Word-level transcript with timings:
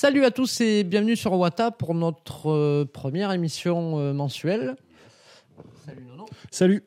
Salut 0.00 0.24
à 0.24 0.30
tous 0.30 0.62
et 0.62 0.82
bienvenue 0.82 1.14
sur 1.14 1.34
Wata 1.34 1.70
pour 1.70 1.92
notre 1.92 2.50
euh, 2.50 2.86
première 2.90 3.32
émission 3.32 3.98
euh, 3.98 4.14
mensuelle. 4.14 4.74
Salut 5.84 6.04
Nono. 6.06 6.24
Salut. 6.50 6.82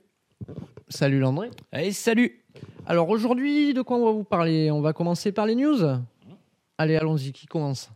Salut 0.90 1.20
Landré. 1.20 1.52
Allez, 1.72 1.92
salut 1.92 2.44
Alors 2.88 3.10
aujourd'hui, 3.10 3.76
de 3.76 3.84
quoi 3.84 3.98
on 3.98 4.06
va 4.06 4.12
vous 4.14 4.24
parler? 4.24 4.72
On 4.72 4.82
va 4.82 4.94
commencer 4.94 5.32
par 5.32 5.46
les 5.46 5.54
news? 5.54 5.78
Allez, 6.80 6.96
allons-y, 6.96 7.34
qui 7.34 7.46
commence? 7.46 7.92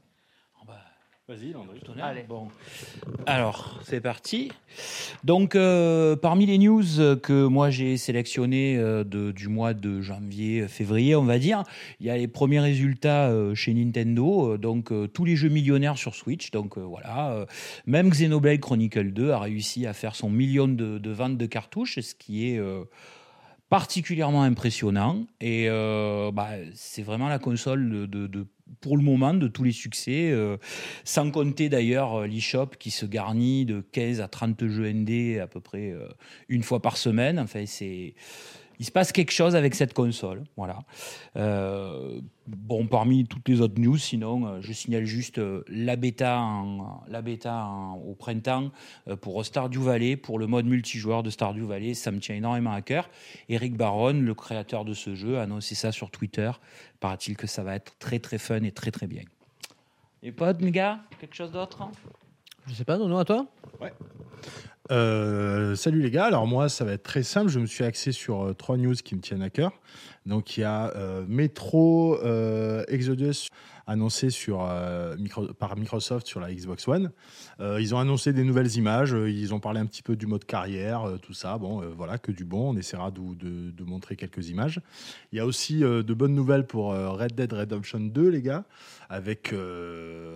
Vas-y, 1.27 1.51
Landry. 1.51 1.79
Allez. 2.01 2.23
Bon. 2.23 2.47
Alors, 3.25 3.81
c'est 3.83 3.99
parti. 3.99 4.49
Donc, 5.25 5.55
euh, 5.55 6.15
parmi 6.15 6.45
les 6.45 6.57
news 6.57 6.83
que 7.21 7.45
moi 7.47 7.69
j'ai 7.69 7.97
sélectionnées 7.97 8.77
euh, 8.77 9.03
de- 9.03 9.33
du 9.33 9.49
mois 9.49 9.73
de 9.73 9.99
janvier, 9.99 10.69
février, 10.69 11.17
on 11.17 11.25
va 11.25 11.37
dire, 11.37 11.63
il 11.99 12.05
y 12.05 12.09
a 12.09 12.15
les 12.15 12.29
premiers 12.29 12.61
résultats 12.61 13.27
euh, 13.27 13.53
chez 13.55 13.73
Nintendo. 13.73 14.53
euh, 14.53 14.57
donc, 14.57 14.93
euh, 14.93 15.07
tous 15.07 15.25
les 15.25 15.35
jeux 15.35 15.49
millionnaires 15.49 15.97
sur 15.97 16.15
Switch. 16.15 16.51
Donc, 16.51 16.77
euh, 16.77 16.81
voilà. 16.81 17.33
euh, 17.33 17.45
même 17.85 18.09
Xenoblade 18.09 18.61
Chronicle 18.61 19.11
2 19.11 19.31
a 19.31 19.39
réussi 19.39 19.85
à 19.85 19.91
faire 19.91 20.15
son 20.15 20.29
million 20.29 20.69
de, 20.69 20.97
de 20.97 21.11
ventes 21.11 21.37
de 21.37 21.45
cartouches, 21.45 21.99
ce 21.99 22.15
qui 22.15 22.47
est. 22.51 22.59
particulièrement 23.69 24.43
impressionnant 24.43 25.25
et 25.41 25.65
euh, 25.67 26.31
bah, 26.31 26.51
c'est 26.73 27.01
vraiment 27.01 27.27
la 27.27 27.39
console 27.39 28.07
de, 28.09 28.47
pour 28.79 28.95
le 28.95 29.03
moment 29.03 29.33
de 29.33 29.47
tous 29.47 29.63
les 29.63 29.73
succès 29.73 30.29
euh, 30.31 30.57
sans 31.03 31.31
compter 31.31 31.67
d'ailleurs 31.67 32.15
euh, 32.15 32.27
l'eShop 32.27 32.67
qui 32.79 32.91
se 32.91 33.05
garnit 33.05 33.65
de 33.65 33.81
15 33.91 34.21
à 34.21 34.29
30 34.29 34.67
jeux 34.67 34.91
ND 34.91 35.39
à 35.39 35.47
peu 35.47 35.59
près 35.59 35.93
une 36.47 36.63
fois 36.63 36.81
par 36.81 36.95
semaine. 36.97 37.39
Enfin, 37.39 37.65
c'est 37.65 38.15
il 38.79 38.85
se 38.85 38.91
passe 38.91 39.11
quelque 39.11 39.31
chose 39.31 39.55
avec 39.55 39.73
cette 39.75 39.93
console, 39.93 40.43
voilà. 40.55 40.79
Euh, 41.35 42.21
bon, 42.47 42.85
parmi 42.87 43.25
toutes 43.25 43.47
les 43.49 43.61
autres 43.61 43.79
news, 43.79 43.97
sinon, 43.97 44.45
euh, 44.47 44.61
je 44.61 44.71
signale 44.73 45.05
juste 45.05 45.39
euh, 45.39 45.63
la 45.67 45.95
bêta, 45.95 46.39
en- 46.39 47.01
la 47.07 47.21
bêta 47.21 47.65
en- 47.65 47.95
au 47.95 48.13
printemps 48.13 48.71
euh, 49.07 49.15
pour 49.15 49.43
Stardew 49.43 49.79
Valley, 49.81 50.15
pour 50.17 50.37
le 50.39 50.47
mode 50.47 50.65
multijoueur 50.65 51.23
de 51.23 51.29
Stardew 51.29 51.65
Valley, 51.65 51.93
ça 51.93 52.11
me 52.11 52.19
tient 52.19 52.35
énormément 52.35 52.71
à 52.73 52.81
cœur. 52.81 53.09
Eric 53.49 53.75
Baron, 53.75 54.13
le 54.13 54.33
créateur 54.33 54.85
de 54.85 54.93
ce 54.93 55.15
jeu, 55.15 55.39
a 55.39 55.43
annoncé 55.43 55.73
ça 55.75 55.91
sur 55.91 56.11
Twitter. 56.11 56.51
Paraît-il 56.99 57.35
que 57.35 57.47
ça 57.47 57.63
va 57.63 57.75
être 57.75 57.97
très 57.99 58.19
très 58.19 58.37
fun 58.37 58.61
et 58.63 58.71
très 58.71 58.91
très 58.91 59.07
bien. 59.07 59.23
Et 60.23 60.31
potes, 60.31 60.61
mes 60.61 60.71
gars, 60.71 60.99
quelque 61.19 61.35
chose 61.35 61.51
d'autre? 61.51 61.87
Je 62.67 62.73
sais 62.73 62.83
pas, 62.85 62.97
Nono, 62.97 63.17
à 63.17 63.23
toi? 63.25 63.45
Euh, 64.91 65.75
salut 65.75 66.01
les 66.01 66.11
gars. 66.11 66.25
Alors 66.25 66.47
moi, 66.47 66.69
ça 66.69 66.85
va 66.85 66.93
être 66.93 67.03
très 67.03 67.23
simple. 67.23 67.49
Je 67.49 67.59
me 67.59 67.65
suis 67.65 67.83
axé 67.83 68.11
sur 68.11 68.43
euh, 68.43 68.53
trois 68.53 68.77
news 68.77 68.95
qui 68.95 69.15
me 69.15 69.21
tiennent 69.21 69.41
à 69.41 69.49
cœur. 69.49 69.71
Donc 70.27 70.57
il 70.57 70.61
y 70.61 70.63
a 70.63 70.93
euh, 70.95 71.25
Metro 71.27 72.17
euh, 72.23 72.83
Exodus 72.87 73.47
annoncé 73.89 74.29
sur, 74.29 74.67
euh, 74.69 75.15
par 75.57 75.77
Microsoft 75.77 76.27
sur 76.27 76.41
la 76.41 76.53
Xbox 76.53 76.85
One. 76.89 77.11
Euh, 77.61 77.79
ils 77.79 77.95
ont 77.95 77.99
annoncé 77.99 78.33
des 78.33 78.43
nouvelles 78.43 78.75
images. 78.75 79.15
Ils 79.27 79.53
ont 79.53 79.61
parlé 79.61 79.79
un 79.79 79.85
petit 79.85 80.03
peu 80.03 80.17
du 80.17 80.27
mode 80.27 80.43
carrière, 80.43 81.05
tout 81.21 81.31
ça. 81.33 81.57
Bon, 81.57 81.81
voilà, 81.95 82.17
que 82.17 82.33
du 82.33 82.43
bon. 82.43 82.71
On 82.73 82.77
essaiera 82.77 83.11
de, 83.11 83.21
de- 83.35 83.71
de 83.71 83.83
montrer 83.85 84.17
quelques 84.17 84.49
images. 84.49 84.81
Il 85.31 85.37
y 85.37 85.39
a 85.39 85.45
aussi 85.45 85.79
de 85.79 86.13
bonnes 86.13 86.35
nouvelles 86.35 86.67
pour 86.67 86.91
Red 86.93 87.33
Dead 87.33 87.53
Redemption 87.53 88.01
2, 88.01 88.27
les 88.27 88.41
gars, 88.41 88.65
avec 89.09 89.53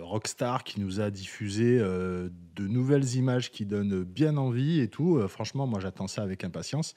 Rockstar 0.00 0.64
qui 0.64 0.80
nous 0.80 1.00
a 1.00 1.10
diffusé 1.10 1.78
de 1.78 2.66
nouvelles 2.68 3.16
images 3.16 3.50
qui 3.50 3.66
donnent 3.66 4.02
bien 4.02 4.38
envie 4.38 4.80
et 4.80 4.88
tout. 4.88 5.20
Franchement, 5.28 5.66
moi, 5.66 5.78
j'attends 5.78 6.08
ça 6.08 6.22
avec 6.22 6.42
impatience. 6.44 6.94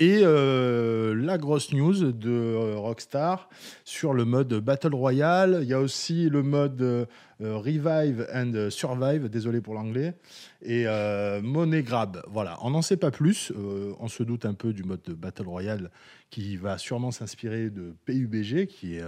Et 0.00 0.20
la 0.22 1.36
grosse 1.38 1.72
news 1.74 2.12
de 2.12 2.37
euh, 2.38 2.76
Rockstar 2.76 3.48
sur 3.84 4.14
le 4.14 4.24
mode 4.24 4.54
Battle 4.54 4.94
Royale. 4.94 5.60
Il 5.62 5.68
y 5.68 5.74
a 5.74 5.80
aussi 5.80 6.28
le 6.28 6.42
mode 6.42 6.80
euh, 6.82 7.06
Revive 7.40 8.26
and 8.34 8.70
Survive, 8.70 9.28
désolé 9.28 9.60
pour 9.60 9.74
l'anglais, 9.74 10.14
et 10.62 10.84
euh, 10.86 11.40
Money 11.42 11.82
Grab. 11.82 12.22
Voilà, 12.28 12.58
on 12.62 12.70
n'en 12.70 12.82
sait 12.82 12.96
pas 12.96 13.10
plus. 13.10 13.52
On 14.00 14.08
se 14.08 14.22
doute 14.22 14.44
un 14.44 14.54
peu 14.54 14.72
du 14.72 14.82
mode 14.82 15.02
de 15.02 15.14
Battle 15.14 15.46
Royale 15.46 15.90
qui 16.30 16.56
va 16.56 16.76
sûrement 16.76 17.10
s'inspirer 17.10 17.70
de 17.70 17.94
PUBG, 18.04 18.66
qui 18.66 18.96
est 18.96 19.04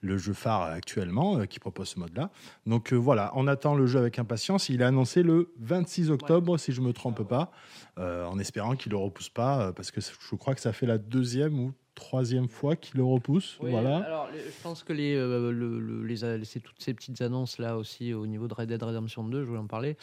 le 0.00 0.18
jeu 0.18 0.32
phare 0.32 0.62
actuellement, 0.62 1.44
qui 1.46 1.58
propose 1.58 1.88
ce 1.88 1.98
mode-là. 1.98 2.30
Donc 2.66 2.92
voilà, 2.92 3.32
on 3.34 3.48
attend 3.48 3.74
le 3.74 3.86
jeu 3.86 3.98
avec 3.98 4.20
impatience. 4.20 4.68
Il 4.68 4.80
est 4.80 4.84
annoncé 4.84 5.24
le 5.24 5.52
26 5.58 6.10
octobre, 6.10 6.56
si 6.56 6.70
je 6.70 6.80
me 6.80 6.92
trompe 6.92 7.26
pas, 7.26 7.50
en 7.96 8.38
espérant 8.38 8.76
qu'il 8.76 8.92
ne 8.92 8.98
le 8.98 9.02
repousse 9.02 9.30
pas, 9.30 9.72
parce 9.72 9.90
que 9.90 10.00
je 10.00 10.36
crois 10.36 10.54
que 10.54 10.60
ça 10.60 10.72
fait 10.72 10.86
la 10.86 10.98
deuxième 10.98 11.58
ou 11.58 11.72
troisième 11.96 12.48
fois 12.48 12.76
qu'il 12.76 12.98
le 12.98 13.04
repousse. 13.04 13.56
voilà. 13.60 13.96
Alors, 13.98 14.28
je 14.32 14.62
pense 14.62 14.84
que 14.84 14.92
les, 14.92 15.16
euh, 15.16 15.50
le- 15.50 15.80
le- 15.80 16.04
les, 16.04 16.22
a- 16.24 16.44
c'est 16.44 16.60
toutes 16.60 16.80
ces 16.80 16.94
petites 16.94 17.20
annonces 17.22 17.58
là 17.58 17.76
aussi 17.76 18.14
au 18.14 18.26
niveau 18.28 18.46
de 18.46 18.54
Red 18.54 18.68
Dead 18.68 18.80
Redemption 18.82 19.24
2, 19.24 19.40
je 19.42 19.46
voulais 19.48 19.58
en 19.58 19.66
parler, 19.66 19.96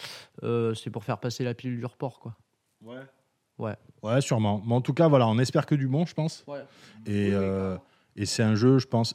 euh, 0.44 0.74
c'est 0.74 0.90
pour 0.90 1.06
faire 1.06 1.20
passer 1.20 1.46
la 1.46 1.54
pilule 1.54 1.80
du 1.80 1.86
report, 1.86 2.20
quoi. 2.20 2.36
Ouais. 2.82 3.00
Ouais. 3.60 3.76
Ouais, 4.02 4.20
sûrement. 4.20 4.62
Mais 4.66 4.74
en 4.74 4.82
tout 4.82 4.94
cas, 4.94 5.08
voilà, 5.08 5.28
on 5.28 5.38
espère 5.40 5.66
que 5.66 5.76
du 5.76 5.88
bon, 5.88 6.06
je 6.06 6.14
pense. 6.16 6.44
Ouais. 6.48 6.60
Et, 7.06 7.30
euh, 7.32 7.78
et 8.16 8.26
c'est 8.26 8.44
un 8.44 8.56
jeu, 8.56 8.80
je 8.80 8.88
pense, 8.88 9.14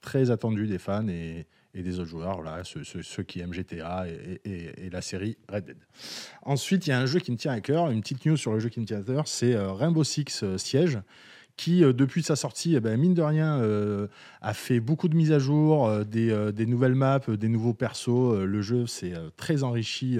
très 0.00 0.30
attendu 0.32 0.66
des 0.66 0.78
fans 0.78 1.06
et, 1.08 1.46
et 1.72 1.82
des 1.82 2.00
autres 2.00 2.08
joueurs, 2.10 2.42
voilà, 2.42 2.64
ceux, 2.64 2.82
ceux- 2.82 3.02
ceux 3.04 3.22
qui 3.22 3.38
aiment 3.40 3.52
GTA 3.54 4.08
et, 4.08 4.40
et- 4.44 4.86
et 4.86 4.90
la 4.90 5.00
série 5.02 5.36
Red 5.48 5.66
Dead. 5.66 5.76
Ensuite, 6.42 6.86
il 6.86 6.90
y 6.90 6.92
a 6.92 6.98
un 6.98 7.06
jeu 7.06 7.20
qui 7.20 7.30
me 7.30 7.36
tient 7.36 7.52
à 7.52 7.60
cœur, 7.60 7.90
une 7.90 8.00
petite 8.00 8.26
news 8.26 8.36
sur 8.36 8.52
le 8.52 8.58
jeu 8.58 8.68
qui 8.70 8.80
me 8.80 8.86
tient 8.86 8.98
à 8.98 9.04
cœur, 9.04 9.28
c'est 9.28 9.54
Rainbow 9.56 10.02
Six 10.02 10.44
Siege 10.56 10.98
qui, 11.60 11.84
euh, 11.84 11.92
depuis 11.92 12.22
sa 12.22 12.36
sortie, 12.36 12.74
eh 12.74 12.80
ben, 12.80 12.98
mine 12.98 13.12
de 13.12 13.20
rien, 13.20 13.58
euh, 13.58 14.06
a 14.40 14.54
fait 14.54 14.80
beaucoup 14.80 15.08
de 15.08 15.14
mises 15.14 15.30
à 15.30 15.38
jour, 15.38 15.86
euh, 15.86 16.04
des, 16.04 16.64
nouvelles 16.64 16.94
maps, 16.94 17.20
des 17.28 17.48
nouveaux 17.48 17.74
persos. 17.74 18.34
Le 18.34 18.62
jeu 18.62 18.86
s'est 18.86 19.12
très 19.36 19.62
enrichi. 19.62 20.18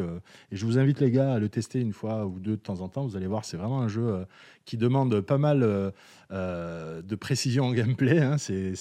et 0.52 0.56
je 0.56 0.66
vous 0.66 0.78
invite, 0.78 1.00
les 1.00 1.10
gars, 1.10 1.32
à 1.32 1.38
le 1.38 1.48
tester 1.48 1.80
une 1.80 1.94
fois 1.94 2.26
ou 2.26 2.38
deux 2.38 2.52
de 2.52 2.56
temps 2.56 2.82
en 2.82 2.88
temps. 2.88 3.06
Vous 3.06 3.16
allez 3.16 3.26
voir, 3.26 3.46
c'est 3.46 3.56
vraiment 3.56 3.80
un 3.80 3.88
jeu 3.88 4.26
qui 4.66 4.76
demande 4.76 5.20
pas 5.22 5.38
mal 5.38 5.60
de 6.30 7.14
précision 7.14 7.64
en 7.64 7.72
gameplay. 7.72 8.18
hein, 8.18 8.36
c'est 8.36 8.74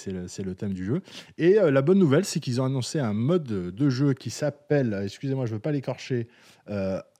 le, 0.43 0.55
thème 0.55 0.73
du 0.73 0.85
jeu. 0.85 1.01
Et 1.37 1.53
la 1.53 1.81
bonne 1.81 1.99
nouvelle, 1.99 2.25
c'est 2.25 2.41
qu'ils 2.41 2.59
ont 2.59 2.65
annoncé 2.65 2.99
un 2.99 3.13
mode 3.13 3.43
de 3.43 3.89
jeu 3.89 4.13
qui 4.13 4.31
s'appelle, 4.31 4.99
excusez-moi, 5.03 5.45
je 5.45 5.51
ne 5.51 5.55
veux 5.55 5.61
pas 5.61 5.71
l'écorcher, 5.71 6.27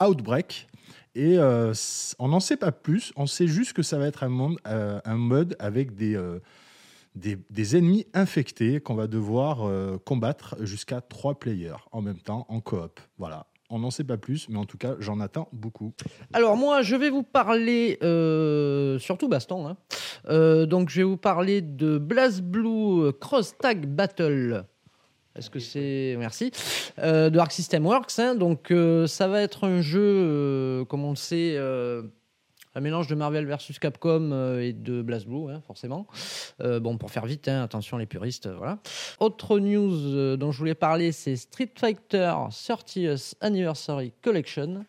Outbreak. 0.01 0.67
Et 1.15 1.37
euh, 1.37 1.73
on 2.19 2.27
n'en 2.27 2.39
sait 2.39 2.57
pas 2.57 2.71
plus, 2.71 3.11
on 3.15 3.25
sait 3.25 3.47
juste 3.47 3.73
que 3.73 3.81
ça 3.81 3.97
va 3.97 4.07
être 4.07 4.23
un, 4.23 4.55
euh, 4.67 4.99
mode 5.07 5.55
avec 5.59 5.95
des, 5.95 6.15
euh, 6.15 6.39
des, 7.15 7.37
des 7.49 7.77
ennemis 7.77 8.05
infectés 8.13 8.79
qu'on 8.79 8.95
va 8.95 9.07
devoir 9.07 9.69
combattre 10.05 10.55
jusqu'à 10.61 11.01
trois 11.01 11.39
players 11.39 11.75
en 11.91 12.01
même 12.01 12.19
temps, 12.19 12.45
en 12.49 12.59
coop. 12.61 12.99
Voilà. 13.17 13.47
On 13.71 13.77
n'en 13.77 13.91
sait 13.91 14.03
pas 14.03 14.17
plus, 14.17 14.49
mais 14.49 14.57
en 14.57 14.65
tout 14.65 14.79
cas, 14.79 14.95
j'en 14.99 15.19
attends 15.19 15.47
beaucoup. 15.53 15.93
Alors 16.33 16.57
moi, 16.57 16.81
je 16.81 16.95
vais 16.95 17.11
vous 17.11 17.21
parler, 17.21 17.97
surtout 18.99 19.27
baston. 19.27 19.67
hein. 19.67 20.65
Donc 20.65 20.89
je 20.89 20.97
vais 20.97 21.03
vous 21.03 21.17
parler 21.17 21.61
de 21.61 21.97
BlazBlue 21.97 23.11
Cross 23.19 23.57
Tag 23.59 23.85
Battle. 23.85 24.65
Est-ce 25.35 25.50
que 25.50 25.59
c'est 25.59 26.16
merci 26.17 26.51
Euh, 26.97 27.29
de 27.29 27.38
Arc 27.40 27.51
System 27.51 27.85
Works. 27.85 28.17
hein. 28.19 28.35
Donc 28.35 28.72
euh, 28.72 29.07
ça 29.07 29.28
va 29.28 29.41
être 29.41 29.66
un 29.66 29.81
jeu, 29.81 30.01
euh, 30.01 30.85
comme 30.85 31.06
on 31.06 31.12
le 31.12 31.16
sait, 31.16 31.53
euh, 31.56 32.01
un 32.75 32.81
mélange 32.81 33.07
de 33.07 33.16
Marvel 33.16 33.45
versus 33.45 33.79
Capcom 33.79 34.57
et 34.59 34.73
de 34.73 35.01
BlazBlue, 35.01 35.50
hein, 35.51 35.62
forcément. 35.66 36.06
Bon, 36.59 36.97
pour 36.97 37.09
faire 37.09 37.25
vite, 37.25 37.47
hein, 37.47 37.63
attention 37.63 37.97
les 37.97 38.06
puristes, 38.06 38.47
voilà. 38.47 38.78
Autre 39.19 39.59
news 39.59 40.38
dont 40.38 40.51
je 40.51 40.57
voulais 40.59 40.75
parler, 40.75 41.12
c'est 41.12 41.35
Street 41.35 41.72
Fighter 41.75 42.31
30th 42.51 43.34
Anniversary 43.41 44.13
Collection. 44.22 44.85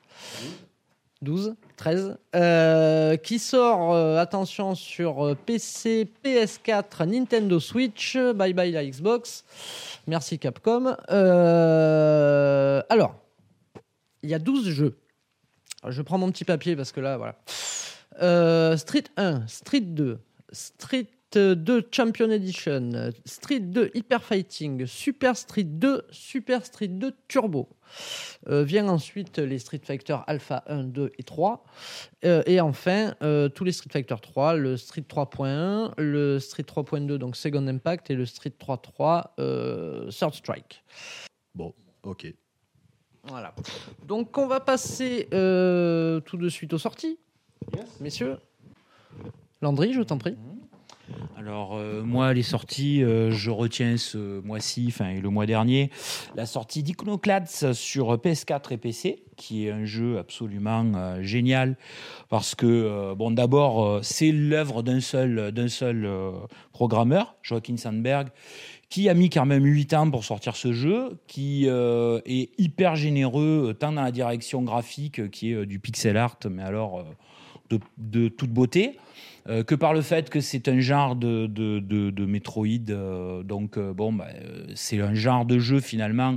12, 1.23 1.55
13, 1.77 2.17
euh, 2.35 3.17
qui 3.19 3.39
sort, 3.39 3.93
euh, 3.93 4.17
attention, 4.19 4.75
sur 4.75 5.27
euh, 5.27 5.35
PC, 5.35 6.11
PS4, 6.25 7.05
Nintendo 7.07 7.61
Switch, 7.61 8.17
bye 8.17 8.55
bye 8.55 8.73
la 8.73 8.85
Xbox, 8.85 9.45
merci 10.07 10.39
Capcom. 10.39 10.97
Alors, 12.89 13.15
il 14.23 14.31
y 14.31 14.35
a 14.35 14.39
12 14.39 14.71
jeux. 14.71 14.97
Je 15.87 16.01
prends 16.03 16.19
mon 16.19 16.31
petit 16.31 16.45
papier 16.45 16.75
parce 16.75 16.93
que 16.93 17.01
là, 17.01 17.19
voilà. 17.19 18.77
Street 18.77 19.05
1, 19.17 19.47
Street 19.47 19.81
2, 19.81 20.19
Street 20.53 21.07
2 21.37 21.89
Champion 21.93 22.31
Edition, 22.31 23.13
Street 23.25 23.61
2 23.61 23.91
Hyper 23.95 24.23
Fighting, 24.23 24.87
Super 24.87 25.37
Street 25.37 25.65
2, 25.65 26.03
Super 26.11 26.65
Street 26.65 26.89
2 26.89 27.13
Turbo. 27.29 27.69
Euh, 28.49 28.63
vient 28.63 28.89
ensuite 28.89 29.39
les 29.39 29.59
Street 29.59 29.81
Fighter 29.85 30.17
Alpha 30.27 30.63
1, 30.67 30.85
2 30.85 31.13
et 31.19 31.23
3. 31.23 31.65
Euh, 32.25 32.43
et 32.47 32.61
enfin, 32.61 33.15
euh, 33.23 33.49
tous 33.49 33.65
les 33.65 33.73
Street 33.73 33.91
Fighter 33.93 34.17
3, 34.21 34.55
le 34.55 34.77
Street 34.77 35.05
3.1, 35.09 35.93
le 35.99 36.39
Street 36.39 36.63
3.2, 36.63 37.17
donc 37.17 37.37
Second 37.37 37.67
Impact, 37.67 38.11
et 38.11 38.15
le 38.15 38.27
Street 38.27 38.53
3.3, 38.59 39.33
euh, 39.39 40.11
Third 40.11 40.35
Strike. 40.35 40.85
Bon, 41.55 41.75
ok. 42.03 42.33
Voilà. 43.25 43.55
Donc 44.07 44.39
on 44.39 44.47
va 44.47 44.61
passer 44.61 45.29
euh, 45.35 46.21
tout 46.21 46.37
de 46.37 46.49
suite 46.49 46.73
aux 46.73 46.79
sorties. 46.79 47.19
Messieurs. 48.01 48.39
Landry, 49.61 49.93
je 49.93 50.03
t'en 50.03 50.19
prie. 50.19 50.37
Alors 51.37 51.75
euh, 51.75 52.03
moi, 52.03 52.35
les 52.35 52.43
sorties, 52.43 53.03
euh, 53.03 53.31
je 53.31 53.51
retiens 53.51 53.97
ce 53.97 54.41
mois-ci, 54.43 54.87
enfin 54.89 55.15
le 55.15 55.29
mois 55.31 55.47
dernier, 55.47 55.91
la 56.37 56.45
sortie 56.45 56.83
d'Iconoclads 56.83 57.73
sur 57.73 58.15
PS4 58.17 58.73
et 58.73 58.77
PC, 58.77 59.23
qui 59.37 59.67
est 59.67 59.71
un 59.71 59.85
jeu 59.85 60.19
absolument 60.19 60.93
euh, 60.95 61.23
génial 61.23 61.79
parce 62.29 62.55
que 62.55 63.15
bon, 63.15 63.31
d'abord, 63.31 64.01
c'est 64.05 64.33
l'œuvre 64.33 64.83
d'un 64.83 65.01
seul 65.01 65.51
d'un 65.53 65.69
seul 65.69 66.09
programmeur, 66.73 67.35
Joaquin 67.43 67.77
Sandberg, 67.77 68.29
qui 68.89 69.09
a 69.09 69.15
mis 69.15 69.31
quand 69.31 69.47
même 69.47 69.65
8 69.65 69.95
ans 69.95 70.11
pour 70.11 70.25
sortir 70.25 70.57
ce 70.57 70.73
jeu, 70.73 71.19
qui 71.27 71.67
est 71.67 72.51
hyper 72.59 72.97
généreux 72.97 73.75
tant 73.79 73.93
dans 73.93 74.03
la 74.03 74.13
direction 74.13 74.63
graphique 74.63 75.31
qui 75.31 75.53
est 75.53 75.67
du 75.67 75.79
pixel 75.79 76.17
art, 76.17 76.39
mais 76.51 76.63
alors 76.63 77.05
de, 77.71 77.81
de 77.99 78.29
toute 78.29 78.51
beauté. 78.51 78.99
Euh, 79.49 79.65
que 79.65 79.75
par 79.75 79.95
le 79.95 80.03
fait 80.03 80.29
que 80.29 80.41
c'est 80.41 80.69
un 80.69 80.81
genre 80.81 81.17
de, 81.17 81.47
de, 81.47 81.81
de, 81.81 82.27
Metroid. 82.27 82.91
Euh, 82.91 83.43
donc, 83.43 83.79
euh, 83.79 83.93
bon, 83.95 84.13
bah, 84.13 84.29
c'est 84.75 85.01
un 85.01 85.15
genre 85.15 85.47
de 85.47 85.59
jeu 85.59 85.81
finalement 85.81 86.37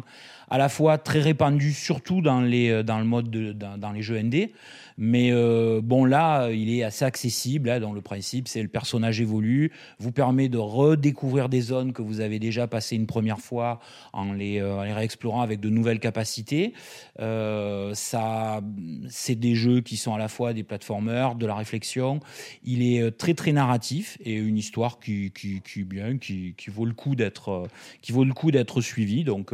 à 0.50 0.58
la 0.58 0.70
fois 0.70 0.98
très 0.98 1.20
répandu, 1.20 1.74
surtout 1.74 2.22
dans, 2.22 2.42
les, 2.42 2.84
dans 2.84 3.00
le 3.00 3.06
mode 3.06 3.30
de, 3.30 3.52
dans, 3.52 3.78
dans 3.78 3.92
les 3.92 4.02
jeux 4.02 4.22
ND, 4.22 4.50
mais 4.98 5.32
euh, 5.32 5.82
bon, 5.84 6.06
là, 6.06 6.50
il 6.52 6.74
est 6.74 6.84
assez 6.84 7.06
accessible. 7.06 7.70
Hein, 7.70 7.80
dans 7.80 7.94
le 7.94 8.02
principe, 8.02 8.48
c'est 8.48 8.62
le 8.62 8.68
personnage 8.68 9.22
évolue, 9.22 9.72
vous 10.00 10.12
permet 10.12 10.50
de 10.50 10.58
redécouvrir 10.58 11.50
des 11.50 11.62
zones 11.62 11.94
que 11.94 12.02
vous 12.02 12.20
avez 12.20 12.40
déjà 12.40 12.68
passées 12.68 12.96
une 12.96 13.08
première 13.08 13.40
fois 13.40 13.80
en 14.12 14.34
les, 14.34 14.60
euh, 14.60 14.84
les 14.86 14.94
réexplorant 14.94 15.42
avec 15.42 15.60
de 15.60 15.70
nouvelles 15.70 16.00
capacités. 16.00 16.74
Euh, 17.20 17.94
ça, 17.94 18.62
c'est 19.10 19.36
des 19.36 19.56
jeux 19.56 19.82
qui 19.82 19.98
sont 19.98 20.14
à 20.14 20.18
la 20.18 20.28
fois 20.28 20.54
des 20.54 20.64
platformers, 20.64 21.36
de 21.36 21.46
la 21.46 21.56
réflexion. 21.56 22.20
Il 22.64 22.84
est 22.84 23.02
euh, 23.02 23.12
très 23.12 23.34
très 23.34 23.52
narratif 23.52 24.18
et 24.24 24.34
une 24.34 24.58
histoire 24.58 25.00
qui, 25.00 25.32
qui, 25.32 25.62
qui 25.62 25.84
bien, 25.84 26.18
qui, 26.18 26.54
qui 26.58 26.70
vaut 26.70 26.86
le 26.86 26.94
coup 26.94 27.16
d'être, 27.16 27.50
euh, 27.50 27.68
qui 28.02 28.12
vaut 28.12 28.26
le 28.26 28.34
coup 28.34 28.52
d'être 28.52 28.82
suivie. 28.82 29.24
Donc 29.24 29.54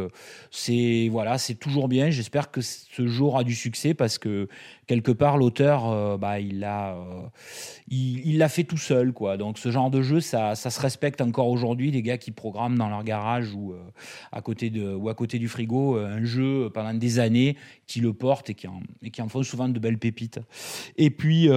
c'est 0.52 0.79
voilà, 1.12 1.38
c'est 1.38 1.56
toujours 1.56 1.88
bien. 1.88 2.10
J'espère 2.10 2.52
que 2.52 2.62
ce 2.62 3.08
jeu 3.08 3.24
aura 3.24 3.44
du 3.44 3.56
succès 3.56 3.94
parce 3.94 4.18
que 4.18 4.48
quelque 4.88 5.12
part 5.12 5.38
l'auteur 5.38 5.90
euh, 5.90 6.18
bah, 6.18 6.40
il 6.40 6.60
l'a 6.60 6.96
euh, 6.96 7.28
il, 7.90 8.38
l'a 8.38 8.50
fait 8.50 8.64
tout 8.64 8.78
seul 8.78 9.14
quoi. 9.14 9.38
Donc 9.38 9.58
ce 9.58 9.72
genre 9.72 9.90
de 9.90 10.02
jeu 10.02 10.20
ça, 10.20 10.56
ça 10.56 10.70
se 10.70 10.82
respecte 10.82 11.22
encore 11.22 11.48
aujourd'hui. 11.48 11.92
Les 11.92 12.02
gars 12.02 12.18
qui 12.18 12.32
programment 12.32 12.78
dans 12.78 12.90
leur 12.90 13.04
garage 13.04 13.54
ou 13.54 13.74
euh, 13.74 13.80
à 14.32 14.42
côté 14.42 14.70
de 14.70 14.94
ou 14.94 15.10
à 15.10 15.16
côté 15.16 15.40
du 15.40 15.48
frigo 15.48 15.98
un 15.98 16.24
jeu 16.24 16.70
pendant 16.74 16.94
des 16.94 17.20
années 17.20 17.58
qui 17.88 18.00
le 18.00 18.14
portent 18.14 18.50
et 18.50 18.56
qui 18.56 18.68
en, 18.68 18.82
et 19.02 19.12
qui 19.12 19.22
en 19.22 19.30
font 19.30 19.44
souvent 19.44 19.70
de 19.70 19.80
belles 19.80 20.00
pépites. 20.00 20.40
Et 20.98 21.10
puis 21.10 21.50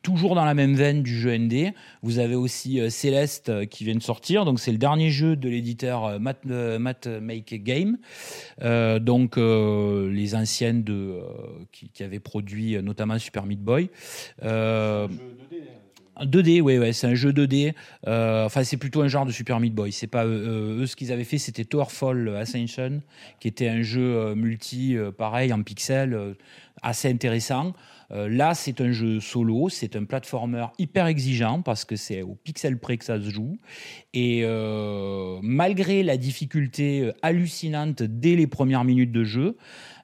Toujours 0.00 0.34
dans 0.34 0.44
la 0.44 0.54
même 0.54 0.74
veine 0.74 1.02
du 1.02 1.14
jeu 1.18 1.36
ND, 1.36 1.74
vous 2.02 2.18
avez 2.18 2.34
aussi 2.34 2.80
euh, 2.80 2.88
Céleste 2.88 3.50
euh, 3.50 3.66
qui 3.66 3.84
vient 3.84 3.94
de 3.94 4.02
sortir. 4.02 4.44
Donc 4.44 4.58
c'est 4.58 4.72
le 4.72 4.78
dernier 4.78 5.10
jeu 5.10 5.36
de 5.36 5.48
l'éditeur 5.48 6.04
euh, 6.06 6.18
Matt, 6.18 7.06
Make 7.06 7.62
Game. 7.62 7.98
donc 8.60 9.36
les 9.36 10.34
anciennes 10.34 10.84
qui, 11.72 12.02
avaient 12.02 12.20
produit 12.20 12.82
notamment 12.82 13.18
Super 13.18 13.44
Meat 13.46 13.60
Boy. 13.60 13.90
2D, 16.20 16.60
oui, 16.60 16.78
ouais, 16.78 16.92
c'est 16.92 17.06
un 17.06 17.14
jeu 17.14 17.32
2D. 17.32 17.72
enfin, 18.06 18.64
c'est 18.64 18.76
plutôt 18.76 19.02
un 19.02 19.08
genre 19.08 19.26
de 19.26 19.32
Super 19.32 19.60
Meat 19.60 19.74
Boy. 19.74 19.90
Eux 19.90 20.86
ce 20.86 20.96
qu'ils 20.96 21.12
avaient 21.12 21.24
fait, 21.24 21.38
c'était 21.38 21.64
Towerfall 21.64 22.36
Ascension, 22.36 23.02
qui 23.40 23.48
était 23.48 23.68
un 23.68 23.82
jeu 23.82 24.34
multi, 24.34 24.96
pareil 25.16 25.52
en 25.52 25.62
pixels, 25.62 26.36
assez 26.82 27.08
intéressant. 27.08 27.72
Euh, 28.10 28.28
là, 28.28 28.54
c'est 28.54 28.80
un 28.80 28.92
jeu 28.92 29.20
solo, 29.20 29.68
c'est 29.68 29.96
un 29.96 30.04
platformer 30.04 30.66
hyper 30.78 31.06
exigeant 31.06 31.62
parce 31.62 31.84
que 31.84 31.96
c'est 31.96 32.22
au 32.22 32.34
pixel 32.34 32.78
près 32.78 32.98
que 32.98 33.04
ça 33.04 33.20
se 33.20 33.30
joue. 33.30 33.58
Et 34.12 34.42
euh, 34.44 35.38
malgré 35.42 36.02
la 36.02 36.16
difficulté 36.16 37.00
euh, 37.00 37.12
hallucinante 37.22 38.02
dès 38.02 38.36
les 38.36 38.46
premières 38.46 38.84
minutes 38.84 39.12
de 39.12 39.24
jeu, 39.24 39.56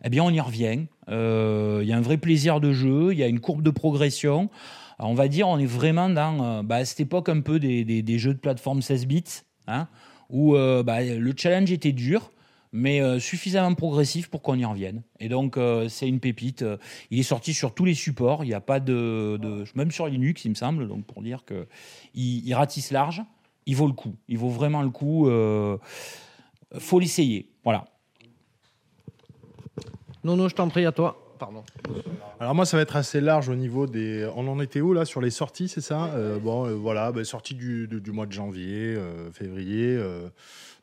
eh 0.04 0.08
bien, 0.08 0.22
on 0.22 0.30
y 0.30 0.40
revient. 0.40 0.86
Il 1.10 1.86
y 1.86 1.92
a 1.92 1.96
un 1.96 2.02
vrai 2.02 2.18
plaisir 2.18 2.60
de 2.60 2.72
jeu, 2.72 3.12
il 3.12 3.18
y 3.18 3.22
a 3.22 3.28
une 3.28 3.40
courbe 3.40 3.62
de 3.62 3.70
progression. 3.70 4.50
on 4.98 5.14
va 5.14 5.28
dire, 5.28 5.48
on 5.48 5.58
est 5.58 5.66
vraiment 5.66 6.10
dans 6.10 6.62
bah, 6.62 6.84
cette 6.84 7.00
époque 7.00 7.30
un 7.30 7.40
peu 7.40 7.58
des, 7.58 8.18
jeux 8.18 8.34
de 8.34 8.38
plateforme 8.38 8.82
16 8.82 9.06
bits, 9.06 9.24
hein, 9.66 9.88
où 10.28 10.52
bah, 10.52 11.02
le 11.02 11.32
challenge 11.34 11.72
était 11.72 11.92
dur 11.92 12.30
mais 12.72 13.00
euh, 13.00 13.18
suffisamment 13.18 13.74
progressif 13.74 14.28
pour 14.28 14.42
qu'on 14.42 14.56
y 14.56 14.64
revienne. 14.64 15.02
Et 15.20 15.28
donc, 15.28 15.56
euh, 15.56 15.88
c'est 15.88 16.08
une 16.08 16.20
pépite. 16.20 16.64
Il 17.10 17.18
est 17.18 17.24
sorti 17.24 17.54
sur 17.54 17.74
tous 17.74 17.84
les 17.84 17.94
supports. 17.94 18.44
Il 18.44 18.48
n'y 18.48 18.54
a 18.54 18.60
pas 18.60 18.80
de, 18.80 19.64
Même 19.74 19.90
sur 19.90 20.06
Linux, 20.06 20.44
il 20.44 20.50
me 20.50 20.54
semble. 20.54 20.88
Donc, 20.88 21.04
pour 21.04 21.22
dire 21.22 21.44
qu'il 21.44 21.66
il 22.46 22.54
ratisse 22.54 22.90
large, 22.90 23.22
il 23.66 23.76
vaut 23.76 23.86
le 23.86 23.92
coup. 23.92 24.14
Il 24.28 24.38
vaut 24.38 24.48
vraiment 24.48 24.82
le 24.82 24.90
coup. 24.90 25.28
Euh, 25.28 25.78
faut 26.78 26.98
l'essayer. 26.98 27.50
Voilà. 27.64 27.86
Non, 30.24 30.36
non, 30.36 30.48
je 30.48 30.54
t'en 30.54 30.68
prie, 30.68 30.84
à 30.84 30.92
toi. 30.92 31.24
Pardon. 31.38 31.62
Alors 32.40 32.52
moi, 32.56 32.66
ça 32.66 32.76
va 32.76 32.82
être 32.82 32.96
assez 32.96 33.20
large 33.20 33.48
au 33.48 33.54
niveau 33.54 33.86
des. 33.86 34.28
On 34.34 34.48
en 34.48 34.58
était 34.60 34.80
où 34.80 34.92
là 34.92 35.04
sur 35.04 35.20
les 35.20 35.30
sorties, 35.30 35.68
c'est 35.68 35.80
ça? 35.80 36.12
Bon, 36.42 36.68
voilà, 36.76 37.12
bah, 37.12 37.22
sortie 37.22 37.54
du, 37.54 37.86
du, 37.86 38.10
mois 38.10 38.26
de 38.26 38.32
janvier, 38.32 38.98
février. 39.32 39.96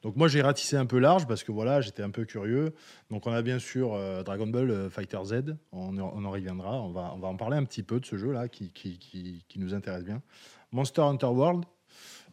Donc 0.05 0.17
moi 0.17 0.27
j'ai 0.27 0.43
ratissé 0.43 0.77
un 0.77 0.85
peu 0.85 0.99
large 0.99 1.25
parce 1.25 1.43
que 1.43 1.51
voilà 1.51 1.81
j'étais 1.81 2.03
un 2.03 2.11
peu 2.11 2.25
curieux. 2.25 2.75
Donc 3.09 3.25
on 3.25 3.31
a 3.31 3.41
bien 3.41 3.57
sûr 3.57 3.95
euh, 3.95 4.21
Dragon 4.21 4.45
Ball 4.45 4.69
euh, 4.69 4.87
Fighter 4.87 5.17
Z, 5.23 5.55
on, 5.71 5.97
en 5.97 6.29
reviendra, 6.29 6.79
on 6.79 6.91
va, 6.91 7.11
on 7.15 7.17
va 7.17 7.27
en 7.27 7.35
parler 7.35 7.57
un 7.57 7.63
petit 7.63 7.81
peu 7.81 7.99
de 7.99 8.05
ce 8.05 8.15
jeu 8.15 8.31
là 8.31 8.47
qui, 8.47 8.69
qui, 8.69 8.99
qui, 8.99 9.59
nous 9.59 9.73
intéresse 9.73 10.03
bien. 10.03 10.21
Monster 10.71 11.01
Hunter 11.01 11.25
World, 11.25 11.65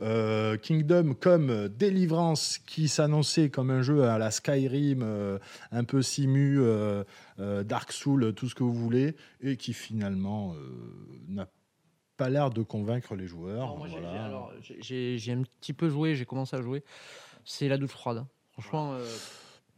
euh, 0.02 0.58
Kingdom 0.58 1.14
comme 1.14 1.68
Délivrance 1.68 2.58
qui 2.58 2.88
s'annonçait 2.88 3.48
comme 3.48 3.70
un 3.70 3.80
jeu 3.80 4.04
à 4.04 4.18
la 4.18 4.30
Skyrim, 4.30 5.38
un 5.70 5.84
peu 5.84 6.02
simu, 6.02 6.60
Dark 7.38 7.90
Soul, 7.92 8.34
tout 8.34 8.50
ce 8.50 8.54
que 8.54 8.64
vous 8.64 8.74
voulez, 8.74 9.16
et 9.40 9.56
qui 9.56 9.72
finalement 9.72 10.54
n'a 11.26 11.48
pas 12.18 12.28
l'air 12.28 12.50
de 12.50 12.62
convaincre 12.62 13.14
les 13.14 13.26
joueurs. 13.26 13.78
J'ai 14.60 15.32
un 15.32 15.42
petit 15.42 15.72
peu 15.72 15.88
joué, 15.88 16.16
j'ai 16.16 16.26
commencé 16.26 16.54
à 16.54 16.60
jouer 16.60 16.84
c'est 17.44 17.68
la 17.68 17.78
douche 17.78 17.90
froide. 17.90 18.24
Franchement. 18.52 18.94
Euh, 18.94 19.04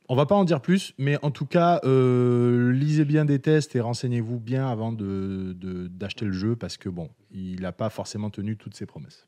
On 0.09 0.17
va 0.17 0.27
pas 0.27 0.35
en 0.35 0.45
dire 0.45 0.61
plus, 0.61 0.95
mais 0.99 1.19
en 1.23 1.31
tout 1.31 1.47
cas, 1.47 1.81
euh, 1.85 2.73
lisez 2.73 3.05
bien 3.05 3.25
des 3.25 3.39
tests 3.39 3.75
et 3.77 3.81
renseignez-vous 3.81 4.39
bien 4.39 4.69
avant 4.69 4.93
d'acheter 4.93 5.55
de, 5.55 5.89
d'acheter 5.89 6.25
le 6.25 6.33
jeu 6.33 6.57
parce 6.57 6.77
que 6.77 6.89
bon, 6.89 7.11
il 7.31 7.63
n'a 7.63 7.73
pas 7.73 7.91
forcément 7.91 8.31
tenu 8.31 8.57
toutes 8.57 8.75
ses 8.75 8.87
promesses. 8.87 9.27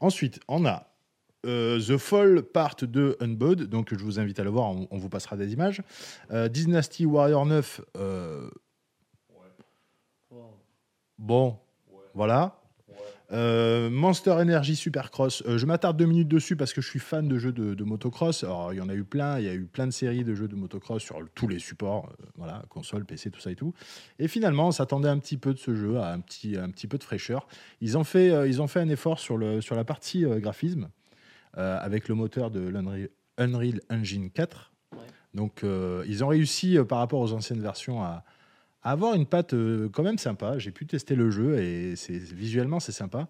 Ensuite, 0.00 0.40
on 0.48 0.64
a 0.64 0.88
euh, 1.46 1.78
The 1.78 1.98
Fall 1.98 2.42
Part 2.42 2.76
2 2.82 3.16
Unbud, 3.20 3.64
donc 3.64 3.94
je 3.94 4.02
vous 4.02 4.18
invite 4.18 4.40
à 4.40 4.44
le 4.44 4.50
voir, 4.50 4.70
on, 4.90 4.96
vous 4.96 5.08
passera 5.08 5.36
des 5.36 5.52
images. 5.52 5.82
Dynasty 6.50 7.04
Warrior 7.04 7.44
9, 7.44 7.80
bon, 11.18 11.58
voilà. 12.14 12.63
Euh, 13.32 13.88
Monster 13.88 14.32
Energy 14.32 14.76
Supercross, 14.76 15.42
euh, 15.46 15.56
je 15.56 15.64
m'attarde 15.64 15.96
deux 15.96 16.04
minutes 16.04 16.28
dessus 16.28 16.56
parce 16.56 16.74
que 16.74 16.82
je 16.82 16.88
suis 16.88 16.98
fan 16.98 17.26
de 17.26 17.38
jeux 17.38 17.52
de, 17.52 17.84
motocross. 17.84 18.44
Alors, 18.44 18.72
il 18.72 18.76
y 18.76 18.80
en 18.80 18.88
a 18.88 18.94
eu 18.94 19.04
plein, 19.04 19.38
il 19.38 19.46
y 19.46 19.48
a 19.48 19.54
eu 19.54 19.64
plein 19.64 19.86
de 19.86 19.92
séries 19.92 20.24
de 20.24 20.34
jeux 20.34 20.46
de 20.46 20.54
motocross 20.54 21.02
sur 21.02 21.18
tous 21.34 21.48
les 21.48 21.58
supports, 21.58 22.10
euh, 22.10 22.24
voilà, 22.36 22.62
console, 22.68 23.04
PC, 23.04 23.30
tout 23.30 23.40
ça 23.40 23.50
et 23.50 23.56
tout. 23.56 23.72
Et 24.18 24.28
finalement, 24.28 24.68
on 24.68 24.72
s'attendait 24.72 25.08
un 25.08 25.18
petit 25.18 25.38
peu 25.38 25.54
de 25.54 25.58
ce 25.58 25.74
jeu, 25.74 25.98
à 25.98 26.12
un 26.12 26.20
petit, 26.20 26.56
un 26.56 26.68
petit 26.70 26.86
peu 26.86 26.98
de 26.98 27.04
fraîcheur. 27.04 27.46
Ils 27.80 27.96
ont 27.96 28.04
fait, 28.04 28.48
ils 28.48 28.60
ont 28.60 28.66
fait 28.66 28.80
un 28.80 28.88
effort 28.88 29.18
sur, 29.18 29.38
le, 29.38 29.60
sur 29.60 29.74
la 29.74 29.84
partie 29.84 30.24
graphisme 30.24 30.88
avec 31.56 32.08
le 32.08 32.16
moteur 32.16 32.50
de 32.50 32.60
l'Unreal 33.38 33.80
Engine 33.88 34.30
4. 34.30 34.72
Donc, 35.34 35.64
ils 36.06 36.24
ont 36.24 36.28
réussi 36.28 36.78
par 36.88 36.98
rapport 36.98 37.20
aux 37.20 37.32
anciennes 37.32 37.60
versions 37.60 38.02
à 38.02 38.24
avoir 38.84 39.14
une 39.14 39.26
patte 39.26 39.54
euh, 39.54 39.88
quand 39.88 40.02
même 40.02 40.18
sympa. 40.18 40.58
J'ai 40.58 40.70
pu 40.70 40.86
tester 40.86 41.16
le 41.16 41.30
jeu 41.30 41.58
et 41.58 41.94
visuellement 42.32 42.80
c'est 42.80 42.92
sympa, 42.92 43.28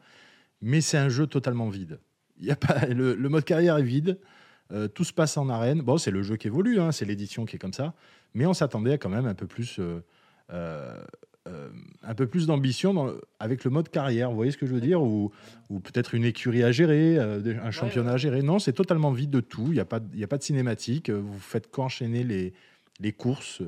mais 0.60 0.80
c'est 0.80 0.98
un 0.98 1.08
jeu 1.08 1.26
totalement 1.26 1.68
vide. 1.68 2.00
Y 2.40 2.50
a 2.50 2.56
pas 2.56 2.86
le, 2.86 3.16
mode 3.28 3.44
carrière 3.44 3.78
est 3.78 3.82
vide. 3.82 4.18
Euh, 4.72 4.88
tout 4.88 5.04
se 5.04 5.12
passe 5.12 5.36
en 5.36 5.48
arène. 5.48 5.82
Bon, 5.82 5.98
c'est 5.98 6.10
le 6.10 6.22
jeu 6.22 6.36
qui 6.36 6.48
évolue, 6.48 6.80
hein, 6.80 6.90
c'est 6.90 7.04
l'édition 7.04 7.44
qui 7.44 7.56
est 7.56 7.58
comme 7.58 7.72
ça, 7.72 7.94
mais 8.34 8.46
on 8.46 8.54
s'attendait 8.54 8.92
à 8.92 8.98
quand 8.98 9.10
même 9.10 9.26
un 9.26 9.34
peu 9.34 9.46
plus, 9.46 9.78
euh, 10.50 11.00
un 12.02 12.14
peu 12.16 12.26
plus 12.26 12.46
d'ambition 12.46 13.14
avec 13.38 13.62
le 13.62 13.70
mode 13.70 13.90
carrière. 13.90 14.30
Vous 14.30 14.36
voyez 14.36 14.50
ce 14.50 14.56
que 14.56 14.66
je 14.66 14.72
veux 14.72 14.80
dire? 14.80 15.02
Ou, 15.02 15.30
ou 15.68 15.80
peut-être 15.80 16.14
une 16.14 16.24
écurie 16.24 16.64
à 16.64 16.72
gérer, 16.72 17.18
un 17.18 17.70
championnat 17.70 18.12
à 18.12 18.16
gérer. 18.16 18.42
Non, 18.42 18.58
c'est 18.58 18.72
totalement 18.72 19.12
vide 19.12 19.30
de 19.30 19.40
tout. 19.40 19.66
Il 19.66 19.74
n'y 19.74 19.80
a 19.80 19.84
pas, 19.84 20.00
a 20.00 20.26
pas 20.26 20.38
de 20.38 20.42
cinématique. 20.42 21.10
Vous 21.10 21.38
faites 21.38 21.70
qu'enchaîner 21.70 22.24
les 22.24 22.54
les 23.00 23.12
courses 23.12 23.62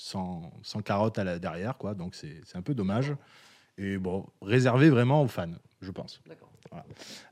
sans, 0.00 0.50
sans 0.62 0.80
carotte 0.80 1.18
à 1.18 1.24
la, 1.24 1.38
derrière, 1.38 1.76
quoi. 1.76 1.94
Donc 1.94 2.14
c'est 2.14 2.56
un 2.56 2.62
peu 2.62 2.74
dommage. 2.74 3.14
Et 3.76 3.98
bon, 3.98 4.26
réservé 4.40 4.88
vraiment 4.88 5.22
aux 5.22 5.28
fans, 5.28 5.52
je 5.82 5.90
pense. 5.90 6.22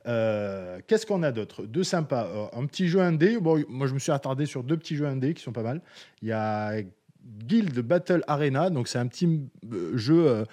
Euh, 0.07 0.81
Qu'est-ce 0.87 1.07
qu'on 1.07 1.23
a 1.23 1.33
d'autre? 1.33 1.65
De 1.65 1.83
sympa. 1.83 2.27
Euh, 2.27 2.47
un 2.53 2.67
petit 2.67 2.89
jeu 2.89 3.01
indé. 3.01 3.39
Bon, 3.39 3.63
moi, 3.69 3.87
je 3.87 3.95
me 3.95 3.99
suis 3.99 4.13
attardé 4.13 4.45
sur 4.47 4.65
deux 4.65 4.77
petits 4.77 4.97
jeux 4.97 5.07
indés 5.07 5.35
qui 5.35 5.43
sont 5.43 5.53
pas 5.53 5.63
mal. 5.63 5.81
Il 6.23 6.29
y 6.29 6.33
a 6.33 6.75
Guild 7.23 7.79
Battle 7.81 8.23
Arena. 8.27 8.71
Donc, 8.71 8.89
c'est 8.89 8.99
un 8.99 9.07
petit 9.07 9.49
euh, 9.73 9.97
jeu 9.97 10.45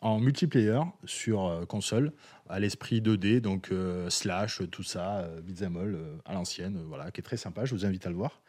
en 0.00 0.18
multiplayer 0.18 0.80
sur 1.04 1.64
console, 1.68 2.12
à 2.48 2.58
l'esprit 2.58 3.00
2D, 3.00 3.40
donc 3.40 3.70
slash, 4.08 4.60
tout 4.72 4.82
ça, 4.82 5.28
beat'em 5.44 5.76
all, 5.76 5.96
à 6.24 6.34
l'ancienne, 6.34 6.82
voilà, 6.88 7.12
qui 7.12 7.20
est 7.20 7.22
très 7.22 7.36
sympa. 7.36 7.64
Je 7.64 7.72
vous 7.72 7.86
invite 7.86 8.04
à 8.04 8.10
le 8.10 8.16
voir. 8.16 8.40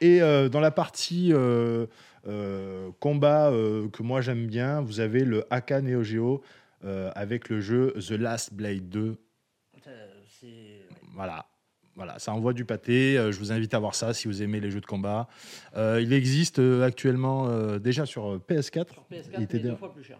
Et 0.00 0.20
euh, 0.22 0.48
dans 0.48 0.60
la 0.60 0.70
partie 0.70 1.32
euh, 1.32 1.86
euh, 2.26 2.90
combat 3.00 3.50
que 3.92 4.02
moi 4.02 4.20
j'aime 4.20 4.46
bien, 4.46 4.80
vous 4.80 5.00
avez 5.00 5.24
le 5.24 5.44
AK 5.50 5.70
Neo 5.82 6.02
Geo 6.02 6.42
avec 7.14 7.48
le 7.48 7.60
jeu 7.60 7.94
The 7.98 8.10
Last 8.12 8.52
Blade 8.54 8.88
2. 8.88 9.16
Voilà. 11.14 11.46
Voilà, 11.96 12.18
ça 12.18 12.32
envoie 12.34 12.52
du 12.52 12.64
pâté. 12.64 13.14
Je 13.30 13.38
vous 13.38 13.52
invite 13.52 13.72
à 13.72 13.78
voir 13.78 13.94
ça 13.94 14.12
si 14.12 14.26
vous 14.26 14.42
aimez 14.42 14.58
les 14.58 14.70
jeux 14.70 14.80
de 14.80 14.86
combat. 14.86 15.28
Il 15.76 16.12
existe 16.12 16.58
actuellement 16.82 17.76
déjà 17.78 18.04
sur 18.04 18.32
euh, 18.32 18.38
PS4. 18.48 18.86
Il 19.36 19.42
était 19.44 19.58
déjà- 19.60 19.76
fois 19.76 19.92
plus 19.94 20.02
cher. 20.04 20.18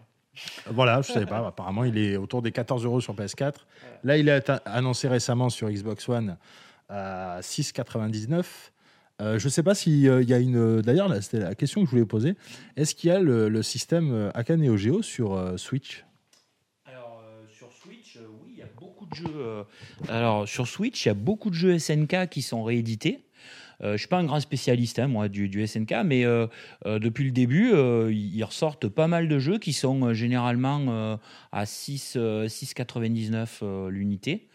Voilà, 0.67 1.01
je 1.01 1.09
ne 1.09 1.13
savais 1.13 1.25
pas. 1.25 1.45
Apparemment, 1.47 1.83
il 1.83 1.97
est 1.97 2.17
autour 2.17 2.41
des 2.41 2.51
14 2.51 2.83
euros 2.85 2.99
sur 3.01 3.13
PS4. 3.13 3.65
Là, 4.03 4.17
il 4.17 4.29
a 4.29 4.37
été 4.37 4.55
annoncé 4.65 5.07
récemment 5.07 5.49
sur 5.49 5.69
Xbox 5.69 6.07
One 6.09 6.37
à 6.89 7.39
6,99. 7.41 8.43
Euh, 9.21 9.39
je 9.39 9.45
ne 9.45 9.49
sais 9.49 9.63
pas 9.63 9.75
s'il 9.75 9.99
y 9.99 10.09
a 10.09 10.39
une. 10.39 10.81
D'ailleurs, 10.81 11.07
là, 11.07 11.21
c'était 11.21 11.39
la 11.39 11.55
question 11.55 11.81
que 11.81 11.87
je 11.87 11.91
voulais 11.91 12.05
poser. 12.05 12.35
Est-ce 12.75 12.95
qu'il 12.95 13.09
y 13.09 13.13
a 13.13 13.19
le, 13.19 13.63
système 13.63 14.11
euh, 14.11 14.31
AK 14.33 14.49
Neo 14.51 14.77
Geo 14.77 15.01
sur 15.01 15.33
euh, 15.33 15.57
Switch? 15.57 16.05
Alors 16.85 17.23
euh, 17.25 17.45
sur 17.49 17.71
Switch, 17.71 18.17
euh, 18.17 18.27
oui, 18.43 18.53
il 18.55 18.59
y 18.59 18.63
a 18.63 18.69
beaucoup 18.77 19.05
de 19.05 19.15
jeux. 19.15 19.25
euh, 19.37 19.63
alors 20.09 20.47
sur 20.47 20.67
Switch, 20.67 21.05
il 21.05 21.09
y 21.09 21.11
a 21.11 21.15
beaucoup 21.15 21.49
de 21.49 21.55
jeux 21.55 21.79
SNK 21.79 22.27
qui 22.29 22.41
sont 22.41 22.63
réédités. 22.63 23.25
Euh, 23.81 23.89
je 23.89 23.93
ne 23.93 23.97
suis 23.97 24.07
pas 24.07 24.17
un 24.17 24.23
grand 24.23 24.39
spécialiste, 24.39 24.99
hein, 24.99 25.07
moi, 25.07 25.27
du, 25.27 25.67
SNK, 25.67 25.93
mais 26.05 26.25
euh, 26.25 26.47
euh, 26.85 26.99
depuis 26.99 27.25
le 27.25 27.31
début, 27.31 27.71
euh, 27.73 28.11
ils 28.13 28.43
ressortent 28.43 28.87
pas 28.87 29.07
mal 29.07 29.27
de 29.27 29.39
jeux 29.39 29.57
qui 29.57 29.73
sont 29.73 30.03
euh, 30.05 30.13
généralement 30.13 30.85
euh, 30.87 31.17
à 31.51 31.65
6, 31.65 32.13
euh, 32.15 32.47
6,99 32.47 33.47
euh, 33.61 33.89
l'unité. 33.89 34.47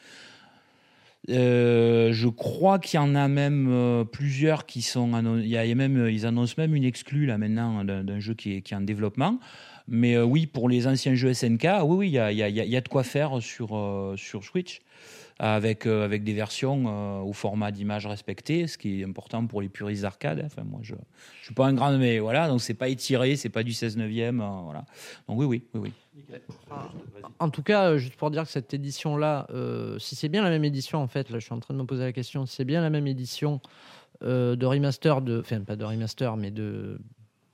Euh, 1.28 2.12
je 2.12 2.28
crois 2.28 2.78
qu'il 2.78 2.98
y 2.98 3.02
en 3.02 3.14
a 3.14 3.28
même 3.28 3.68
euh, 3.70 4.04
plusieurs 4.04 4.64
qui 4.64 4.80
sont. 4.80 5.10
Il 5.38 5.46
y 5.46 5.56
a, 5.56 5.74
même, 5.74 6.08
ils 6.08 6.24
annoncent 6.24 6.54
même 6.56 6.74
une 6.74 6.84
exclue 6.84 7.26
là 7.26 7.36
maintenant 7.36 7.84
d'un 7.84 8.20
jeu 8.20 8.34
qui 8.34 8.56
est, 8.56 8.62
qui 8.62 8.72
est 8.72 8.76
en 8.76 8.80
développement. 8.80 9.38
Mais 9.90 10.14
euh, 10.14 10.24
oui, 10.24 10.46
pour 10.46 10.68
les 10.68 10.86
anciens 10.86 11.14
jeux 11.14 11.34
SNK, 11.34 11.64
oui, 11.82 11.96
oui, 11.96 12.08
il 12.08 12.12
y 12.12 12.76
a, 12.76 12.80
de 12.80 12.88
quoi 12.88 13.02
faire 13.02 13.42
sur, 13.42 13.76
euh, 13.76 14.14
sur 14.16 14.44
Switch 14.44 14.80
avec, 15.42 15.86
euh, 15.86 16.04
avec 16.04 16.22
des 16.22 16.34
versions 16.34 16.84
euh, 16.86 17.20
au 17.20 17.32
format 17.32 17.72
d'image 17.72 18.06
respecté, 18.06 18.66
ce 18.66 18.76
qui 18.76 19.00
est 19.00 19.04
important 19.04 19.46
pour 19.46 19.62
les 19.62 19.68
puristes 19.70 20.02
d'arcade. 20.02 20.42
Enfin, 20.44 20.64
moi, 20.64 20.80
je 20.82 20.94
ne 20.94 21.00
suis 21.42 21.54
pas 21.54 21.66
un 21.66 21.72
grand, 21.72 21.96
mais 21.96 22.18
voilà, 22.18 22.46
donc 22.46 22.60
c'est 22.60 22.74
pas 22.74 22.88
étiré, 22.88 23.36
c'est 23.36 23.48
pas 23.48 23.62
du 23.62 23.72
16 23.72 23.96
neuvième, 23.96 24.40
euh, 24.40 24.60
voilà. 24.64 24.84
Donc 25.28 25.38
oui, 25.38 25.46
oui, 25.46 25.64
oui, 25.74 25.80
oui. 25.80 26.36
En 27.38 27.48
tout 27.48 27.62
cas, 27.62 27.96
juste 27.96 28.16
pour 28.16 28.30
dire 28.30 28.44
que 28.44 28.50
cette 28.50 28.74
édition-là, 28.74 29.46
si 29.98 30.14
c'est 30.14 30.28
bien 30.28 30.42
la 30.42 30.50
même 30.50 30.64
édition, 30.64 30.98
en 30.98 31.08
fait, 31.08 31.30
là, 31.30 31.38
je 31.38 31.44
suis 31.44 31.54
en 31.54 31.60
train 31.60 31.72
de 31.74 31.78
me 31.78 31.86
poser 31.86 32.04
la 32.04 32.12
question, 32.12 32.44
si 32.44 32.56
c'est 32.56 32.64
bien 32.64 32.82
la 32.82 32.90
même 32.90 33.06
édition 33.06 33.60
de 34.20 34.64
remaster, 34.66 35.22
de, 35.22 35.40
enfin, 35.40 35.62
pas 35.62 35.76
de 35.76 35.84
remaster, 35.84 36.36
mais 36.36 36.50
de 36.50 37.00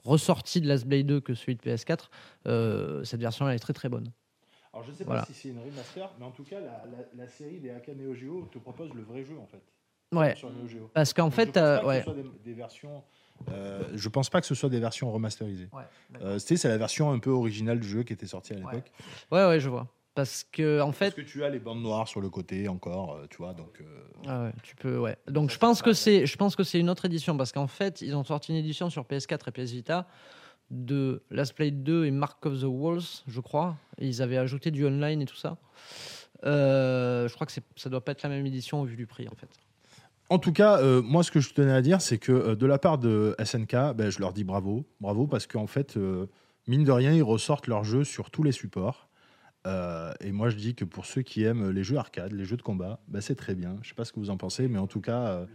ressortie 0.07 0.61
de 0.61 0.69
Last 0.69 0.87
Blade 0.87 1.07
2 1.07 1.21
que 1.21 1.35
celui 1.35 1.57
de 1.57 1.61
PS4, 1.61 2.09
euh, 2.47 3.05
cette 3.05 3.21
version-là 3.21 3.55
est 3.55 3.59
très 3.59 3.73
très 3.73 3.89
bonne. 3.89 4.11
Alors, 4.77 4.85
je 4.85 4.91
ne 4.91 4.97
sais 4.97 5.05
Voilà. 5.05 5.25
si 5.25 5.33
c'est 5.33 5.49
une 5.49 5.59
remaster, 5.59 6.11
mais 6.19 6.27
en 6.27 6.31
tout 6.33 6.45
cas, 6.45 6.59
la, 7.17 7.29
série 7.29 7.61
des 7.61 7.71
AK 7.71 7.89
Neo 7.97 8.13
Geo 8.15 8.47
te 8.53 8.59
propose 8.59 8.93
le 8.93 9.01
vrai 9.03 9.25
jeu 9.25 9.39
en 9.39 9.47
fait. 9.47 9.63
Ouais, 10.15 10.37
Sur 10.37 10.51
Neo 10.51 10.69
Geo. 10.69 10.91
parce 10.93 11.15
qu'en 11.15 11.31
fait, 11.31 11.47
je 11.47 11.53
pense 11.53 11.63
euh, 11.63 11.77
pas 11.77 11.81
que 11.83 11.87
ouais. 11.87 11.99
ce 11.99 12.05
soit 12.05 12.15
des, 12.15 12.25
des 12.45 12.53
versions. 12.53 13.03
euh, 13.51 13.83
je 13.95 14.09
pense 14.11 14.29
pas 14.29 14.41
que 14.43 14.47
ce 14.47 14.55
soit 14.55 14.69
des 14.69 14.79
versions 14.79 15.11
remasterisées. 15.11 15.71
Ouais, 15.73 15.83
Euh, 16.21 16.39
c'est 16.39 16.63
la 16.65 16.77
version 16.77 17.11
un 17.11 17.19
peu 17.19 17.31
originale 17.31 17.81
du 17.81 17.89
jeu 17.89 18.03
qui 18.03 18.13
était 18.13 18.27
sortie 18.27 18.53
à 18.53 18.57
l'époque. 18.57 18.93
ouais, 19.33 19.47
ouais, 19.47 19.61
je 19.61 19.71
vois. 19.71 19.89
Parce 20.15 20.45
que 20.45 20.81
en 20.83 20.93
fait, 20.93 21.07
Parce 21.07 21.15
que 21.17 21.21
tu 21.33 21.43
as 21.43 21.49
les 21.51 21.59
bandes 21.59 21.83
noires 21.83 22.07
sur 22.09 22.21
le 22.21 22.29
côté 22.31 22.69
encore, 22.69 23.15
euh, 23.15 23.27
tu 23.31 23.39
vois. 23.39 23.55
Donc, 23.55 23.81
euh, 23.81 23.85
Ah 24.27 24.45
ouais, 24.45 24.53
tu 24.63 24.77
peux, 24.77 24.99
ouais. 24.99 25.17
Donc 25.27 25.51
je 25.51 25.59
pense 25.59 25.81
que 25.81 25.93
c'est, 25.95 26.27
je 26.27 26.37
pense 26.37 26.55
que 26.55 26.65
c'est 26.65 26.79
une 26.81 26.89
autre 26.91 27.05
édition 27.07 27.35
parce 27.37 27.53
qu'en 27.53 27.67
fait, 27.67 28.01
ils 28.03 28.15
ont 28.15 28.25
sorti 28.25 28.53
une 28.53 28.59
édition 28.59 28.89
sur 28.91 29.05
PS4 29.05 29.49
et 29.49 29.53
PS 29.53 29.73
Vita 29.73 30.07
de 30.71 31.23
Last 31.31 31.57
Blade 31.57 31.83
2 31.83 32.07
et 32.07 32.11
Mark 32.11 32.45
of 32.47 32.61
the 32.61 32.65
Walls, 32.65 33.23
je 33.27 33.41
crois. 33.41 33.77
Ils 33.99 34.23
avaient 34.23 34.37
ajouté 34.37 34.71
du 34.71 34.87
online 34.87 35.23
et 35.23 35.27
tout 35.27 35.37
ça. 35.37 35.59
Euh, 36.45 37.29
je 37.29 37.35
crois 37.35 37.47
que 37.47 37.53
ça 37.53 37.91
doit 37.91 38.05
pas 38.05 38.13
être 38.13 38.23
la 38.23 38.29
même 38.29 38.45
édition 38.47 38.81
au 38.81 38.85
vu 38.85 38.97
du 38.97 39.07
prix 39.07 39.27
en 39.29 39.35
fait. 39.35 39.49
En 40.29 40.39
tout 40.39 40.53
cas, 40.53 40.81
euh, 40.81 41.03
moi, 41.03 41.23
ce 41.23 41.31
que 41.31 41.41
je 41.41 41.55
tenais 41.55 41.73
à 41.73 41.83
dire, 41.83 42.01
c'est 42.01 42.19
que 42.19 42.33
euh, 42.33 42.57
de 42.57 42.67
la 42.67 42.79
part 42.79 42.99
de 42.99 43.37
SNK, 43.43 43.95
ben, 43.95 44.11
je 44.11 44.19
leur 44.19 44.33
dis 44.33 44.43
bravo. 44.43 44.85
Bravo 45.01 45.27
parce 45.27 45.47
qu'en 45.47 45.69
fait, 45.69 45.97
mine 46.67 46.85
de 46.85 46.93
rien, 46.93 47.13
ils 47.13 47.23
ressortent 47.23 47.69
leurs 47.69 47.85
jeux 47.85 48.05
sur 48.05 48.31
tous 48.31 48.43
les 48.43 48.53
supports. 48.53 49.09
Et 50.21 50.31
moi, 50.31 50.49
je 50.49 50.57
dis 50.57 50.77
que 50.77 50.85
pour 50.85 51.07
ceux 51.07 51.23
qui 51.23 51.43
aiment 51.43 51.71
les 51.71 51.83
jeux 51.83 51.97
arcade, 51.97 52.33
les 52.33 52.45
jeux 52.45 52.57
de 52.57 52.63
combat, 52.63 53.01
ben, 53.09 53.21
c'est 53.21 53.35
très 53.35 53.55
bien. 53.55 53.77
Je 53.83 53.89
sais 53.89 53.95
pas 53.95 54.05
ce 54.05 54.13
que 54.13 54.21
vous 54.21 54.31
en 54.31 54.37
pensez, 54.37 54.69
mais 54.69 54.79
en 54.79 54.87
tout 54.87 55.01
cas, 55.01 55.47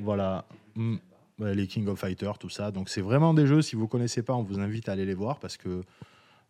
voilà. 0.00 0.44
Mm. 0.74 0.96
Les 1.40 1.66
King 1.66 1.86
of 1.88 1.98
Fighters, 1.98 2.38
tout 2.38 2.48
ça. 2.48 2.70
Donc, 2.70 2.88
c'est 2.88 3.00
vraiment 3.00 3.32
des 3.32 3.46
jeux, 3.46 3.62
si 3.62 3.76
vous 3.76 3.86
connaissez 3.86 4.22
pas, 4.22 4.34
on 4.34 4.42
vous 4.42 4.58
invite 4.58 4.88
à 4.88 4.92
aller 4.92 5.04
les 5.04 5.14
voir 5.14 5.38
parce 5.38 5.56
que 5.56 5.82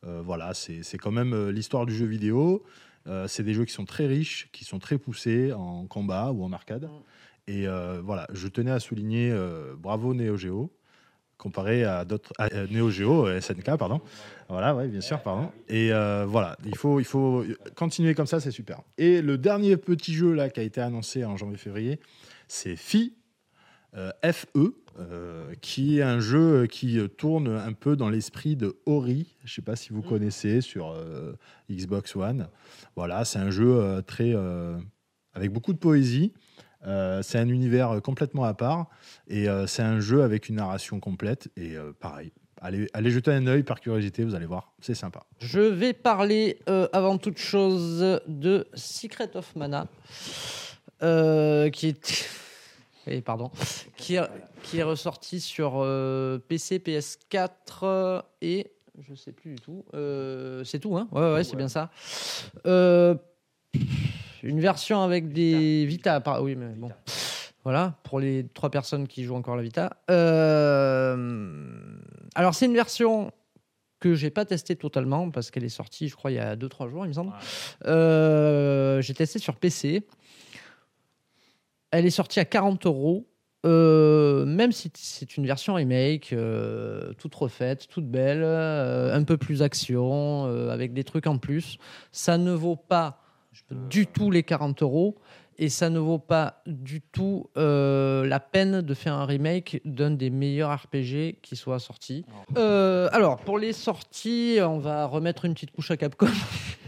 euh, 0.04 0.22
voilà, 0.24 0.54
c'est 0.54 0.98
quand 0.98 1.10
même 1.10 1.32
euh, 1.32 1.50
l'histoire 1.50 1.86
du 1.86 1.94
jeu 1.94 2.06
vidéo. 2.06 2.62
Euh, 3.06 3.26
c'est 3.26 3.42
des 3.42 3.54
jeux 3.54 3.64
qui 3.64 3.72
sont 3.72 3.84
très 3.84 4.06
riches, 4.06 4.48
qui 4.52 4.64
sont 4.64 4.78
très 4.78 4.98
poussés 4.98 5.52
en 5.52 5.86
combat 5.86 6.30
ou 6.32 6.44
en 6.44 6.52
arcade. 6.52 6.88
Et 7.46 7.66
euh, 7.66 8.00
voilà, 8.04 8.26
je 8.32 8.48
tenais 8.48 8.70
à 8.70 8.80
souligner 8.80 9.34
bravo 9.78 10.14
Neo 10.14 10.36
Geo 10.36 10.72
comparé 11.38 11.84
à 11.84 12.04
d'autres 12.04 12.32
Neo 12.68 12.90
Geo 12.90 13.40
SNK 13.40 13.76
pardon. 13.76 14.00
Voilà, 14.48 14.74
ouais, 14.74 14.88
bien 14.88 15.00
sûr, 15.00 15.22
pardon. 15.22 15.50
Et 15.68 15.90
voilà, 16.26 16.56
il 16.66 16.76
faut 16.76 17.00
il 17.00 17.06
faut 17.06 17.44
continuer 17.76 18.14
comme 18.14 18.26
ça, 18.26 18.40
c'est 18.40 18.50
super. 18.50 18.82
Et 18.98 19.22
le 19.22 19.38
dernier 19.38 19.76
petit 19.76 20.12
jeu 20.12 20.34
là 20.34 20.50
qui 20.50 20.60
a 20.60 20.64
été 20.64 20.80
annoncé 20.80 21.24
en 21.24 21.36
janvier-février, 21.36 22.00
c'est 22.48 22.76
Fi 22.76 23.14
FE, 23.94 24.74
euh, 24.98 25.54
qui 25.60 25.98
est 25.98 26.02
un 26.02 26.18
jeu 26.18 26.66
qui 26.66 26.98
euh, 26.98 27.06
tourne 27.06 27.48
un 27.48 27.72
peu 27.72 27.94
dans 27.94 28.10
l'esprit 28.10 28.56
de 28.56 28.76
Ori. 28.84 29.36
Je 29.44 29.52
ne 29.52 29.54
sais 29.54 29.62
pas 29.62 29.76
si 29.76 29.90
vous 29.90 30.02
connaissez 30.02 30.60
sur 30.60 30.90
euh, 30.90 31.34
Xbox 31.70 32.16
One. 32.16 32.48
Voilà, 32.96 33.24
c'est 33.24 33.38
un 33.38 33.50
jeu 33.50 33.78
euh, 33.78 34.02
très 34.02 34.32
euh, 34.34 34.76
avec 35.34 35.52
beaucoup 35.52 35.72
de 35.72 35.78
poésie. 35.78 36.32
Euh, 36.86 37.22
c'est 37.22 37.38
un 37.38 37.48
univers 37.48 37.90
euh, 37.90 38.00
complètement 38.00 38.44
à 38.44 38.54
part 38.54 38.88
et 39.26 39.48
euh, 39.48 39.66
c'est 39.66 39.82
un 39.82 40.00
jeu 40.00 40.22
avec 40.22 40.48
une 40.48 40.56
narration 40.56 41.00
complète 41.00 41.48
et 41.56 41.76
euh, 41.76 41.92
pareil. 41.92 42.32
Allez, 42.60 42.88
allez 42.92 43.10
jeter 43.10 43.30
un 43.32 43.46
œil 43.46 43.62
par 43.62 43.80
curiosité, 43.80 44.24
vous 44.24 44.34
allez 44.34 44.46
voir, 44.46 44.72
c'est 44.80 44.94
sympa. 44.94 45.24
Je 45.40 45.60
vais 45.60 45.92
parler 45.92 46.58
euh, 46.68 46.88
avant 46.92 47.18
toute 47.18 47.38
chose 47.38 48.20
de 48.26 48.66
Secret 48.74 49.36
of 49.36 49.54
Mana, 49.54 49.86
euh, 51.02 51.70
qui 51.70 51.88
est, 51.88 52.28
Eh, 53.10 53.20
pardon, 53.22 53.50
qui 53.96 54.16
est, 54.16 54.22
qui 54.62 54.78
est 54.78 54.82
ressorti 54.82 55.40
sur 55.40 55.74
euh, 55.76 56.38
PC, 56.38 56.78
PS4 56.78 57.48
euh, 57.82 58.22
et 58.42 58.70
je 59.06 59.14
sais 59.14 59.32
plus 59.32 59.54
du 59.54 59.60
tout. 59.62 59.84
Euh, 59.94 60.64
c'est 60.64 60.78
tout, 60.80 60.96
hein 60.96 61.08
Ouais, 61.12 61.32
ouais, 61.34 61.44
c'est 61.44 61.56
bien 61.56 61.68
ça. 61.68 61.90
Euh, 62.66 63.14
une 64.42 64.60
version 64.60 65.02
avec 65.02 65.32
des 65.32 65.84
Vita, 65.86 66.20
par- 66.20 66.42
oui, 66.42 66.54
mais 66.56 66.68
bon. 66.74 66.90
Voilà, 67.64 67.94
pour 68.04 68.18
les 68.20 68.46
trois 68.54 68.70
personnes 68.70 69.06
qui 69.08 69.24
jouent 69.24 69.34
encore 69.36 69.56
la 69.56 69.62
Vita. 69.62 69.96
Alors, 72.34 72.54
c'est 72.54 72.66
une 72.66 72.74
version 72.74 73.30
que 74.00 74.14
j'ai 74.14 74.30
pas 74.30 74.44
testée 74.44 74.76
totalement 74.76 75.30
parce 75.30 75.50
qu'elle 75.50 75.64
est 75.64 75.68
sortie, 75.68 76.08
je 76.08 76.14
crois, 76.16 76.30
il 76.30 76.34
y 76.34 76.38
a 76.38 76.54
2-3 76.56 76.88
jours, 76.88 77.04
il 77.04 77.08
me 77.08 77.12
semble. 77.12 77.32
Euh, 77.86 79.02
j'ai 79.02 79.12
testé 79.14 79.38
sur 79.40 79.56
PC. 79.56 80.06
Elle 81.90 82.06
est 82.06 82.10
sortie 82.10 82.40
à 82.40 82.44
40 82.44 82.86
euros. 82.86 83.26
Euh, 83.66 84.44
même 84.46 84.70
si 84.70 84.90
c'est 84.94 85.36
une 85.36 85.46
version 85.46 85.74
remake, 85.74 86.32
euh, 86.32 87.12
toute 87.18 87.34
refaite, 87.34 87.88
toute 87.88 88.06
belle, 88.06 88.42
euh, 88.44 89.14
un 89.14 89.24
peu 89.24 89.36
plus 89.36 89.62
action, 89.62 90.44
avec 90.70 90.92
des 90.92 91.04
trucs 91.04 91.26
en 91.26 91.38
plus, 91.38 91.78
ça 92.12 92.38
ne 92.38 92.52
vaut 92.52 92.76
pas 92.76 93.20
du 93.90 94.06
tout 94.06 94.30
les 94.30 94.44
40 94.44 94.82
euros 94.82 95.16
et 95.60 95.68
ça 95.68 95.90
ne 95.90 95.98
vaut 95.98 96.20
pas 96.20 96.62
du 96.66 97.00
tout 97.00 97.50
la 97.56 98.40
peine 98.40 98.80
de 98.80 98.94
faire 98.94 99.14
un 99.14 99.26
remake 99.26 99.80
d'un 99.84 100.12
des 100.12 100.30
meilleurs 100.30 100.72
RPG 100.72 101.40
qui 101.42 101.56
soit 101.56 101.80
sorti. 101.80 102.24
Alors, 102.54 103.38
pour 103.38 103.58
les 103.58 103.72
sorties, 103.72 104.58
on 104.62 104.78
va 104.78 105.06
remettre 105.06 105.46
une 105.46 105.54
petite 105.54 105.72
couche 105.72 105.90
à 105.90 105.96
Capcom. 105.96 106.28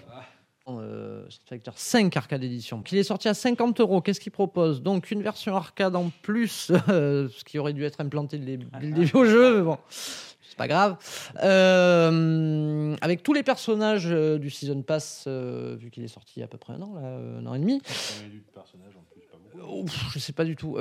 Euh, 0.80 1.28
Street 1.28 1.46
Fighter 1.48 1.72
5 1.74 2.16
Arcade 2.16 2.44
Edition, 2.44 2.82
qu'il 2.82 2.98
est 2.98 3.04
sorti 3.04 3.28
à 3.28 3.34
50 3.34 3.80
euros. 3.80 4.00
Qu'est-ce 4.00 4.20
qu'il 4.20 4.32
propose? 4.32 4.82
Donc 4.82 5.10
une 5.10 5.22
version 5.22 5.56
arcade 5.56 5.96
en 5.96 6.10
plus, 6.22 6.70
euh, 6.88 7.28
ce 7.36 7.44
qui 7.44 7.58
aurait 7.58 7.72
dû 7.72 7.84
être 7.84 8.00
implanté 8.00 8.38
dès 8.38 8.56
le 8.56 8.92
début 8.92 9.10
au 9.14 9.24
jeu, 9.24 9.56
mais 9.56 9.62
bon, 9.62 9.78
c'est 10.50 10.56
pas 10.56 10.68
grave. 10.68 10.96
Euh, 11.42 12.96
avec 13.00 13.22
tous 13.22 13.32
les 13.32 13.42
personnages 13.42 14.08
euh, 14.10 14.38
du 14.38 14.50
Season 14.50 14.82
Pass, 14.82 15.24
euh, 15.26 15.76
vu 15.78 15.90
qu'il 15.90 16.02
est 16.02 16.08
sorti 16.08 16.34
il 16.36 16.40
y 16.40 16.42
a 16.42 16.46
à 16.46 16.48
peu 16.48 16.58
près 16.58 16.72
un 16.72 16.82
an, 16.82 16.94
là, 16.94 17.02
un 17.40 17.46
an 17.46 17.54
et 17.54 17.60
demi. 17.60 17.80
Ouf, 19.68 20.12
je 20.12 20.18
sais 20.18 20.32
pas 20.32 20.44
du 20.44 20.56
tout. 20.56 20.76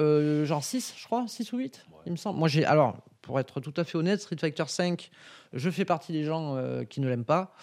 Genre 0.45 0.63
6, 0.63 0.95
je 0.97 1.05
crois, 1.05 1.25
6 1.27 1.53
ou 1.53 1.57
8, 1.57 1.85
il 2.05 2.11
me 2.13 2.17
semble. 2.17 2.39
Moi, 2.39 2.47
j'ai. 2.47 2.65
Alors, 2.65 2.97
pour 3.29 3.39
être 3.39 3.59
tout 3.59 3.73
à 3.77 3.83
fait 3.83 3.95
honnête, 3.95 4.19
Street 4.21 4.37
Fighter 4.39 4.63
V, 4.75 4.97
je 5.53 5.69
fais 5.69 5.85
partie 5.85 6.11
des 6.11 6.23
gens 6.23 6.55
euh, 6.55 6.83
qui 6.83 6.99
ne 6.99 7.07
l'aiment 7.07 7.25
pas. 7.25 7.53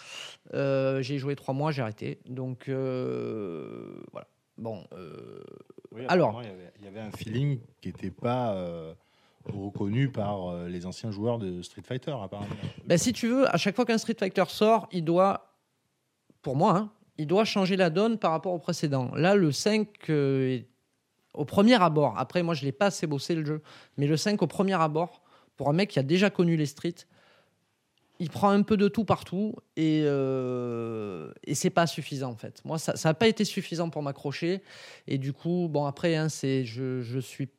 Euh, 0.53 1.01
j'ai 1.01 1.17
joué 1.17 1.35
trois 1.35 1.53
mois, 1.53 1.73
j'ai 1.73 1.81
arrêté. 1.81 2.19
Donc 2.25 2.69
euh, 2.69 4.01
voilà. 4.13 4.27
Bon. 4.57 4.85
Alors. 6.07 6.41
il 6.41 6.47
y, 6.47 6.53
avait, 6.53 6.71
il 6.79 6.85
y 6.85 6.87
avait 6.87 7.01
un 7.01 7.11
feeling 7.11 7.59
qui 7.81 7.89
n'était 7.89 8.11
pas 8.11 8.55
reconnu 9.43 10.09
par 10.09 10.69
les 10.69 10.85
anciens 10.85 11.11
joueurs 11.11 11.37
de 11.37 11.61
Street 11.61 11.83
Fighter, 11.85 12.15
apparemment. 12.23 12.55
Ben, 12.85 12.97
si 12.97 13.11
tu 13.11 13.27
veux, 13.27 13.53
à 13.53 13.57
chaque 13.57 13.75
fois 13.75 13.83
qu'un 13.83 13.97
Street 13.97 14.15
Fighter 14.17 14.45
sort, 14.47 14.87
il 14.93 15.03
doit, 15.03 15.51
pour 16.41 16.55
moi, 16.55 16.77
hein, 16.77 16.91
il 17.17 17.27
doit 17.27 17.43
changer 17.43 17.75
la 17.75 17.89
donne 17.89 18.17
par 18.17 18.31
rapport 18.31 18.53
au 18.53 18.59
précédent. 18.59 19.11
Là, 19.15 19.35
le 19.35 19.51
5, 19.51 19.89
euh, 20.09 20.47
est 20.47 20.69
au 21.33 21.45
premier 21.45 21.81
abord, 21.81 22.17
après, 22.17 22.41
moi, 22.41 22.53
je 22.53 22.61
ne 22.61 22.67
l'ai 22.67 22.71
pas 22.71 22.87
assez 22.87 23.05
bossé 23.05 23.35
le 23.35 23.45
jeu, 23.45 23.61
mais 23.97 24.07
le 24.07 24.17
5, 24.17 24.41
au 24.41 24.47
premier 24.47 24.73
abord, 24.73 25.21
pour 25.57 25.69
un 25.69 25.73
mec 25.73 25.89
qui 25.89 25.99
a 25.99 26.03
déjà 26.03 26.29
connu 26.29 26.55
les 26.55 26.65
streets, 26.65 27.05
il 28.19 28.29
prend 28.29 28.49
un 28.49 28.63
peu 28.63 28.77
de 28.77 28.87
tout 28.87 29.05
partout 29.05 29.55
et, 29.75 30.01
euh, 30.05 31.31
et 31.43 31.53
c'est 31.53 31.69
pas 31.69 31.85
suffisant 31.85 32.31
en 32.31 32.35
fait. 32.35 32.61
Moi, 32.65 32.79
ça 32.79 32.93
n'a 33.03 33.13
pas 33.13 33.27
été 33.27 33.45
suffisant 33.45 33.89
pour 33.89 34.01
m'accrocher 34.01 34.61
et 35.07 35.17
du 35.17 35.33
coup, 35.33 35.67
bon 35.69 35.85
après, 35.85 36.15
hein, 36.15 36.29
c'est 36.29 36.65
je, 36.65 37.01
je 37.01 37.19
suis 37.19 37.49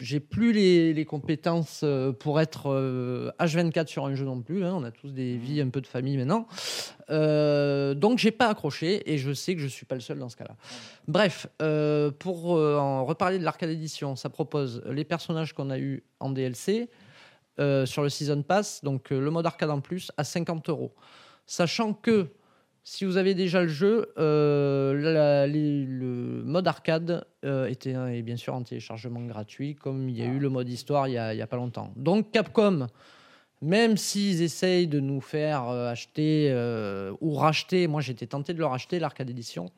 j'ai 0.00 0.18
plus 0.18 0.52
les, 0.52 0.94
les 0.94 1.04
compétences 1.04 1.82
euh, 1.84 2.10
pour 2.10 2.40
être 2.40 2.70
euh, 2.70 3.30
H24 3.38 3.86
sur 3.86 4.06
un 4.06 4.14
jeu 4.14 4.24
non 4.24 4.40
plus. 4.40 4.64
hein. 4.64 4.74
On 4.74 4.82
a 4.82 4.90
tous 4.90 5.12
des 5.12 5.36
vies, 5.36 5.60
un 5.60 5.68
peu 5.68 5.82
de 5.82 5.86
famille 5.86 6.16
maintenant. 6.16 6.48
Euh, 7.10 7.92
donc, 7.94 8.18
j'ai 8.18 8.30
pas 8.30 8.48
accroché 8.48 9.12
et 9.12 9.18
je 9.18 9.32
sais 9.32 9.54
que 9.54 9.60
je 9.60 9.66
suis 9.66 9.84
pas 9.84 9.94
le 9.94 10.00
seul 10.00 10.18
dans 10.18 10.30
ce 10.30 10.36
cas-là. 10.36 10.56
Bref, 11.06 11.46
euh, 11.60 12.10
pour 12.10 12.56
euh, 12.56 12.78
en 12.78 13.04
reparler 13.04 13.38
de 13.38 13.44
l'arcade 13.44 13.70
édition, 13.70 14.16
ça 14.16 14.30
propose 14.30 14.82
les 14.90 15.04
personnages 15.04 15.52
qu'on 15.52 15.68
a 15.68 15.78
eu 15.78 16.02
en 16.18 16.30
DLC 16.30 16.88
euh, 17.60 17.84
sur 17.84 18.02
le 18.02 18.08
Season 18.08 18.42
Pass, 18.42 18.82
donc 18.82 19.12
euh, 19.12 19.20
le 19.20 19.30
mode 19.30 19.44
arcade 19.44 19.68
en 19.68 19.80
plus, 19.80 20.10
à 20.16 20.24
50 20.24 20.70
euros. 20.70 20.94
Sachant 21.44 21.92
que 21.92 22.28
si 22.84 23.04
vous 23.04 23.18
avez 23.18 23.34
déjà 23.34 23.60
le 23.60 23.68
jeu, 23.68 24.14
euh, 24.16 25.46
le 25.46 26.42
mode 26.42 26.66
arcade 26.66 27.26
était 27.42 27.90
est 27.90 28.22
bien 28.22 28.36
sûr 28.36 28.54
en 28.54 28.62
téléchargement 28.62 29.20
gratuit, 29.26 29.74
comme 29.74 30.08
il 30.08 30.16
y 30.16 30.22
a 30.22 30.24
eu 30.24 30.38
le 30.38 30.48
mode 30.48 30.70
histoire 30.70 31.06
il 31.06 31.12
y 31.12 31.18
a, 31.18 31.46
pas 31.46 31.56
longtemps. 31.56 31.92
Donc 31.96 32.30
Capcom, 32.30 32.86
même 33.60 33.98
s'ils 33.98 34.40
essayent 34.40 34.86
de 34.86 34.98
nous 34.98 35.20
faire 35.20 35.68
acheter 35.68 36.50
ou 37.20 37.34
racheter, 37.34 37.86
moi 37.86 38.00
j'étais 38.00 38.26
tenté 38.26 38.54
de 38.54 38.58
leur 38.58 38.72
acheter 38.72 38.98
l'arcade 38.98 39.28
édition, 39.28 39.70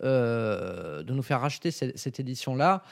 de 0.00 1.12
nous 1.12 1.22
faire 1.22 1.40
racheter 1.40 1.72
cette, 1.72 1.98
cette 1.98 2.20
édition-là, 2.20 2.84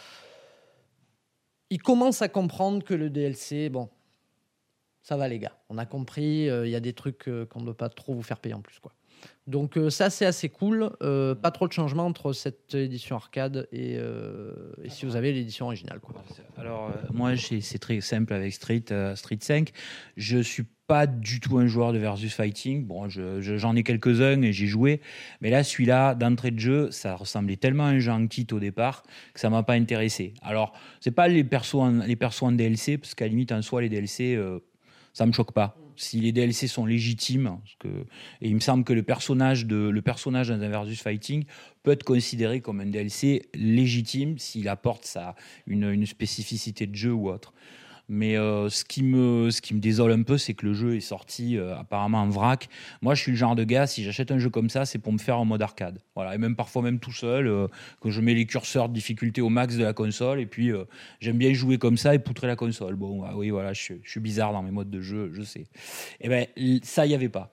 ils 1.70 1.80
commencent 1.80 2.22
à 2.22 2.28
comprendre 2.28 2.82
que 2.82 2.94
le 2.94 3.08
DLC, 3.08 3.68
bon, 3.68 3.88
ça 5.02 5.16
va 5.16 5.28
les 5.28 5.38
gars, 5.38 5.52
on 5.68 5.78
a 5.78 5.86
compris, 5.86 6.48
euh, 6.48 6.66
il 6.66 6.70
y 6.70 6.76
a 6.76 6.80
des 6.80 6.92
trucs 6.92 7.28
euh, 7.28 7.44
qu'on 7.46 7.60
ne 7.60 7.64
doit 7.66 7.76
pas 7.76 7.88
trop 7.88 8.14
vous 8.14 8.22
faire 8.22 8.38
payer 8.38 8.54
en 8.54 8.60
plus. 8.60 8.78
quoi. 8.78 8.92
Donc 9.46 9.76
euh, 9.76 9.88
ça 9.90 10.10
c'est 10.10 10.26
assez 10.26 10.48
cool, 10.48 10.90
pas 11.00 11.50
trop 11.52 11.68
de 11.68 11.72
changement 11.72 12.06
entre 12.06 12.32
cette 12.32 12.74
édition 12.74 13.16
arcade 13.16 13.68
et, 13.72 13.98
si 14.88 15.06
vous 15.06 15.16
avez 15.16 15.32
l'édition 15.32 15.66
originale. 15.66 16.00
Quoi. 16.00 16.14
Alors, 16.56 16.92
moi, 17.12 17.32
c'est 17.36 17.78
très 17.78 18.00
simple 18.00 18.32
avec 18.34 18.52
Street, 18.52 18.84
Street 19.14 19.38
5. 19.40 19.70
Je 20.16 20.38
suis 20.38 20.64
pas 20.88 21.06
du 21.06 21.40
tout 21.40 21.58
un 21.58 21.66
joueur 21.66 21.92
de 21.92 21.98
versus 21.98 22.34
fighting. 22.34 22.84
Bon, 22.86 23.08
je- 23.08 23.40
je- 23.40 23.56
j'en 23.56 23.74
ai 23.76 23.82
quelques-uns 23.82 24.42
et 24.42 24.52
j'ai 24.52 24.66
joué. 24.66 25.00
Mais 25.40 25.50
là, 25.50 25.62
celui-là, 25.64 26.14
d'entrée 26.14 26.50
de 26.50 26.58
jeu, 26.58 26.90
ça 26.90 27.14
ressemblait 27.16 27.56
tellement 27.56 27.84
à 27.86 27.90
un 27.90 27.98
jeu 28.00 28.10
en 28.12 28.26
kit 28.26 28.46
au 28.52 28.58
départ 28.60 29.02
que 29.34 29.40
ça 29.40 29.48
m'a 29.50 29.62
pas 29.62 29.74
intéressé. 29.74 30.34
Alors, 30.42 30.72
c'est 31.00 31.12
pas 31.12 31.28
les 31.28 31.44
persos 31.44 31.74
en, 31.76 31.90
les 32.04 32.16
persos 32.16 32.42
en 32.42 32.52
DLC, 32.52 32.98
parce 32.98 33.14
qu'à 33.14 33.26
limite, 33.28 33.52
en 33.52 33.62
soi, 33.62 33.80
les 33.82 33.88
DLC, 33.88 34.36
ça 35.12 35.26
me 35.26 35.32
choque 35.32 35.52
pas. 35.52 35.76
Si 35.96 36.20
les 36.20 36.32
DLC 36.32 36.68
sont 36.68 36.86
légitimes, 36.86 37.58
parce 37.62 37.76
que, 37.78 37.88
et 38.40 38.48
il 38.48 38.54
me 38.54 38.60
semble 38.60 38.82
que 38.82 38.92
le 38.92 39.02
personnage, 39.02 39.66
de, 39.66 39.76
le 39.76 40.02
personnage 40.02 40.48
dans 40.48 40.60
un 40.60 40.68
versus 40.68 41.00
fighting 41.00 41.44
peut 41.82 41.90
être 41.92 42.04
considéré 42.04 42.60
comme 42.60 42.80
un 42.80 42.86
DLC 42.86 43.42
légitime 43.54 44.38
s'il 44.38 44.68
apporte 44.68 45.18
une, 45.66 45.90
une 45.90 46.06
spécificité 46.06 46.86
de 46.86 46.94
jeu 46.94 47.12
ou 47.12 47.28
autre. 47.28 47.52
Mais 48.08 48.36
euh, 48.36 48.68
ce, 48.68 48.84
qui 48.84 49.02
me, 49.02 49.50
ce 49.50 49.60
qui 49.62 49.74
me 49.74 49.80
désole 49.80 50.12
un 50.12 50.22
peu, 50.22 50.36
c'est 50.38 50.54
que 50.54 50.66
le 50.66 50.74
jeu 50.74 50.96
est 50.96 51.00
sorti 51.00 51.56
euh, 51.56 51.76
apparemment 51.76 52.18
en 52.22 52.28
vrac. 52.28 52.68
Moi, 53.00 53.14
je 53.14 53.22
suis 53.22 53.32
le 53.32 53.36
genre 53.38 53.54
de 53.56 53.64
gars, 53.64 53.86
si 53.86 54.04
j'achète 54.04 54.30
un 54.30 54.38
jeu 54.38 54.50
comme 54.50 54.68
ça, 54.68 54.84
c'est 54.84 54.98
pour 54.98 55.12
me 55.12 55.18
faire 55.18 55.38
en 55.38 55.44
mode 55.44 55.62
arcade. 55.62 55.98
Voilà. 56.14 56.34
Et 56.34 56.38
même 56.38 56.56
parfois, 56.56 56.82
même 56.82 56.98
tout 56.98 57.12
seul, 57.12 57.46
euh, 57.46 57.68
que 58.00 58.10
je 58.10 58.20
mets 58.20 58.34
les 58.34 58.46
curseurs 58.46 58.88
de 58.88 58.94
difficulté 58.94 59.40
au 59.40 59.48
max 59.48 59.76
de 59.76 59.84
la 59.84 59.92
console. 59.92 60.40
Et 60.40 60.46
puis, 60.46 60.70
euh, 60.72 60.84
j'aime 61.20 61.38
bien 61.38 61.52
jouer 61.54 61.78
comme 61.78 61.96
ça 61.96 62.14
et 62.14 62.18
poutrer 62.18 62.46
la 62.46 62.56
console. 62.56 62.96
Bon, 62.96 63.22
ah 63.24 63.36
oui, 63.36 63.50
voilà, 63.50 63.72
je, 63.72 63.80
suis- 64.04 64.20
bizarre 64.20 64.52
dans 64.52 64.62
mes 64.62 64.70
modes 64.70 64.90
de 64.90 65.00
jeu, 65.00 65.30
je 65.32 65.42
sais. 65.42 65.64
Et 66.20 66.28
ben 66.28 66.46
l- 66.56 66.80
ça, 66.84 67.06
il 67.06 67.08
n'y 67.10 67.14
avait 67.14 67.28
pas 67.28 67.52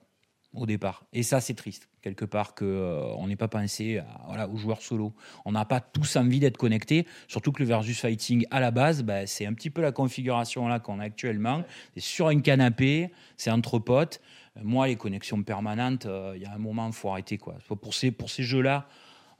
au 0.54 0.66
départ. 0.66 1.04
Et 1.12 1.22
ça, 1.22 1.40
c'est 1.40 1.54
triste, 1.54 1.88
quelque 2.02 2.24
part, 2.24 2.54
qu'on 2.54 3.26
n'ait 3.26 3.36
pas 3.36 3.48
pensé 3.48 4.02
voilà, 4.26 4.48
aux 4.48 4.56
joueurs 4.56 4.82
solo. 4.82 5.12
On 5.44 5.52
n'a 5.52 5.64
pas 5.64 5.80
tous 5.80 6.16
envie 6.16 6.40
d'être 6.40 6.56
connectés, 6.56 7.06
surtout 7.28 7.52
que 7.52 7.62
le 7.62 7.68
versus 7.68 7.98
fighting, 8.00 8.46
à 8.50 8.60
la 8.60 8.70
base, 8.70 9.02
bah, 9.02 9.26
c'est 9.26 9.46
un 9.46 9.54
petit 9.54 9.70
peu 9.70 9.80
la 9.80 9.92
configuration 9.92 10.66
là 10.68 10.80
qu'on 10.80 10.98
a 10.98 11.04
actuellement. 11.04 11.62
C'est 11.94 12.00
sur 12.00 12.28
un 12.28 12.40
canapé, 12.40 13.10
c'est 13.36 13.50
entre 13.50 13.78
potes. 13.78 14.20
Euh, 14.56 14.60
Moi, 14.64 14.88
les 14.88 14.96
connexions 14.96 15.42
permanentes, 15.42 16.06
euh, 16.06 16.32
il 16.36 16.42
y 16.42 16.46
a 16.46 16.52
un 16.52 16.58
moment, 16.58 16.86
il 16.86 16.92
faut 16.92 17.10
arrêter. 17.10 17.38
Quoi. 17.38 17.56
Pour 17.80 17.94
ces, 17.94 18.10
pour 18.10 18.30
ces 18.30 18.42
jeux-là, 18.42 18.88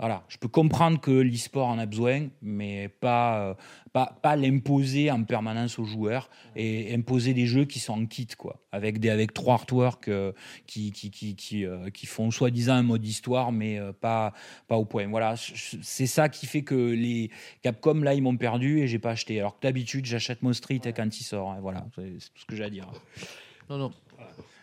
voilà, 0.01 0.25
je 0.29 0.39
peux 0.39 0.49
comprendre 0.49 0.99
que 0.99 1.11
l'e-sport 1.11 1.69
en 1.69 1.79
a 1.79 1.85
besoin, 1.85 2.29
mais 2.41 2.89
pas, 2.89 3.51
euh, 3.51 3.55
pas, 3.93 4.19
pas 4.23 4.35
l'imposer 4.35 5.11
en 5.11 5.23
permanence 5.25 5.79
aux 5.79 5.85
joueurs 5.85 6.31
et 6.57 6.95
imposer 6.95 7.35
des 7.35 7.45
jeux 7.47 7.67
qui 7.67 7.79
sont 7.81 7.93
en 7.93 8.07
kit, 8.07 8.27
quoi, 8.37 8.61
avec, 8.73 8.99
des, 8.99 9.11
avec 9.11 9.35
trois 9.35 9.55
artworks 9.55 10.09
euh, 10.09 10.33
qui, 10.67 10.91
qui, 10.91 11.11
qui, 11.11 11.37
qui, 11.37 11.67
euh, 11.67 11.91
qui 11.91 12.07
font 12.07 12.31
soi-disant 12.31 12.73
un 12.75 12.83
mode 12.83 13.07
histoire, 13.07 13.53
mais 13.53 13.79
euh, 13.79 13.93
pas, 13.93 14.33
pas 14.69 14.77
au 14.77 14.87
point. 14.87 15.07
Voilà, 15.07 15.35
c'est 15.37 16.07
ça 16.07 16.31
qui 16.31 16.47
fait 16.47 16.63
que 16.63 16.75
les 16.75 17.31
Capcom, 17.61 18.01
là, 18.01 18.15
ils 18.15 18.23
m'ont 18.23 18.39
perdu 18.39 18.81
et 18.81 18.89
j'ai 18.89 18.99
pas 18.99 19.11
acheté. 19.11 19.39
Alors 19.39 19.59
que 19.59 19.63
d'habitude, 19.67 20.07
j'achète 20.07 20.43
mon 20.43 20.55
Street 20.55 20.81
quand 20.97 21.21
il 21.21 21.25
sort. 21.25 21.51
hein, 21.53 21.59
voilà, 21.61 21.87
c'est 21.95 22.31
tout 22.33 22.41
ce 22.41 22.47
que 22.47 22.57
j'ai 22.57 22.65
à 22.65 22.71
dire. 22.71 22.91
Non, 23.69 23.77
non. 23.77 23.91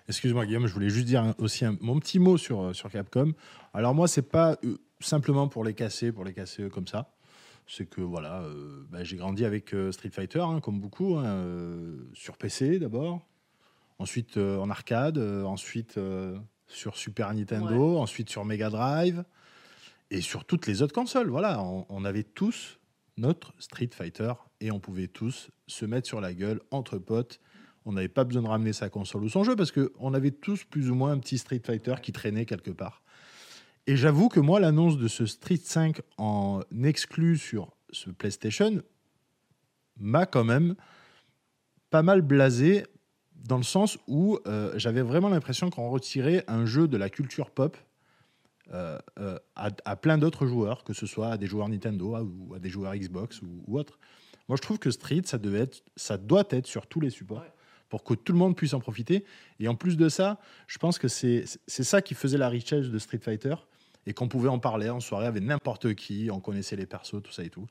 Excuse-moi 0.10 0.46
Guillaume, 0.46 0.68
je 0.68 0.74
voulais 0.74 0.90
juste 0.90 1.06
dire 1.06 1.36
aussi 1.38 1.66
un- 1.66 1.78
mon 1.82 2.00
petit 2.00 2.18
mot 2.18 2.38
sur, 2.38 2.74
sur 2.74 2.90
Capcom. 2.90 3.34
Alors 3.74 3.94
moi, 3.94 4.08
c'est 4.08 4.22
pas 4.22 4.58
euh, 4.64 4.78
simplement 5.00 5.48
pour 5.48 5.64
les 5.64 5.74
casser, 5.74 6.12
pour 6.12 6.24
les 6.24 6.34
casser 6.34 6.64
euh, 6.64 6.70
comme 6.70 6.88
ça. 6.88 7.14
C'est 7.68 7.86
que 7.86 8.02
voilà, 8.02 8.42
euh, 8.44 8.86
bah, 8.90 9.04
j'ai 9.04 9.18
grandi 9.18 9.44
avec 9.44 9.74
euh, 9.74 9.92
Street 9.92 10.10
Fighter, 10.10 10.40
hein, 10.40 10.62
comme 10.62 10.80
beaucoup, 10.80 11.18
hein, 11.18 11.44
sur 12.14 12.38
PC 12.38 12.80
d'abord, 12.80 13.28
ensuite 14.00 14.38
en 14.38 14.70
arcade, 14.70 15.18
ensuite 15.18 16.00
sur 16.68 16.96
Super 16.96 17.34
Nintendo, 17.34 17.98
ensuite 17.98 18.30
sur 18.30 18.46
Mega 18.46 18.70
Drive 18.70 19.26
et 20.12 20.22
sur 20.22 20.46
toutes 20.46 20.66
les 20.66 20.82
autres 20.82 20.94
consoles. 20.94 21.30
Voilà, 21.30 21.62
on, 21.62 21.86
on 21.90 22.06
avait 22.06 22.24
tous 22.24 22.80
notre 23.18 23.54
Street 23.60 23.90
Fighter 23.92 24.32
et 24.62 24.72
on 24.72 24.80
pouvait 24.80 25.08
tous 25.08 25.50
se 25.68 25.86
mettre 25.86 26.08
sur 26.08 26.22
la 26.22 26.34
gueule 26.34 26.62
entre 26.72 26.98
potes. 26.98 27.42
On 27.86 27.94
n'avait 27.94 28.08
pas 28.08 28.24
besoin 28.24 28.44
de 28.44 28.48
ramener 28.48 28.74
sa 28.74 28.90
console 28.90 29.24
ou 29.26 29.30
son 29.30 29.44
jeu 29.44 29.58
parce 29.58 29.72
qu'on 29.74 30.14
avait 30.14 30.32
tous 30.32 30.64
plus 30.64 30.90
ou 30.90 30.96
moins 30.96 31.12
un 31.12 31.20
petit 31.20 31.38
Street 31.38 31.62
Fighter 31.66 31.96
qui 32.02 32.14
traînait 32.14 32.46
quelque 32.46 32.72
part. 32.72 33.02
Et 33.88 33.96
j'avoue 33.96 34.28
que 34.30 34.40
moi, 34.40 34.60
l'annonce 34.60 34.98
de 34.98 35.08
ce 35.08 35.26
Street 35.26 35.60
5 35.62 36.02
en 36.18 36.62
exclu 36.84 37.38
sur 37.38 37.72
ce 37.92 38.10
PlayStation 38.10 38.82
m'a 39.98 40.26
quand 40.26 40.44
même 40.44 40.76
pas 41.90 42.04
mal 42.04 42.22
blasé 42.22 42.86
dans 43.34 43.58
le 43.58 43.64
sens 43.64 43.98
où 44.08 44.40
euh, 44.46 44.74
j'avais 44.78 45.02
vraiment 45.02 45.30
l'impression 45.30 45.70
qu'on 45.70 45.90
retirait 45.90 46.44
un 46.48 46.66
jeu 46.66 46.88
de 46.88 46.98
la 46.98 47.10
culture 47.10 47.50
pop 47.50 47.78
euh, 48.74 49.00
euh, 49.20 49.40
à, 49.56 49.70
à 49.86 49.96
plein 49.96 50.18
d'autres 50.18 50.48
joueurs, 50.48 50.84
que 50.84 50.92
ce 50.94 51.06
soit 51.06 51.30
à 51.30 51.38
des 51.38 51.48
joueurs 51.48 51.70
Nintendo 51.70 52.16
à- 52.16 52.24
ou 52.24 52.54
à 52.56 52.60
des 52.60 52.70
joueurs 52.70 52.94
Xbox 52.94 53.42
ou, 53.42 53.64
ou 53.68 53.80
autres. 53.80 53.98
Moi, 54.50 54.58
je 54.58 54.62
trouve 54.62 54.80
que 54.80 54.92
Street, 54.92 55.22
ça, 55.24 55.38
devait 55.38 55.60
être, 55.60 55.82
ça 55.96 56.18
doit 56.18 56.44
être 56.50 56.68
sur 56.68 56.88
tous 56.88 57.00
les 57.00 57.10
supports 57.10 57.40
Ouais. 57.42 57.52
pour 57.88 58.04
que 58.04 58.16
tout 58.16 58.34
le 58.34 58.40
monde 58.40 58.58
puisse 58.58 58.74
en 58.74 58.82
profiter. 58.82 59.24
Et 59.62 59.70
en 59.70 59.76
plus 59.76 59.96
de 59.96 60.10
ça, 60.10 60.40
je 60.68 60.78
pense 60.78 61.00
que 61.00 61.08
c'est 61.08 61.46
c'est 61.68 61.84
ça 61.86 62.02
qui 62.02 62.16
faisait 62.16 62.38
la 62.38 62.50
richesse 62.50 62.88
de 62.90 63.00
Street 63.00 63.20
Fighter 63.20 63.56
et 64.08 64.14
qu'on 64.14 64.28
pouvait 64.28 64.48
en 64.50 64.58
parler 64.58 64.90
en 64.90 65.00
soirée 65.00 65.28
avec 65.28 65.44
n'importe 65.44 65.94
qui, 65.94 66.30
on 66.32 66.40
connaissait 66.40 66.76
les 66.78 66.86
persos, 66.88 67.22
tout 67.22 67.32
ça 67.32 67.44
et 67.44 67.50
tout. 67.50 67.68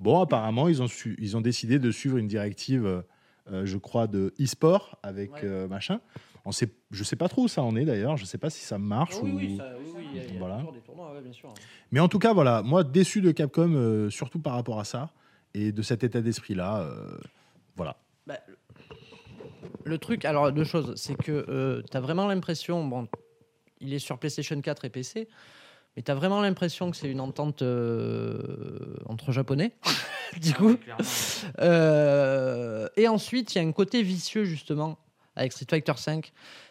Bon, 0.00 0.20
apparemment, 0.20 0.68
ils 0.68 0.82
ont, 0.82 0.88
su- 0.88 1.16
ils 1.18 1.36
ont 1.36 1.40
décidé 1.40 1.78
de 1.78 1.90
suivre 1.90 2.18
une 2.18 2.26
directive, 2.28 3.02
euh, 3.50 3.64
je 3.64 3.78
crois, 3.78 4.06
de 4.08 4.34
e-sport 4.38 4.98
avec 5.02 5.32
Ouais. 5.34 5.40
euh, 5.44 5.68
machin. 5.68 6.00
On 6.44 6.52
sait, 6.52 6.68
je 6.90 7.02
sais 7.02 7.16
pas 7.16 7.28
trop 7.28 7.44
où 7.44 7.48
ça 7.48 7.62
en 7.62 7.74
est 7.76 7.84
d'ailleurs, 7.84 8.16
je 8.16 8.24
sais 8.24 8.36
pas 8.38 8.50
si 8.50 8.64
ça 8.64 8.78
marche 8.78 9.16
oui, 9.22 9.30
ou... 9.32 9.36
oui, 9.36 9.56
ça- 9.56 9.72
oui, 9.78 9.90
oui, 9.96 10.04
il 10.14 10.22
y 10.22 10.36
a- 10.36 10.38
Voilà. 10.38 10.56
toujours 10.56 10.72
des 10.72 10.80
tournois, 10.80 11.12
ouais, 11.14 11.22
bien 11.22 11.32
sûr. 11.32 11.54
Mais 11.92 12.00
en 12.00 12.08
tout 12.08 12.18
cas, 12.18 12.32
voilà, 12.34 12.62
moi 12.62 12.82
déçu 12.84 13.20
de 13.20 13.30
Capcom, 13.30 13.72
euh, 13.74 14.10
surtout 14.10 14.38
par 14.40 14.54
rapport 14.54 14.78
à 14.80 14.84
ça 14.84 15.12
et 15.54 15.70
de 15.72 15.82
cet 15.82 16.02
état 16.04 16.20
d'esprit-là. 16.20 16.80
euh, 16.82 17.16
voilà. 17.76 17.96
Bah, 18.26 18.34
le- 18.48 18.56
le 19.84 19.98
truc, 19.98 20.24
alors 20.24 20.50
deux 20.52 20.64
choses, 20.64 20.94
c'est 20.96 21.14
que 21.16 21.82
tu 21.90 21.96
as 21.96 22.00
vraiment 22.00 22.26
l'impression, 22.26 22.84
bon, 22.86 23.08
il 23.80 23.92
est 23.94 23.98
sur 23.98 24.18
PlayStation 24.18 24.60
4 24.60 24.84
et 24.84 24.90
PC, 24.90 25.28
mais 25.96 26.02
tu 26.02 26.10
as 26.10 26.14
vraiment 26.14 26.40
l'impression 26.42 26.90
que 26.90 26.96
c'est 26.96 27.10
une 27.10 27.20
entente 27.20 27.62
entre 29.06 29.32
japonais, 29.32 29.72
du 30.40 30.52
coup. 30.52 30.76
et 31.60 33.08
ensuite, 33.08 33.54
il 33.54 33.58
y 33.58 33.60
a 33.60 33.64
un 33.64 33.72
côté 33.72 34.02
vicieux, 34.02 34.44
justement, 34.44 34.98
avec 35.34 35.52
Street 35.52 35.66
Fighter 35.68 35.92
V, 36.06 36.20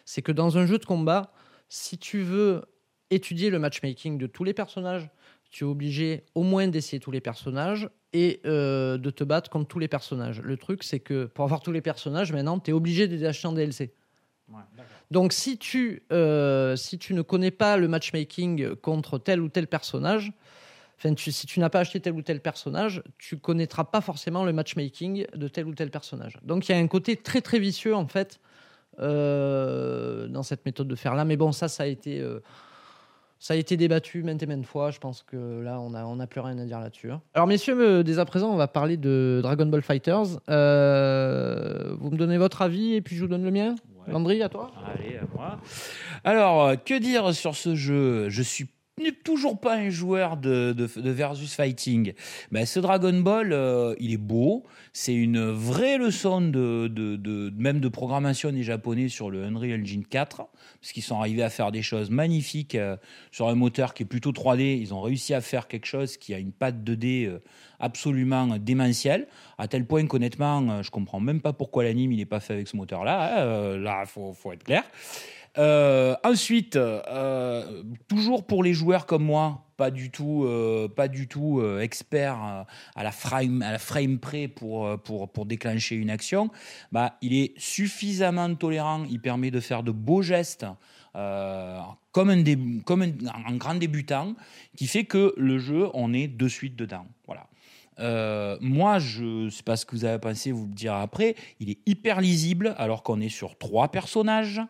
c'est 0.04 0.22
que 0.22 0.32
dans 0.32 0.58
un 0.58 0.66
jeu 0.66 0.78
de 0.78 0.84
combat, 0.84 1.32
si 1.68 1.98
tu 1.98 2.22
veux 2.22 2.62
étudier 3.10 3.50
le 3.50 3.58
matchmaking 3.58 4.18
de 4.18 4.26
tous 4.26 4.44
les 4.44 4.54
personnages, 4.54 5.08
tu 5.50 5.64
es 5.64 5.66
obligé 5.66 6.24
au 6.34 6.42
moins 6.42 6.66
d'essayer 6.68 7.00
tous 7.00 7.10
les 7.10 7.20
personnages 7.20 7.88
et 8.12 8.40
euh, 8.44 8.98
de 8.98 9.10
te 9.10 9.24
battre 9.24 9.50
contre 9.50 9.68
tous 9.68 9.78
les 9.78 9.88
personnages. 9.88 10.40
Le 10.40 10.56
truc, 10.56 10.82
c'est 10.82 11.00
que 11.00 11.26
pour 11.26 11.44
avoir 11.44 11.60
tous 11.60 11.72
les 11.72 11.80
personnages, 11.80 12.32
maintenant, 12.32 12.58
tu 12.58 12.70
es 12.70 12.74
obligé 12.74 13.08
de 13.08 13.14
les 13.14 13.24
acheter 13.24 13.46
en 13.46 13.52
DLC. 13.52 13.92
Donc, 15.10 15.32
si 15.32 15.58
tu, 15.58 16.02
euh, 16.12 16.76
si 16.76 16.98
tu 16.98 17.14
ne 17.14 17.22
connais 17.22 17.50
pas 17.50 17.76
le 17.76 17.88
matchmaking 17.88 18.74
contre 18.76 19.18
tel 19.18 19.40
ou 19.40 19.48
tel 19.48 19.66
personnage, 19.66 20.32
si 21.16 21.46
tu 21.46 21.60
n'as 21.60 21.68
pas 21.68 21.80
acheté 21.80 22.00
tel 22.00 22.14
ou 22.14 22.22
tel 22.22 22.40
personnage, 22.40 23.02
tu 23.18 23.36
connaîtras 23.36 23.84
pas 23.84 24.00
forcément 24.00 24.44
le 24.44 24.52
matchmaking 24.52 25.26
de 25.34 25.48
tel 25.48 25.66
ou 25.66 25.74
tel 25.74 25.90
personnage. 25.90 26.38
Donc 26.42 26.68
il 26.68 26.72
y 26.72 26.74
a 26.74 26.78
un 26.78 26.86
côté 26.86 27.16
très 27.16 27.40
très 27.40 27.58
vicieux 27.58 27.94
en 27.94 28.06
fait 28.06 28.40
euh, 28.98 30.26
dans 30.28 30.42
cette 30.42 30.64
méthode 30.64 30.88
de 30.88 30.94
faire 30.94 31.14
là. 31.14 31.24
Mais 31.24 31.36
bon, 31.36 31.52
ça, 31.52 31.68
ça 31.68 31.82
a 31.82 31.86
été, 31.86 32.18
euh, 32.20 32.40
ça 33.38 33.54
a 33.54 33.56
été 33.58 33.76
débattu 33.76 34.22
maintes 34.22 34.42
et 34.42 34.46
maintes 34.46 34.64
fois. 34.64 34.90
Je 34.90 34.98
pense 34.98 35.22
que 35.22 35.60
là, 35.60 35.78
on 35.80 35.90
n'a 35.90 36.06
on 36.06 36.18
a 36.18 36.26
plus 36.26 36.40
rien 36.40 36.58
à 36.58 36.64
dire 36.64 36.80
là-dessus. 36.80 37.12
Hein. 37.12 37.20
Alors, 37.34 37.46
messieurs, 37.46 38.02
dès 38.02 38.18
à 38.18 38.24
présent, 38.24 38.50
on 38.50 38.56
va 38.56 38.66
parler 38.66 38.96
de 38.96 39.40
Dragon 39.42 39.66
Ball 39.66 39.82
Fighters. 39.82 40.40
Vous 40.48 42.10
me 42.10 42.16
donnez 42.16 42.38
votre 42.38 42.62
avis 42.62 42.94
et 42.94 43.02
puis 43.02 43.16
je 43.16 43.20
vous 43.20 43.28
donne 43.28 43.44
le 43.44 43.50
mien? 43.50 43.76
Landry, 44.08 44.42
à 44.42 44.48
toi 44.48 44.70
Allez, 44.86 45.16
à 45.16 45.22
moi. 45.34 45.58
Alors, 46.24 46.72
que 46.84 46.98
dire 46.98 47.34
sur 47.34 47.54
ce 47.56 47.74
jeu? 47.74 48.28
Je 48.28 48.42
suis 48.42 48.68
toujours 49.24 49.60
pas 49.60 49.74
un 49.74 49.90
joueur 49.90 50.38
de, 50.38 50.74
versus 50.94 51.54
fighting. 51.54 52.14
Ben, 52.50 52.64
ce 52.64 52.80
Dragon 52.80 53.12
Ball, 53.20 53.52
euh, 53.52 53.94
il 54.00 54.14
est 54.14 54.16
beau. 54.16 54.64
C'est 54.94 55.14
une 55.14 55.50
vraie 55.50 55.98
leçon 55.98 56.40
de, 56.40 56.88
de, 56.88 57.52
même 57.58 57.80
de 57.80 57.88
programmation 57.88 58.52
des 58.52 58.62
Japonais 58.62 59.08
sur 59.08 59.30
le 59.30 59.44
Unreal 59.44 59.82
Engine 59.82 60.06
4, 60.06 60.36
parce 60.36 60.92
qu'ils 60.92 61.02
sont 61.02 61.20
arrivés 61.20 61.42
à 61.42 61.50
faire 61.50 61.72
des 61.72 61.82
choses 61.82 62.08
magnifiques 62.08 62.74
euh, 62.74 62.96
sur 63.32 63.48
un 63.48 63.54
moteur 63.54 63.92
qui 63.92 64.04
est 64.04 64.06
plutôt 64.06 64.32
3D. 64.32 64.78
Ils 64.80 64.94
ont 64.94 65.02
réussi 65.02 65.34
à 65.34 65.42
faire 65.42 65.68
quelque 65.68 65.86
chose 65.86 66.16
qui 66.16 66.32
a 66.32 66.38
une 66.38 66.52
patte 66.52 66.76
2D 66.76 67.26
euh, 67.26 67.42
absolument 67.78 68.56
démentielle, 68.58 69.26
à 69.58 69.68
tel 69.68 69.84
point 69.84 70.06
qu'honnêtement, 70.06 70.82
je 70.82 70.90
comprends 70.90 71.20
même 71.20 71.42
pas 71.42 71.52
pourquoi 71.52 71.84
l'anime 71.84 72.12
il 72.12 72.16
n'est 72.16 72.24
pas 72.24 72.40
fait 72.40 72.54
avec 72.54 72.68
ce 72.68 72.76
moteur-là. 72.78 73.42
Hein. 73.42 73.76
là, 73.76 74.06
faut, 74.06 74.32
faut 74.32 74.52
être 74.52 74.64
clair. 74.64 74.84
Euh, 75.58 76.14
ensuite, 76.22 76.76
euh, 76.76 77.82
toujours 78.08 78.46
pour 78.46 78.62
les 78.62 78.74
joueurs 78.74 79.06
comme 79.06 79.24
moi, 79.24 79.62
pas 79.76 79.90
du 79.90 80.10
tout, 80.10 80.44
euh, 80.44 80.88
pas 80.88 81.08
du 81.08 81.28
tout 81.28 81.62
expert 81.80 82.66
à 82.94 83.02
la 83.02 83.12
frame, 83.12 83.62
à 83.62 83.72
la 83.72 83.78
frame 83.78 84.18
près 84.18 84.48
pour, 84.48 84.98
pour, 85.00 85.30
pour 85.30 85.46
déclencher 85.46 85.96
une 85.96 86.10
action, 86.10 86.50
bah, 86.92 87.16
il 87.22 87.34
est 87.34 87.52
suffisamment 87.58 88.54
tolérant, 88.54 89.04
il 89.10 89.20
permet 89.20 89.50
de 89.50 89.60
faire 89.60 89.82
de 89.82 89.90
beaux 89.90 90.22
gestes. 90.22 90.66
comme, 91.14 92.30
un, 92.30 92.44
comme 92.84 93.02
un 93.02 93.56
grand 93.56 93.74
débutant, 93.74 94.34
qui 94.76 94.86
fait 94.86 95.04
que 95.04 95.32
le 95.36 95.58
jeu, 95.58 95.88
on 95.94 96.12
est 96.12 96.28
de 96.28 96.48
suite 96.48 96.76
dedans. 96.76 97.06
Voilà. 97.26 97.46
Euh, 97.98 98.56
moi, 98.60 98.98
je 98.98 99.48
sais 99.48 99.62
pas 99.62 99.76
ce 99.76 99.86
que 99.86 99.96
vous 99.96 100.04
avez 100.04 100.18
pensé, 100.18 100.52
vous 100.52 100.66
le 100.66 100.74
direz 100.74 101.00
après. 101.00 101.34
Il 101.60 101.70
est 101.70 101.78
hyper 101.86 102.20
lisible 102.20 102.74
alors 102.78 103.02
qu'on 103.02 103.20
est 103.20 103.28
sur 103.28 103.56
trois 103.56 103.88
personnages 103.88 104.60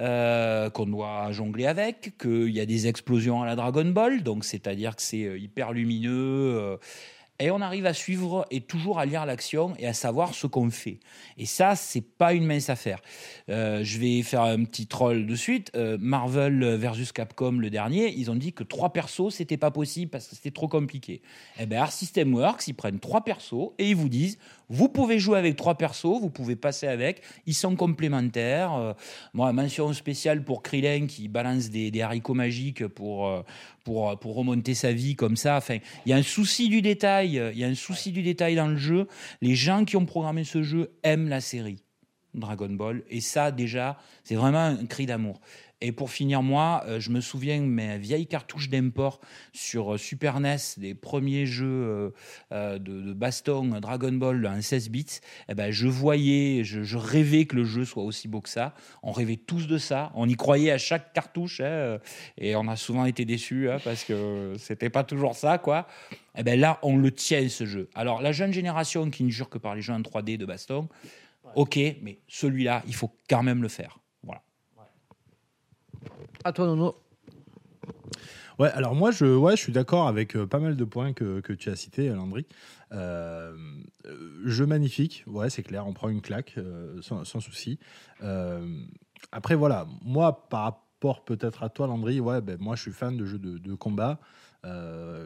euh, 0.00 0.70
qu'on 0.70 0.86
doit 0.86 1.30
jongler 1.32 1.66
avec, 1.66 2.18
qu'il 2.18 2.50
y 2.50 2.60
a 2.60 2.66
des 2.66 2.86
explosions 2.86 3.42
à 3.42 3.46
la 3.46 3.56
Dragon 3.56 3.84
Ball, 3.84 4.22
donc 4.22 4.44
c'est-à-dire 4.44 4.96
que 4.96 5.02
c'est 5.02 5.24
euh, 5.24 5.38
hyper 5.38 5.72
lumineux. 5.72 6.78
Et 7.40 7.50
on 7.50 7.60
arrive 7.60 7.84
à 7.84 7.94
suivre 7.94 8.46
et 8.52 8.60
toujours 8.60 9.00
à 9.00 9.06
lire 9.06 9.26
l'action 9.26 9.74
et 9.78 9.88
à 9.88 9.92
savoir 9.92 10.34
ce 10.34 10.46
qu'on 10.46 10.70
fait. 10.70 11.00
Et 11.36 11.46
ça, 11.46 11.74
c'est 11.74 12.00
pas 12.00 12.32
une 12.32 12.46
mince 12.46 12.70
affaire. 12.70 13.00
Euh, 13.48 13.82
je 13.82 13.98
vais 13.98 14.22
faire 14.22 14.42
un 14.42 14.62
petit 14.62 14.86
troll 14.86 15.26
de 15.26 15.34
suite. 15.34 15.72
Euh, 15.74 15.98
Marvel 16.00 16.64
versus 16.76 17.10
Capcom, 17.10 17.52
le 17.52 17.70
dernier, 17.70 18.14
ils 18.16 18.30
ont 18.30 18.36
dit 18.36 18.52
que 18.52 18.62
trois 18.62 18.92
persos, 18.92 19.30
c'était 19.30 19.56
pas 19.56 19.72
possible 19.72 20.12
parce 20.12 20.28
que 20.28 20.36
c'était 20.36 20.52
trop 20.52 20.68
compliqué. 20.68 21.22
Eh 21.58 21.66
ben, 21.66 21.80
Art 21.80 21.90
System 21.90 22.32
Works, 22.34 22.68
ils 22.68 22.74
prennent 22.74 23.00
trois 23.00 23.24
persos 23.24 23.72
et 23.78 23.90
ils 23.90 23.96
vous 23.96 24.08
disent 24.08 24.38
vous 24.74 24.88
pouvez 24.88 25.20
jouer 25.20 25.38
avec 25.38 25.54
trois 25.54 25.76
persos, 25.76 26.20
vous 26.20 26.30
pouvez 26.30 26.56
passer 26.56 26.88
avec, 26.88 27.22
ils 27.46 27.54
sont 27.54 27.76
complémentaires. 27.76 28.74
Euh, 28.74 28.92
mention 29.34 29.92
spéciale 29.92 30.42
pour 30.42 30.62
Krillin 30.62 31.06
qui 31.06 31.28
balance 31.28 31.70
des, 31.70 32.02
haricots 32.02 32.34
magiques 32.34 32.86
pour, 32.88 33.28
euh, 33.28 33.42
euh, 33.88 34.16
pour 34.16 34.34
remonter 34.34 34.74
sa 34.74 34.92
vie 34.92 35.14
comme 35.14 35.36
ça. 35.36 35.60
Il 35.70 36.10
y 36.10 36.12
a 36.12 36.16
un 36.16 36.22
souci 36.22 36.68
du 36.68 36.82
détail, 36.82 37.40
il 37.52 37.58
y 37.58 37.64
a 37.64 37.68
un 37.68 37.74
souci 37.76 38.10
du 38.10 38.22
détail 38.22 38.56
dans 38.56 38.66
le 38.66 38.76
jeu. 38.76 39.06
Les 39.40 39.54
gens 39.54 39.84
qui 39.84 39.96
ont 39.96 40.06
programmé 40.06 40.42
ce 40.42 40.62
jeu 40.62 40.90
aiment 41.04 41.28
la 41.28 41.40
série. 41.40 41.84
Dragon 42.34 42.70
Ball. 42.70 43.02
Et 43.10 43.20
ça, 43.20 43.50
déjà, 43.50 43.96
c'est 44.24 44.34
vraiment 44.34 44.64
un 44.64 44.86
cri 44.86 45.06
d'amour. 45.06 45.40
Et 45.84 45.92
pour 45.92 46.10
finir, 46.10 46.42
moi, 46.42 46.82
euh, 46.86 46.98
je 46.98 47.10
me 47.10 47.20
souviens 47.20 47.60
de 47.60 47.66
mes 47.66 47.98
vieilles 47.98 48.26
cartouches 48.26 48.70
d'import 48.70 49.20
sur 49.52 49.94
euh, 49.94 49.98
Super 49.98 50.40
NES, 50.40 50.56
des 50.78 50.94
premiers 50.94 51.44
jeux 51.44 52.14
euh, 52.52 52.78
de, 52.78 53.12
baston 53.12 53.80
Dragon 53.82 54.12
Ball 54.12 54.46
en 54.46 54.62
16 54.62 54.88
bits. 54.88 55.20
Eh 55.50 55.54
ben, 55.54 55.70
je 55.70 55.86
voyais, 55.86 56.64
je, 56.64 56.96
rêvais 56.96 57.44
que 57.44 57.56
le 57.56 57.64
jeu 57.64 57.84
soit 57.84 58.02
aussi 58.02 58.28
beau 58.28 58.40
que 58.40 58.48
ça. 58.48 58.72
On 59.02 59.12
rêvait 59.12 59.36
tous 59.36 59.66
de 59.66 59.76
ça. 59.76 60.10
On 60.14 60.26
y 60.26 60.36
croyait 60.36 60.70
à 60.70 60.78
chaque 60.78 61.12
cartouche. 61.12 61.60
Hein, 61.60 61.98
et 62.38 62.56
on 62.56 62.66
a 62.66 62.76
souvent 62.76 63.04
été 63.04 63.26
déçus 63.26 63.68
hein, 63.68 63.76
parce 63.84 64.04
que 64.04 64.54
c'était 64.56 64.88
pas 64.88 65.04
toujours 65.04 65.34
ça, 65.34 65.58
quoi. 65.58 65.86
Et 66.10 66.40
eh 66.40 66.42
ben 66.44 66.58
là, 66.58 66.78
on 66.82 66.96
le 66.96 67.10
tient, 67.10 67.46
ce 67.50 67.66
jeu. 67.66 67.90
Alors, 67.94 68.22
la 68.22 68.32
jeune 68.32 68.54
génération 68.54 69.10
qui 69.10 69.22
ne 69.22 69.30
jure 69.30 69.50
que 69.50 69.58
par 69.58 69.74
les 69.74 69.82
jeux 69.82 69.92
en 69.92 70.00
3D 70.00 70.38
de 70.38 70.46
baston, 70.46 70.88
ok, 71.56 71.78
mais 72.00 72.20
celui-là, 72.26 72.82
il 72.86 72.94
faut 72.94 73.14
quand 73.28 73.42
même 73.42 73.60
le 73.60 73.68
faire. 73.68 73.98
À 76.44 76.52
toi, 76.52 76.66
Nono. 76.66 76.94
Ouais, 78.58 78.70
alors 78.70 78.94
moi, 78.94 79.10
je, 79.10 79.24
ouais, 79.24 79.56
je 79.56 79.62
suis 79.62 79.72
d'accord 79.72 80.06
avec 80.06 80.36
euh, 80.36 80.46
pas 80.46 80.60
mal 80.60 80.76
de 80.76 80.84
points 80.84 81.12
que, 81.12 81.40
que 81.40 81.52
tu 81.52 81.70
as 81.70 81.76
cités, 81.76 82.08
Landry. 82.08 82.46
Euh, 82.92 83.56
jeu 84.44 84.66
magnifique, 84.66 85.24
ouais, 85.26 85.50
c'est 85.50 85.64
clair, 85.64 85.86
on 85.88 85.92
prend 85.92 86.08
une 86.08 86.20
claque 86.20 86.54
euh, 86.58 87.00
sans, 87.02 87.24
souci. 87.40 87.78
après, 89.32 89.56
voilà, 89.56 89.86
moi, 90.04 90.48
par 90.48 90.62
rapport 90.62 91.24
peut-être 91.24 91.64
à 91.64 91.68
toi, 91.68 91.88
Landry, 91.88 92.20
ouais, 92.20 92.40
ben, 92.40 92.56
moi, 92.60 92.76
je 92.76 92.82
suis 92.82 92.92
fan 92.92 93.16
de 93.16 93.26
jeux 93.26 93.38
de, 93.38 93.58
de 93.58 93.74
combat. 93.74 94.20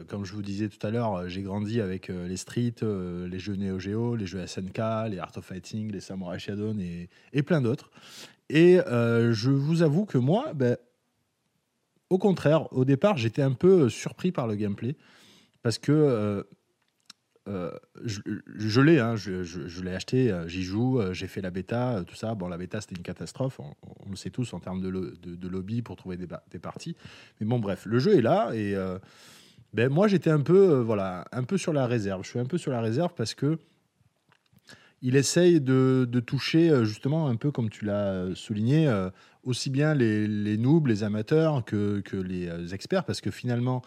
comme 0.07 0.25
je 0.25 0.33
vous 0.33 0.41
disais 0.41 0.67
tout 0.67 0.85
à 0.85 0.89
l'heure, 0.89 1.29
j'ai 1.29 1.43
grandi 1.43 1.81
avec 1.81 2.07
les 2.07 2.37
Street, 2.37 2.75
les 2.81 3.39
jeux 3.39 3.55
Neo 3.55 3.77
Geo, 3.77 4.15
les 4.15 4.25
jeux 4.25 4.45
SNK, 4.45 4.79
les 5.09 5.19
Art 5.19 5.31
of 5.35 5.45
Fighting, 5.45 5.91
les 5.91 6.01
Samurai 6.01 6.39
Shodown 6.39 6.79
et, 6.81 7.09
et 7.33 7.43
plein 7.43 7.61
d'autres. 7.61 7.91
Et 8.49 8.79
je 8.87 9.49
vous 9.49 9.81
avoue 9.81 10.05
que 10.05 10.17
moi, 10.17 10.53
ben, 10.53 10.77
au 12.09 12.17
contraire, 12.17 12.71
au 12.73 12.85
départ, 12.85 13.17
j'étais 13.17 13.41
un 13.41 13.53
peu 13.53 13.83
euh, 13.83 13.89
surpris 13.89 14.31
par 14.31 14.47
le 14.47 14.55
gameplay 14.55 14.95
parce 15.61 15.77
que 15.77 15.91
euh, 15.91 16.43
euh, 17.47 17.71
je, 18.03 18.81
l'ai, 18.81 18.99
hein, 18.99 19.15
je, 19.15 19.81
l'ai 19.81 19.93
acheté, 19.93 20.35
j'y 20.47 20.63
joue, 20.63 21.01
j'ai 21.13 21.27
fait 21.27 21.41
la 21.41 21.49
bêta, 21.49 22.03
tout 22.05 22.15
ça. 22.15 22.35
Bon, 22.35 22.47
la 22.47 22.57
bêta 22.57 22.79
c'était 22.79 22.95
une 22.95 23.01
catastrophe, 23.01 23.59
on, 23.59 24.09
le 24.09 24.15
sait 24.15 24.29
tous 24.29 24.53
en 24.53 24.59
termes 24.59 24.81
de, 24.81 25.47
lobby 25.47 25.81
pour 25.81 25.95
trouver 25.95 26.17
des, 26.17 26.27
des, 26.51 26.59
parties. 26.59 26.95
Mais 27.39 27.47
bon, 27.47 27.59
bref, 27.59 27.85
le 27.85 27.97
jeu 27.97 28.15
est 28.17 28.21
là 28.21 28.51
et 28.53 28.75
ben 29.73 29.89
moi 29.89 30.07
j'étais 30.07 30.29
un 30.29 30.41
peu, 30.41 30.79
voilà, 30.79 31.25
un 31.31 31.43
peu 31.43 31.57
sur 31.57 31.73
la 31.73 31.87
réserve. 31.87 32.23
Je 32.23 32.29
suis 32.29 32.39
un 32.39 32.45
peu 32.45 32.59
sur 32.59 32.71
la 32.71 32.81
réserve 32.81 33.13
parce 33.15 33.33
que 33.33 33.57
il 35.01 35.15
essaye 35.15 35.61
de, 35.61 36.05
toucher, 36.25 36.69
euh, 36.69 36.85
justement, 36.85 37.27
un 37.27 37.35
peu 37.35 37.51
comme 37.51 37.69
tu 37.69 37.85
l'as 37.85 38.11
euh, 38.11 38.35
souligné, 38.35 38.87
euh, 38.87 39.09
aussi 39.43 39.69
bien 39.69 39.93
les, 39.93 40.27
les 40.27 40.57
noobs, 40.57 40.87
les 40.87 41.03
amateurs 41.03 41.63
que, 41.63 42.03
les 42.13 42.73
experts, 42.73 43.05
parce 43.05 43.21
que 43.21 43.31
finalement, 43.31 43.81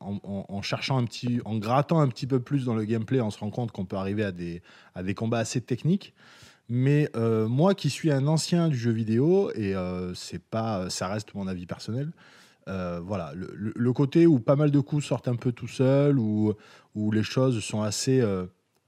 en, 0.00 0.62
cherchant 0.62 0.98
un 0.98 1.04
petit, 1.04 1.40
en 1.44 1.56
grattant 1.56 2.00
un 2.00 2.08
petit 2.08 2.26
peu 2.26 2.38
plus 2.38 2.66
dans 2.66 2.74
le 2.74 2.84
gameplay, 2.84 3.20
on 3.20 3.30
se 3.30 3.38
rend 3.38 3.50
compte 3.50 3.72
qu'on 3.72 3.86
peut 3.86 3.96
arriver 3.96 4.22
à 4.24 4.30
des, 4.30 5.14
combats 5.14 5.38
assez 5.38 5.60
techniques. 5.60 6.14
Mais 6.68 7.10
moi, 7.48 7.74
qui 7.74 7.90
suis 7.90 8.12
un 8.12 8.26
ancien 8.26 8.68
du 8.68 8.76
jeu 8.76 8.92
vidéo, 8.92 9.50
et 9.56 9.74
c'est 10.14 10.42
pas, 10.42 10.90
ça 10.90 11.08
reste 11.08 11.34
mon 11.34 11.48
avis 11.48 11.66
personnel, 11.66 12.12
voilà, 12.66 13.32
le, 13.34 13.92
côté 13.92 14.26
où 14.26 14.38
pas 14.38 14.54
mal 14.54 14.70
de 14.70 14.80
coups 14.80 15.06
sortent 15.06 15.28
un 15.28 15.36
peu 15.36 15.50
tout 15.50 15.66
seuls, 15.66 16.18
où 16.18 16.54
les 17.10 17.24
choses 17.24 17.58
sont 17.64 17.82
assez 17.82 18.22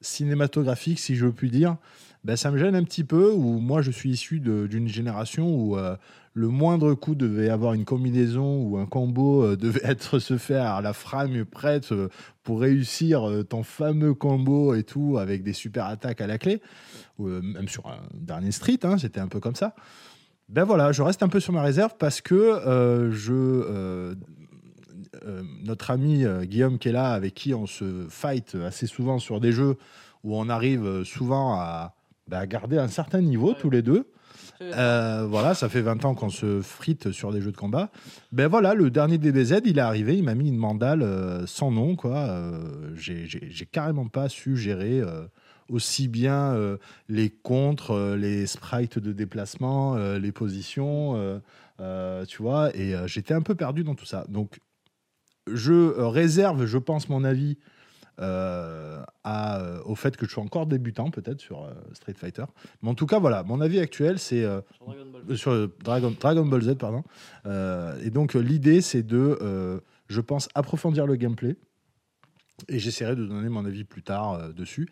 cinématographique, 0.04 0.98
si 0.98 1.16
je 1.16 1.26
puis 1.26 1.50
dire, 1.50 1.76
ben, 2.24 2.36
ça 2.36 2.50
me 2.50 2.58
gêne 2.58 2.74
un 2.74 2.84
petit 2.84 3.04
peu. 3.04 3.32
Où 3.32 3.58
moi, 3.58 3.82
je 3.82 3.90
suis 3.90 4.10
issu 4.10 4.40
d'une 4.40 4.88
génération 4.88 5.54
où 5.54 5.76
euh, 5.76 5.96
le 6.32 6.48
moindre 6.48 6.94
coup 6.94 7.14
devait 7.14 7.50
avoir 7.50 7.74
une 7.74 7.84
combinaison 7.84 8.62
ou 8.62 8.78
un 8.78 8.86
combo 8.86 9.44
euh, 9.44 9.56
devait 9.60 9.84
être 9.84 10.18
se 10.18 10.38
faire 10.38 10.66
à 10.72 10.80
la 10.80 10.92
frame 10.92 11.44
prête 11.44 11.92
euh, 11.92 12.08
pour 12.42 12.60
réussir 12.60 13.28
ton 13.48 13.62
fameux 13.62 14.14
combo 14.14 14.74
et 14.74 14.84
tout 14.84 15.18
avec 15.18 15.42
des 15.42 15.52
super 15.52 15.86
attaques 15.86 16.20
à 16.20 16.26
la 16.26 16.38
clé. 16.38 16.60
même 17.18 17.68
sur 17.68 17.86
un 17.86 18.00
dernier 18.12 18.52
Street, 18.52 18.80
hein, 18.82 18.98
c'était 18.98 19.20
un 19.20 19.28
peu 19.28 19.40
comme 19.40 19.54
ça. 19.54 19.74
Ben 20.50 20.64
voilà, 20.64 20.92
je 20.92 21.00
reste 21.00 21.22
un 21.22 21.28
peu 21.28 21.40
sur 21.40 21.54
ma 21.54 21.62
réserve 21.62 21.94
parce 21.98 22.20
que 22.20 23.10
je 23.10 24.14
notre 25.64 25.90
ami 25.90 26.24
euh, 26.24 26.44
Guillaume 26.44 26.79
qui 26.79 26.88
est 26.88 26.92
là, 26.92 27.12
avec 27.12 27.35
qui 27.35 27.55
on 27.55 27.66
se 27.66 28.07
fight 28.09 28.55
assez 28.66 28.87
souvent 28.87 29.18
sur 29.18 29.40
des 29.40 29.53
jeux 29.53 29.77
où 30.22 30.37
on 30.37 30.48
arrive 30.48 30.85
euh, 30.85 31.05
souvent 31.05 31.55
à, 31.55 31.94
bah, 32.29 32.38
à 32.38 32.46
garder 32.46 32.79
un 32.79 32.88
certain 32.88 33.20
niveau 33.20 33.53
tous 33.55 33.70
les 33.70 33.83
deux. 33.83 34.09
Euh, 34.62 35.27
voilà, 35.29 35.55
ça 35.55 35.68
fait 35.68 35.83
20 35.83 36.05
ans 36.05 36.14
qu'on 36.14 36.31
se 36.31 36.61
frite 36.62 37.11
sur 37.11 37.33
des 37.33 37.40
jeux 37.40 37.50
de 37.53 37.57
combat. 37.57 37.90
Ben 38.33 38.46
voilà, 38.46 38.74
le 38.74 38.90
dernier 38.90 39.18
DBZ, 39.18 39.61
il 39.64 39.79
est 39.79 39.81
arrivé, 39.81 40.16
il 40.16 40.22
m'a 40.24 40.35
mis 40.35 40.48
une 40.48 40.57
mandale 40.57 41.03
euh, 41.03 41.44
sans 41.46 41.70
nom, 41.70 41.96
quoi. 41.96 42.16
Euh, 42.16 42.94
j'ai- 42.94 43.27
carrément 43.70 44.07
pas 44.07 44.29
su 44.29 44.57
gérer 44.57 45.00
euh, 45.00 45.24
aussi 45.68 46.09
bien 46.09 46.53
euh, 46.55 46.77
les 47.09 47.31
contres, 47.31 47.90
euh, 47.90 48.16
les 48.16 48.46
sprites 48.46 48.98
de 48.98 49.12
déplacement, 49.12 49.96
euh, 49.96 50.18
les 50.18 50.33
positions, 50.33 51.16
euh, 51.16 51.38
euh, 51.81 52.24
tu 52.24 52.40
vois, 52.42 52.74
et 52.77 52.94
euh, 52.94 53.07
j'étais 53.09 53.35
un 53.35 53.42
peu 53.42 53.55
perdu 53.57 53.83
dans 53.83 53.94
tout 53.96 54.07
ça. 54.07 54.24
Donc, 54.29 54.61
je 55.52 55.72
euh, 55.72 56.09
réserve, 56.09 56.66
je 56.66 56.78
pense, 56.78 57.09
mon 57.09 57.24
avis 57.24 57.59
euh, 58.20 59.02
à, 59.24 59.61
euh, 59.61 59.80
au 59.85 59.96
fait 59.96 60.16
que 60.16 60.24
je 60.24 60.30
suis 60.30 60.40
encore 60.40 60.66
débutant, 60.66 61.11
peut-être, 61.11 61.40
sur 61.40 61.64
euh, 61.64 61.72
Street 61.94 62.14
Fighter. 62.14 62.44
Mais 62.83 62.90
en 62.90 62.94
tout 62.94 63.07
cas, 63.07 63.18
voilà, 63.18 63.42
mon 63.42 63.61
avis 63.61 63.80
actuel, 63.80 64.18
c'est 64.18 64.46
sur 65.35 65.68
Dragon, 65.83 66.14
Dragon 66.18 66.46
Ball 66.46 66.62
Z, 66.62 66.74
pardon. 66.76 67.02
Et 68.02 68.11
donc, 68.11 68.35
l'idée, 68.35 68.80
c'est 68.80 69.02
de, 69.02 69.80
je 70.09 70.20
pense, 70.20 70.48
approfondir 70.54 71.07
le 71.07 71.16
gameplay. 71.16 71.57
Et 72.68 72.78
j'essaierai 72.78 73.16
de 73.16 73.26
donner 73.26 73.48
mon 73.48 73.64
avis 73.64 73.83
plus 73.83 74.02
tard 74.02 74.52
dessus. 74.54 74.88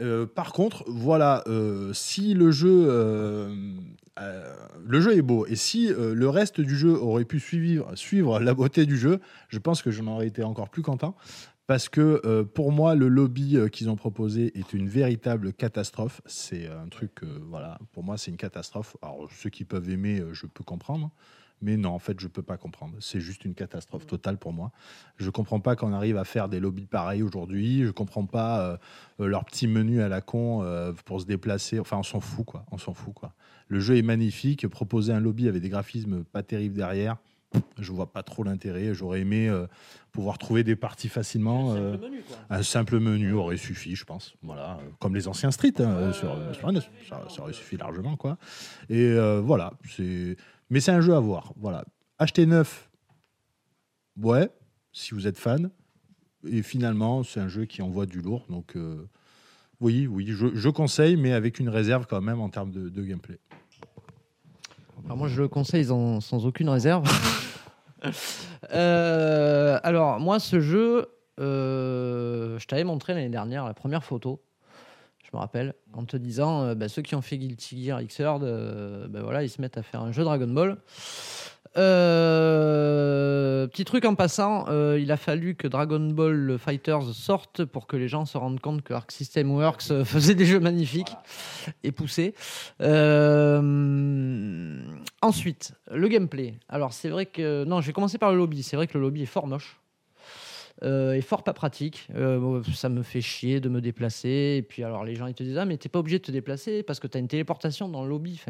Euh, 0.00 0.26
par 0.26 0.52
contre, 0.52 0.84
voilà, 0.86 1.42
euh, 1.46 1.92
si 1.92 2.34
le 2.34 2.50
jeu, 2.50 2.86
euh, 2.88 3.74
le 4.84 5.00
jeu 5.00 5.16
est 5.16 5.22
beau 5.22 5.46
et 5.46 5.56
si 5.56 5.88
le 5.88 6.28
reste 6.28 6.60
du 6.60 6.76
jeu 6.76 6.92
aurait 6.92 7.24
pu 7.24 7.40
suivre, 7.40 7.94
suivre 7.96 8.40
la 8.40 8.54
beauté 8.54 8.86
du 8.86 8.96
jeu, 8.96 9.20
je 9.48 9.58
pense 9.58 9.82
que 9.82 9.90
j'en 9.90 10.06
aurais 10.06 10.26
été 10.26 10.42
encore 10.42 10.70
plus 10.70 10.82
content. 10.82 11.16
Parce 11.66 11.88
que 11.88 12.42
pour 12.42 12.72
moi, 12.72 12.96
le 12.96 13.06
lobby 13.06 13.56
qu'ils 13.70 13.88
ont 13.90 13.96
proposé 13.96 14.58
est 14.58 14.72
une 14.72 14.88
véritable 14.88 15.52
catastrophe. 15.52 16.20
C'est 16.26 16.66
un 16.66 16.88
truc, 16.88 17.20
voilà, 17.48 17.78
pour 17.92 18.02
moi, 18.02 18.18
c'est 18.18 18.32
une 18.32 18.36
catastrophe. 18.36 18.96
Alors, 19.02 19.28
ceux 19.30 19.50
qui 19.50 19.64
peuvent 19.64 19.88
aimer, 19.88 20.20
je 20.32 20.46
peux 20.46 20.64
comprendre. 20.64 21.12
Mais 21.62 21.76
non, 21.76 21.90
en 21.90 21.98
fait, 21.98 22.18
je 22.18 22.26
peux 22.28 22.42
pas 22.42 22.56
comprendre. 22.56 22.94
C'est 23.00 23.20
juste 23.20 23.44
une 23.44 23.54
catastrophe 23.54 24.06
totale 24.06 24.38
pour 24.38 24.52
moi. 24.52 24.72
Je 25.16 25.28
comprends 25.30 25.60
pas 25.60 25.76
qu'on 25.76 25.92
arrive 25.92 26.16
à 26.16 26.24
faire 26.24 26.48
des 26.48 26.60
lobbies 26.60 26.86
pareils 26.86 27.22
aujourd'hui. 27.22 27.84
Je 27.84 27.90
comprends 27.90 28.26
pas 28.26 28.60
euh, 28.60 28.76
euh, 29.20 29.26
leur 29.26 29.44
petit 29.44 29.66
menu 29.66 30.00
à 30.00 30.08
la 30.08 30.20
con 30.20 30.62
euh, 30.62 30.92
pour 31.04 31.20
se 31.20 31.26
déplacer. 31.26 31.78
Enfin, 31.78 31.98
on 31.98 32.02
s'en 32.02 32.20
fout, 32.20 32.46
quoi. 32.46 32.64
On 32.70 32.78
s'en 32.78 32.94
fout, 32.94 33.14
quoi. 33.14 33.34
Le 33.68 33.78
jeu 33.80 33.96
est 33.96 34.02
magnifique. 34.02 34.66
Proposer 34.68 35.12
un 35.12 35.20
lobby 35.20 35.48
avec 35.48 35.62
des 35.62 35.68
graphismes 35.68 36.24
pas 36.24 36.42
terribles 36.42 36.76
derrière, 36.76 37.16
je 37.78 37.92
vois 37.92 38.12
pas 38.12 38.22
trop 38.22 38.44
l'intérêt. 38.44 38.94
J'aurais 38.94 39.20
aimé 39.20 39.48
euh, 39.48 39.66
pouvoir 40.12 40.38
trouver 40.38 40.64
des 40.64 40.76
parties 40.76 41.08
facilement. 41.08 41.74
euh, 41.74 41.96
un 42.48 42.62
simple 42.62 43.00
menu 43.00 43.32
aurait 43.32 43.56
suffi, 43.56 43.96
je 43.96 44.04
pense. 44.04 44.34
Voilà, 44.42 44.78
euh, 44.80 44.90
comme 44.98 45.14
les 45.14 45.28
anciens 45.28 45.50
Street 45.50 45.74
hein, 45.80 46.12
sur, 46.12 46.36
sur 46.54 46.72
ça, 47.08 47.24
ça 47.28 47.42
aurait 47.42 47.52
suffi 47.52 47.76
largement, 47.76 48.16
quoi. 48.16 48.38
Et 48.88 49.14
voilà, 49.40 49.72
c'est. 49.88 50.36
Mais 50.70 50.80
c'est 50.80 50.92
un 50.92 51.00
jeu 51.00 51.14
à 51.14 51.20
voir. 51.20 51.52
Voilà, 51.56 51.84
acheter 52.18 52.46
neuf. 52.46 52.90
Ouais, 54.20 54.50
si 54.92 55.14
vous 55.14 55.26
êtes 55.26 55.38
fan. 55.38 55.70
Et 56.46 56.62
finalement, 56.62 57.22
c'est 57.22 57.40
un 57.40 57.48
jeu 57.48 57.66
qui 57.66 57.82
envoie 57.82 58.06
du 58.06 58.20
lourd, 58.20 58.46
donc. 58.48 58.76
euh, 58.76 59.06
oui, 59.80 60.06
oui, 60.06 60.26
je, 60.28 60.54
je 60.54 60.68
conseille, 60.68 61.16
mais 61.16 61.32
avec 61.32 61.58
une 61.58 61.70
réserve 61.70 62.06
quand 62.06 62.20
même 62.20 62.40
en 62.40 62.50
termes 62.50 62.70
de, 62.70 62.88
de 62.90 63.02
gameplay. 63.02 63.38
Alors 65.06 65.16
moi, 65.16 65.26
je 65.28 65.40
le 65.40 65.48
conseille 65.48 65.86
sans, 65.86 66.20
sans 66.20 66.46
aucune 66.46 66.68
réserve. 66.68 67.04
Euh, 68.72 69.78
alors, 69.82 70.20
moi, 70.20 70.38
ce 70.38 70.58
jeu, 70.60 71.06
euh, 71.38 72.58
je 72.58 72.66
t'avais 72.66 72.84
montré 72.84 73.12
l'année 73.12 73.28
dernière 73.28 73.66
la 73.66 73.74
première 73.74 74.04
photo. 74.04 74.42
Je 75.30 75.36
me 75.36 75.40
rappelle, 75.40 75.74
en 75.92 76.04
te 76.04 76.16
disant, 76.16 76.64
euh, 76.64 76.74
bah, 76.74 76.88
ceux 76.88 77.02
qui 77.02 77.14
ont 77.14 77.22
fait 77.22 77.38
Guilty 77.38 77.84
Gear 77.84 78.02
Xrd, 78.02 78.42
euh, 78.42 79.06
bah, 79.06 79.20
voilà, 79.22 79.44
ils 79.44 79.48
se 79.48 79.60
mettent 79.60 79.78
à 79.78 79.82
faire 79.82 80.00
un 80.00 80.10
jeu 80.10 80.24
Dragon 80.24 80.48
Ball. 80.48 80.76
Euh, 81.76 83.68
petit 83.68 83.84
truc 83.84 84.04
en 84.04 84.16
passant, 84.16 84.64
euh, 84.68 84.98
il 85.00 85.12
a 85.12 85.16
fallu 85.16 85.54
que 85.54 85.68
Dragon 85.68 86.00
Ball 86.00 86.56
Fighters 86.58 87.14
sorte 87.14 87.64
pour 87.64 87.86
que 87.86 87.96
les 87.96 88.08
gens 88.08 88.24
se 88.24 88.36
rendent 88.38 88.58
compte 88.58 88.82
que 88.82 88.92
Arc 88.92 89.12
System 89.12 89.52
Works 89.52 90.02
faisait 90.04 90.34
des 90.34 90.46
jeux 90.46 90.58
magnifiques 90.58 91.14
et 91.84 91.92
poussés. 91.92 92.34
Ensuite, 95.22 95.74
le 95.92 96.08
gameplay. 96.08 96.54
Alors 96.68 96.92
c'est 96.92 97.08
vrai 97.08 97.26
que 97.26 97.62
non, 97.62 97.80
je 97.80 97.86
vais 97.86 97.92
commencer 97.92 98.18
par 98.18 98.32
le 98.32 98.38
lobby. 98.38 98.64
C'est 98.64 98.74
vrai 98.74 98.88
que 98.88 98.98
le 98.98 99.02
lobby 99.04 99.22
est 99.22 99.26
fort 99.26 99.46
moche. 99.46 99.80
Euh, 100.82 101.12
et 101.12 101.20
fort 101.20 101.44
pas 101.44 101.52
pratique. 101.52 102.08
Euh, 102.14 102.62
ça 102.74 102.88
me 102.88 103.02
fait 103.02 103.20
chier 103.20 103.60
de 103.60 103.68
me 103.68 103.80
déplacer. 103.80 104.56
Et 104.58 104.62
puis 104.62 104.82
alors 104.82 105.04
les 105.04 105.14
gens 105.14 105.26
ils 105.26 105.34
te 105.34 105.42
disent 105.42 105.58
ah 105.58 105.64
mais 105.64 105.76
t'es 105.76 105.88
pas 105.88 105.98
obligé 105.98 106.18
de 106.18 106.24
te 106.24 106.32
déplacer 106.32 106.82
parce 106.82 107.00
que 107.00 107.06
t'as 107.06 107.18
une 107.18 107.28
téléportation 107.28 107.88
dans 107.88 108.02
le 108.02 108.08
lobby. 108.08 108.40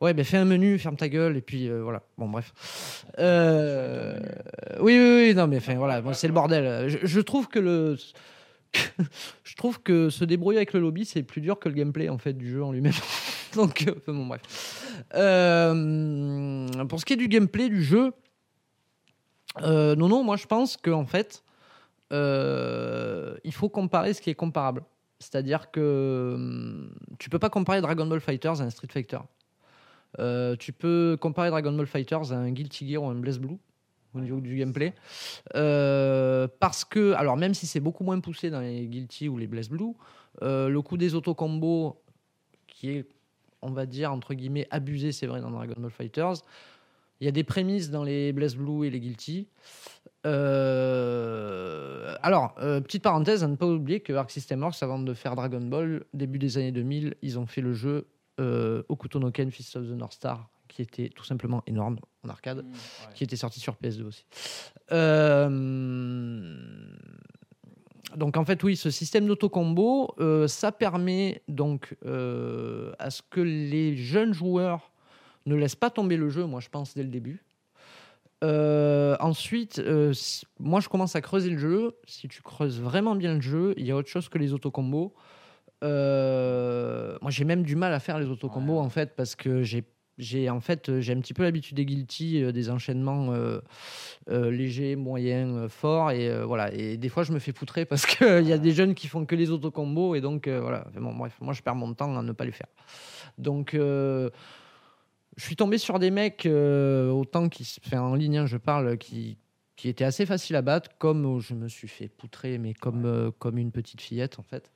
Ouais 0.00 0.14
ben 0.14 0.24
fais 0.24 0.38
un 0.38 0.44
menu, 0.44 0.78
ferme 0.78 0.96
ta 0.96 1.08
gueule 1.08 1.36
et 1.36 1.42
puis 1.42 1.68
euh, 1.68 1.82
voilà. 1.82 2.02
Bon 2.18 2.28
bref. 2.28 3.04
Euh, 3.18 4.18
oui 4.80 4.98
oui 4.98 5.28
oui 5.28 5.34
non 5.34 5.46
mais 5.46 5.58
enfin 5.58 5.76
voilà 5.76 6.02
c'est 6.14 6.26
le 6.26 6.32
bordel. 6.32 6.88
Je, 6.88 6.98
je 7.02 7.20
trouve 7.20 7.48
que 7.48 7.58
le 7.58 7.96
je 9.44 9.54
trouve 9.56 9.80
que 9.82 10.10
se 10.10 10.24
débrouiller 10.24 10.58
avec 10.58 10.72
le 10.72 10.80
lobby 10.80 11.04
c'est 11.04 11.22
plus 11.22 11.40
dur 11.40 11.58
que 11.58 11.68
le 11.68 11.74
gameplay 11.74 12.08
en 12.08 12.18
fait 12.18 12.32
du 12.32 12.50
jeu 12.50 12.64
en 12.64 12.72
lui-même. 12.72 12.92
Donc 13.54 13.86
euh, 13.86 14.12
bon 14.12 14.26
bref. 14.26 15.04
Euh, 15.14 16.66
pour 16.88 17.00
ce 17.00 17.04
qui 17.04 17.14
est 17.14 17.16
du 17.16 17.28
gameplay 17.28 17.68
du 17.68 17.82
jeu. 17.82 18.12
Euh, 19.62 19.96
non, 19.96 20.08
non, 20.08 20.22
moi 20.22 20.36
je 20.36 20.46
pense 20.46 20.76
qu'en 20.76 21.06
fait, 21.06 21.42
euh, 22.12 23.36
il 23.44 23.52
faut 23.52 23.68
comparer 23.68 24.14
ce 24.14 24.20
qui 24.20 24.30
est 24.30 24.34
comparable. 24.34 24.84
C'est-à-dire 25.18 25.70
que 25.70 26.32
hum, 26.34 26.94
tu 27.18 27.28
peux 27.28 27.38
pas 27.38 27.50
comparer 27.50 27.80
Dragon 27.80 28.06
Ball 28.06 28.20
Fighters 28.20 28.60
à 28.60 28.64
un 28.64 28.70
Street 28.70 28.88
Fighter. 28.90 29.18
Euh, 30.18 30.56
tu 30.56 30.72
peux 30.72 31.16
comparer 31.20 31.50
Dragon 31.50 31.72
Ball 31.72 31.86
Fighters 31.86 32.32
à 32.32 32.36
un 32.36 32.50
Guilty 32.50 32.88
Gear 32.88 33.02
ou 33.02 33.08
un 33.08 33.14
Blaze 33.14 33.38
Blue 33.38 33.58
au 34.14 34.20
niveau 34.20 34.40
du 34.40 34.56
gameplay. 34.56 34.92
Parce 35.52 36.84
que, 36.84 37.12
alors 37.12 37.36
même 37.36 37.54
si 37.54 37.66
c'est 37.66 37.80
beaucoup 37.80 38.02
moins 38.02 38.18
poussé 38.18 38.50
dans 38.50 38.60
les 38.60 38.86
Guilty 38.86 39.28
ou 39.28 39.38
les 39.38 39.46
Blaze 39.46 39.68
Blue, 39.68 39.94
le 40.40 40.78
coup 40.80 40.96
des 40.96 41.14
autocombos, 41.14 42.00
qui 42.66 42.90
est, 42.90 43.08
on 43.62 43.70
va 43.70 43.86
dire, 43.86 44.12
entre 44.12 44.34
guillemets, 44.34 44.66
abusé, 44.70 45.12
c'est 45.12 45.26
vrai, 45.26 45.40
dans 45.40 45.50
Dragon 45.50 45.74
Ball 45.76 45.90
Fighters, 45.90 46.36
il 47.20 47.26
y 47.26 47.28
a 47.28 47.32
des 47.32 47.44
prémices 47.44 47.90
dans 47.90 48.02
les 48.02 48.32
Blaze 48.32 48.56
Blue 48.56 48.86
et 48.86 48.90
les 48.90 49.00
Guilty. 49.00 49.46
Euh, 50.26 52.14
alors, 52.22 52.54
euh, 52.58 52.80
petite 52.80 53.02
parenthèse, 53.02 53.44
à 53.44 53.48
ne 53.48 53.56
pas 53.56 53.66
oublier 53.66 54.00
que 54.00 54.12
Arc 54.14 54.30
System 54.30 54.62
Works, 54.62 54.82
avant 54.82 54.98
de 54.98 55.12
faire 55.14 55.36
Dragon 55.36 55.60
Ball, 55.60 56.04
début 56.14 56.38
des 56.38 56.56
années 56.56 56.72
2000, 56.72 57.16
ils 57.22 57.38
ont 57.38 57.46
fait 57.46 57.60
le 57.60 57.74
jeu 57.74 58.06
euh, 58.40 58.82
Okuto 58.88 59.18
no 59.18 59.30
Ken 59.30 59.50
Fist 59.50 59.76
of 59.76 59.84
the 59.84 59.92
North 59.92 60.14
Star, 60.14 60.48
qui 60.68 60.80
était 60.80 61.10
tout 61.10 61.24
simplement 61.24 61.62
énorme 61.66 61.98
en 62.24 62.30
arcade, 62.30 62.64
qui 63.14 63.24
était 63.24 63.36
sorti 63.36 63.60
sur 63.60 63.74
PS2 63.74 64.04
aussi. 64.04 64.24
Euh, 64.92 65.48
donc 68.16 68.36
en 68.38 68.44
fait, 68.46 68.62
oui, 68.62 68.76
ce 68.76 68.90
système 68.90 69.26
d'autocombo, 69.26 70.14
ça 70.46 70.72
permet 70.72 71.42
donc 71.48 71.96
à 72.02 73.10
ce 73.10 73.22
que 73.28 73.40
les 73.40 73.96
jeunes 73.96 74.32
joueurs 74.32 74.90
ne 75.46 75.54
laissent 75.54 75.76
pas 75.76 75.90
tomber 75.90 76.16
le 76.16 76.28
jeu, 76.28 76.44
moi 76.44 76.60
je 76.60 76.68
pense, 76.68 76.94
dès 76.94 77.02
le 77.02 77.08
début. 77.08 77.44
Euh, 78.42 79.16
ensuite, 79.20 79.78
euh, 79.80 80.12
si- 80.14 80.46
moi 80.58 80.80
je 80.80 80.88
commence 80.88 81.14
à 81.14 81.20
creuser 81.20 81.50
le 81.50 81.58
jeu. 81.58 81.96
Si 82.06 82.26
tu 82.28 82.40
creuses 82.42 82.80
vraiment 82.80 83.14
bien 83.14 83.34
le 83.34 83.40
jeu, 83.42 83.74
il 83.76 83.84
y 83.86 83.90
a 83.90 83.96
autre 83.96 84.08
chose 84.08 84.28
que 84.30 84.38
les 84.38 84.52
autocombos. 84.54 85.12
Euh, 85.82 87.16
moi 87.22 87.30
j'ai 87.30 87.44
même 87.44 87.62
du 87.62 87.76
mal 87.76 87.92
à 87.92 88.00
faire 88.00 88.18
les 88.18 88.26
autocombos 88.26 88.78
en 88.78 88.90
fait 88.90 89.14
parce 89.16 89.34
que 89.34 89.62
j'ai 89.62 89.84
j'ai 90.18 90.50
en 90.50 90.60
fait 90.60 91.00
j'ai 91.00 91.14
un 91.14 91.20
petit 91.20 91.32
peu 91.32 91.42
l'habitude 91.42 91.76
des 91.78 91.86
guilty, 91.86 92.42
euh, 92.42 92.52
des 92.52 92.68
enchaînements 92.68 93.32
euh, 93.32 93.60
euh, 94.30 94.50
légers, 94.50 94.94
moyens, 94.96 95.70
forts 95.70 96.10
et 96.10 96.42
voilà. 96.44 96.72
Et 96.74 96.96
des 96.98 97.08
fois 97.10 97.22
je 97.24 97.32
me 97.32 97.38
fais 97.38 97.52
poutrer 97.52 97.84
parce 97.86 98.04
qu'il 98.06 98.42
y 98.46 98.52
a 98.52 98.58
des 98.58 98.72
jeunes 98.72 98.94
qui 98.94 99.06
font 99.08 99.24
que 99.26 99.34
les 99.34 99.50
autocombos 99.50 100.14
et 100.14 100.20
donc 100.22 100.48
voilà. 100.48 100.84
Enfin, 100.88 101.00
bon, 101.00 101.14
bref, 101.14 101.36
moi 101.40 101.52
je 101.54 101.62
perds 101.62 101.74
mon 101.76 101.92
temps 101.94 102.16
à 102.18 102.22
ne 102.22 102.32
pas 102.32 102.44
les 102.44 102.52
faire. 102.52 102.68
Donc 103.38 103.74
je 105.40 105.46
suis 105.46 105.56
tombé 105.56 105.78
sur 105.78 105.98
des 105.98 106.10
mecs, 106.10 106.44
euh, 106.44 107.10
autant 107.10 107.48
qui, 107.48 107.64
se- 107.64 107.80
en 107.96 108.14
ligne, 108.14 108.38
hein, 108.38 108.46
je 108.46 108.58
parle, 108.58 108.98
qui, 108.98 109.38
qui 109.76 109.88
étaient 109.88 110.04
assez 110.04 110.26
faciles 110.26 110.54
à 110.56 110.60
battre, 110.60 110.90
comme 110.98 111.24
euh, 111.24 111.40
je 111.40 111.54
me 111.54 111.66
suis 111.66 111.88
fait 111.88 112.08
poutrer, 112.08 112.58
mais 112.58 112.74
comme, 112.74 113.06
euh, 113.06 113.30
comme 113.38 113.56
une 113.56 113.72
petite 113.72 114.02
fillette, 114.02 114.38
en 114.38 114.42
fait. 114.42 114.70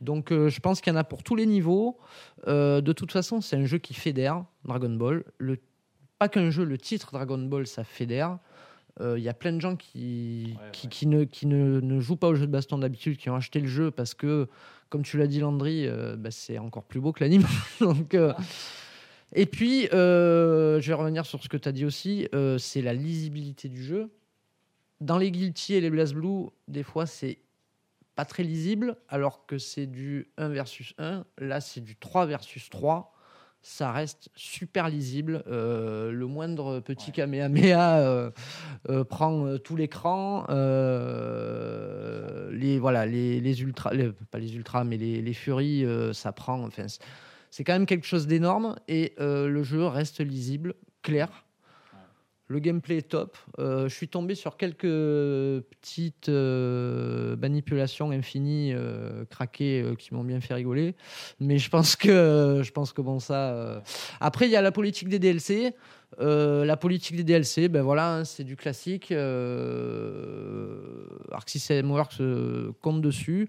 Donc, 0.00 0.30
euh, 0.30 0.48
je 0.48 0.60
pense 0.60 0.80
qu'il 0.80 0.92
y 0.92 0.96
en 0.96 0.98
a 1.00 1.02
pour 1.04 1.24
tous 1.24 1.34
les 1.34 1.46
niveaux. 1.46 1.98
De 2.46 2.92
toute 2.92 3.10
façon, 3.10 3.40
c'est 3.40 3.56
un 3.56 3.64
jeu 3.64 3.78
qui 3.78 3.92
fédère, 3.94 4.44
Dragon 4.64 4.90
Ball. 4.94 5.24
Le, 5.38 5.58
pas 6.20 6.28
qu'un 6.28 6.50
jeu, 6.50 6.64
le 6.64 6.78
titre 6.78 7.10
Dragon 7.12 7.38
Ball, 7.38 7.66
ça 7.66 7.82
fédère. 7.82 8.38
Il 9.00 9.18
y 9.18 9.28
a 9.28 9.34
plein 9.34 9.52
de 9.52 9.60
gens 9.60 9.74
qui, 9.74 10.54
Ouais, 10.56 10.70
qui, 10.70 10.86
ouais. 10.86 10.90
qui 10.92 11.06
ne, 11.08 11.24
qui 11.24 11.46
ne, 11.46 11.80
ne 11.80 11.98
jouent 11.98 12.14
pas 12.14 12.28
au 12.28 12.36
jeu 12.36 12.46
de 12.46 12.52
baston 12.52 12.78
d'habitude, 12.78 13.16
qui 13.16 13.28
ont 13.30 13.34
acheté 13.34 13.58
le 13.58 13.66
jeu 13.66 13.90
parce 13.90 14.14
que, 14.14 14.46
comme 14.90 15.02
tu 15.02 15.18
l'as 15.18 15.26
dit, 15.26 15.40
Landry, 15.40 15.88
bah, 16.16 16.30
c'est 16.30 16.58
encore 16.58 16.84
plus 16.84 17.00
beau 17.00 17.10
que 17.10 17.24
l'anime. 17.24 17.42
Donc, 17.80 18.14
euh, 18.14 18.32
et 19.34 19.46
puis, 19.46 19.88
euh, 19.92 20.80
je 20.80 20.88
vais 20.88 20.94
revenir 20.94 21.26
sur 21.26 21.42
ce 21.42 21.48
que 21.48 21.56
tu 21.56 21.68
as 21.68 21.72
dit 21.72 21.84
aussi, 21.84 22.28
euh, 22.34 22.56
c'est 22.58 22.82
la 22.82 22.94
lisibilité 22.94 23.68
du 23.68 23.82
jeu. 23.82 24.10
dans 25.00 25.18
les 25.18 25.30
Guilty 25.30 25.74
et 25.74 25.80
les 25.80 25.90
BlazBlue, 25.90 26.46
des 26.68 26.82
fois, 26.82 27.04
c'est 27.04 27.38
pas 28.14 28.24
très 28.24 28.42
lisible, 28.44 28.96
alors 29.08 29.44
que 29.44 29.58
c'est 29.58 29.86
du 29.86 30.28
1 30.38 30.48
versus 30.48 30.94
1. 30.98 31.24
Là, 31.38 31.60
c'est 31.60 31.80
du 31.80 31.96
3 31.96 32.26
versus 32.26 32.70
3. 32.70 33.12
Ça 33.60 33.92
reste 33.92 34.28
super 34.36 34.88
lisible. 34.88 35.42
Euh, 35.46 36.12
le 36.12 36.26
moindre 36.26 36.80
petit 36.80 37.12
Kamehameha 37.12 37.98
euh, 37.98 38.30
euh, 38.90 39.04
prend 39.04 39.58
tout 39.58 39.74
l'écran. 39.74 40.44
Les, 42.50 42.78
voilà, 42.78 43.06
les, 43.06 43.40
les 43.40 43.62
ultras, 43.62 43.90
pas 44.30 44.38
les 44.38 44.54
ultras, 44.54 44.84
mais 44.84 44.96
les, 44.96 45.20
les 45.22 45.34
furies, 45.34 45.86
ça 46.12 46.32
prend. 46.32 46.62
Enfin, 46.62 46.86
c'est- 47.54 47.62
quand 47.62 47.72
même 47.74 47.86
quelque 47.86 48.06
chose 48.06 48.26
d'énorme 48.26 48.74
et 48.88 49.14
euh, 49.20 49.46
le 49.48 49.62
jeu 49.62 49.86
reste 49.86 50.20
lisible, 50.20 50.74
clair. 51.02 51.28
Le 52.48 52.58
gameplay 52.58 52.98
est 52.98 53.08
top. 53.08 53.38
Euh, 53.58 53.88
je 53.88 53.94
suis 53.94 54.08
tombé 54.08 54.34
sur 54.34 54.56
quelques 54.58 54.82
petites 55.80 56.28
euh, 56.28 57.36
manipulations 57.36 58.10
infinies 58.10 58.74
craquées 59.30 59.94
qui 59.98 60.12
m'ont 60.12 60.24
bien 60.24 60.40
fait 60.40 60.52
rigoler. 60.54 60.94
Mais 61.40 61.58
je 61.58 61.70
pense 61.70 61.96
que, 61.96 62.60
je 62.62 62.70
pense 62.70 62.92
que 62.92 63.00
bon, 63.00 63.18
ça. 63.18 63.82
Après, 64.20 64.44
il 64.46 64.50
y 64.50 64.56
a 64.56 64.62
la 64.62 64.72
politique 64.72 65.08
des 65.08 65.18
DLC. 65.18 65.74
La 66.18 66.76
politique 66.76 67.16
des 67.16 67.24
DLC, 67.24 67.68
ben 67.68 67.82
voilà, 67.82 68.16
hein, 68.16 68.24
c'est 68.24 68.44
du 68.44 68.56
classique. 68.56 69.10
Euh, 69.10 71.06
Arc 71.32 71.48
System 71.48 71.90
Works 71.90 72.20
compte 72.82 73.00
dessus. 73.00 73.48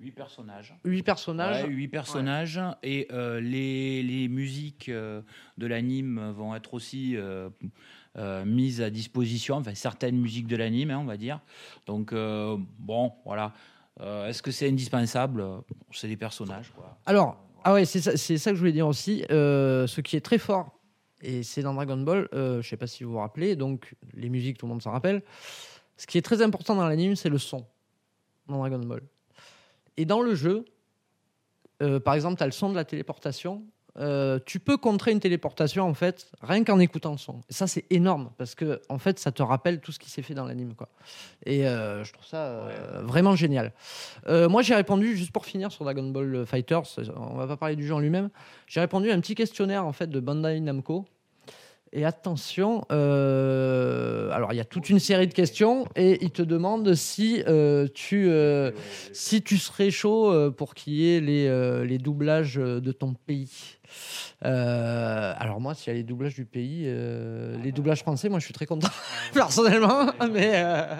8 0.00 0.12
personnages. 0.12 0.74
Huit 0.84 1.02
personnages. 1.02 1.64
Ouais, 1.64 1.70
huit 1.70 1.88
personnages 1.88 2.60
et 2.82 3.06
euh, 3.12 3.38
les, 3.40 4.02
les 4.02 4.28
musiques 4.28 4.88
euh, 4.88 5.20
de 5.58 5.66
l'anime 5.66 6.30
vont 6.30 6.54
être 6.54 6.72
aussi 6.72 7.16
euh, 7.16 7.50
mises 8.46 8.80
à 8.80 8.88
disposition, 8.88 9.56
enfin 9.56 9.74
certaines 9.74 10.16
musiques 10.16 10.46
de 10.46 10.56
l'anime, 10.56 10.90
hein, 10.90 10.98
on 10.98 11.04
va 11.04 11.18
dire. 11.18 11.40
Donc 11.86 12.14
bon, 12.14 13.12
voilà. 13.24 13.52
Est-ce 14.00 14.42
que 14.42 14.50
c'est 14.50 14.68
indispensable? 14.68 15.44
C'est 15.92 16.08
des 16.08 16.16
personnages, 16.16 16.72
quoi. 16.74 16.98
Alors, 17.04 17.36
ah 17.64 17.74
ouais, 17.74 17.84
c'est 17.84 18.00
ça, 18.00 18.16
c'est 18.16 18.38
ça 18.38 18.50
que 18.50 18.56
je 18.56 18.60
voulais 18.60 18.72
dire 18.72 18.86
aussi. 18.86 19.24
Ce 19.28 20.00
qui 20.00 20.16
est 20.16 20.22
très 20.22 20.38
fort, 20.38 20.80
et 21.20 21.42
c'est 21.42 21.62
dans 21.62 21.74
Dragon 21.74 21.98
Ball, 21.98 22.26
je 22.32 22.62
sais 22.62 22.78
pas 22.78 22.86
si 22.86 23.04
vous 23.04 23.12
vous 23.12 23.18
rappelez, 23.18 23.56
donc 23.56 23.94
les 24.14 24.30
musiques, 24.30 24.56
tout 24.56 24.64
le 24.64 24.70
monde 24.70 24.82
s'en 24.82 24.92
rappelle. 24.92 25.22
Ce 25.98 26.06
qui 26.06 26.16
est 26.16 26.22
très 26.22 26.40
important 26.40 26.74
dans 26.74 26.88
l'anime, 26.88 27.14
c'est 27.14 27.28
le 27.28 27.36
son 27.36 27.66
dans 28.48 28.56
Dragon 28.56 28.78
Ball. 28.78 29.02
Et 30.00 30.06
dans 30.06 30.22
le 30.22 30.34
jeu, 30.34 30.64
euh, 31.82 32.00
par 32.00 32.14
exemple, 32.14 32.38
tu 32.38 32.42
as 32.42 32.46
le 32.46 32.52
son 32.52 32.70
de 32.70 32.74
la 32.74 32.86
téléportation. 32.86 33.66
Euh, 33.98 34.38
tu 34.46 34.58
peux 34.58 34.78
contrer 34.78 35.10
une 35.12 35.20
téléportation 35.20 35.84
en 35.84 35.92
fait 35.94 36.30
rien 36.40 36.64
qu'en 36.64 36.78
écoutant 36.78 37.10
le 37.10 37.18
son. 37.18 37.40
Et 37.50 37.52
ça 37.52 37.66
c'est 37.66 37.84
énorme 37.90 38.30
parce 38.38 38.54
que 38.54 38.80
en 38.88 38.98
fait 38.98 39.18
ça 39.18 39.32
te 39.32 39.42
rappelle 39.42 39.80
tout 39.80 39.90
ce 39.90 39.98
qui 39.98 40.08
s'est 40.08 40.22
fait 40.22 40.32
dans 40.32 40.46
l'anime 40.46 40.74
quoi. 40.74 40.88
Et 41.44 41.66
euh, 41.66 42.04
je 42.04 42.12
trouve 42.12 42.24
ça 42.24 42.68
vraiment 43.02 43.34
génial. 43.34 43.72
Moi 44.28 44.62
j'ai 44.62 44.76
répondu 44.76 45.16
juste 45.16 45.32
pour 45.32 45.44
finir 45.44 45.72
sur 45.72 45.82
Dragon 45.82 46.08
Ball 46.08 46.46
Fighters. 46.46 46.86
On 47.16 47.34
va 47.34 47.48
pas 47.48 47.56
parler 47.56 47.74
du 47.74 47.84
jeu 47.84 47.92
en 47.92 47.98
lui-même. 47.98 48.30
J'ai 48.68 48.78
répondu 48.78 49.10
à 49.10 49.14
un 49.14 49.20
petit 49.20 49.34
questionnaire 49.34 49.84
en 49.84 49.92
fait 49.92 50.06
de 50.06 50.20
Bandai 50.20 50.60
Namco. 50.60 51.04
Et 51.92 52.04
attention, 52.04 52.84
euh, 52.92 54.30
alors 54.30 54.52
il 54.52 54.56
y 54.56 54.60
a 54.60 54.64
toute 54.64 54.90
une 54.90 55.00
série 55.00 55.26
de 55.26 55.34
questions 55.34 55.88
et 55.96 56.22
il 56.22 56.30
te 56.30 56.42
demande 56.42 56.94
si 56.94 57.42
euh, 57.48 57.88
tu 57.92 58.28
euh, 58.28 58.70
si 59.12 59.42
tu 59.42 59.58
serais 59.58 59.90
chaud 59.90 60.52
pour 60.52 60.74
qu'il 60.74 60.92
y 60.92 61.16
ait 61.16 61.20
les, 61.20 61.84
les 61.84 61.98
doublages 61.98 62.54
de 62.54 62.92
ton 62.92 63.14
pays. 63.14 63.78
Alors 64.42 65.60
moi, 65.60 65.74
s'il 65.74 65.92
y 65.92 65.96
a 65.96 65.98
les 65.98 66.04
doublages 66.04 66.34
du 66.34 66.44
pays, 66.44 66.84
les 66.84 67.72
doublages 67.72 68.00
français, 68.00 68.28
moi 68.28 68.38
je 68.38 68.44
suis 68.44 68.54
très 68.54 68.66
content 68.66 68.88
personnellement. 69.34 70.06
Mais 70.32 70.52
euh, 70.54 70.96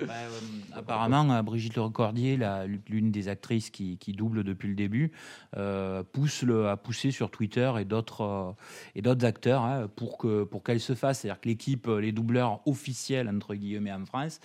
Bah, 0.00 0.12
euh, 0.12 0.28
apparemment, 0.74 1.30
euh, 1.32 1.42
Brigitte 1.42 1.76
Lecordier, 1.76 2.36
la- 2.36 2.66
l'une 2.66 3.10
des 3.12 3.28
actrices 3.28 3.70
qui, 3.70 3.96
double 4.12 4.42
depuis 4.44 4.68
le 4.68 4.74
début, 4.74 5.12
euh, 5.56 6.02
pousse 6.02 6.42
le, 6.42 6.68
a 6.68 6.76
poussé 6.76 7.10
sur 7.10 7.30
Twitter 7.30 7.72
et 7.78 7.84
d'autres 7.84 8.22
euh, 8.22 8.52
et 8.96 9.02
acteurs 9.24 9.62
hein, 9.62 9.88
pour 9.94 10.18
que 10.18 10.44
pour 10.44 10.62
qu'elle 10.64 10.80
se 10.80 10.94
fasse. 10.94 11.20
C'est-à-dire 11.20 11.40
que 11.40 11.48
l'équipe, 11.48 11.86
les 11.86 12.12
doubleurs 12.12 12.60
officiels 12.66 13.28
entre 13.28 13.54
guillemets 13.54 13.92
en 13.92 14.04
France, 14.04 14.40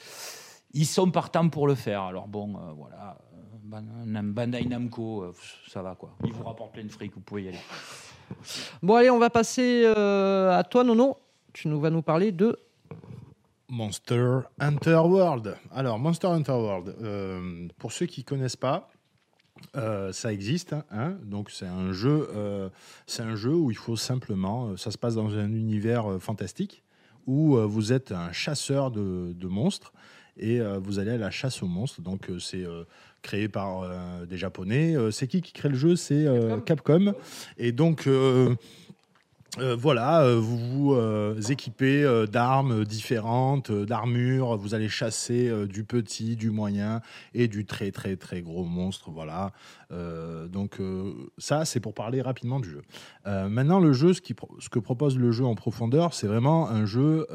ils 0.73 0.85
sont 0.85 1.09
partants 1.09 1.49
pour 1.49 1.67
le 1.67 1.75
faire. 1.75 2.01
Alors 2.03 2.27
bon, 2.27 2.53
voilà. 2.77 3.17
Ban- 3.63 3.81
Bandai 4.23 4.65
Namco, 4.65 5.33
ça 5.67 5.81
va 5.81 5.95
quoi. 5.95 6.15
Ils 6.25 6.33
vous 6.33 6.43
rapportent 6.43 6.73
plein 6.73 6.83
de 6.83 6.91
fric, 6.91 7.13
vous 7.15 7.21
pouvez 7.21 7.43
y 7.43 7.47
aller. 7.47 7.59
bon, 8.83 8.95
allez, 8.95 9.09
on 9.09 9.19
va 9.19 9.29
passer 9.31 9.85
à 9.85 10.63
toi, 10.69 10.83
Nono. 10.83 11.17
Tu 11.53 11.67
nous 11.67 11.79
vas 11.79 11.89
nous 11.89 12.01
parler 12.01 12.31
de 12.31 12.59
Monster 13.73 14.41
Hunter 14.59 15.01
World. 15.03 15.57
Alors, 15.71 15.97
Monster 15.97 16.27
Hunter 16.27 16.51
World, 16.51 16.95
euh, 17.01 17.67
pour 17.79 17.91
ceux 17.91 18.05
qui 18.05 18.23
connaissent 18.23 18.55
pas, 18.55 18.91
euh, 19.75 20.13
ça 20.13 20.31
existe. 20.31 20.75
hein. 20.91 21.17
donc, 21.23 21.49
c'est 21.49 21.65
un 21.65 21.91
jeu, 21.91 22.29
euh, 22.35 22.69
c'est 23.07 23.23
un 23.23 23.35
jeu 23.35 23.55
où 23.55 23.71
il 23.71 23.77
faut 23.77 23.95
simplement, 23.95 24.77
ça 24.77 24.91
se 24.91 24.97
passe 24.99 25.15
dans 25.15 25.35
un 25.35 25.51
univers 25.51 26.21
fantastique 26.21 26.83
où 27.25 27.55
vous 27.57 27.93
êtes 27.93 28.11
un 28.11 28.31
chasseur 28.31 28.91
de, 28.91 29.33
de 29.33 29.47
monstres 29.47 29.93
et 30.37 30.59
vous 30.59 30.99
allez 30.99 31.11
à 31.11 31.17
la 31.17 31.31
chasse 31.31 31.63
aux 31.63 31.67
monstres. 31.67 32.01
Donc, 32.01 32.29
c'est 32.39 32.65
créé 33.21 33.47
par 33.47 33.89
des 34.27 34.37
Japonais. 34.37 34.93
C'est 35.11 35.27
qui 35.27 35.41
qui 35.41 35.53
crée 35.53 35.69
le 35.69 35.75
jeu? 35.75 35.95
C'est 35.95 36.27
Capcom. 36.65 37.13
Et 37.57 37.71
donc. 37.71 38.09
Euh, 39.59 39.75
voilà, 39.75 40.23
euh, 40.23 40.39
vous 40.39 40.57
vous 40.57 40.93
euh, 40.95 41.39
équipez 41.49 42.25
d'armes 42.31 42.85
différentes, 42.85 43.71
d'armures, 43.71 44.57
vous 44.57 44.73
allez 44.73 44.89
chasser 44.89 45.51
du 45.67 45.83
petit, 45.83 46.35
du 46.35 46.49
moyen 46.49 47.01
et 47.35 47.47
du 47.47 47.65
très 47.65 47.91
très 47.91 48.15
très 48.15 48.41
gros 48.41 48.65
monstre, 48.65 49.11
voilà. 49.11 49.51
Donc 50.49 50.79
ça, 51.37 51.65
c'est 51.65 51.79
pour 51.79 51.93
parler 51.93 52.21
rapidement 52.21 52.59
du 52.59 52.69
jeu. 52.69 52.81
Maintenant, 53.25 53.79
le 53.79 53.93
jeu, 53.93 54.13
ce, 54.13 54.21
qui 54.21 54.35
ce 54.59 54.69
que 54.69 54.79
propose 54.79 55.19
le 55.19 55.31
jeu 55.31 55.45
en 55.45 55.53
profondeur, 55.53 56.15
c'est 56.15 56.25
vraiment 56.25 56.67
un 56.69 56.85
jeu 56.85 57.27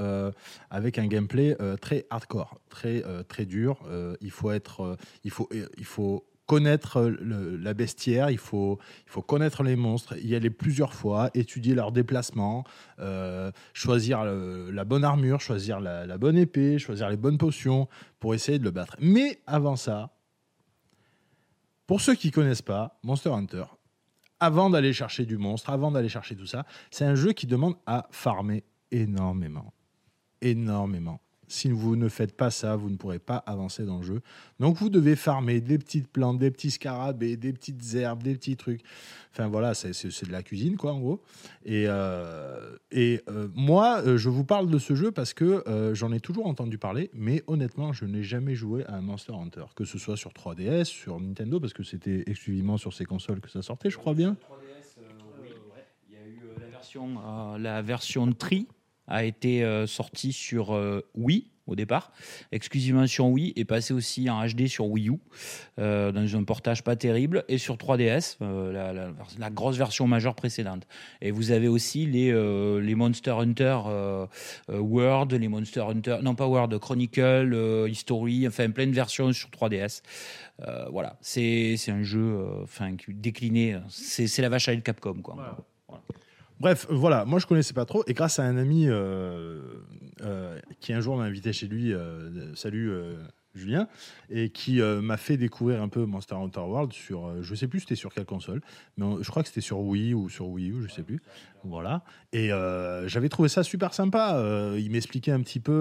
avec 0.71 0.99
un 0.99 1.07
gameplay 1.07 1.57
très 1.81 2.07
hardcore, 2.11 2.59
très 2.69 3.05
très 3.29 3.45
dur. 3.45 3.79
Il 4.21 4.33
faut 4.33 4.51
être, 4.51 4.97
il 5.23 5.31
faut, 5.31 5.49
il 5.77 5.85
faut 5.85 6.28
connaître 6.49 7.03
le- 7.03 7.57
la 7.57 7.75
bestiaire, 7.75 8.31
il 8.31 8.39
faut, 8.39 8.79
connaître 9.27 9.63
les 9.63 9.77
monstres, 9.77 10.17
y 10.17 10.35
aller 10.35 10.49
plusieurs 10.49 10.95
fois, 10.95 11.31
étudier 11.35 11.75
leurs 11.75 11.93
déplacements, 11.93 12.65
euh, 12.99 13.53
choisir 13.75 14.25
le- 14.25 14.71
la 14.71 14.85
bonne 14.85 15.05
armure, 15.05 15.41
choisir 15.43 15.79
la, 15.79 16.19
bonne 16.19 16.39
épée, 16.39 16.79
choisir 16.79 17.11
les 17.11 17.19
bonnes 17.19 17.37
potions 17.37 17.87
pour 18.19 18.35
essayer 18.35 18.59
de 18.59 18.65
le 18.65 18.71
battre. 18.71 18.97
Mais 18.99 19.41
avant 19.47 19.77
ça, 19.77 20.11
pour 21.87 22.01
ceux 22.01 22.15
qui 22.15 22.31
connaissent 22.31 22.63
pas, 22.63 22.99
Monster 23.03 23.31
Hunter, 23.31 23.65
avant 24.41 24.71
d'aller 24.71 24.95
chercher 24.95 25.27
du 25.27 25.37
monstre, 25.37 25.69
avant 25.69 25.91
d'aller 25.91 26.09
chercher 26.09 26.35
tout 26.35 26.47
ça, 26.47 26.65
c'est 26.91 27.05
un 27.05 27.15
jeu 27.15 27.33
qui 27.35 27.47
demande 27.47 27.75
à 27.87 28.07
farmer 28.11 28.65
énormément. 28.91 29.75
Énormément. 30.41 31.21
Si 31.49 31.71
vous 31.71 31.97
ne 31.97 32.09
faites 32.09 32.37
pas 32.37 32.51
ça, 32.51 32.77
vous 32.77 32.91
ne 32.91 32.97
pourrez 32.97 33.19
pas 33.19 33.39
avancer 33.39 33.85
dans 33.85 33.99
le 33.99 34.05
jeu. 34.05 34.21
Donc 34.61 34.77
vous 34.77 34.91
devez 34.91 35.17
farmer 35.17 35.61
des 35.61 35.79
petites 35.79 36.09
plantes, 36.09 36.39
des 36.39 36.51
petits 36.51 36.71
scarabées, 36.71 37.37
des 37.37 37.53
petites 37.53 37.95
herbes, 37.95 38.23
des 38.23 38.35
petits 38.35 38.57
trucs. 38.57 38.83
Enfin 39.33 39.49
voilà, 39.49 39.73
c'est 39.75 39.93
de 39.93 40.33
la 40.33 40.43
cuisine 40.43 40.77
quoi 40.77 40.93
en 40.93 41.01
gros. 41.01 41.23
Et, 41.65 41.85
euh, 41.87 42.77
et 42.91 43.23
euh, 43.29 43.49
moi, 43.55 44.03
euh, 44.05 44.19
je 44.19 44.29
vous 44.29 44.45
parle 44.45 44.69
de 44.69 44.79
ce 44.79 44.95
jeu 44.95 45.11
parce 45.11 45.33
que 45.33 45.65
j'en 45.95 46.13
ai 46.13 46.21
toujours 46.21 46.47
entendu 46.47 46.77
parler, 46.77 47.11
mais 47.15 47.43
honnêtement, 47.47 47.93
je 47.93 48.05
n'ai 48.05 48.23
jamais 48.23 48.55
joué 48.55 48.85
à 48.87 48.97
un 48.97 49.01
Monster 49.01 49.33
Hunter, 49.33 49.65
que 49.75 49.85
ce 49.85 49.99
soit 49.99 50.17
sur 50.17 50.33
3DS, 50.33 50.85
sur 50.85 51.19
Nintendo, 51.19 51.61
parce 51.61 51.73
que 51.73 51.83
c'était 51.83 52.25
exclusivement 52.27 52.77
sur 52.77 52.93
ces 52.93 53.05
consoles 53.05 53.41
que 53.41 53.51
ça 53.51 53.63
sortait, 53.63 53.91
je 53.91 53.97
crois 53.97 54.15
bien. 54.15 54.33
3DS, 54.33 54.99
oui. 55.43 55.49
Il 56.09 56.15
y 56.15 56.19
a 56.19 56.27
eu 56.27 56.41
la 56.61 56.67
version, 56.67 57.57
la 57.59 57.83
version 57.83 58.33
Tri 58.33 58.67
a 59.09 59.25
été 59.25 59.65
euh, 59.65 59.87
sortie 59.87 60.33
sur 60.33 60.75
euh, 60.75 61.01
Wii 61.15 61.51
au 61.67 61.77
départ, 61.77 62.13
exclusivement 62.51 63.07
sur 63.07 63.27
Wii, 63.27 63.53
et 63.55 63.67
passée 63.67 63.93
aussi 63.93 64.31
en 64.31 64.43
HD 64.47 64.69
sur 64.69 64.87
Wii 64.87 65.11
U, 65.11 65.19
euh, 65.79 66.13
dans 66.13 66.35
un 66.35 66.43
portage 66.45 66.83
pas 66.83 66.97
terrible, 66.97 67.45
et 67.47 67.59
sur 67.59 67.77
3DS, 67.77 68.39
euh, 68.41 68.73
la, 68.73 68.95
la- 68.95 69.13
la 69.39 69.51
grosse 69.51 69.77
version 69.77 70.07
majeure 70.07 70.35
précédente. 70.35 70.87
Et 71.21 71.31
vous 71.31 71.51
avez 71.51 71.69
aussi 71.69 72.07
les, 72.07 72.31
euh, 72.33 72.81
les 72.81 72.95
Monster 72.95 73.33
Hunter 73.33 73.81
World, 74.71 75.33
les 75.35 75.49
Monster 75.49 75.81
Hunter, 75.83 76.17
non 76.23 76.35
pas 76.35 76.47
World, 76.47 76.79
Chronicle, 76.79 77.87
History, 77.87 78.49
enfin 78.49 78.71
plein 78.71 78.87
de 78.87 78.93
versions 78.95 79.31
sur 79.35 79.51
3DS. 79.51 80.01
Euh, 80.67 80.87
voilà, 80.91 81.19
c'est 81.21 81.77
un 81.89 82.03
jeu 82.03 82.47
enfin, 82.63 82.97
décliné, 83.09 83.77
c'est 83.91 84.41
la 84.41 84.49
vache 84.49 84.69
à 84.69 84.73
lait 84.73 84.79
de 84.79 84.83
Capcom. 84.83 85.21
Quoi. 85.23 85.37
Bref, 86.61 86.87
euh, 86.91 86.95
voilà, 86.95 87.25
moi 87.25 87.39
je 87.39 87.47
connaissais 87.47 87.75
pas 87.75 87.85
trop, 87.85 88.03
et 88.07 88.15
grâce 88.15 88.39
à 88.39 88.45
un 88.45 88.57
ami 88.57 88.89
euh, 88.89 89.61
euh, 90.23 90.59
qui 90.81 90.93
un 90.93 91.01
jour 91.01 91.17
m'a 91.17 91.25
invité 91.25 91.53
chez 91.53 91.69
lui, 91.69 91.95
salut 92.55 92.93
Julien, 93.55 93.89
et 94.31 94.51
qui 94.51 94.81
euh, 94.81 95.01
m'a 95.01 95.17
fait 95.17 95.37
découvrir 95.37 95.83
un 95.83 95.89
peu 95.89 96.05
Monster 96.05 96.35
Hunter 96.37 96.61
World 96.61 96.93
sur, 96.93 97.27
euh, 97.27 97.43
je 97.43 97.55
sais 97.55 97.67
plus 97.67 97.81
c'était 97.81 97.95
sur 97.97 98.13
quelle 98.15 98.25
console, 98.27 98.61
mais 98.97 99.05
on- 99.05 99.23
je 99.23 99.31
crois 99.31 99.43
que 99.43 99.49
c'était 99.49 99.61
sur 99.63 99.81
Wii 99.81 100.15
ou 100.15 100.29
sur 100.29 100.47
Wii 100.49 100.71
U, 100.71 100.83
je 100.87 100.93
sais 100.93 101.03
plus. 101.03 101.21
Voilà. 101.65 102.05
Et 102.33 102.53
euh, 102.53 103.09
j'avais 103.09 103.29
trouvé 103.29 103.49
ça 103.49 103.63
super 103.65 103.93
sympa. 103.95 104.37
Euh, 104.37 104.79
il 104.81 104.91
m'expliquait 104.93 105.33
un 105.33 105.41
petit 105.41 105.59
peu 105.61 105.73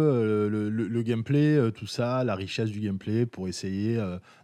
le, 0.50 0.70
le- 0.70 0.88
le 0.88 1.04
gameplay, 1.04 1.72
tout 1.74 1.86
ça, 1.88 2.24
la 2.24 2.34
richesse 2.36 2.72
du 2.72 2.80
gameplay 2.80 3.26
pour 3.28 3.48
essayer 3.48 3.96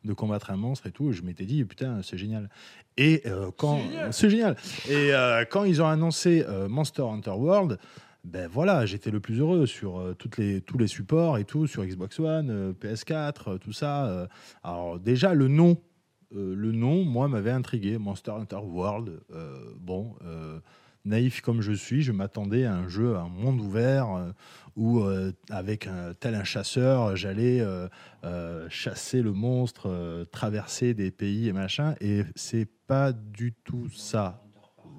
de 0.05 0.13
combattre 0.13 0.51
un 0.51 0.57
monstre 0.57 0.85
et 0.87 0.91
tout. 0.91 1.09
Et 1.09 1.13
je 1.13 1.23
m'étais 1.23 1.45
dit, 1.45 1.63
putain, 1.65 2.01
c'est 2.03 2.17
génial. 2.19 2.49
Et 2.97 3.23
quand 3.57 3.79
c'est 4.11 4.29
génial. 4.29 4.55
Et 4.89 5.11
quand 5.49 5.63
ils 5.63 5.81
ont 5.81 5.87
annoncé 5.87 6.45
Monster 6.69 7.01
Hunter 7.03 7.31
World, 7.31 7.79
ben 8.23 8.47
voilà, 8.47 8.85
j'étais 8.85 9.11
le 9.11 9.19
plus 9.19 9.39
heureux 9.39 9.65
sur 9.65 9.99
euh, 9.99 10.15
les, 10.37 10.61
tous 10.61 10.77
les 10.77 10.87
supports 10.87 11.37
et 11.37 11.43
tout, 11.43 11.67
sur 11.67 11.85
Xbox 11.85 12.19
One, 12.19 12.49
euh, 12.49 12.73
PS4, 12.73 13.33
euh, 13.47 13.57
tout 13.57 13.73
ça. 13.73 14.05
euh. 14.07 14.27
alors 14.63 14.97
déjà, 14.99 15.33
le 15.33 15.49
nom, 15.49 15.77
le 16.31 16.71
nom, 16.71 17.03
moi, 17.03 17.27
m'avait 17.27 17.51
intrigué. 17.51 17.99
Monster 17.99 18.31
Hunter 18.31 18.55
World. 18.55 19.19
bon, 19.79 20.15
naïf 21.05 21.41
comme 21.41 21.61
je 21.61 21.73
suis, 21.73 22.01
je 22.01 22.11
m'attendais 22.11 22.65
à 22.65 22.73
un 22.73 22.87
jeu, 22.87 23.15
à 23.15 23.19
un 23.19 23.29
monde 23.29 23.61
ouvert 23.61 24.33
où, 24.75 25.03
avec 25.51 25.87
tel 26.19 26.33
un 26.33 26.43
chasseur, 26.43 27.15
j'allais 27.15 27.63
chasser 28.67 29.21
le 29.21 29.31
monstre, 29.31 30.25
traverser 30.31 30.95
des 30.95 31.11
pays 31.11 31.49
et 31.49 31.53
machin. 31.53 31.93
Et 32.01 32.23
c'est 32.35 32.67
pas 32.87 33.11
du 33.11 33.53
tout 33.53 33.87
ça. 33.89 34.42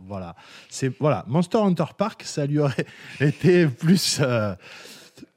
Voilà. 0.07 0.35
C'est 0.69 0.93
voilà, 0.99 1.25
Monster 1.27 1.59
Hunter 1.59 1.85
Park, 1.97 2.23
ça 2.25 2.47
lui 2.47 2.59
aurait 2.59 2.87
été 3.21 3.67
plus 3.67 4.19
euh, 4.21 4.55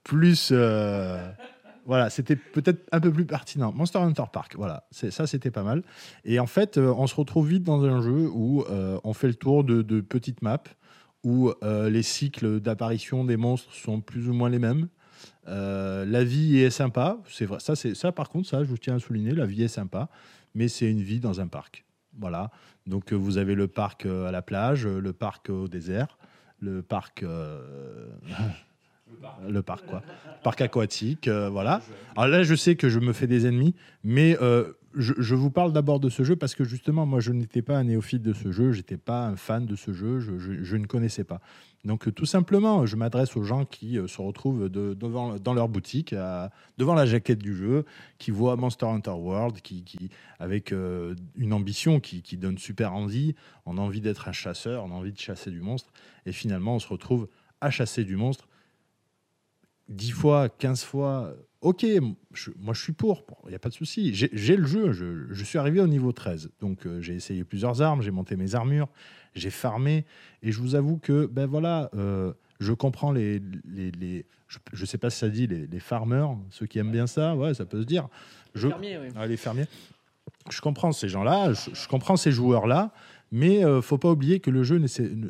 plus 0.03 0.49
euh, 0.51 1.31
voilà, 1.85 2.09
c'était 2.09 2.35
peut-être 2.35 2.85
un 2.91 2.99
peu 2.99 3.11
plus 3.11 3.25
pertinent. 3.25 3.71
Monster 3.71 3.99
Hunter 3.99 4.25
Park, 4.31 4.55
voilà, 4.57 4.85
ça, 4.91 5.25
c'était 5.25 5.51
pas 5.51 5.63
mal. 5.63 5.83
Et 6.25 6.39
en 6.39 6.47
fait, 6.47 6.77
euh, 6.77 6.93
on 6.97 7.07
se 7.07 7.15
retrouve 7.15 7.47
vite 7.47 7.63
dans 7.63 7.83
un 7.83 8.01
jeu 8.01 8.29
où 8.33 8.65
on 9.03 9.13
fait 9.13 9.27
le 9.27 9.35
tour 9.35 9.63
de, 9.63 9.81
de 9.81 10.01
petites 10.01 10.41
maps, 10.41 10.57
où 11.23 11.53
les 11.63 12.03
cycles 12.03 12.59
d'apparition 12.59 13.23
des 13.23 13.37
monstres 13.37 13.73
sont 13.73 14.01
plus 14.01 14.27
ou 14.27 14.33
moins 14.33 14.49
les 14.49 14.59
mêmes. 14.59 14.89
La 15.45 16.23
vie 16.25 16.59
est 16.59 16.71
sympa, 16.71 17.19
c'est 17.29 17.45
vrai. 17.45 17.61
Ça, 17.61 17.77
c'est 17.77 17.95
ça. 17.95 18.11
Par 18.11 18.27
contre, 18.27 18.49
ça, 18.49 18.65
je 18.65 18.75
tiens 18.75 18.95
à 18.95 18.99
souligner, 18.99 19.31
la 19.31 19.45
vie 19.45 19.63
est 19.63 19.69
sympa, 19.69 20.09
mais 20.55 20.67
c'est 20.67 20.91
une 20.91 21.01
vie 21.01 21.21
dans 21.21 21.39
un 21.39 21.47
parc. 21.47 21.85
Voilà. 22.19 22.51
Donc, 22.87 23.11
euh, 23.11 23.15
vous 23.15 23.37
avez 23.37 23.53
le 23.53 23.67
parc 23.67 24.05
euh, 24.05 24.27
à 24.27 24.31
la 24.31 24.41
plage, 24.41 24.85
euh, 24.85 24.99
le 24.99 25.13
parc 25.13 25.49
au 25.49 25.67
désert, 25.67 26.17
le 26.59 26.81
parc. 26.81 27.23
euh, 27.23 28.07
le 29.49 29.61
parc, 29.61 29.85
quoi. 29.85 30.01
Parc 30.43 30.61
aquatique, 30.61 31.27
euh, 31.27 31.49
voilà. 31.49 31.81
Alors 32.15 32.27
là, 32.29 32.43
je 32.43 32.55
sais 32.55 32.75
que 32.75 32.89
je 32.89 32.99
me 32.99 33.13
fais 33.13 33.27
des 33.27 33.45
ennemis, 33.45 33.75
mais 34.03 34.37
euh, 34.41 34.73
je, 34.93 35.35
vous 35.35 35.51
parle 35.51 35.73
d'abord 35.73 35.99
de 35.99 36.09
ce 36.09 36.23
jeu 36.23 36.35
parce 36.35 36.55
que 36.55 36.63
justement, 36.63 37.05
moi, 37.05 37.19
je 37.19 37.31
n'étais 37.31 37.61
pas 37.61 37.77
un 37.77 37.83
néophyte 37.83 38.21
de 38.21 38.33
ce 38.33 38.51
jeu, 38.51 38.71
j'étais 38.71 38.97
pas 38.97 39.27
un 39.27 39.35
fan 39.35 39.65
de 39.65 39.75
ce 39.75 39.93
jeu, 39.93 40.19
je, 40.19 40.77
ne 40.77 40.85
connaissais 40.85 41.23
pas. 41.23 41.41
Donc, 41.85 42.07
euh, 42.07 42.11
tout 42.11 42.25
simplement, 42.25 42.85
je 42.85 42.95
m'adresse 42.95 43.35
aux 43.37 43.43
gens 43.43 43.65
qui 43.65 43.97
euh, 43.97 44.07
se 44.07 44.21
retrouvent 44.21 44.69
de- 44.69 44.93
devant, 44.93 45.37
dans 45.37 45.53
leur 45.53 45.69
boutique, 45.69 46.15
devant 46.77 46.95
la 46.95 47.05
jaquette 47.05 47.39
du 47.39 47.55
jeu, 47.55 47.85
qui 48.17 48.31
voient 48.31 48.55
Monster 48.55 48.87
Hunter 48.87 49.11
World, 49.11 49.61
qui, 49.61 49.83
qui, 49.83 50.09
avec 50.39 50.71
euh, 50.71 51.15
une 51.35 51.53
ambition 51.53 51.99
qui, 51.99 52.21
qui 52.21 52.37
donne 52.37 52.57
super 52.57 52.93
envie. 52.93 53.35
On 53.65 53.77
a 53.77 53.81
envie 53.81 54.01
d'être 54.01 54.27
un 54.27 54.33
chasseur, 54.33 54.83
on 54.83 54.91
a 54.91 54.95
envie 54.95 55.13
de 55.13 55.19
chasser 55.19 55.51
du 55.51 55.61
monstre, 55.61 55.91
et 56.25 56.31
finalement, 56.31 56.75
on 56.75 56.79
se 56.79 56.87
retrouve 56.87 57.27
à 57.61 57.69
chasser 57.69 58.03
du 58.03 58.15
monstre 58.15 58.47
10 59.89 60.11
fois, 60.11 60.49
15 60.49 60.83
fois, 60.83 61.33
ok, 61.61 61.85
je- 62.33 62.51
moi 62.59 62.73
je 62.73 62.81
suis 62.81 62.93
pour, 62.93 63.23
il 63.45 63.49
n'y 63.49 63.55
a 63.55 63.59
pas 63.59 63.69
de 63.69 63.73
souci. 63.73 64.13
J'ai 64.13 64.55
le 64.57 64.65
jeu, 64.65 64.91
je, 64.91 65.25
je 65.31 65.43
suis 65.43 65.57
arrivé 65.57 65.79
au 65.81 65.87
niveau 65.87 66.11
13, 66.11 66.49
donc 66.61 66.85
euh, 66.85 67.01
j'ai 67.01 67.13
essayé 67.15 67.43
plusieurs 67.43 67.81
armes, 67.81 68.01
j'ai 68.01 68.11
monté 68.11 68.35
mes 68.35 68.55
armures, 68.55 68.87
j'ai 69.35 69.49
farmé, 69.49 70.05
et 70.43 70.51
je 70.51 70.59
vous 70.59 70.75
avoue 70.75 70.97
que, 70.97 71.25
ben 71.25 71.45
voilà, 71.45 71.89
euh, 71.95 72.33
je 72.59 72.73
comprends 72.73 73.11
les. 73.11 73.41
les, 73.65 73.91
les- 73.91 74.25
je 74.71 74.79
ne 74.81 74.85
sais 74.85 74.97
pas 74.97 75.09
si 75.09 75.19
ça 75.19 75.27
dit, 75.29 75.45
les, 75.45 75.67
les 75.67 75.79
farmers, 75.79 76.37
ceux 76.51 76.65
qui 76.67 76.79
aiment 76.79 76.91
bien 76.91 77.05
ça, 77.05 77.35
ouais, 77.35 77.53
ça 77.53 77.65
peut 77.65 77.81
se 77.81 77.85
dire. 77.85 78.07
Je, 78.55 78.69
Fermier, 78.69 78.97
oui. 78.97 79.07
ah, 79.17 79.27
les 79.27 79.35
fermiers. 79.35 79.65
Je 80.49 80.61
comprends 80.61 80.93
ces 80.93 81.09
gens-là, 81.09 81.51
je, 81.53 81.71
je 81.73 81.87
comprends 81.89 82.15
ces 82.15 82.31
joueurs-là, 82.31 82.93
mais 83.31 83.65
euh, 83.65 83.81
faut 83.81 83.97
pas 83.97 84.09
oublier 84.09 84.39
que 84.39 84.49
le 84.49 84.63
jeu 84.63 84.81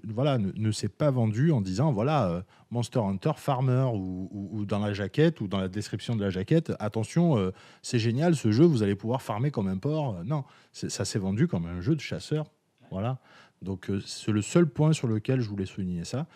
voilà, 0.08 0.38
ne, 0.38 0.52
ne 0.56 0.72
s'est 0.72 0.88
pas 0.90 1.10
vendu 1.10 1.52
en 1.52 1.62
disant 1.62 1.92
voilà 1.92 2.30
euh, 2.30 2.42
Monster 2.72 3.00
Hunter 3.00 3.32
Farmer 3.38 3.90
ou, 3.94 4.66
dans 4.66 4.80
la 4.80 4.94
jaquette 4.94 5.42
ou 5.42 5.48
dans 5.48 5.60
la 5.60 5.68
description 5.68 6.16
de 6.16 6.24
la 6.24 6.30
jaquette 6.30 6.74
attention 6.80 7.38
euh, 7.38 7.54
c'est 7.82 8.00
génial 8.00 8.36
ce 8.36 8.52
jeu 8.52 8.66
vous 8.66 8.84
allez 8.84 8.96
pouvoir 8.96 9.22
farmer 9.22 9.52
comme 9.52 9.68
un 9.68 9.78
porc. 9.78 10.16
Euh, 10.16 10.24
Non, 10.26 10.44
ça 10.72 11.06
s'est 11.06 11.20
vendu 11.20 11.48
comme 11.48 11.66
un 11.66 11.82
jeu 11.82 11.96
de 11.96 12.02
chasseur. 12.02 12.46
Voilà. 12.92 13.20
Donc 13.62 13.90
euh, 13.90 14.02
c'est 14.06 14.32
le 14.32 14.42
seul 14.42 14.68
point 14.68 14.94
sur 14.94 15.08
lequel 15.08 15.40
je 15.42 15.50
voulais 15.50 15.66
souligner 15.66 16.04
ça. 16.04 16.28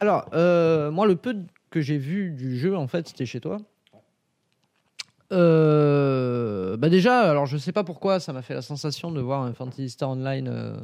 Alors, 0.00 0.28
moi, 0.32 1.06
le 1.06 1.14
peu 1.16 1.36
que 1.70 1.80
j'ai 1.80 1.96
vu 1.96 2.30
du 2.30 2.58
jeu, 2.58 2.76
en 2.76 2.88
fait, 2.88 3.08
c'était 3.08 3.26
chez 3.26 3.40
toi. 3.40 3.58
Bah 5.30 6.88
déjà, 6.88 7.30
alors 7.30 7.46
je 7.46 7.56
sais 7.56 7.72
pas 7.72 7.84
pourquoi, 7.84 8.20
ça 8.20 8.32
m'a 8.32 8.42
fait 8.42 8.54
la 8.54 8.62
sensation 8.62 9.10
de 9.10 9.20
voir 9.20 9.42
un 9.42 9.52
Fantasy 9.52 9.88
Star 9.90 10.10
Online. 10.10 10.76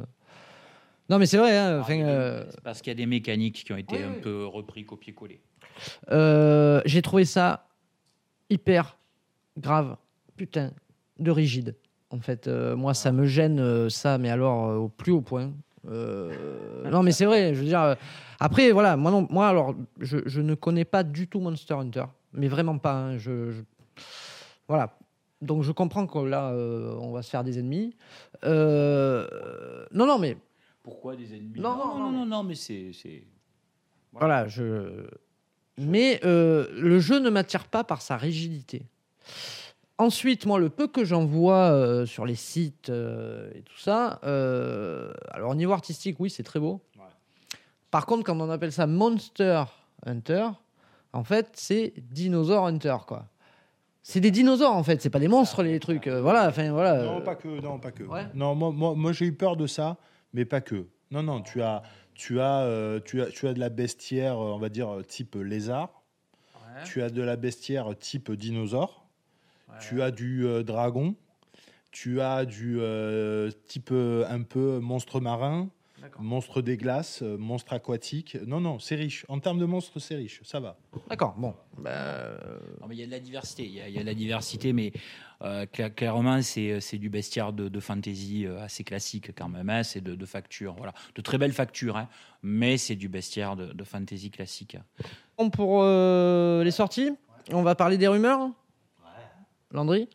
Non, 1.09 1.17
mais 1.19 1.25
c'est 1.25 1.37
vrai. 1.37 1.57
hein, 1.57 1.79
enfin, 1.81 1.99
euh, 2.01 2.45
parce 2.63 2.81
qu'il 2.81 2.91
y 2.91 2.95
a 2.95 2.95
des 2.95 3.05
mécaniques 3.05 3.63
qui 3.65 3.73
ont 3.73 3.77
été 3.77 3.95
Ouais, 3.97 4.03
un 4.03 4.21
peu 4.21 4.45
repris, 4.45 4.85
copier-coller. 4.85 5.41
euh, 6.11 6.81
j'ai 6.85 7.01
trouvé 7.01 7.25
ça 7.25 7.67
hyper 8.49 8.97
grave, 9.57 9.97
putain, 10.35 10.71
de 11.17 11.31
rigide. 11.31 11.75
En 12.11 12.19
fait, 12.19 12.47
Euh, 12.47 12.75
moi, 12.75 12.93
ça 12.93 13.11
me 13.11 13.25
gêne 13.25 13.89
ça, 13.89 14.17
mais 14.17 14.29
alors 14.29 14.79
au 14.81 14.89
plus 14.89 15.11
haut 15.11 15.21
point. 15.21 15.51
Non, 15.85 17.03
mais 17.03 17.11
c'est 17.11 17.25
vrai. 17.25 17.53
Je 17.53 17.59
veux 17.61 17.65
dire. 17.65 17.95
après, 18.39 18.71
voilà, 18.71 18.95
moi, 18.97 19.11
non, 19.11 19.27
moi, 19.29 19.47
alors, 19.47 19.75
je, 19.99 20.17
je 20.25 20.41
ne 20.41 20.53
connais 20.55 20.85
pas 20.85 21.03
du 21.03 21.27
tout 21.27 21.39
Monster 21.39 21.73
Hunter, 21.75 22.05
mais 22.33 22.47
vraiment 22.47 22.77
pas. 22.77 22.93
hein, 22.93 23.17
je, 23.17 23.51
je- 23.51 23.61
voilà. 24.67 24.95
Donc, 25.41 25.63
je 25.63 25.71
comprends 25.71 26.05
que 26.05 26.19
là, 26.19 26.51
euh, 26.51 26.95
on 26.99 27.11
va 27.11 27.21
se 27.21 27.29
faire 27.29 27.43
des 27.43 27.57
ennemis. 27.59 27.95
Euh, 28.43 29.27
non, 29.93 30.05
non, 30.05 30.19
mais 30.19 30.37
Pourquoi 30.83 31.15
des 31.15 31.33
ennemis 31.35 31.59
Non, 31.59 31.75
non, 31.75 31.85
non, 31.97 31.99
non. 31.99 32.11
non, 32.11 32.25
non, 32.25 32.43
mais 32.43 32.55
c'est. 32.55 32.91
c'est- 32.93 33.23
Voilà, 34.13 34.47
je. 34.47 35.05
Mais 35.77 36.19
euh, 36.25 36.67
le 36.73 36.99
jeu 36.99 37.19
ne 37.19 37.29
m'attire 37.29 37.65
pas 37.65 37.83
par 37.83 38.01
sa 38.01 38.17
rigidité. 38.17 38.83
Ensuite, 39.97 40.45
moi, 40.45 40.59
le 40.59 40.69
peu 40.69 40.87
que 40.87 41.03
j'en 41.03 41.25
vois 41.25 41.71
euh, 41.71 42.05
sur 42.05 42.25
les 42.25 42.35
sites 42.35 42.89
euh, 42.89 43.51
et 43.53 43.61
tout 43.61 43.77
ça, 43.77 44.19
euh, 44.23 45.13
alors 45.31 45.51
au 45.51 45.55
niveau 45.55 45.73
artistique, 45.73 46.17
oui, 46.19 46.29
c'est 46.29 46.43
très 46.43 46.59
beau. 46.59 46.81
Ouais. 46.97 47.03
Par 47.91 48.05
contre, 48.05 48.23
quand 48.23 48.39
on 48.39 48.49
appelle 48.49 48.71
ça 48.71 48.87
Monster 48.87 49.63
Hunter, 50.05 50.47
en 51.11 51.23
fait, 51.25 51.49
c'est 51.53 51.93
Dinosaur 52.11 52.65
Hunter, 52.67 52.95
quoi. 53.07 53.25
C'est 54.01 54.21
des 54.21 54.31
dinosaures, 54.31 54.73
en 54.75 54.83
fait, 54.83 55.01
c'est 55.01 55.09
pas 55.09 55.19
des 55.19 55.27
monstres, 55.27 55.61
les 55.63 55.79
trucs. 55.79 56.07
euh, 56.07 56.21
voilà, 56.21 56.47
enfin, 56.47 56.71
voilà. 56.71 57.03
Non, 57.03 57.21
pas 57.21 57.35
que. 57.35 57.47
Non, 57.61 57.77
pas 57.79 57.91
que. 57.91 58.03
Ouais. 58.03 58.25
Non, 58.33 58.55
moi, 58.55 58.71
moi, 58.71 58.95
moi, 58.95 59.11
j'ai 59.11 59.25
eu 59.25 59.33
peur 59.33 59.55
de 59.57 59.67
ça, 59.67 59.97
mais 60.33 60.45
pas 60.45 60.61
que. 60.61 60.87
Non, 61.11 61.23
non, 61.23 61.41
tu 61.41 61.61
as, 61.61 61.81
tu 62.13 62.39
as, 62.39 62.61
euh, 62.61 62.99
tu 63.03 63.21
as, 63.21 63.27
tu 63.27 63.47
as 63.47 63.53
de 63.53 63.59
la 63.59 63.69
bestiaire, 63.69 64.33
euh, 64.33 64.53
on 64.53 64.59
va 64.59 64.69
dire 64.69 64.89
euh, 64.89 65.01
type 65.03 65.35
lézard. 65.35 66.03
Tu 66.85 67.01
as 67.01 67.09
de 67.09 67.21
la 67.21 67.35
bestiaire 67.35 67.97
type 67.99 68.31
dinosaure. 68.31 69.05
Tu 69.81 70.01
as 70.01 70.11
du 70.11 70.45
euh, 70.45 70.63
dragon. 70.63 71.15
Tu 71.91 72.21
as 72.21 72.45
du 72.45 72.77
euh, 72.79 73.49
type 73.67 73.89
euh, 73.91 74.23
un 74.29 74.43
peu 74.43 74.79
monstre 74.79 75.19
marin, 75.19 75.69
monstre 76.19 76.61
des 76.61 76.77
glaces, 76.77 77.23
euh, 77.23 77.35
monstre 77.37 77.73
aquatique. 77.73 78.37
Non, 78.45 78.61
non, 78.61 78.77
c'est 78.77 78.95
riche. 78.95 79.25
En 79.27 79.39
termes 79.39 79.57
de 79.59 79.65
monstres, 79.65 79.99
c'est 79.99 80.15
riche. 80.15 80.41
Ça 80.43 80.59
va. 80.59 80.77
D'accord, 81.09 81.33
bon. 81.37 81.55
Bah, 81.79 82.37
Non, 82.79 82.87
mais 82.87 82.95
il 82.95 82.99
y 82.99 83.03
a 83.03 83.07
de 83.07 83.11
la 83.11 83.19
diversité. 83.19 83.65
Il 83.65 83.73
y 83.73 83.81
a, 83.81 83.89
il 83.89 83.95
y 83.95 83.97
a 83.97 84.01
de 84.01 84.05
la 84.05 84.13
diversité, 84.13 84.71
mais 84.71 84.93
euh, 85.41 85.65
cla- 85.65 85.89
clairement, 85.93 86.41
c'est 86.41 86.81
c'est 86.81 86.97
du 86.97 87.09
bestiaire 87.09 87.53
de, 87.53 87.69
de 87.69 87.79
fantasy 87.79 88.45
euh, 88.45 88.61
assez 88.61 88.83
classique 88.83 89.31
quand 89.37 89.49
même. 89.49 89.69
hein. 89.69 89.83
C'est 89.83 90.01
de, 90.01 90.15
de 90.15 90.25
facture, 90.25 90.75
voilà, 90.77 90.93
de 91.15 91.21
très 91.21 91.37
belles 91.37 91.53
factures, 91.53 91.97
hein. 91.97 92.07
mais 92.43 92.77
c'est 92.77 92.95
du 92.95 93.07
bestiaire 93.09 93.55
de, 93.55 93.67
de 93.73 93.83
fantasy 93.83 94.29
classique. 94.31 94.77
Bon, 95.37 95.49
pour 95.49 95.79
euh, 95.83 96.63
les 96.63 96.71
sorties, 96.71 97.11
on 97.51 97.61
va 97.63 97.75
parler 97.75 97.97
des 97.97 98.07
rumeurs. 98.07 98.49
Landry? 99.71 100.09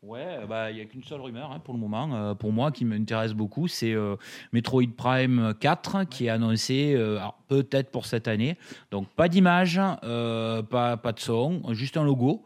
Ouais, 0.00 0.46
bah 0.48 0.70
il 0.70 0.78
y 0.78 0.80
a 0.80 0.84
qu'une 0.84 1.02
seule 1.02 1.20
rumeur 1.20 1.50
hein, 1.50 1.58
pour 1.58 1.74
le 1.74 1.80
moment. 1.80 2.08
euh, 2.14 2.34
pour 2.34 2.52
moi, 2.52 2.70
qui 2.70 2.84
m'intéresse 2.84 3.32
beaucoup, 3.32 3.66
c'est 3.66 3.92
euh, 3.94 4.14
Metroid 4.52 4.84
Prime 4.96 5.54
4 5.58 6.04
qui 6.04 6.26
est 6.26 6.28
annoncé. 6.28 6.94
euh, 6.94 7.16
alors, 7.18 7.36
peut-être 7.48 7.90
pour 7.90 8.06
cette 8.06 8.28
année. 8.28 8.56
Donc 8.92 9.08
pas 9.08 9.28
d'image, 9.28 9.80
euh, 10.04 10.62
pas, 10.62 10.96
pas 10.96 11.12
de 11.12 11.18
son, 11.18 11.62
juste 11.74 11.96
un 11.96 12.04
logo. 12.04 12.44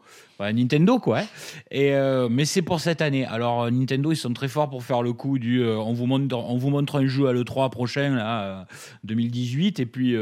Nintendo 0.51 0.99
quoi. 0.99 1.19
hein. 1.19 1.25
Euh, 1.73 2.27
mais 2.29 2.43
c'est 2.45 2.61
pour 2.63 2.79
cette 2.79 3.01
année. 3.01 3.25
Alors 3.25 3.63
euh, 3.63 3.69
Nintendo 3.71 4.11
ils 4.11 4.15
sont 4.17 4.33
très 4.33 4.47
forts 4.47 4.69
pour 4.69 4.83
faire 4.83 5.01
le 5.03 5.13
coup 5.13 5.39
du 5.39 5.61
euh, 5.61 5.77
on 5.77 5.93
vous 5.93 6.05
montre 6.07 6.35
on 6.35 6.57
vous 6.57 6.69
montre 6.71 6.99
un 6.99 7.05
jeu 7.07 7.27
à 7.27 7.31
le 7.33 7.45
3 7.45 7.69
prochain 7.69 8.15
là 8.15 8.43
euh, 8.43 8.63
2018 9.05 9.79
et 9.79 9.85
puis 9.85 10.15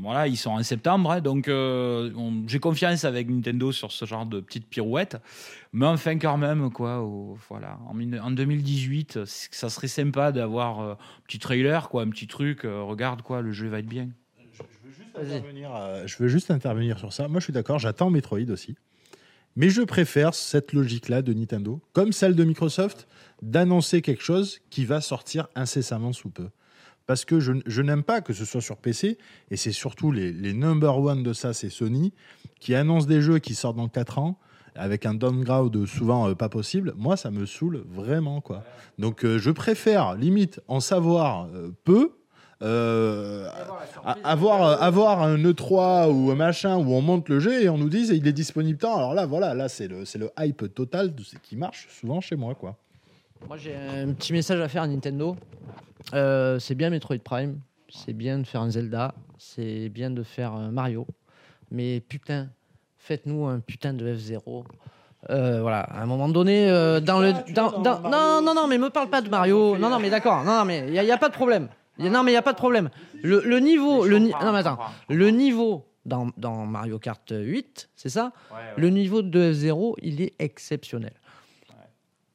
voilà 0.00 0.26
ils 0.28 0.36
sont 0.36 0.50
en 0.50 0.62
septembre 0.62 1.10
hein. 1.10 1.20
donc 1.20 1.46
on- 1.48 2.44
j'ai 2.46 2.58
confiance 2.58 3.04
avec 3.04 3.28
Nintendo 3.28 3.72
sur 3.72 3.92
ce 3.92 4.04
genre 4.04 4.24
de 4.26 4.40
petites 4.40 4.66
pirouettes. 4.68 5.16
Mais 5.72 5.86
enfin 5.86 6.16
quand 6.18 6.38
même 6.38 6.70
quoi 6.70 7.06
voilà 7.48 7.78
en, 7.88 7.92
mille- 7.94 8.20
en 8.22 8.30
2018 8.30 9.24
c'est- 9.26 9.52
ça 9.54 9.68
serait 9.68 9.88
sympa 9.88 10.32
d'avoir 10.32 10.80
un 10.80 10.96
petit 11.26 11.38
trailer 11.38 11.88
quoi 11.88 12.02
un 12.02 12.08
petit 12.08 12.26
truc 12.28 12.60
regarde 12.62 13.22
quoi 13.22 13.42
le 13.42 13.52
jeu 13.52 13.68
va 13.68 13.80
être 13.80 13.86
bien. 13.88 14.08
Vas-y. 15.14 15.36
intervenir, 15.36 15.74
euh, 15.74 16.06
je 16.06 16.16
veux 16.18 16.28
juste 16.28 16.50
intervenir 16.50 16.98
sur 16.98 17.10
ça. 17.12 17.26
Moi, 17.26 17.40
je 17.40 17.44
suis 17.44 17.52
d'accord, 17.52 17.78
j'attends 17.78 18.10
Metroid 18.10 18.50
aussi. 18.50 18.76
Mais 19.56 19.70
je 19.70 19.82
préfère 19.82 20.34
cette 20.34 20.72
logique-là 20.72 21.22
de 21.22 21.32
Nintendo, 21.32 21.80
comme 21.92 22.12
celle 22.12 22.34
de 22.34 22.44
Microsoft, 22.44 23.08
d'annoncer 23.42 24.02
quelque 24.02 24.22
chose 24.22 24.60
qui 24.70 24.84
va 24.84 25.00
sortir 25.00 25.48
incessamment 25.54 26.12
sous 26.12 26.30
peu. 26.30 26.48
Parce 27.06 27.24
que 27.24 27.40
je, 27.40 27.82
n'aime 27.82 28.02
pas 28.02 28.20
que 28.20 28.32
ce 28.32 28.44
soit 28.44 28.60
sur 28.60 28.76
PC, 28.76 29.16
et 29.50 29.56
c'est 29.56 29.72
surtout 29.72 30.10
les, 30.10 30.32
les 30.32 30.52
number 30.52 30.98
one 30.98 31.22
de 31.22 31.32
ça, 31.32 31.52
c'est 31.52 31.70
Sony, 31.70 32.12
qui 32.60 32.74
annonce 32.74 33.06
des 33.06 33.22
jeux 33.22 33.38
qui 33.38 33.54
sortent 33.54 33.76
dans 33.76 33.88
4 33.88 34.18
ans, 34.18 34.38
avec 34.78 35.06
un 35.06 35.14
downgrade 35.14 35.86
souvent 35.86 36.28
euh, 36.28 36.34
pas 36.34 36.48
possible. 36.48 36.94
Moi, 36.96 37.16
ça 37.16 37.30
me 37.30 37.46
saoule 37.46 37.84
vraiment. 37.88 38.40
quoi. 38.40 38.64
Donc, 38.98 39.24
euh, 39.24 39.38
je 39.38 39.50
préfère, 39.50 40.14
limite, 40.14 40.60
en 40.68 40.80
savoir 40.80 41.48
euh, 41.54 41.70
peu, 41.84 42.12
euh, 42.62 43.48
a- 44.04 44.16
avoir, 44.24 44.62
euh, 44.66 44.76
avoir 44.78 45.22
un 45.22 45.36
E3 45.36 46.10
ou 46.10 46.30
un 46.30 46.34
machin 46.34 46.76
où 46.76 46.92
on 46.94 47.02
monte 47.02 47.28
le 47.28 47.38
jeu 47.40 47.62
et 47.62 47.68
on 47.68 47.76
nous 47.78 47.88
dise 47.88 48.08
il 48.10 48.26
est 48.26 48.32
disponible 48.32 48.78
tant. 48.78 48.96
Alors 48.96 49.14
là, 49.14 49.26
voilà, 49.26 49.54
là 49.54 49.68
c'est 49.68 49.88
le, 49.88 50.04
c'est 50.04 50.18
le 50.18 50.30
hype 50.38 50.72
total 50.74 51.14
de 51.14 51.22
ce 51.22 51.36
qui 51.36 51.56
marche 51.56 51.86
souvent 51.90 52.20
chez 52.20 52.36
moi. 52.36 52.54
quoi. 52.54 52.76
Moi, 53.46 53.56
j'ai 53.58 53.74
un 53.76 54.12
petit 54.12 54.32
message 54.32 54.60
à 54.60 54.68
faire 54.68 54.82
à 54.82 54.86
Nintendo. 54.88 55.36
Euh, 56.14 56.58
c'est 56.58 56.74
bien 56.74 56.88
Metroid 56.90 57.18
Prime, 57.22 57.58
c'est 57.88 58.12
bien 58.12 58.38
de 58.38 58.46
faire 58.46 58.62
un 58.62 58.70
Zelda, 58.70 59.14
c'est 59.38 59.88
bien 59.88 60.10
de 60.10 60.22
faire 60.22 60.52
un 60.52 60.70
Mario, 60.70 61.06
mais 61.70 62.00
putain, 62.00 62.48
faites-nous 62.96 63.44
un 63.46 63.60
putain 63.60 63.92
de 63.92 64.14
F0. 64.14 64.64
Euh, 65.30 65.60
voilà, 65.60 65.80
à 65.80 66.02
un 66.02 66.06
moment 66.06 66.28
donné, 66.28 66.70
euh, 66.70 67.00
dans 67.00 67.18
le, 67.20 67.32
dans- 67.52 67.80
dans 67.80 67.98
dans- 68.00 68.08
non, 68.10 68.40
non, 68.42 68.54
non, 68.54 68.68
mais 68.68 68.78
me 68.78 68.90
parle 68.90 69.10
pas 69.10 69.20
de 69.20 69.28
Mario. 69.28 69.76
Non, 69.76 69.90
non, 69.90 69.98
mais 69.98 70.08
d'accord, 70.10 70.44
non, 70.44 70.58
non, 70.58 70.64
mais 70.64 70.84
il 70.86 70.94
y, 70.94 70.98
a- 70.98 71.02
y 71.04 71.10
a 71.10 71.18
pas 71.18 71.28
de 71.28 71.34
problème. 71.34 71.68
Non, 71.98 72.22
mais 72.22 72.32
il 72.32 72.34
y 72.34 72.38
a 72.38 72.42
pas 72.42 72.52
de 72.52 72.58
problème. 72.58 72.90
Le, 73.22 73.40
le 73.44 73.58
niveau, 73.60 74.04
le, 74.06 74.18
ni- 74.18 74.30
non, 74.30 74.52
mais 74.52 74.58
attends, 74.58 74.78
le 75.08 75.30
niveau 75.30 75.86
dans, 76.04 76.28
dans 76.36 76.66
Mario 76.66 76.98
Kart 76.98 77.32
8, 77.36 77.88
c'est 77.96 78.08
ça 78.10 78.32
Le 78.76 78.90
niveau 78.90 79.22
de 79.22 79.52
F0, 79.52 79.94
il 80.02 80.20
est 80.20 80.34
exceptionnel. 80.38 81.14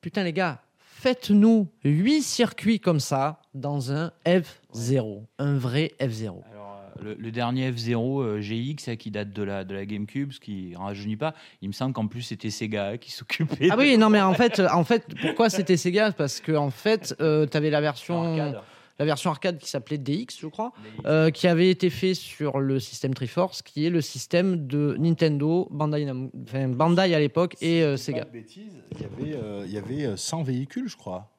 Putain, 0.02 0.24
les 0.24 0.34
gars, 0.34 0.62
faites-nous 0.80 1.68
8 1.84 2.22
circuits 2.24 2.80
comme 2.80 3.00
ça 3.00 3.40
dans 3.54 3.92
un 3.92 4.12
F0. 4.26 5.24
Un 5.38 5.58
vrai 5.58 5.92
F0. 6.00 6.42
Alors, 6.52 6.82
euh, 6.98 7.04
le, 7.04 7.14
le 7.16 7.32
dernier 7.32 7.72
F0 7.72 8.22
euh, 8.24 8.42
GX 8.42 8.90
euh, 8.90 8.96
qui 8.96 9.12
date 9.12 9.32
de 9.32 9.44
la, 9.44 9.64
de 9.64 9.76
la 9.76 9.86
GameCube, 9.86 10.32
ce 10.32 10.40
qui 10.40 10.72
ne 10.72 10.78
rajeunit 10.78 11.18
pas, 11.18 11.34
il 11.62 11.68
me 11.68 11.74
semble 11.74 11.94
qu'en 11.94 12.08
plus 12.08 12.24
c'était 12.24 12.50
Sega 12.50 12.90
hein, 12.90 12.98
qui 12.98 13.12
s'occupait. 13.12 13.68
Ah 13.72 13.76
de- 13.76 13.80
oui, 13.82 13.98
non, 13.98 14.10
mais 14.10 14.22
en 14.22 14.34
fait, 14.34 14.60
euh, 14.60 14.68
en 14.74 14.84
fait 14.84 15.06
pourquoi 15.22 15.50
c'était 15.52 15.78
Sega? 15.78 16.12
Parce 16.14 16.40
que 16.40 16.52
en 16.54 16.72
fait, 16.72 17.16
tu 17.18 17.58
avais 17.58 17.70
la 17.70 17.82
version, 17.82 18.24
Arcade. 18.24 18.62
La 19.02 19.06
version 19.06 19.32
arcade 19.32 19.58
qui 19.58 19.68
s'appelait 19.68 19.98
DX, 19.98 20.28
je 20.40 20.46
crois, 20.46 20.74
euh, 21.08 21.32
qui 21.32 21.48
avait 21.48 21.72
été 21.72 21.90
fait 21.90 22.14
sur 22.14 22.60
le 22.60 22.80
système 22.80 23.16
Triforce, 23.16 23.64
qui 23.64 23.84
est 23.84 23.90
le 23.90 24.00
système 24.00 24.68
de 24.68 24.96
Nintendo, 25.00 25.68
Bandai, 25.72 26.08
enfin, 26.44 26.68
Bandai 26.68 27.16
à 27.16 27.20
l'époque 27.20 27.56
et 27.62 27.82
euh, 27.82 27.98
Sega. 27.98 28.28
il 28.32 29.02
y 29.02 29.04
avait, 29.06 29.36
euh, 29.36 29.64
il 29.66 29.72
y 29.74 29.78
avait 29.80 30.06
euh, 30.06 30.18
100 30.18 30.44
véhicules, 30.44 30.88
je 30.88 30.98
crois. 30.98 31.30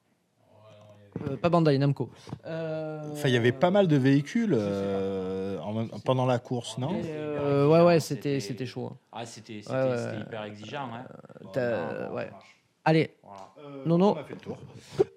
Euh, 1.29 1.37
pas 1.37 1.51
Bandai, 1.51 1.79
Namco. 1.79 2.11
Euh, 2.47 3.13
Enfin, 3.13 3.29
il 3.29 3.35
y 3.35 3.37
avait 3.37 3.53
pas 3.53 3.71
mal 3.71 3.87
de 3.87 3.97
véhicules 3.97 4.57
euh, 4.59 5.61
en 5.61 5.87
pendant 6.05 6.27
la 6.27 6.41
course, 6.41 6.79
non 6.79 7.01
euh, 7.05 7.69
ouais, 7.69 7.83
ouais, 7.85 8.01
c'était 8.01 8.41
c'était 8.41 8.67
chaud. 8.67 8.87
hein. 8.93 8.97
Ah, 9.13 9.25
c'était 9.27 9.61
Ouais, 9.71 10.21
hyper 10.21 10.43
exigeant. 10.45 10.89
Hein. 10.93 12.11
Ouais. 12.13 12.29
Allez, 12.85 13.15
Voilà. 13.23 13.49
Non, 13.87 13.99
non. 13.99 14.13
On 14.13 14.17
a 14.21 14.25
fait 14.25 14.35
le 14.35 14.41
tour. 14.41 14.59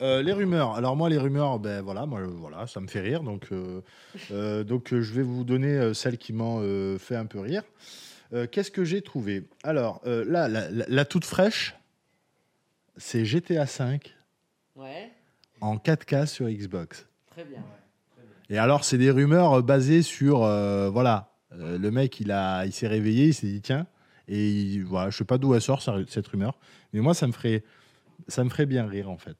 Euh, 0.01 0.21
les 0.21 0.33
rumeurs. 0.33 0.73
Alors 0.75 0.95
moi, 0.95 1.09
les 1.09 1.17
rumeurs, 1.17 1.59
ben 1.59 1.81
voilà, 1.81 2.05
moi, 2.05 2.19
euh, 2.21 2.25
voilà, 2.27 2.67
ça 2.67 2.79
me 2.79 2.87
fait 2.87 3.01
rire. 3.01 3.21
Donc, 3.23 3.47
euh, 3.51 3.81
euh, 4.31 4.63
donc 4.63 4.93
euh, 4.93 5.01
je 5.01 5.13
vais 5.13 5.21
vous 5.23 5.43
donner 5.43 5.73
euh, 5.77 5.93
celles 5.93 6.17
qui 6.17 6.31
m'ont 6.33 6.59
euh, 6.61 6.97
fait 6.97 7.15
un 7.15 7.25
peu 7.25 7.39
rire. 7.39 7.63
Euh, 8.33 8.47
Qu'est-ce 8.51 8.71
que 8.71 8.83
j'ai 8.83 9.01
trouvé? 9.01 9.47
Alors 9.63 10.01
euh, 10.05 10.23
là, 10.27 10.47
la, 10.47 10.69
la- 10.69 10.85
la 10.87 11.05
toute 11.05 11.25
fraîche, 11.25 11.75
c'est 12.97 13.25
GTA 13.25 13.65
V 13.65 13.99
Ouais, 14.75 15.11
en 15.61 15.77
4K 15.77 16.25
sur 16.25 16.47
Xbox. 16.49 17.07
très 17.31 17.45
bien. 17.45 17.63
Et 18.49 18.57
alors, 18.57 18.83
c'est 18.83 18.97
des 18.97 19.09
rumeurs 19.11 19.53
euh, 19.53 19.61
basées 19.61 20.01
sur, 20.03 20.43
euh, 20.43 20.89
voilà, 20.89 21.31
euh, 21.53 21.77
le 21.79 21.91
mec, 21.91 22.19
il 22.19 22.31
a, 22.31 22.65
il 22.65 22.71
s'est 22.73 22.87
réveillé, 22.87 23.27
il 23.27 23.33
s'est 23.33 23.47
dit 23.47 23.61
tiens, 23.61 23.87
et 24.27 24.49
il- 24.51 24.83
voilà, 24.85 25.09
je 25.09 25.17
sais 25.17 25.25
pas 25.25 25.37
d'où 25.37 25.53
elle 25.53 25.61
sort 25.61 25.81
cette 25.81 26.27
rumeur, 26.27 26.57
mais 26.93 26.99
moi, 27.01 27.13
ça 27.13 27.27
me 27.27 27.31
ferait, 27.31 27.63
ça 28.27 28.43
me 28.43 28.49
ferait 28.49 28.65
bien 28.65 28.85
rire 28.87 29.09
en 29.09 29.17
fait, 29.17 29.37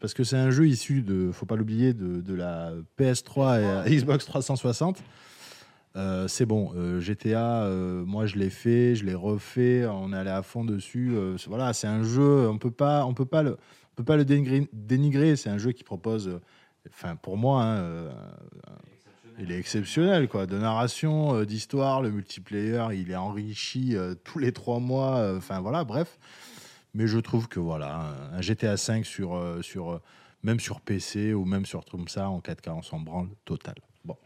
parce 0.00 0.14
que 0.14 0.24
c'est 0.24 0.36
un 0.36 0.50
jeu 0.50 0.66
issu 0.66 1.02
de, 1.02 1.30
faut 1.32 1.46
pas 1.46 1.56
l'oublier, 1.56 1.92
de, 1.94 2.20
de 2.20 2.34
la 2.34 2.72
PS3 2.98 3.60
et 3.60 3.64
euh, 3.64 3.82
Xbox 3.84 4.24
360. 4.26 5.02
Euh, 5.96 6.26
c'est 6.26 6.44
bon, 6.44 6.72
euh, 6.74 6.98
GTA, 7.00 7.62
euh, 7.66 8.04
moi 8.04 8.26
je 8.26 8.34
l'ai 8.36 8.50
fait, 8.50 8.96
je 8.96 9.04
l'ai 9.04 9.14
refait, 9.14 9.86
on 9.86 10.12
est 10.12 10.16
allé 10.16 10.30
à 10.30 10.42
fond 10.42 10.64
dessus. 10.64 11.14
voilà, 11.46 11.72
c'est 11.72 11.86
un 11.86 12.02
jeu, 12.02 12.48
on 12.48 12.58
peut 12.58 12.72
pas, 12.72 13.06
on 13.06 13.14
peut 13.14 13.24
pas 13.26 13.44
le, 13.44 13.52
on 13.52 13.94
peut 13.94 14.04
pas 14.04 14.16
le 14.16 14.24
dénigrer. 14.24 14.66
dénigrer, 14.72 15.36
c'est 15.36 15.50
un 15.50 15.58
jeu 15.58 15.70
qui 15.70 15.84
propose, 15.84 16.40
enfin 16.90 17.14
pour 17.14 17.36
moi, 17.36 17.62
hein, 17.62 18.08
il 19.38 19.52
est 19.52 19.58
exceptionnel 19.58 20.28
quoi. 20.28 20.46
De 20.46 20.58
narration, 20.58 21.34
euh, 21.34 21.44
d'histoire, 21.44 22.02
le 22.02 22.10
multiplayer, 22.10 22.86
il 22.94 23.10
est 23.10 23.16
enrichi 23.16 23.96
euh, 23.96 24.14
tous 24.24 24.38
les 24.38 24.52
trois 24.52 24.80
mois. 24.80 25.16
euh, 25.16 25.38
Enfin 25.38 25.60
voilà, 25.60 25.84
bref. 25.84 26.18
Mais 26.94 27.06
je 27.06 27.18
trouve 27.18 27.48
que 27.48 27.58
voilà, 27.58 28.14
un, 28.32 28.40
GTA 28.40 28.76
5 28.76 29.04
sur, 29.04 29.42
sur, 29.62 30.00
même 30.44 30.60
sur 30.60 30.80
PC 30.80 31.34
ou 31.34 31.44
même 31.44 31.66
sur 31.66 31.84
comme 31.84 32.06
ça 32.06 32.28
en 32.28 32.38
4K, 32.38 32.70
on 32.70 32.82
s'en 32.82 33.00
branle 33.00 33.26
total. 33.44 33.74
Bon. 34.04 34.16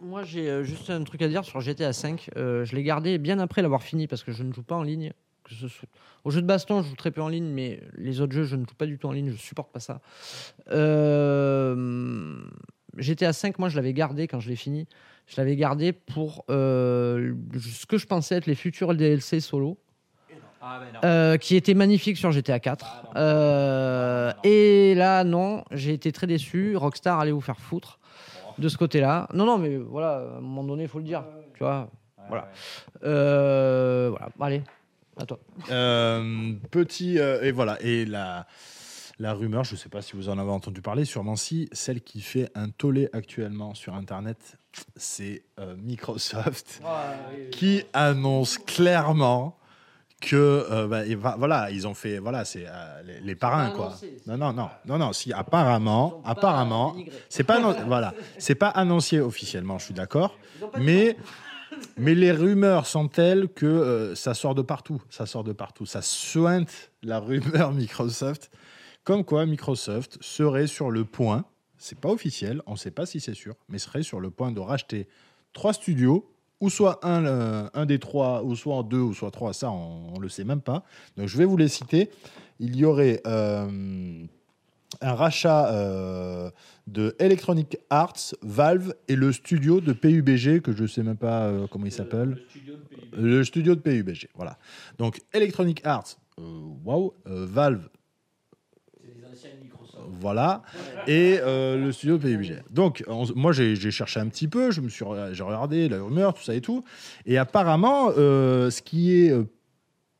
Moi, 0.00 0.22
j'ai 0.24 0.62
juste 0.64 0.90
un 0.90 1.02
truc 1.02 1.22
à 1.22 1.28
dire 1.28 1.46
sur 1.46 1.62
GTA 1.62 1.92
V. 1.92 2.16
Je 2.36 2.76
l'ai 2.76 2.82
gardé 2.82 3.16
bien 3.16 3.38
après 3.38 3.62
l'avoir 3.62 3.82
fini 3.82 4.06
parce 4.06 4.22
que 4.22 4.32
je 4.32 4.42
ne 4.42 4.52
joue 4.52 4.62
pas 4.62 4.76
en 4.76 4.82
ligne. 4.82 5.14
Au 6.24 6.30
jeu 6.30 6.42
de 6.42 6.46
baston, 6.46 6.82
je 6.82 6.88
joue 6.88 6.96
très 6.96 7.10
peu 7.10 7.22
en 7.22 7.28
ligne, 7.28 7.48
mais 7.48 7.80
les 7.96 8.20
autres 8.20 8.32
jeux, 8.32 8.44
je 8.44 8.56
ne 8.56 8.62
joue 8.62 8.74
pas 8.76 8.86
du 8.86 8.98
tout 8.98 9.08
en 9.08 9.12
ligne. 9.12 9.30
Je 9.30 9.36
supporte 9.36 9.72
pas 9.72 9.80
ça. 9.80 10.00
Euh... 10.70 12.36
GTA 12.96 13.30
V, 13.30 13.52
moi, 13.58 13.68
je 13.68 13.76
l'avais 13.76 13.92
gardé 13.92 14.26
quand 14.28 14.40
je 14.40 14.48
l'ai 14.48 14.56
fini. 14.56 14.86
Je 15.26 15.36
l'avais 15.36 15.56
gardé 15.56 15.92
pour 15.92 16.44
euh, 16.50 17.34
ce 17.58 17.86
que 17.86 17.98
je 17.98 18.06
pensais 18.06 18.36
être 18.36 18.46
les 18.46 18.54
futurs 18.54 18.94
DLC 18.94 19.40
solo. 19.40 19.78
Ah, 20.62 20.78
ben 20.78 20.92
non. 20.92 21.00
Euh, 21.04 21.36
qui 21.38 21.56
était 21.56 21.74
magnifique 21.74 22.18
sur 22.18 22.32
GTA 22.32 22.60
4. 22.60 23.12
Euh, 23.16 24.32
et 24.44 24.94
là, 24.94 25.24
non, 25.24 25.64
j'ai 25.70 25.94
été 25.94 26.12
très 26.12 26.26
déçu. 26.26 26.76
Rockstar, 26.76 27.18
allez 27.20 27.32
vous 27.32 27.40
faire 27.40 27.58
foutre 27.58 27.98
de 28.58 28.68
ce 28.68 28.76
côté-là. 28.76 29.28
Non, 29.32 29.46
non, 29.46 29.58
mais 29.58 29.76
voilà, 29.76 30.16
à 30.16 30.38
un 30.38 30.40
moment 30.40 30.64
donné, 30.64 30.82
il 30.82 30.88
faut 30.88 30.98
le 30.98 31.04
dire. 31.04 31.24
Tu 31.54 31.60
vois, 31.64 31.90
voilà. 32.28 32.48
Euh, 33.04 34.08
voilà, 34.10 34.28
allez, 34.40 34.62
à 35.16 35.26
toi. 35.26 35.38
Euh, 35.70 36.52
petit 36.70 37.18
euh, 37.18 37.42
et 37.42 37.52
voilà 37.52 37.76
et 37.80 38.04
la 38.04 38.46
la 39.20 39.34
rumeur, 39.34 39.62
je 39.64 39.74
ne 39.74 39.78
sais 39.78 39.88
pas 39.88 40.02
si 40.02 40.16
vous 40.16 40.28
en 40.28 40.38
avez 40.38 40.50
entendu 40.50 40.80
parler, 40.82 41.04
sûrement 41.04 41.36
si, 41.36 41.68
celle 41.72 42.00
qui 42.00 42.20
fait 42.22 42.50
un 42.56 42.70
tollé 42.70 43.08
actuellement 43.12 43.74
sur 43.74 43.94
Internet, 43.94 44.56
c'est 44.96 45.44
euh, 45.58 45.76
Microsoft 45.76 46.80
qui 47.52 47.84
annonce 47.92 48.58
clairement 48.58 49.56
que 50.20 50.36
euh, 50.70 50.86
bah, 50.86 51.02
va- 51.16 51.36
voilà 51.38 51.70
ils 51.70 51.88
ont 51.88 51.94
fait 51.94 52.18
voilà 52.18 52.44
c'est 52.44 52.64
euh, 52.66 53.02
les, 53.06 53.20
les 53.20 53.34
parrains 53.34 53.70
quoi. 53.70 53.86
annoncé, 53.86 54.16
Non 54.26 54.36
non 54.36 54.52
non 54.52 54.68
non 54.84 54.98
non 54.98 55.12
si 55.14 55.32
apparemment 55.32 56.20
apparemment 56.26 56.94
c'est 57.30 57.42
pas 57.44 57.58
voilà 57.86 58.12
c'est 58.36 58.54
pas 58.54 58.68
annoncé 58.68 59.18
officiellement 59.18 59.78
je 59.78 59.86
suis 59.86 59.94
d'accord 59.94 60.36
mais 60.78 61.16
mais 61.96 62.14
les 62.14 62.32
rumeurs 62.32 62.86
sont 62.86 63.08
telles 63.08 63.48
que 63.48 63.64
euh, 63.64 64.14
ça 64.14 64.34
sort 64.34 64.54
de 64.54 64.60
partout. 64.62 65.00
Ça 65.08 65.24
sort 65.24 65.44
de 65.44 65.52
partout. 65.52 65.86
Ça 65.86 66.02
sointe 66.02 66.90
la 67.02 67.18
rumeur 67.20 67.72
Microsoft. 67.72 68.50
Comme 69.04 69.24
quoi 69.24 69.46
Microsoft 69.46 70.18
serait 70.20 70.66
sur 70.66 70.90
le 70.90 71.04
point, 71.04 71.44
c'est 71.78 71.98
pas 71.98 72.10
officiel, 72.10 72.62
on 72.66 72.72
ne 72.72 72.76
sait 72.76 72.90
pas 72.90 73.06
si 73.06 73.20
c'est 73.20 73.34
sûr, 73.34 73.54
mais 73.68 73.78
serait 73.78 74.02
sur 74.02 74.20
le 74.20 74.30
point 74.30 74.52
de 74.52 74.60
racheter 74.60 75.08
trois 75.52 75.72
studios, 75.72 76.30
ou 76.60 76.68
soit 76.68 77.04
un, 77.06 77.24
euh, 77.24 77.68
un 77.72 77.86
des 77.86 77.98
trois, 77.98 78.44
ou 78.44 78.54
soit 78.54 78.82
deux, 78.82 79.00
ou 79.00 79.14
soit 79.14 79.30
trois, 79.30 79.54
ça 79.54 79.70
on 79.70 80.12
ne 80.16 80.20
le 80.20 80.28
sait 80.28 80.44
même 80.44 80.60
pas. 80.60 80.84
Donc 81.16 81.28
je 81.28 81.38
vais 81.38 81.46
vous 81.46 81.56
les 81.56 81.68
citer. 81.68 82.10
Il 82.58 82.76
y 82.76 82.84
aurait 82.84 83.22
euh, 83.26 84.26
un 85.00 85.14
rachat 85.14 85.72
euh, 85.72 86.50
de 86.86 87.16
Electronic 87.18 87.78
Arts, 87.88 88.34
Valve 88.42 88.94
et 89.08 89.16
le 89.16 89.32
studio 89.32 89.80
de 89.80 89.94
PUBG, 89.94 90.60
que 90.60 90.72
je 90.72 90.82
ne 90.82 90.88
sais 90.88 91.02
même 91.02 91.16
pas 91.16 91.50
comment 91.70 91.86
il 91.86 91.92
s'appelle. 91.92 92.42
Le 93.12 93.42
studio 93.44 93.74
de 93.74 93.80
PUBG, 93.80 94.28
voilà. 94.34 94.58
Donc 94.98 95.22
Electronic 95.32 95.80
Arts, 95.86 96.18
waouh, 96.84 97.14
euh, 97.26 97.46
Valve, 97.48 97.88
voilà, 100.20 100.62
et 101.06 101.38
euh, 101.40 101.76
le 101.76 101.90
studio 101.92 102.18
de 102.18 102.22
PUBG. 102.22 102.62
Donc 102.70 103.02
on- 103.08 103.26
moi 103.34 103.52
j'ai 103.52 103.74
j'ai 103.76 103.90
cherché 103.90 104.20
un 104.20 104.28
petit 104.28 104.46
peu, 104.48 104.70
je 104.70 104.80
me 104.80 104.88
suis 104.88 105.04
re- 105.04 105.32
j'ai 105.32 105.42
regardé 105.42 105.88
la 105.88 106.02
rumeur, 106.02 106.34
tout 106.34 106.42
ça 106.42 106.54
et 106.54 106.60
tout, 106.60 106.84
et 107.26 107.38
apparemment 107.38 108.10
euh, 108.16 108.70
ce 108.70 108.82
qui 108.82 109.14
est 109.16 109.30
euh, 109.32 109.44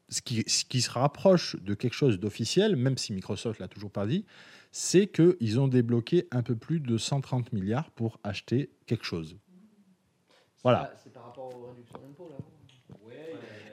ce 0.09 0.22
qui, 0.22 0.42
ce 0.48 0.64
qui 0.64 0.80
se 0.80 0.90
rapproche 0.90 1.55
de 1.62 1.74
quelque 1.74 1.94
chose 1.94 2.18
d'officiel, 2.18 2.74
même 2.74 2.96
si 2.98 3.12
Microsoft 3.12 3.61
l'a 3.61 3.68
toujours 3.68 3.92
pas 3.92 4.07
dit, 4.07 4.24
c'est 4.72 5.07
qu'ils 5.07 5.61
ont 5.61 5.68
débloqué 5.68 6.26
un 6.32 6.42
peu 6.42 6.57
plus 6.57 6.80
de 6.80 6.98
130 6.98 7.53
milliards 7.53 7.90
pour 7.92 8.18
acheter 8.24 8.70
quelque 8.86 9.05
chose. 9.05 9.36
Voilà. 10.64 10.92
C'est 11.03 11.12
par 11.12 11.26
rapport 11.26 11.55
aux 11.55 11.66
réductions 11.68 11.98
d'impôts, 12.01 12.28
là. 12.28 12.36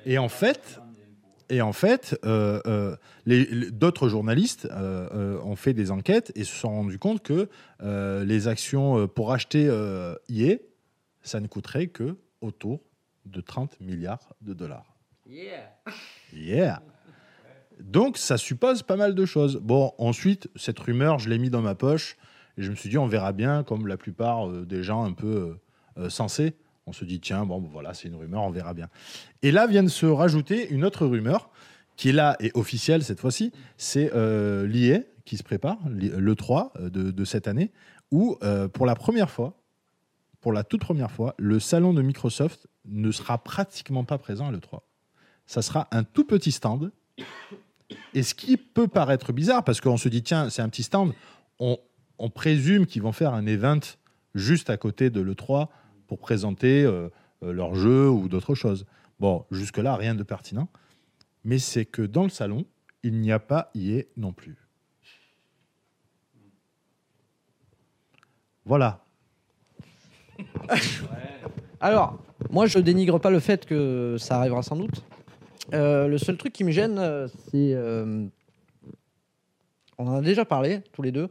Et 0.06 0.18
en 0.20 0.30
fait, 0.30 0.80
et 1.50 1.62
en 1.62 1.74
fait, 1.74 2.20
euh, 2.26 2.62
euh, 2.66 2.96
les- 3.26 3.46
les- 3.46 3.72
d'autres 3.72 4.10
journalistes 4.10 4.68
euh, 4.72 5.40
ont 5.44 5.56
fait 5.56 5.74
des 5.74 5.92
enquêtes 5.92 6.32
et 6.36 6.44
se 6.44 6.54
sont 6.56 6.70
rendus 6.70 7.00
compte 7.00 7.24
que 7.24 7.50
les 8.24 8.48
actions 8.48 9.08
pour 9.08 9.32
acheter 9.32 9.66
EA, 10.30 10.56
ça 11.22 11.40
ne 11.40 11.48
coûterait 11.48 11.88
que 11.88 12.18
autour 12.42 12.82
de 13.26 13.42
30 13.42 13.80
milliards 13.82 14.34
de 14.42 14.54
dollars. 14.54 14.96
Yeah. 15.26 15.72
Yeah. 16.34 16.82
Donc 17.80 18.18
ça 18.18 18.38
suppose 18.38 18.84
pas 18.84 18.96
mal 18.98 19.16
de 19.16 19.26
choses. 19.26 19.58
Bon, 19.62 19.94
ensuite, 19.98 20.50
cette 20.56 20.80
rumeur, 20.80 21.20
je 21.20 21.30
l'ai 21.30 21.38
mis 21.38 21.50
dans 21.50 21.62
ma 21.62 21.76
poche 21.76 22.18
et 22.58 22.64
je 22.64 22.70
me 22.72 22.76
suis 22.76 22.90
dit, 22.90 22.98
on 22.98 23.08
verra 23.08 23.32
bien, 23.34 23.64
comme 23.64 23.88
la 23.88 23.98
plupart 23.98 24.48
des 24.50 24.84
gens 24.84 25.04
un 25.06 25.14
peu 25.14 25.58
sensés. 26.10 26.56
On 26.88 26.94
se 26.94 27.06
dit, 27.06 27.20
tiens, 27.20 27.46
bon, 27.46 27.60
voilà, 27.60 27.94
c'est 27.94 28.08
une 28.08 28.16
rumeur, 28.16 28.42
on 28.44 28.50
verra 28.50 28.74
bien. 28.74 28.88
Et 29.42 29.52
là 29.52 29.68
vient 29.68 29.84
de 29.84 29.90
se 29.90 30.06
rajouter 30.06 30.70
une 30.70 30.84
autre 30.84 31.06
rumeur 31.06 31.50
qui 31.96 32.10
est 32.10 32.14
là 32.14 32.36
et 32.40 32.52
officielle 32.54 33.04
cette 33.04 33.20
fois-ci. 33.20 33.52
C'est 33.78 34.12
euh, 34.16 34.66
l'IA 34.66 35.02
qui 35.26 35.38
se 35.38 35.44
prépare, 35.44 35.78
le 35.90 36.36
3 36.36 36.74
de, 36.80 37.12
de 37.12 37.26
cette 37.26 37.48
année, 37.48 37.72
où 38.12 38.38
euh, 38.44 38.68
pour 38.68 38.86
la 38.86 38.96
première 38.96 39.30
fois, 39.30 39.62
pour 40.40 40.54
la 40.54 40.64
toute 40.64 40.82
première 40.82 41.12
fois, 41.12 41.36
le 41.38 41.60
salon 41.60 41.94
de 41.94 42.02
Microsoft 42.02 42.68
ne 42.86 43.12
sera 43.12 43.38
pratiquement 43.38 44.06
pas 44.06 44.18
présent 44.18 44.48
à 44.48 44.52
l'E3 44.52 44.80
ça 45.48 45.62
sera 45.62 45.88
un 45.92 46.04
tout 46.04 46.26
petit 46.26 46.52
stand. 46.52 46.92
Et 48.14 48.22
ce 48.22 48.36
qui 48.36 48.58
peut 48.58 48.88
paraître 48.88 49.34
bizarre, 49.34 49.64
parce 49.64 49.82
qu'on 49.82 49.98
se 49.98 50.10
dit, 50.10 50.22
tiens, 50.22 50.50
c'est 50.50 50.62
un 50.62 50.70
petit 50.70 50.84
stand, 50.84 51.14
on, 51.58 51.80
on 52.20 52.30
présume 52.30 52.86
qu'ils 52.86 53.02
vont 53.02 53.14
faire 53.14 53.34
un 53.34 53.46
event 53.48 53.80
juste 54.36 54.70
à 54.70 54.78
côté 54.78 55.10
de 55.10 55.22
l'E3 55.22 55.70
pour 56.08 56.20
présenter 56.20 56.84
euh, 56.84 57.10
euh, 57.44 57.52
leur 57.52 57.76
jeu 57.76 58.10
ou 58.10 58.28
d'autres 58.28 58.56
choses. 58.56 58.86
Bon, 59.20 59.46
jusque-là, 59.52 59.96
rien 59.96 60.16
de 60.16 60.24
pertinent. 60.24 60.70
Mais 61.44 61.60
c'est 61.60 61.86
que 61.86 62.02
dans 62.02 62.24
le 62.24 62.30
salon, 62.30 62.66
il 63.04 63.20
n'y 63.20 63.32
a 63.32 63.40
pas 63.40 63.70
IA 63.76 64.04
non 64.16 64.34
plus. 64.34 64.58
Voilà. 68.66 69.04
Alors, 71.80 72.20
moi, 72.50 72.66
je 72.66 72.80
dénigre 72.80 73.20
pas 73.20 73.30
le 73.30 73.40
fait 73.40 73.66
que 73.66 74.18
ça 74.20 74.38
arrivera 74.38 74.62
sans 74.62 74.76
doute. 74.76 75.04
Euh, 75.74 76.08
le 76.08 76.18
seul 76.18 76.38
truc 76.38 76.54
qui 76.54 76.64
me 76.64 76.72
gêne, 76.72 77.28
c'est. 77.50 77.76
on 79.98 80.08
en 80.08 80.16
a 80.16 80.22
déjà 80.22 80.44
parlé, 80.44 80.82
tous 80.92 81.02
les 81.02 81.12
deux. 81.12 81.30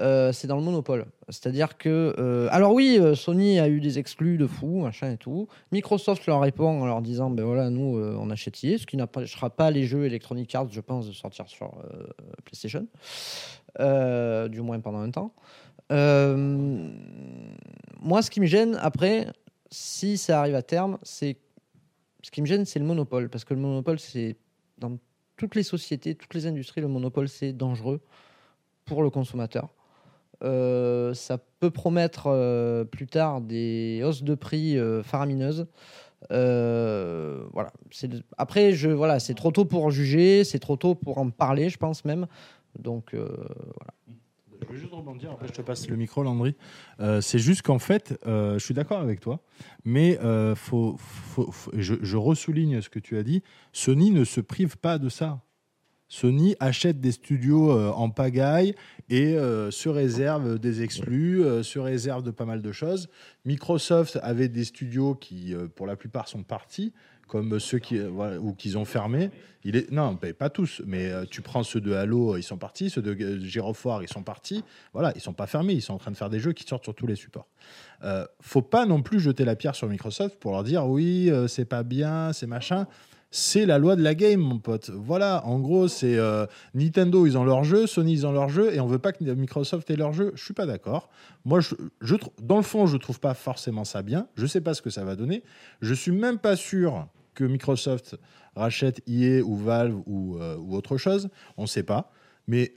Euh, 0.00 0.32
c'est 0.32 0.46
dans 0.46 0.56
le 0.56 0.62
monopole. 0.62 1.06
C'est-à-dire 1.28 1.76
que. 1.76 2.14
euh, 2.18 2.48
alors, 2.50 2.72
oui, 2.72 2.98
euh, 3.00 3.14
Sony 3.14 3.58
a 3.58 3.68
eu 3.68 3.80
des 3.80 3.98
exclus 3.98 4.38
de 4.38 4.46
fou, 4.46 4.80
machin 4.80 5.12
et 5.12 5.16
tout. 5.16 5.48
Microsoft 5.72 6.26
leur 6.26 6.40
répond 6.40 6.82
en 6.82 6.86
leur 6.86 7.02
disant 7.02 7.30
ben 7.30 7.44
voilà, 7.44 7.70
nous, 7.70 7.98
on 7.98 8.30
achète 8.30 8.62
EA, 8.62 8.78
ce 8.78 8.86
qui 8.86 8.96
n'empêchera 8.96 9.50
pas 9.50 9.70
les 9.70 9.84
jeux 9.84 10.04
Electronic 10.06 10.54
Arts, 10.54 10.70
je 10.70 10.80
pense, 10.80 11.08
de 11.08 11.12
sortir 11.12 11.48
sur 11.48 11.72
PlayStation. 12.44 12.86
Du 13.78 14.60
moins 14.60 14.80
pendant 14.80 15.00
un 15.00 15.10
temps. 15.10 15.34
Moi, 18.00 18.22
ce 18.22 18.30
qui 18.30 18.40
me 18.40 18.46
gêne 18.46 18.78
après, 18.80 19.26
si 19.70 20.16
ça 20.16 20.40
arrive 20.40 20.54
à 20.54 20.62
terme, 20.62 20.98
c'est 21.02 21.36
ce 22.22 22.30
qui 22.30 22.40
me 22.42 22.46
gêne, 22.46 22.64
c'est 22.64 22.78
le 22.78 22.84
monopole, 22.84 23.28
parce 23.28 23.44
que 23.44 23.54
le 23.54 23.60
monopole, 23.60 23.98
c'est 23.98 24.36
dans 24.78 24.98
toutes 25.36 25.54
les 25.54 25.62
sociétés, 25.62 26.14
toutes 26.14 26.34
les 26.34 26.46
industries, 26.46 26.80
le 26.80 26.88
monopole, 26.88 27.28
c'est 27.28 27.52
dangereux 27.52 28.00
pour 28.84 29.02
le 29.02 29.10
consommateur. 29.10 29.68
Euh, 30.44 31.14
ça 31.14 31.38
peut 31.60 31.70
promettre 31.70 32.24
euh, 32.28 32.84
plus 32.84 33.06
tard 33.06 33.40
des 33.40 34.02
hausses 34.04 34.22
de 34.22 34.34
prix 34.34 34.78
euh, 34.78 35.02
faramineuses. 35.02 35.66
Euh, 36.32 37.44
voilà. 37.52 37.72
Après, 38.36 38.72
je 38.72 38.88
voilà, 38.90 39.20
c'est 39.20 39.34
trop 39.34 39.50
tôt 39.50 39.64
pour 39.64 39.90
juger, 39.90 40.44
c'est 40.44 40.58
trop 40.58 40.76
tôt 40.76 40.94
pour 40.94 41.18
en 41.18 41.30
parler, 41.30 41.68
je 41.70 41.78
pense 41.78 42.04
même. 42.04 42.26
Donc 42.78 43.14
euh, 43.14 43.28
Je 44.62 44.66
veux 44.72 44.78
juste 44.78 44.92
rebondir, 44.92 45.30
après 45.32 45.46
je 45.48 45.52
te 45.52 45.62
passe 45.62 45.88
le 45.88 45.96
micro, 45.96 46.22
Landry. 46.22 46.54
Euh, 47.00 47.20
c'est 47.20 47.38
juste 47.38 47.62
qu'en 47.62 47.78
fait, 47.78 48.18
euh, 48.26 48.58
je 48.58 48.64
suis 48.64 48.74
d'accord 48.74 49.00
avec 49.00 49.20
toi, 49.20 49.40
mais 49.84 50.18
euh, 50.20 50.54
faut, 50.54 50.96
faut- 50.98 51.50
faut- 51.50 51.70
je, 51.74 51.94
je 52.02 52.16
ressouligne 52.16 52.80
ce 52.80 52.88
que 52.88 52.98
tu 52.98 53.16
as 53.16 53.22
dit. 53.22 53.42
Sony 53.72 54.10
ne 54.10 54.24
se 54.24 54.40
prive 54.40 54.76
pas 54.76 54.98
de 54.98 55.08
ça. 55.08 55.40
Sony 56.08 56.56
achète 56.58 57.00
des 57.00 57.12
studios 57.12 57.70
euh, 57.70 57.90
en 57.90 58.10
pagaille 58.10 58.74
et 59.10 59.36
euh, 59.36 59.70
se 59.70 59.88
réserve 59.88 60.58
des 60.58 60.82
exclus, 60.82 61.42
euh, 61.42 61.62
se 61.62 61.78
réserve 61.78 62.22
de 62.22 62.30
pas 62.30 62.44
mal 62.44 62.62
de 62.62 62.72
choses. 62.72 63.08
Microsoft 63.44 64.18
avait 64.22 64.48
des 64.48 64.64
studios 64.64 65.14
qui, 65.14 65.54
euh, 65.54 65.66
pour 65.68 65.86
la 65.86 65.96
plupart, 65.96 66.28
sont 66.28 66.42
partis, 66.42 66.92
comme 67.26 67.58
ceux 67.60 67.78
qui, 67.78 67.98
voilà, 67.98 68.38
ou 68.38 68.54
qu'ils 68.54 68.78
ont 68.78 68.84
fermé. 68.86 69.30
Il 69.64 69.76
est, 69.76 69.90
non, 69.90 70.16
pas 70.16 70.48
tous, 70.48 70.80
mais 70.86 71.10
tu 71.30 71.42
prends 71.42 71.62
ceux 71.62 71.80
de 71.80 71.92
Halo, 71.92 72.38
ils 72.38 72.42
sont 72.42 72.56
partis, 72.56 72.88
ceux 72.88 73.02
de 73.02 73.38
Gyrophare, 73.40 74.02
ils 74.02 74.08
sont 74.08 74.22
partis. 74.22 74.64
Voilà, 74.94 75.12
ils 75.14 75.20
sont 75.20 75.34
pas 75.34 75.46
fermés, 75.46 75.74
ils 75.74 75.82
sont 75.82 75.92
en 75.92 75.98
train 75.98 76.10
de 76.10 76.16
faire 76.16 76.30
des 76.30 76.40
jeux 76.40 76.54
qui 76.54 76.64
sortent 76.64 76.84
sur 76.84 76.94
tous 76.94 77.06
les 77.06 77.16
supports. 77.16 77.46
Faut 78.40 78.62
pas 78.62 78.86
non 78.86 79.02
plus 79.02 79.20
jeter 79.20 79.44
la 79.44 79.56
pierre 79.56 79.74
sur 79.74 79.88
Microsoft 79.88 80.38
pour 80.38 80.52
leur 80.52 80.64
dire 80.64 80.86
oui, 80.86 81.30
c'est 81.48 81.66
pas 81.66 81.82
bien, 81.82 82.32
c'est 82.32 82.46
machin. 82.46 82.86
C'est 83.30 83.66
la 83.66 83.78
loi 83.78 83.94
de 83.94 84.02
la 84.02 84.14
game, 84.14 84.40
mon 84.40 84.58
pote. 84.58 84.90
Voilà, 84.90 85.44
en 85.44 85.58
gros, 85.60 85.86
c'est 85.86 86.16
euh, 86.16 86.46
Nintendo, 86.72 87.26
ils 87.26 87.36
ont 87.36 87.44
leur 87.44 87.62
jeu, 87.62 87.86
Sony, 87.86 88.12
ils 88.12 88.26
ont 88.26 88.32
leur 88.32 88.48
jeu, 88.48 88.74
et 88.74 88.80
on 88.80 88.86
veut 88.86 88.98
pas 88.98 89.12
que 89.12 89.22
Microsoft 89.22 89.90
ait 89.90 89.96
leur 89.96 90.14
jeu. 90.14 90.32
Je 90.34 90.42
suis 90.42 90.54
pas 90.54 90.64
d'accord. 90.64 91.10
Moi, 91.44 91.60
je, 91.60 91.74
je 92.00 92.16
dans 92.40 92.56
le 92.56 92.62
fond, 92.62 92.86
je 92.86 92.96
trouve 92.96 93.20
pas 93.20 93.34
forcément 93.34 93.84
ça 93.84 94.02
bien. 94.02 94.28
Je 94.36 94.46
sais 94.46 94.62
pas 94.62 94.72
ce 94.72 94.80
que 94.80 94.88
ça 94.88 95.04
va 95.04 95.14
donner. 95.14 95.44
Je 95.82 95.92
suis 95.92 96.10
même 96.12 96.38
pas 96.38 96.56
sûr 96.56 97.06
que 97.34 97.44
Microsoft 97.44 98.16
rachète 98.56 99.02
EA 99.06 99.42
ou 99.42 99.56
Valve 99.56 100.00
ou, 100.06 100.38
euh, 100.38 100.56
ou 100.56 100.74
autre 100.74 100.96
chose. 100.96 101.28
On 101.58 101.66
sait 101.66 101.82
pas. 101.82 102.10
Mais 102.46 102.72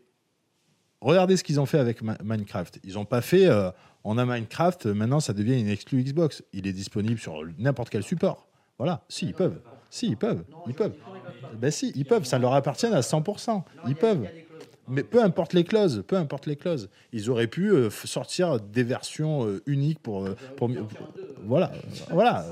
regardez 0.99 1.37
ce 1.37 1.45
qu'ils 1.45 1.61
ont 1.61 1.65
fait 1.65 1.79
avec 1.79 2.01
Minecraft. 2.01 2.79
Ils 2.83 2.95
n'ont 2.95 3.05
pas 3.05 3.21
fait. 3.21 3.47
euh, 3.47 3.71
on 4.03 4.17
a 4.17 4.25
Minecraft, 4.25 4.87
maintenant 4.87 5.19
ça 5.19 5.31
devient 5.31 5.59
une 5.59 5.69
exclu 5.69 6.03
Xbox. 6.03 6.43
Il 6.53 6.67
est 6.67 6.73
disponible 6.73 7.19
sur 7.19 7.41
n'importe 7.57 7.89
quel 7.89 8.03
support. 8.03 8.47
Voilà. 8.77 9.05
Si, 9.07 9.27
ils 9.27 9.33
peuvent. 9.33 9.61
Si, 9.91 10.07
ils 10.07 10.17
peuvent. 10.17 10.43
Ils 10.65 10.73
peuvent. 10.73 10.95
Ben 11.59 11.69
si, 11.69 11.91
ils 11.95 12.05
peuvent. 12.05 12.23
Ça 12.23 12.39
leur 12.39 12.53
appartient 12.53 12.87
à 12.87 13.01
100%. 13.01 13.61
Ils 13.87 13.95
peuvent. 13.95 14.25
Mais 14.87 15.03
peu 15.03 15.23
importe 15.23 15.53
les 15.53 15.63
clauses, 15.63 16.03
peu 16.07 16.15
importe 16.17 16.47
les 16.47 16.55
clauses, 16.55 16.89
ils 17.13 17.29
auraient 17.29 17.47
pu 17.47 17.71
euh, 17.71 17.89
sortir 17.89 18.59
des 18.59 18.83
versions 18.83 19.45
euh, 19.45 19.61
uniques 19.65 19.99
pour, 19.99 20.25
euh, 20.25 20.35
pour, 20.57 20.69
voilà, 21.45 21.71
voilà, 22.09 22.45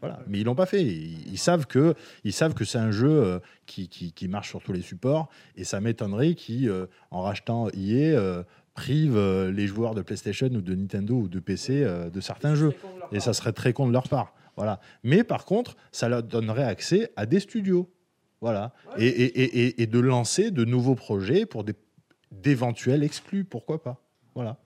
voilà. 0.00 0.20
Mais 0.26 0.40
ils 0.40 0.44
l'ont 0.44 0.54
pas 0.54 0.66
fait. 0.66 0.82
Ils, 0.82 1.36
savent 1.36 1.66
que, 1.66 1.94
ils 2.22 2.32
savent 2.32 2.54
que 2.54 2.64
c'est 2.64 2.78
un 2.78 2.90
jeu 2.90 3.40
qui, 3.66 3.88
qui, 3.88 4.12
qui 4.12 4.28
marche 4.28 4.50
sur 4.50 4.62
tous 4.62 4.72
les 4.72 4.82
supports, 4.82 5.28
et 5.56 5.64
ça 5.64 5.80
m'étonnerait 5.80 6.36
euh, 6.50 6.86
en 7.10 7.22
rachetant 7.22 7.68
EA, 7.70 8.44
euh, 8.88 9.50
les 9.50 9.66
joueurs 9.66 9.94
de 9.94 10.02
PlayStation 10.02 10.46
ou 10.46 10.60
de 10.60 10.74
Nintendo 10.74 11.14
ou 11.14 11.28
de 11.28 11.40
PC 11.40 11.86
de 12.12 12.20
certains 12.20 12.54
jeux. 12.54 12.72
Et 13.12 13.20
ça 13.20 13.32
serait 13.32 13.52
très 13.52 13.72
con 13.72 13.86
de 13.86 13.92
leur 13.92 14.08
part. 14.08 14.32
Voilà. 14.56 14.80
Mais 15.02 15.24
par 15.24 15.44
contre, 15.44 15.76
ça 15.92 16.08
leur 16.08 16.22
donnerait 16.22 16.64
accès 16.64 17.10
à 17.16 17.26
des 17.26 17.40
studios. 17.40 17.90
Voilà. 18.40 18.72
Et, 18.98 19.06
et, 19.06 19.42
et, 19.42 19.66
et- 19.66 19.82
et 19.82 19.86
de 19.86 19.98
lancer 19.98 20.50
de 20.50 20.64
nouveaux 20.64 20.94
projets 20.94 21.46
pour 21.46 21.64
des, 21.64 21.74
d'éventuels 22.30 23.02
exclus. 23.02 23.44
Pourquoi 23.44 23.82
pas 23.82 24.00
Voilà. 24.34 24.58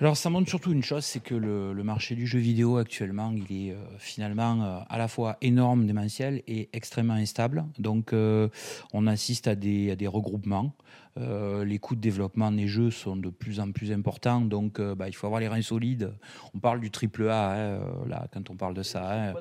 Alors 0.00 0.16
ça 0.16 0.28
montre 0.28 0.48
surtout 0.48 0.72
une 0.72 0.82
chose, 0.82 1.04
c'est 1.04 1.22
que 1.22 1.36
le, 1.36 1.72
le 1.72 1.84
marché 1.84 2.16
du 2.16 2.26
jeu 2.26 2.40
vidéo 2.40 2.78
actuellement, 2.78 3.32
il 3.32 3.68
est 3.68 3.72
euh, 3.72 3.76
finalement 3.98 4.60
euh, 4.62 4.78
à 4.88 4.98
la 4.98 5.06
fois 5.06 5.36
énorme, 5.40 5.86
démentiel 5.86 6.42
et 6.48 6.68
extrêmement 6.72 7.14
instable. 7.14 7.64
Donc 7.78 8.12
euh, 8.12 8.48
on 8.92 9.06
assiste 9.06 9.46
à 9.46 9.54
des, 9.54 9.92
à 9.92 9.96
des 9.96 10.08
regroupements. 10.08 10.74
Les 11.16 11.78
coûts 11.78 11.94
de 11.94 12.00
développement 12.00 12.50
des 12.50 12.66
jeux 12.66 12.90
sont 12.90 13.14
de 13.14 13.30
plus 13.30 13.60
en 13.60 13.70
plus 13.70 13.92
importants, 13.92 14.40
donc 14.40 14.80
bah, 14.80 15.06
il 15.08 15.12
faut 15.12 15.28
avoir 15.28 15.40
les 15.40 15.46
reins 15.46 15.62
solides. 15.62 16.12
On 16.56 16.58
parle 16.58 16.80
du 16.80 16.90
triple 16.90 17.28
A, 17.28 17.52
hein, 17.52 17.78
là, 18.08 18.26
quand 18.32 18.50
on 18.50 18.56
parle 18.56 18.74
de 18.74 18.82
ça. 18.82 19.28
hein. 19.28 19.34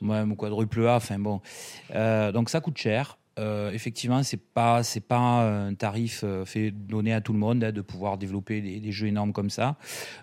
Ouais, 0.00 0.24
mon 0.24 0.36
quadruple 0.36 0.86
A, 0.86 0.94
enfin 0.94 1.18
bon. 1.18 1.40
Donc 2.32 2.50
ça 2.50 2.60
coûte 2.60 2.78
cher. 2.78 3.18
Euh, 3.38 3.70
effectivement, 3.72 4.22
c'est 4.22 4.40
pas 4.40 4.82
pas 5.08 5.16
un 5.16 5.74
tarif 5.74 6.22
euh, 6.24 6.44
fait 6.44 6.70
donné 6.70 7.12
à 7.12 7.20
tout 7.20 7.32
le 7.32 7.38
monde 7.38 7.62
hein, 7.62 7.72
de 7.72 7.80
pouvoir 7.80 8.18
développer 8.18 8.60
des, 8.60 8.80
des, 8.80 8.92
jeux 8.92 9.06
énormes 9.06 9.32
comme 9.32 9.50
ça. 9.50 9.76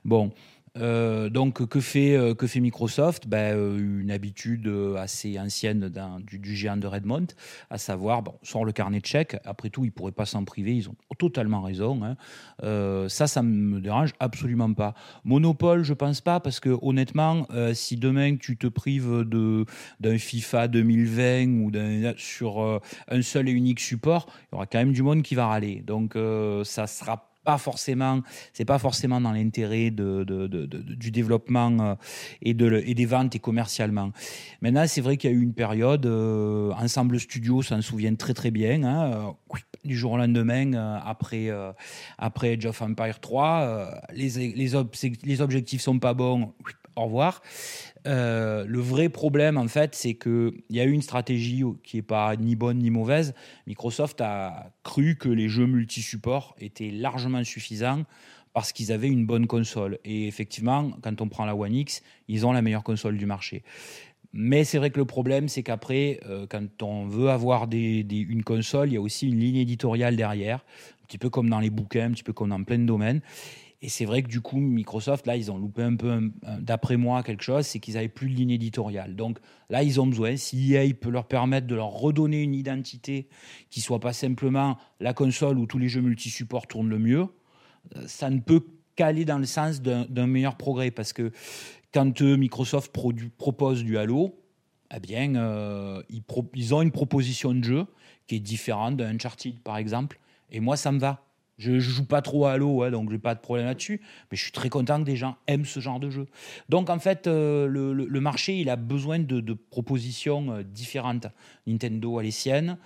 Bon, 0.03 0.31
euh, 0.77 1.29
donc, 1.29 1.65
que 1.67 1.79
fait, 1.79 2.15
euh, 2.15 2.33
que 2.33 2.47
fait 2.47 2.59
Microsoft? 2.59 3.27
Ben, 3.27 3.55
euh, 3.55 4.01
Une 4.01 4.11
habitude 4.11 4.71
assez 4.97 5.39
ancienne 5.39 5.91
du, 6.25 6.55
géant 6.55 6.77
de 6.77 6.87
Redmond, 6.87 7.27
à 7.69 7.77
savoir, 7.77 8.21
bon, 8.21 8.33
sort 8.43 8.65
le 8.65 8.71
carnet 8.71 8.99
de 8.99 9.05
chèques, 9.05 9.37
après 9.45 9.69
tout, 9.69 9.83
ils 9.83 9.87
ne 9.87 9.91
pourraient 9.91 10.11
pas 10.11 10.25
s'en 10.25 10.43
priver, 10.43 10.75
ils 10.75 10.89
ont 10.89 10.95
totalement 11.17 11.61
raison. 11.61 12.01
Hein. 12.03 12.15
ça, 13.09 13.27
ça 13.27 13.41
ne 13.41 13.47
me 13.47 13.81
dérange 13.81 14.13
absolument 14.19 14.73
pas. 14.73 14.93
Monopole, 15.23 15.83
je 15.83 15.93
pense 15.93 16.21
pas, 16.21 16.39
parce 16.39 16.59
que 16.59 16.77
honnêtement, 16.81 17.47
si 17.73 17.97
demain 17.97 18.35
tu 18.35 18.57
te 18.57 18.67
prives 18.67 19.25
d'un 19.99 20.17
FIFA 20.17 20.67
2020 20.67 21.47
ou 21.61 21.71
sur 22.17 22.81
un 23.07 23.21
seul 23.21 23.49
et 23.49 23.51
unique 23.51 23.79
support, 23.79 24.27
il 24.29 24.53
y 24.53 24.55
aura 24.55 24.65
quand 24.65 24.79
même 24.79 24.93
du 24.93 25.03
monde 25.03 25.21
qui 25.21 25.35
va 25.35 25.47
râler. 25.47 25.81
Donc, 25.85 26.17
ça 26.63 26.87
sera 26.87 27.17
pas 27.17 27.34
forcément, 27.57 28.21
c'est 28.53 28.65
pas 28.65 28.79
forcément 28.79 29.21
dans 29.21 29.31
l'intérêt 29.31 29.91
de, 29.91 30.23
du 30.25 31.11
développement 31.11 31.77
euh, 31.79 31.95
et, 32.41 32.49
et 32.51 32.93
des 32.93 33.05
ventes 33.05 33.35
et 33.35 33.39
commercialement. 33.39 34.11
Maintenant, 34.61 34.85
c'est 34.87 35.01
vrai 35.01 35.17
qu'il 35.17 35.29
y 35.29 35.33
a 35.33 35.35
eu 35.35 35.41
une 35.41 35.53
période, 35.53 36.05
euh, 36.05 36.71
Ensemble 36.73 37.19
Studio 37.19 37.61
s'en 37.61 37.81
souvient 37.81 38.15
très 38.15 38.33
très 38.33 38.51
bien, 38.51 38.83
hein, 38.83 39.11
euh, 39.13 39.57
du 39.83 39.95
jour 39.95 40.13
au 40.13 40.17
lendemain, 40.17 40.73
après, 41.05 41.49
après 42.17 42.53
Age 42.53 42.65
of 42.65 42.81
Empire 42.81 43.19
3, 43.19 44.01
les, 44.13 44.29
les, 44.29 44.75
les 45.23 45.41
objectifs 45.41 45.81
sont 45.81 45.99
pas 45.99 46.15
bons, 46.15 46.53
au 46.95 47.05
revoir. 47.05 47.41
Euh, 48.07 48.65
le 48.67 48.79
vrai 48.79 49.09
problème, 49.09 49.57
en 49.57 49.67
fait, 49.67 49.95
c'est 49.95 50.13
qu'il 50.13 50.63
y 50.69 50.79
a 50.79 50.85
eu 50.85 50.91
une 50.91 51.01
stratégie 51.01 51.63
qui 51.83 51.97
n'est 51.97 52.03
pas 52.03 52.35
ni 52.35 52.55
bonne 52.55 52.79
ni 52.79 52.89
mauvaise. 52.89 53.33
Microsoft 53.67 54.21
a 54.21 54.71
cru 54.83 55.15
que 55.15 55.29
les 55.29 55.49
jeux 55.49 55.65
multi-supports 55.65 56.55
étaient 56.59 56.91
largement 56.91 57.43
suffisants 57.43 58.03
parce 58.53 58.71
qu'ils 58.71 58.91
avaient 58.91 59.09
une 59.09 59.25
bonne 59.25 59.47
console. 59.47 59.99
Et 60.05 60.27
effectivement, 60.27 60.91
quand 61.01 61.19
on 61.21 61.27
prend 61.27 61.45
la 61.45 61.55
One 61.55 61.73
X, 61.73 62.01
ils 62.27 62.45
ont 62.45 62.53
la 62.53 62.61
meilleure 62.61 62.83
console 62.83 63.17
du 63.17 63.25
marché. 63.25 63.63
Mais 64.37 64.65
c'est 64.65 64.77
vrai 64.77 64.91
que 64.91 64.97
le 64.99 65.05
problème, 65.05 65.47
c'est 65.47 65.63
qu'après, 65.63 66.19
euh, 66.25 66.45
quand 66.47 66.83
on 66.83 67.05
veut 67.05 67.29
avoir 67.29 67.67
une 67.71 68.43
console, 68.43 68.89
il 68.89 68.93
y 68.93 68.97
a 68.97 69.01
aussi 69.01 69.27
une 69.27 69.39
ligne 69.39 69.55
éditoriale 69.55 70.17
derrière, 70.17 70.59
un 71.01 71.05
petit 71.07 71.17
peu 71.17 71.29
comme 71.29 71.49
dans 71.49 71.61
les 71.61 71.69
bouquins, 71.69 72.07
un 72.07 72.11
petit 72.11 72.23
peu 72.23 72.33
comme 72.33 72.49
dans 72.49 72.61
plein 72.63 72.77
de 72.77 72.85
domaines. 72.85 73.21
Et 73.85 73.87
c'est 73.87 74.05
vrai 74.05 74.23
que 74.23 74.27
du 74.27 74.41
coup, 74.41 74.57
Microsoft, 74.57 75.27
là, 75.27 75.37
ils 75.37 75.51
ont 75.51 75.59
loupé 75.59 75.83
un 75.83 75.95
peu, 75.95 76.31
d'après 76.59 76.97
moi, 76.97 77.21
quelque 77.21 77.43
chose, 77.43 77.67
c'est 77.67 77.77
qu'ils 77.77 77.93
n'avaient 77.93 78.07
plus 78.07 78.29
de 78.29 78.33
ligne 78.33 78.49
éditoriale. 78.49 79.15
Donc 79.15 79.37
là, 79.69 79.83
ils 79.83 80.01
ont 80.01 80.07
besoin, 80.07 80.37
si 80.37 80.73
EA 80.73 80.91
peut 80.99 81.11
leur 81.11 81.27
permettre 81.27 81.67
de 81.67 81.75
leur 81.75 81.91
redonner 81.91 82.41
une 82.41 82.55
identité 82.55 83.27
qui 83.69 83.81
soit 83.81 83.99
pas 83.99 84.11
simplement 84.11 84.79
la 84.99 85.13
console 85.13 85.59
où 85.59 85.67
tous 85.67 85.77
les 85.77 85.87
jeux 85.87 86.01
multi-supports 86.01 86.65
tournent 86.65 86.89
le 86.89 86.97
mieux, 86.97 87.27
euh, 87.95 88.07
ça 88.07 88.31
ne 88.31 88.39
peut 88.39 88.65
qu'aller 88.95 89.23
dans 89.23 89.37
le 89.37 89.45
sens 89.45 89.83
d'un 89.83 90.25
meilleur 90.25 90.57
progrès. 90.57 90.89
Parce 90.89 91.13
que 91.13 91.31
quand 91.93 92.23
euh, 92.23 92.37
Microsoft 92.37 92.91
propose 93.37 93.83
du 93.83 93.99
Halo, 93.99 94.35
eh 94.95 94.99
bien, 94.99 95.35
euh, 95.35 96.01
ils, 96.09 96.23
ils 96.55 96.73
ont 96.73 96.81
une 96.81 96.91
proposition 96.91 97.53
de 97.53 97.63
jeu 97.63 97.85
qui 98.25 98.37
est 98.37 98.39
différente 98.39 98.97
d'un 98.97 99.13
Uncharted, 99.13 99.59
par 99.59 99.77
exemple. 99.77 100.19
Et 100.49 100.59
moi, 100.59 100.75
ça 100.75 100.91
me 100.91 100.97
va. 100.97 101.24
Je, 101.57 101.71
ne 101.71 101.79
joue 101.79 102.05
pas 102.05 102.21
trop 102.21 102.45
à 102.45 102.53
Halo, 102.53 102.83
donc 102.89 103.05
donc 103.05 103.11
j'ai 103.11 103.17
pas 103.17 103.35
de 103.35 103.39
problème 103.39 103.65
là-dessus. 103.67 104.01
Mais 104.31 104.37
je 104.37 104.43
suis 104.43 104.51
très 104.51 104.69
content 104.69 104.99
que 104.99 105.05
des 105.05 105.15
gens 105.15 105.37
aiment 105.47 105.65
ce 105.65 105.79
genre 105.79 105.99
de 105.99 106.09
jeu. 106.09 106.27
Donc 106.69 106.89
en 106.89 106.99
fait, 106.99 107.27
euh, 107.27 107.67
le, 107.67 108.19
marché, 108.19 108.59
il 108.59 108.69
a 108.69 108.75
besoin 108.75 109.19
de, 109.19 109.53
propositions 109.53 110.51
euh, 110.51 110.63
différentes. 110.63 111.27
Nintendo 111.67 112.19
a 112.19 112.23
les 112.23 112.31
siennes. 112.31 112.77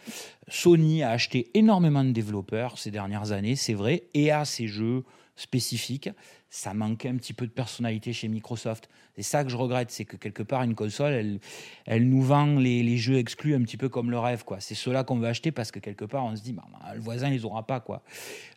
Sony 0.47 1.03
a 1.03 1.11
acheté 1.11 1.49
énormément 1.53 2.03
de 2.03 2.11
développeurs 2.11 2.78
ces 2.78 2.91
dernières 2.91 3.32
années, 3.32 3.55
c'est 3.55 3.74
vrai, 3.74 4.03
et 4.13 4.32
a 4.32 4.45
ses 4.45 4.67
jeux 4.67 5.03
spécifiques 5.36 6.09
ça 6.49 6.73
manquait 6.73 7.09
un 7.09 7.17
petit 7.17 7.33
peu 7.33 7.45
de 7.45 7.51
personnalité 7.51 8.11
chez 8.13 8.27
Microsoft. 8.27 8.89
C'est 9.15 9.21
ça 9.21 9.43
que 9.43 9.49
je 9.49 9.57
regrette, 9.57 9.91
c'est 9.91 10.05
que 10.05 10.17
quelque 10.17 10.43
part 10.43 10.63
une 10.63 10.75
console, 10.75 11.13
elle, 11.13 11.39
elle 11.85 12.09
nous 12.09 12.21
vend 12.21 12.57
les, 12.57 12.97
jeux 12.97 13.17
exclus 13.17 13.55
un 13.55 13.61
petit 13.61 13.77
peu 13.77 13.89
comme 13.89 14.09
le 14.09 14.17
rêve, 14.17 14.43
quoi. 14.43 14.59
C'est 14.59 14.75
cela 14.75 15.03
qu'on 15.03 15.17
veut 15.17 15.27
acheter 15.27 15.51
parce 15.51 15.71
que 15.71 15.79
quelque 15.79 16.05
part 16.05 16.25
on 16.25 16.35
se 16.35 16.41
dit, 16.41 16.53
bah, 16.53 16.63
le 16.95 17.01
voisin 17.01 17.29
les 17.29 17.45
aura 17.45 17.67
pas, 17.67 17.79
quoi. 17.79 18.01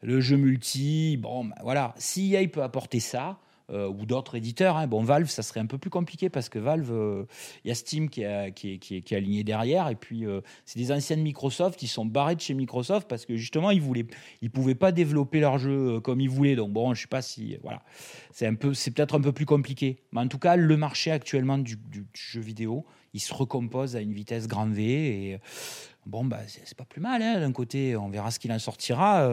Le 0.03 0.21
jeu 0.21 0.37
multi, 0.37 1.17
bon, 1.19 1.45
bah, 1.45 1.57
voilà. 1.63 1.95
Si 1.97 2.35
EA 2.35 2.47
peut 2.49 2.63
apporter 2.63 3.01
ça, 3.01 3.39
euh, 3.71 3.89
ou 3.89 4.07
d'autres 4.07 4.35
éditeurs. 4.35 4.77
Hein. 4.77 4.87
Bon, 4.87 5.03
Valve, 5.03 5.29
ça 5.29 5.43
serait 5.43 5.61
un 5.61 5.67
peu 5.67 5.79
plus 5.79 5.89
compliqué 5.89 6.29
parce 6.29 6.49
que 6.49 6.59
Valve, 6.59 6.89
il 6.89 6.95
euh, 6.95 7.25
y 7.65 7.71
a 7.71 7.75
Steam 7.75 8.11
qui, 8.11 8.25
qui, 8.55 8.79
qui, 8.79 8.97
est, 8.97 9.13
aligné 9.13 9.45
derrière. 9.45 9.89
Et 9.89 9.95
puis, 9.95 10.27
euh, 10.27 10.41
c'est 10.67 10.79
des 10.79 10.91
anciennes 10.91 11.23
Microsoft 11.23 11.79
qui 11.79 11.87
sont 11.87 12.05
barrés 12.05 12.35
de 12.35 12.41
chez 12.41 12.55
Microsoft 12.55 13.09
parce 13.09 13.25
que 13.25 13.37
justement, 13.37 13.71
ils 13.71 13.83
ne 13.83 14.03
ils 14.43 14.51
pouvaient 14.51 14.75
pas 14.75 14.91
développer 14.93 15.41
leur 15.41 15.59
jeu 15.59 16.01
comme 16.01 16.21
ils 16.21 16.29
voulaient. 16.29 16.57
Donc, 16.57 16.73
bon, 16.73 16.93
je 16.93 17.01
ne 17.01 17.03
sais 17.03 17.09
pas 17.09 17.23
si. 17.23 17.57
Voilà. 17.63 17.83
C'est, 18.33 18.51
peu, 18.53 18.73
peut-être 18.73 19.15
un 19.15 19.21
peu 19.21 19.33
plus 19.33 19.47
compliqué. 19.47 20.03
Mais 20.13 20.21
en 20.21 20.29
tout 20.29 20.39
cas, 20.39 20.57
le 20.57 20.77
marché 20.77 21.11
actuellement 21.11 21.59
du, 21.59 21.79
jeu 22.15 22.41
vidéo, 22.41 22.85
il 23.15 23.21
se 23.21 23.33
recompose 23.33 23.95
à 23.95 24.01
une 24.01 24.13
vitesse 24.13 24.49
grand 24.49 24.69
V. 24.69 24.83
Et 24.83 25.39
bon, 26.05 26.25
bah, 26.25 26.41
c'est, 26.49 26.77
pas 26.77 26.85
plus 26.85 27.01
mal. 27.01 27.23
Hein. 27.23 27.41
D'un 27.41 27.53
côté, 27.53 27.97
on 27.97 28.09
verra 28.09 28.33
ce 28.33 28.39
qu'il 28.39 28.53
en 28.53 28.59
sortira. 28.59 29.29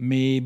Mais 0.00 0.44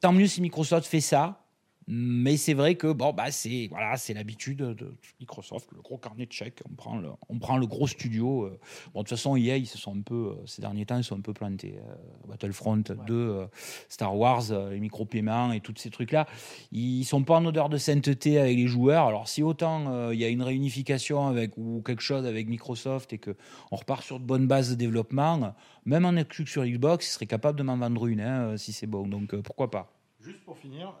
tant 0.00 0.12
mieux 0.12 0.26
si 0.26 0.40
Microsoft 0.40 0.86
fait 0.86 1.02
ça. 1.02 1.41
Mais 1.88 2.36
c'est 2.36 2.54
vrai 2.54 2.76
que 2.76 2.86
bon 2.92 3.12
bah 3.12 3.30
c'est 3.30 3.66
voilà 3.68 3.96
c'est 3.96 4.14
l'habitude 4.14 4.58
de 4.58 4.94
Microsoft 5.20 5.68
le 5.72 5.80
gros 5.82 5.98
carnet 5.98 6.26
de 6.26 6.32
chèques. 6.32 6.62
On 6.70 6.74
prend 6.74 6.98
le, 6.98 7.08
on 7.28 7.38
prend 7.38 7.56
le 7.56 7.66
gros 7.66 7.86
studio 7.86 8.44
euh. 8.44 8.58
bon 8.94 9.00
de 9.00 9.08
toute 9.08 9.16
façon 9.16 9.36
EA 9.36 9.56
ils 9.56 9.66
se 9.66 9.78
sont 9.78 9.96
un 9.96 10.02
peu 10.02 10.34
euh, 10.38 10.46
ces 10.46 10.62
derniers 10.62 10.86
temps 10.86 10.96
ils 10.96 11.04
sont 11.04 11.16
un 11.16 11.22
peu 11.22 11.32
plantés 11.32 11.78
euh, 11.78 12.28
Battlefront 12.28 12.82
2 13.06 13.48
Star 13.88 14.16
Wars 14.16 14.42
les 14.70 14.78
micro 14.78 15.04
paiements 15.04 15.52
et 15.52 15.60
tous 15.60 15.74
ces 15.76 15.90
trucs 15.90 16.12
là 16.12 16.26
ils 16.70 17.04
sont 17.04 17.24
pas 17.24 17.36
en 17.36 17.44
odeur 17.44 17.68
de 17.68 17.78
sainteté 17.78 18.38
avec 18.38 18.56
les 18.56 18.66
joueurs. 18.66 19.06
Alors 19.06 19.28
si 19.28 19.42
autant 19.42 20.10
il 20.10 20.18
y 20.18 20.24
a 20.24 20.28
une 20.28 20.42
réunification 20.42 21.26
avec 21.26 21.56
ou 21.56 21.82
quelque 21.84 22.02
chose 22.02 22.26
avec 22.26 22.48
Microsoft 22.48 23.12
et 23.12 23.18
que 23.18 23.36
on 23.70 23.76
repart 23.76 24.04
sur 24.04 24.20
de 24.20 24.24
bonnes 24.24 24.46
bases 24.46 24.70
de 24.70 24.74
développement 24.76 25.54
même 25.84 26.04
en 26.04 26.16
exclu 26.16 26.46
sur 26.46 26.64
Xbox 26.64 27.08
ils 27.08 27.12
seraient 27.12 27.26
capables 27.26 27.58
de 27.58 27.64
m'en 27.64 27.76
vendre 27.76 28.06
une 28.06 28.20
hein, 28.20 28.56
si 28.56 28.72
c'est 28.72 28.86
bon. 28.86 29.06
Donc 29.06 29.34
pourquoi 29.42 29.70
pas 29.70 30.01
Juste 30.24 30.40
pour 30.44 30.58
finir, 30.58 30.94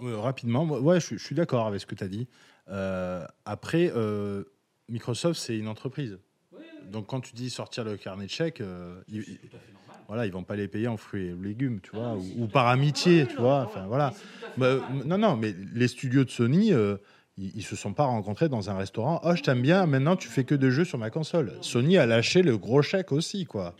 rapidement, 0.00 0.64
ouais, 0.64 1.00
je, 1.00 1.16
suis 1.16 1.34
d'accord 1.34 1.66
avec 1.66 1.80
ce 1.80 1.86
que 1.86 1.94
tu 1.94 2.04
as 2.04 2.08
dit. 2.08 2.28
Euh, 2.70 3.24
après, 3.44 3.92
euh, 3.94 4.44
Microsoft, 4.88 5.40
c'est 5.40 5.56
une 5.56 5.68
entreprise. 5.68 6.18
Donc 6.90 7.06
quand 7.06 7.20
tu 7.20 7.34
dis 7.34 7.50
sortir 7.50 7.84
le 7.84 7.96
carnet 7.96 8.26
de 8.26 8.30
chèques, 8.30 8.60
euh, 8.60 9.00
ils, 9.08 9.24
voilà, 10.06 10.24
ils 10.24 10.32
vont 10.32 10.42
pas 10.42 10.56
les 10.56 10.68
payer 10.68 10.88
en 10.88 10.96
fruits 10.96 11.26
et 11.26 11.34
légumes, 11.34 11.80
tu 11.82 11.90
vois, 11.92 12.16
ou, 12.36 12.46
par 12.46 12.66
amitié, 12.68 13.26
tu 13.26 13.36
vois. 13.36 13.64
Enfin 13.64 13.86
voilà. 13.86 14.14
Bah, 14.56 14.76
non, 15.04 15.18
non, 15.18 15.36
mais 15.36 15.54
les 15.74 15.88
studios 15.88 16.24
de 16.24 16.30
Sony. 16.30 16.68
ils, 16.68 16.98
ils 17.36 17.62
se 17.62 17.76
sont 17.76 17.92
pas 17.92 18.04
rencontrés 18.04 18.48
dans 18.48 18.70
un 18.70 18.76
restaurant. 18.76 19.20
Oh, 19.22 19.34
je 19.34 19.42
t'aime 19.42 19.60
bien. 19.60 19.86
Maintenant, 19.86 20.16
tu 20.16 20.28
fais 20.28 20.44
que 20.44 20.54
de 20.54 20.70
jeux 20.70 20.84
sur 20.84 20.98
ma 20.98 21.10
console. 21.10 21.52
Sony 21.60 21.98
a 21.98 22.06
lâché 22.06 22.42
le 22.42 22.56
gros 22.56 22.80
chèque 22.80 23.12
aussi, 23.12 23.44
quoi. 23.44 23.76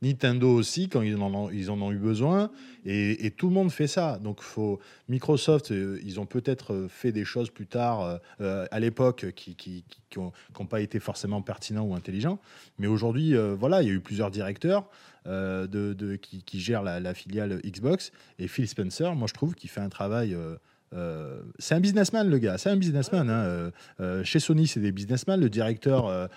Nintendo 0.00 0.48
aussi, 0.48 0.88
quand 0.88 1.02
ils 1.02 1.16
en 1.16 1.34
ont, 1.34 1.50
ils 1.50 1.70
en 1.70 1.80
ont 1.82 1.90
eu 1.90 1.98
besoin, 1.98 2.50
et, 2.84 3.32
tout 3.36 3.48
le 3.48 3.54
monde 3.54 3.70
fait 3.70 3.86
ça. 3.86 4.18
Donc, 4.18 4.40
faut, 4.40 4.78
Microsoft, 5.08 5.72
euh, 5.72 6.00
ils 6.04 6.20
ont 6.20 6.26
peut-être 6.26 6.72
euh, 6.72 6.88
fait 6.88 7.12
des 7.12 7.24
choses 7.24 7.50
plus 7.50 7.66
tard, 7.66 8.20
euh, 8.40 8.66
à 8.70 8.80
l'époque, 8.80 9.26
qui 9.34 9.84
n'ont 10.16 10.66
pas 10.66 10.80
été 10.80 11.00
forcément 11.00 11.42
pertinents 11.42 11.84
ou 11.84 11.94
intelligents. 11.94 12.38
Mais 12.78 12.86
aujourd'hui, 12.86 13.34
voilà, 13.58 13.82
il 13.82 13.88
y 13.88 13.90
a 13.90 13.94
eu 13.94 14.00
plusieurs 14.00 14.30
directeurs 14.30 14.88
de, 15.26 16.16
qui, 16.16 16.60
gèrent 16.60 16.82
la, 16.82 17.00
la, 17.00 17.14
filiale 17.14 17.60
Xbox, 17.64 18.12
et 18.38 18.48
Phil 18.48 18.68
Spencer, 18.68 19.14
moi, 19.14 19.26
je 19.28 19.34
trouve 19.34 19.54
qu'il 19.54 19.68
fait 19.68 19.80
un 19.80 19.88
travail 19.88 20.36
euh, 20.94 21.40
c'est 21.58 21.74
un 21.74 21.80
businessman, 21.80 22.28
le 22.28 22.38
gars. 22.38 22.58
C'est 22.58 22.70
un 22.70 22.76
businessman. 22.76 23.28
Hein. 23.28 23.32
Euh, 23.32 23.70
euh, 24.00 24.24
chez 24.24 24.40
Sony, 24.40 24.66
c'est 24.66 24.80
des 24.80 24.92
businessmen. 24.92 25.40
Le 25.40 25.50
directeur 25.50 26.28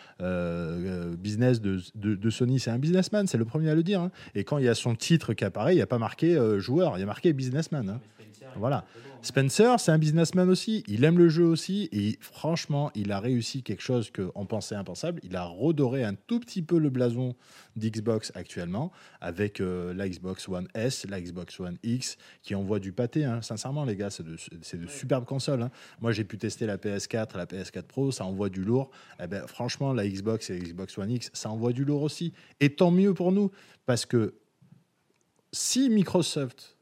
business 1.17 1.61
de, 1.61 2.29
Sony, 2.29 2.59
c'est 2.59 2.71
un 2.71 2.79
businessman. 2.79 3.27
C'est 3.27 3.37
le 3.37 3.45
premier 3.45 3.69
à 3.69 3.75
le 3.75 3.83
dire. 3.83 4.01
Hein. 4.01 4.11
Et 4.35 4.43
quand 4.43 4.57
il 4.57 4.65
y 4.65 4.69
a 4.69 4.75
son 4.75 4.95
titre 4.95 5.33
qui 5.33 5.45
apparaît, 5.45 5.73
il 5.73 5.77
n'y 5.77 5.81
a 5.81 5.87
pas 5.87 5.99
marqué 5.99 6.37
joueur, 6.59 6.97
il 6.97 6.99
y 6.99 7.03
a 7.03 7.07
marqué 7.07 7.33
businessman. 7.33 7.89
Hein. 7.89 7.99
Voilà. 8.55 8.85
Spencer, 9.23 9.79
c'est 9.79 9.91
un 9.91 9.99
businessman 9.99 10.49
aussi. 10.49 10.83
Il 10.87 11.03
aime 11.03 11.19
le 11.19 11.29
jeu 11.29 11.45
aussi. 11.45 11.89
Et 11.91 12.17
franchement, 12.21 12.91
il 12.95 13.11
a 13.11 13.19
réussi 13.19 13.61
quelque 13.61 13.83
chose 13.83 14.11
qu'on 14.11 14.45
pensait 14.47 14.73
impensable. 14.73 15.19
Il 15.23 15.35
a 15.35 15.43
redoré 15.45 16.03
un 16.03 16.15
tout 16.15 16.39
petit 16.39 16.63
peu 16.63 16.79
le 16.79 16.89
blason 16.89 17.35
d'Xbox 17.75 18.31
actuellement 18.33 18.91
avec 19.21 19.61
euh, 19.61 19.93
la 19.93 20.09
Xbox 20.09 20.49
One 20.49 20.67
S, 20.73 21.05
la 21.07 21.21
Xbox 21.21 21.59
One 21.59 21.77
X 21.83 22.17
qui 22.41 22.55
envoie 22.55 22.79
du 22.79 22.93
pâté. 22.93 23.23
Hein. 23.23 23.43
Sincèrement, 23.43 23.85
les 23.85 23.95
gars, 23.95 24.09
c'est 24.09 24.23
de, 24.23 24.37
superbes 24.87 25.25
consoles. 25.25 25.61
Hein. 25.61 25.71
Moi, 25.99 26.11
j'ai 26.13 26.23
pu 26.23 26.39
tester 26.39 26.65
la 26.65 26.77
PS4, 26.77 27.37
la 27.37 27.45
PS4 27.45 27.83
Pro, 27.83 28.11
ça 28.11 28.25
envoie 28.25 28.49
du 28.49 28.63
lourd. 28.63 28.89
Eh 29.21 29.27
ben, 29.27 29.45
franchement, 29.45 29.93
la 29.93 30.07
Xbox 30.07 30.49
et 30.49 30.57
la 30.57 30.65
Xbox 30.65 30.97
One 30.97 31.11
X, 31.11 31.29
ça 31.33 31.51
envoie 31.51 31.73
du 31.73 31.85
lourd 31.85 32.01
aussi. 32.01 32.33
Et 32.59 32.73
tant 32.73 32.89
mieux 32.89 33.13
pour 33.13 33.31
nous 33.31 33.51
parce 33.85 34.07
que 34.07 34.33
si 35.51 35.89
Microsoft 35.89 36.77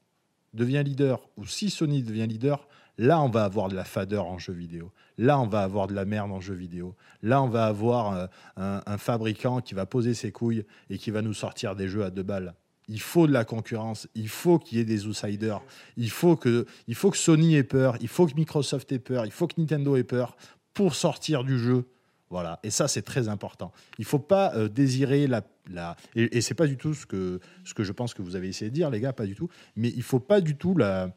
devient 0.54 0.84
leader 0.86 1.22
ou 1.38 1.46
si 1.46 1.70
Sony 1.70 2.04
devient 2.04 2.28
leader, 2.28 2.68
Là, 3.00 3.22
on 3.22 3.30
va 3.30 3.46
avoir 3.46 3.70
de 3.70 3.76
la 3.76 3.86
fadeur 3.86 4.26
en 4.26 4.40
jeu 4.40 4.52
vidéo. 4.52 4.92
Là, 5.18 5.40
on 5.40 5.48
va 5.48 5.62
avoir 5.62 5.88
de 5.88 5.94
la 5.94 6.04
merde 6.04 6.34
en 6.34 6.42
jeu 6.42 6.54
vidéo. 6.54 6.96
Là, 7.24 7.42
on 7.42 7.48
va 7.48 7.66
avoir 7.66 8.14
euh, 8.14 8.28
un, 8.58 8.82
un 8.86 8.98
fabricant 8.98 9.62
qui 9.62 9.74
va 9.74 9.86
poser 9.86 10.14
ses 10.14 10.34
couilles 10.34 10.66
et 10.90 10.98
qui 10.98 11.10
va 11.10 11.22
nous 11.22 11.34
sortir 11.34 11.78
des 11.78 11.88
jeux 11.88 12.04
à 12.04 12.10
deux 12.10 12.24
balles. 12.24 12.56
Il 12.90 13.00
faut 13.00 13.26
de 13.26 13.32
la 13.32 13.46
concurrence, 13.46 14.10
il 14.16 14.28
faut 14.28 14.60
qu'il 14.60 14.80
y 14.80 14.82
ait 14.82 14.86
des 14.86 15.08
outsiders, 15.08 15.62
il 15.96 16.10
faut, 16.10 16.36
que, 16.36 16.66
il 16.88 16.96
faut 16.96 17.10
que 17.10 17.18
Sony 17.18 17.56
ait 17.56 17.64
peur, 17.64 17.96
il 18.02 18.10
faut 18.10 18.28
que 18.28 18.36
Microsoft 18.36 18.92
ait 18.92 19.00
peur, 19.00 19.26
il 19.26 19.32
faut 19.32 19.48
que 19.48 19.62
Nintendo 19.62 19.96
ait 19.96 20.04
peur 20.04 20.36
pour 20.74 20.94
sortir 20.94 21.46
du 21.46 21.58
jeu. 21.58 21.86
Voilà, 22.30 22.60
et 22.64 22.70
ça 22.70 22.88
c'est 22.88 23.02
très 23.02 23.28
important. 23.28 23.72
Il 23.98 24.06
faut 24.06 24.20
pas 24.20 24.54
euh, 24.56 24.70
désirer 24.70 25.26
la, 25.26 25.42
la 25.72 25.96
et, 26.16 26.38
et 26.38 26.42
c'est 26.42 26.54
pas 26.54 26.68
du 26.68 26.78
tout 26.78 26.94
ce 26.94 27.06
que 27.08 27.40
ce 27.64 27.74
que 27.74 27.84
je 27.84 27.92
pense 27.92 28.14
que 28.14 28.22
vous 28.22 28.36
avez 28.36 28.48
essayé 28.48 28.70
de 28.70 28.76
dire, 28.76 28.90
les 28.92 29.00
gars, 29.00 29.14
pas 29.14 29.26
du 29.26 29.34
tout. 29.36 29.50
Mais 29.76 29.90
il 29.90 30.04
faut 30.04 30.20
pas 30.20 30.40
du 30.40 30.56
tout 30.56 30.78
la, 30.78 31.10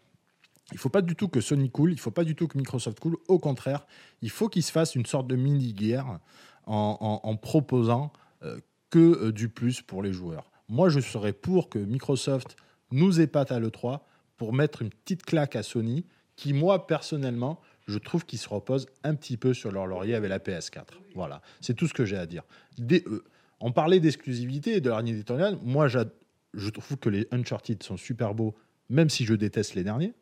il 0.73 0.79
faut 0.79 0.89
pas 0.89 1.03
du 1.03 1.15
tout 1.15 1.29
que 1.29 1.43
Sony 1.43 1.71
coule, 1.71 1.93
il 1.93 2.01
faut 2.01 2.11
pas 2.11 2.25
du 2.25 2.35
tout 2.35 2.49
que 2.49 2.57
Microsoft 2.57 2.99
coule. 2.99 3.19
Au 3.29 3.39
contraire, 3.39 3.87
il 4.23 4.31
faut 4.31 4.49
qu'il 4.49 4.63
se 4.63 4.73
fasse 4.73 4.95
une 4.95 5.05
sorte 5.05 5.27
de 5.27 5.37
mini 5.37 5.75
guerre 5.75 6.19
en, 6.67 6.97
en- 7.01 7.29
en 7.29 7.37
proposant 7.37 8.11
euh, 8.43 8.59
que 8.89 8.99
euh, 9.27 9.33
du 9.33 9.51
plus 9.51 9.83
pour 9.83 10.03
les 10.03 10.15
joueurs. 10.15 10.51
Moi, 10.71 10.89
je 10.89 11.01
serais 11.01 11.35
pour 11.35 11.69
que 11.69 11.79
Microsoft 11.79 12.57
nous 12.91 13.21
épate 13.21 13.53
à 13.53 13.61
l'E3 13.61 14.01
pour 14.39 14.55
mettre 14.55 14.81
une 14.81 14.89
petite 14.91 15.25
claque 15.25 15.57
à 15.57 15.63
Sony, 15.63 16.07
qui, 16.37 16.55
moi, 16.55 16.87
personnellement, 16.87 17.61
je 17.93 17.99
trouve 17.99 18.25
qu'ils 18.27 18.39
se 18.39 18.49
reposent 18.49 18.87
un 19.05 19.15
petit 19.15 19.37
peu 19.37 19.55
sur 19.55 19.71
leur 19.71 19.87
laurier 19.87 20.15
avec 20.15 20.31
la 20.31 20.39
PS4. 20.39 20.85
Voilà, 21.15 21.43
c'est 21.61 21.75
tout 21.75 21.87
ce 21.87 21.95
que 21.95 22.05
j'ai 22.05 22.17
à 22.17 22.27
dire. 22.27 22.43
Des- 22.79 23.05
euh, 23.07 23.23
on 23.61 23.71
parlait 23.73 24.01
d'exclusivité 24.01 24.77
et 24.77 24.81
de 24.81 24.91
la 24.91 25.01
ligne 25.01 25.15
éditoriale. 25.15 25.59
Moi, 25.63 25.87
je 25.89 26.69
trouve 26.71 26.97
que 26.99 27.09
les 27.09 27.29
Uncharted 27.31 27.83
sont 27.83 27.97
super 27.97 28.35
beaux, 28.35 28.55
même 28.91 29.09
si 29.11 29.25
je 29.25 29.35
déteste 29.35 29.75
les 29.75 29.85
derniers. 29.85 30.13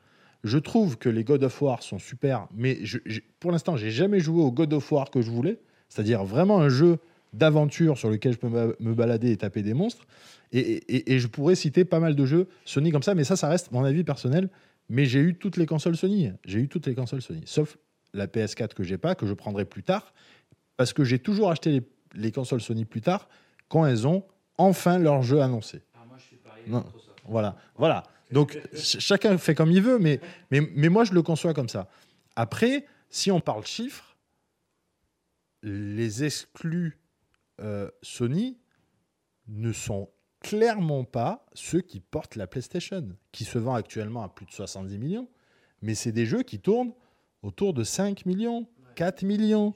Je 0.45 0.59
trouve 0.59 0.97
que 0.99 1.09
les 1.09 1.23
God 1.25 1.43
of 1.45 1.61
War 1.63 1.83
sont 1.83 1.99
super, 1.99 2.47
mais 2.55 2.79
je- 2.83 2.99
pour 3.41 3.53
l'instant, 3.53 3.77
j'ai 3.77 3.91
jamais 3.91 4.21
joué 4.21 4.43
au 4.43 4.51
God 4.51 4.73
of 4.73 4.91
War 4.93 5.11
que 5.11 5.21
je 5.23 5.31
voulais, 5.31 5.59
c'est-à-dire 5.89 6.25
vraiment 6.25 6.61
un 6.61 6.69
jeu 6.71 6.99
d'aventure 7.33 7.97
sur 7.99 8.11
lequel 8.11 8.33
je 8.33 8.39
peux 8.39 8.49
me 8.49 8.95
balader 8.95 9.31
et 9.31 9.37
taper 9.37 9.63
des 9.63 9.75
monstres. 9.75 10.07
Et- 10.53 11.13
et 11.15 11.19
je 11.21 11.29
pourrais 11.29 11.55
citer 11.55 11.85
pas 11.85 12.01
mal 12.01 12.17
de 12.17 12.25
jeux 12.27 12.49
Sony 12.65 12.91
comme 12.91 13.05
ça, 13.05 13.15
mais 13.15 13.23
ça, 13.23 13.37
ça 13.37 13.49
reste 13.49 13.71
mon 13.71 13.85
avis 13.85 14.03
personnel. 14.03 14.49
Mais 14.91 15.07
j'ai 15.07 15.21
eu 15.21 15.35
toutes 15.37 15.57
les 15.57 15.67
consoles 15.67 15.97
Sony. 15.97 16.33
J'ai 16.45 16.59
eu 16.59 16.69
toutes 16.69 16.87
les 16.87 16.95
consoles 16.95 17.23
Sony, 17.23 17.43
sauf 17.47 17.79
la 18.13 18.27
PS4 18.27 18.75
que 18.75 18.83
j'ai 18.83 18.99
pas, 18.99 19.15
que 19.15 19.25
je 19.25 19.33
prendrai 19.33 19.65
plus 19.65 19.85
tard, 19.85 20.13
parce 20.77 20.93
que 20.93 21.05
j'ai 21.05 21.19
toujours 21.21 21.51
acheté 21.51 21.71
les, 21.71 21.83
les 22.15 22.33
consoles 22.33 22.61
Sony 22.61 22.85
plus 22.85 23.01
tard 23.01 23.29
quand 23.69 23.87
elles 23.87 24.07
ont 24.07 24.25
enfin 24.59 24.99
leur 24.99 25.23
jeu 25.23 25.41
annoncé. 25.41 25.81
Non. 26.67 26.85
Voilà, 27.27 27.57
voilà. 27.77 28.03
Donc 28.33 28.59
ch- 28.73 28.99
chacun 28.99 29.39
fait 29.39 29.55
comme 29.55 29.71
il 29.71 29.81
veut, 29.81 29.99
mais, 30.01 30.21
mais, 30.51 30.61
mais 30.75 30.89
moi 30.89 31.05
je 31.05 31.13
le 31.13 31.23
conçois 31.23 31.55
comme 31.55 31.69
ça. 31.69 31.89
Après, 32.35 32.85
si 33.11 33.31
on 33.31 33.41
parle 33.41 33.65
chiffres, 33.65 34.17
les 35.63 36.25
exclus 36.25 36.99
euh, 37.61 37.89
Sony 38.03 38.59
ne 39.49 39.73
sont 39.73 40.09
clairement 40.41 41.05
pas 41.05 41.47
ceux 41.55 41.81
qui 41.81 42.01
portent 42.01 42.37
la 42.37 42.47
PlayStation, 42.47 43.09
qui 43.33 43.45
se 43.45 43.59
vend 43.59 43.75
actuellement 43.75 44.23
à 44.23 44.29
plus 44.29 44.47
de 44.47 44.51
70 44.53 44.99
millions, 44.99 45.29
mais 45.83 45.95
c'est 45.95 46.13
des 46.13 46.27
jeux 46.27 46.43
qui 46.43 46.61
tournent 46.61 46.93
autour 47.43 47.73
de 47.75 47.85
5 47.85 48.27
millions, 48.27 48.67
4 48.97 49.23
millions. 49.23 49.75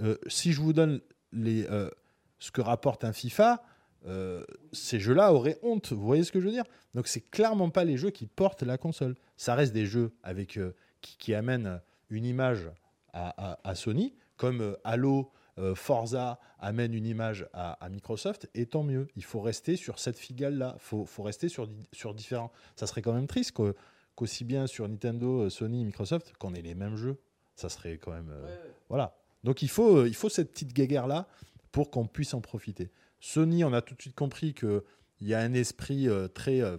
Euh, 0.00 0.16
si 0.28 0.52
je 0.52 0.60
vous 0.60 0.72
donne 0.72 1.00
les, 1.32 1.66
euh, 1.70 1.90
ce 2.38 2.50
que 2.50 2.60
rapporte 2.60 3.04
un 3.04 3.12
FIFA, 3.12 3.62
euh, 4.06 4.44
ces 4.72 5.00
jeux-là 5.00 5.32
auraient 5.32 5.58
honte. 5.62 5.92
Vous 5.92 6.04
voyez 6.06 6.22
ce 6.24 6.30
que 6.32 6.40
je 6.40 6.46
veux 6.46 6.52
dire? 6.52 6.64
Donc 6.94 7.08
c'est 7.08 7.20
clairement 7.30 7.70
pas 7.70 7.84
les 7.84 7.96
jeux 7.96 8.10
qui 8.10 8.26
portent 8.26 8.62
la 8.62 8.78
console. 8.78 9.16
Ça 9.36 9.54
reste 9.54 9.72
des 9.72 9.86
jeux 9.86 10.12
avec 10.22 10.58
qui, 11.00 11.16
qui 11.18 11.34
amènent 11.34 11.80
une 12.10 12.24
image 12.24 12.70
à, 13.12 13.52
à- 13.52 13.68
à 13.68 13.74
Sony, 13.74 14.14
comme 14.36 14.76
Halo, 14.84 15.32
Forza 15.74 16.38
amène 16.58 16.94
une 16.94 17.06
image 17.06 17.46
à, 17.52 17.72
à 17.84 17.88
Microsoft, 17.88 18.48
et 18.54 18.66
tant 18.66 18.82
mieux. 18.82 19.08
Il 19.16 19.24
faut 19.24 19.40
rester 19.40 19.76
sur 19.76 19.98
cette 19.98 20.18
figale-là. 20.18 20.72
Il 20.76 20.80
faut, 20.82 21.04
faut 21.04 21.22
rester 21.22 21.48
sur, 21.48 21.68
sur 21.92 22.14
différents. 22.14 22.50
Ça 22.76 22.86
serait 22.86 23.02
quand 23.02 23.12
même 23.12 23.26
triste 23.26 23.52
qu'au- 23.52 23.74
qu'aussi 24.14 24.44
bien 24.44 24.66
sur 24.66 24.88
Nintendo, 24.88 25.42
euh, 25.42 25.50
Sony, 25.50 25.84
Microsoft, 25.84 26.32
qu'on 26.38 26.54
ait 26.54 26.62
les 26.62 26.74
mêmes 26.74 26.96
jeux. 26.96 27.18
Ça 27.54 27.68
serait 27.68 27.98
quand 27.98 28.12
même. 28.12 28.30
euh, 28.30 28.56
Voilà. 28.88 29.14
Donc 29.44 29.62
il 29.62 29.68
faut, 29.68 29.98
euh, 29.98 30.08
il 30.08 30.14
faut 30.14 30.28
cette 30.28 30.50
petite 30.52 30.72
guéguerre-là 30.72 31.26
pour 31.72 31.90
qu'on 31.90 32.06
puisse 32.06 32.32
en 32.34 32.40
profiter. 32.40 32.90
Sony, 33.20 33.62
on 33.64 33.72
a 33.72 33.82
tout 33.82 33.94
de 33.94 34.00
suite 34.00 34.14
compris 34.14 34.54
qu'il 34.54 34.80
y 35.20 35.34
a 35.34 35.40
un 35.40 35.52
esprit 35.54 36.08
euh, 36.08 36.26
très 36.28 36.60
euh, 36.62 36.78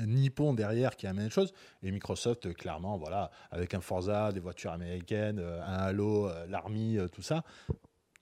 nippon 0.00 0.54
derrière 0.54 0.96
qui 0.96 1.06
amène 1.06 1.24
les 1.24 1.30
choses. 1.30 1.52
Et 1.82 1.90
Microsoft, 1.90 2.52
clairement, 2.54 2.96
voilà, 2.98 3.30
avec 3.50 3.74
un 3.74 3.80
Forza, 3.80 4.32
des 4.32 4.40
voitures 4.40 4.70
américaines, 4.72 5.38
un 5.40 5.74
Halo, 5.78 6.30
l'Army, 6.48 6.98
euh, 6.98 7.08
tout 7.08 7.22
ça, 7.22 7.44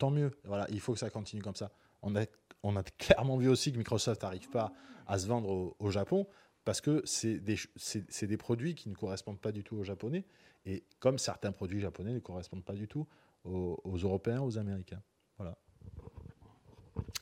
tant 0.01 0.11
mieux. 0.11 0.31
Voilà, 0.45 0.67
il 0.71 0.81
faut 0.81 0.93
que 0.95 0.99
ça 0.99 1.11
continue 1.11 1.43
comme 1.43 1.55
ça. 1.55 1.71
On 2.03 2.17
a, 2.17 2.25
on 2.63 2.75
a 2.77 2.83
clairement 2.83 3.37
vu 3.37 3.49
aussi 3.49 3.71
que 3.73 3.79
Microsoft 3.79 4.23
n'arrive 4.23 4.49
pas 4.51 4.73
à 5.07 5.19
se 5.19 5.27
vendre 5.29 5.49
au, 5.51 5.77
au 5.79 5.91
Japon 5.91 6.27
parce 6.65 6.81
que 6.81 7.03
c'est 7.05 7.39
des, 7.39 7.57
ch- 7.57 7.69
c'est 7.77 8.05
c'est 8.11 8.27
des 8.27 8.37
produits 8.37 8.75
qui 8.75 8.89
ne 8.89 8.95
correspondent 8.95 9.41
pas 9.41 9.53
du 9.53 9.63
tout 9.63 9.77
aux 9.77 9.85
Japonais. 9.85 10.25
Et 10.67 10.85
comme 10.99 11.19
certains 11.19 11.53
produits 11.53 11.81
japonais 11.81 12.13
ne 12.13 12.19
correspondent 12.19 12.65
pas 12.65 12.75
du 12.75 12.87
tout 12.87 13.07
aux, 13.45 13.79
aux 13.85 13.97
Européens, 13.97 14.43
aux 14.43 14.59
Américains. 14.59 15.03
Voilà. 15.39 15.57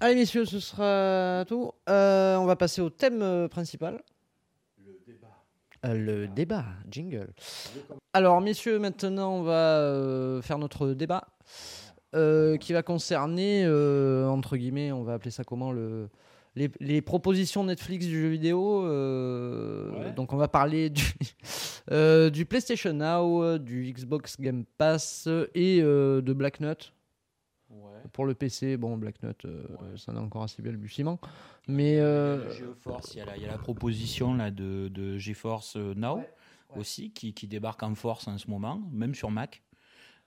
Allez, 0.00 0.14
messieurs, 0.16 0.44
ce 0.44 0.58
sera 0.60 1.44
tout. 1.46 1.72
Euh, 1.88 2.36
on 2.36 2.46
va 2.46 2.56
passer 2.56 2.80
au 2.80 2.90
thème 2.90 3.22
euh, 3.22 3.48
principal. 3.48 4.02
Euh, 5.84 5.94
Le 5.94 6.26
débat, 6.26 6.64
jingle. 6.90 7.32
Alors, 8.12 8.40
messieurs, 8.40 8.80
maintenant, 8.80 9.34
on 9.38 9.42
va 9.42 9.78
euh, 9.78 10.42
faire 10.42 10.58
notre 10.58 10.88
débat 10.94 11.28
euh, 12.14 12.56
qui 12.56 12.72
va 12.72 12.82
concerner, 12.82 13.64
euh, 13.64 14.26
entre 14.28 14.56
guillemets, 14.56 14.92
on 14.92 15.02
va 15.04 15.14
appeler 15.14 15.30
ça 15.30 15.44
comment 15.44 15.72
le, 15.72 16.08
les, 16.56 16.70
les 16.80 17.02
propositions 17.02 17.64
Netflix 17.64 18.06
du 18.06 18.20
jeu 18.22 18.28
vidéo. 18.28 18.84
euh, 18.86 19.90
Ouais. 20.04 20.12
Donc, 20.12 20.32
on 20.32 20.36
va 20.36 20.48
parler 20.48 20.90
du, 20.90 21.02
du 22.32 22.44
PlayStation 22.46 22.92
Now, 22.92 23.58
du 23.58 23.92
Xbox 23.92 24.40
Game 24.40 24.64
Pass 24.78 25.28
et 25.54 25.80
de 25.82 26.32
Black 26.32 26.60
Nut. 26.60 26.92
Pour 28.12 28.24
le 28.24 28.32
PC, 28.34 28.76
bon, 28.78 28.96
Black 28.96 29.22
Nut, 29.22 29.44
euh, 29.44 29.62
ça 29.96 30.12
est 30.12 30.16
encore 30.16 30.44
assez 30.44 30.62
balbutiement. 30.62 31.18
Mais. 31.66 31.96
GeForce, 31.96 33.14
il 33.14 33.18
y, 33.18 33.20
a 33.20 33.26
la- 33.26 33.36
il 33.36 33.42
y 33.42 33.46
a 33.46 33.50
la 33.50 33.58
proposition 33.58 34.32
là, 34.34 34.50
de, 34.50 34.88
de 34.88 35.18
GeForce 35.18 35.76
Now 35.76 36.16
Ouais, 36.16 36.30
ouais. 36.70 36.80
aussi 36.80 37.10
qui, 37.10 37.34
qui 37.34 37.46
débarque 37.46 37.82
en 37.82 37.94
force 37.94 38.26
en 38.28 38.38
ce 38.38 38.48
moment, 38.48 38.80
même 38.92 39.14
sur 39.14 39.30
Mac. 39.30 39.62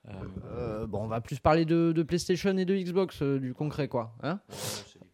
Euh, 0.08 0.86
bon, 0.86 1.04
on 1.04 1.06
va 1.06 1.20
plus 1.20 1.38
parler 1.38 1.64
de, 1.64 1.92
de 1.92 2.02
PlayStation 2.02 2.56
et 2.56 2.64
de 2.64 2.74
Xbox, 2.76 3.22
euh, 3.22 3.38
du 3.38 3.54
concret, 3.54 3.88
quoi. 3.88 4.14
Hein. 4.22 4.40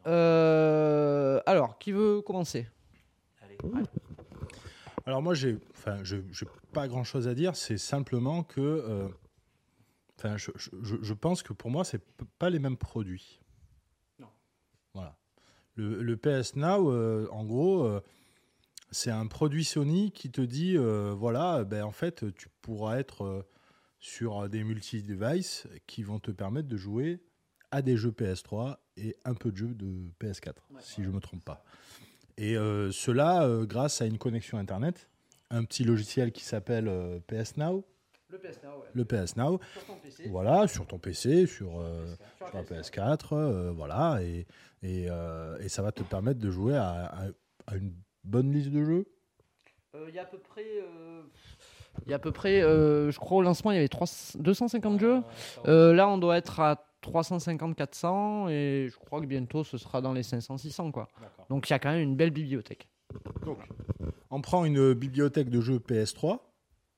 Euh, 0.07 1.41
alors, 1.47 1.78
qui 1.78 1.93
veut 1.93 2.22
commencer? 2.22 2.66
Allez. 3.43 3.59
Alors 5.07 5.22
moi, 5.22 5.34
j'ai, 5.34 5.59
enfin, 5.72 5.99
je, 6.03 6.16
j'ai 6.32 6.47
pas 6.72 6.89
grand-chose 6.89 7.28
à 7.28 7.34
dire. 7.34 7.57
C'est 7.57 7.78
simplement 7.78 8.43
que, 8.43 8.61
euh, 8.61 9.09
enfin, 10.18 10.36
je, 10.36 10.51
je- 10.57 10.70
je- 10.82 10.97
je 11.03 11.14
pense 11.14 11.43
que 11.43 11.53
pour 11.53 11.70
moi, 11.70 11.84
c'est 11.84 12.03
pas 12.39 12.51
les 12.51 12.59
mêmes 12.59 12.76
produits. 12.76 13.41
Non. 14.18 14.28
Voilà. 14.95 15.16
Le, 15.74 16.03
le 16.03 16.16
PS 16.16 16.57
Now, 16.57 16.91
euh, 16.91 17.28
en 17.30 17.45
gros, 17.45 17.84
euh, 17.84 18.01
c'est 18.91 19.11
un 19.11 19.26
produit 19.26 19.64
Sony 19.64 20.12
qui 20.12 20.30
te 20.30 20.41
dit, 20.41 20.76
euh, 20.76 21.14
voilà, 21.16 21.64
ben 21.64 21.84
en 21.84 21.93
fait, 21.93 22.24
tu 22.34 22.49
pourras 22.62 22.99
être 22.99 23.22
euh, 23.24 23.43
sur 24.01 24.49
des 24.49 24.62
multi-devices 24.64 25.66
qui 25.86 26.03
vont 26.03 26.18
te 26.18 26.30
permettre 26.30 26.68
de 26.68 26.76
jouer 26.76 27.20
à 27.70 27.82
des 27.82 27.96
jeux 27.96 28.11
PS3 28.12 28.76
et 28.96 29.16
un 29.24 29.34
peu 29.34 29.51
de 29.51 29.57
jeux 29.57 29.74
de 29.74 30.11
PS4, 30.20 30.55
si 30.80 31.03
je 31.05 31.11
me 31.11 31.20
trompe 31.20 31.44
pas. 31.44 31.64
Et 32.36 32.57
euh, 32.57 32.90
cela 32.92 33.44
euh, 33.44 33.66
grâce 33.66 34.01
à 34.01 34.07
une 34.07 34.18
connexion 34.18 34.59
Internet, 34.59 35.09
un 35.51 35.64
petit 35.64 35.84
logiciel 35.84 36.32
qui 36.32 36.44
s'appelle 36.44 36.88
euh, 36.88 37.18
PS 37.26 37.57
Now, 37.57 37.84
Le 38.30 38.38
PS 38.38 38.62
Now, 38.62 38.70
ouais. 38.80 38.86
le 38.94 39.05
PS 39.05 39.36
Now, 39.36 39.61
Sur 39.72 39.84
ton 39.86 39.96
PC. 39.96 40.28
voilà, 40.28 40.68
sur 40.68 40.86
ton 40.86 40.99
PC, 40.99 41.46
sur, 41.46 41.80
euh, 41.80 42.07
sur 42.36 42.55
un 42.57 42.62
PS4, 42.62 43.28
euh, 43.32 43.70
voilà, 43.72 44.22
et, 44.22 44.46
et, 44.82 45.07
euh, 45.11 45.59
et 45.59 45.68
ça 45.68 45.82
va 45.82 45.90
te 45.92 46.03
permettre 46.03 46.38
de 46.40 46.51
jouer 46.51 46.76
à, 46.76 47.07
à- 47.07 47.26
à 47.66 47.76
une 47.76 47.92
bonne 48.24 48.53
liste 48.53 48.70
de 48.70 48.84
jeux. 48.84 49.07
Euh, 49.94 50.07
Il 50.09 50.14
y 50.14 50.18
a 50.18 50.22
à 50.22 50.26
peu 50.26 50.38
près. 50.38 50.64
Il 52.07 52.11
y 52.11 52.12
a 52.12 52.16
à 52.16 52.18
peu 52.18 52.32
près, 52.32 52.62
euh, 52.62 53.11
je 53.11 53.18
crois 53.18 53.38
au 53.38 53.42
lancement, 53.42 53.70
il 53.70 53.74
y 53.74 53.78
avait 53.78 53.88
300 53.88 54.38
250 54.40 55.01
jeux. 55.01 55.22
Euh, 55.66 55.92
là, 55.92 56.09
on 56.09 56.18
doit 56.18 56.36
être 56.38 56.61
à 56.61 56.84
350-400 57.03 58.49
et 58.51 58.88
je 58.90 58.96
crois 58.99 59.20
que 59.20 59.26
bientôt 59.26 59.64
ce 59.64 59.78
sera 59.78 60.01
dans 60.01 60.12
les 60.12 60.22
500-600 60.22 60.90
quoi. 60.90 61.09
Donc 61.49 61.68
il 61.68 61.72
y 61.72 61.74
a 61.74 61.78
quand 61.78 61.90
même 61.90 62.01
une 62.03 62.16
belle 62.16 62.30
bibliothèque. 62.30 62.88
Donc, 63.44 63.59
on 64.30 64.40
prend 64.40 64.64
une 64.64 64.92
bibliothèque 64.94 65.49
de 65.49 65.61
jeux 65.61 65.78
PS3, 65.78 66.38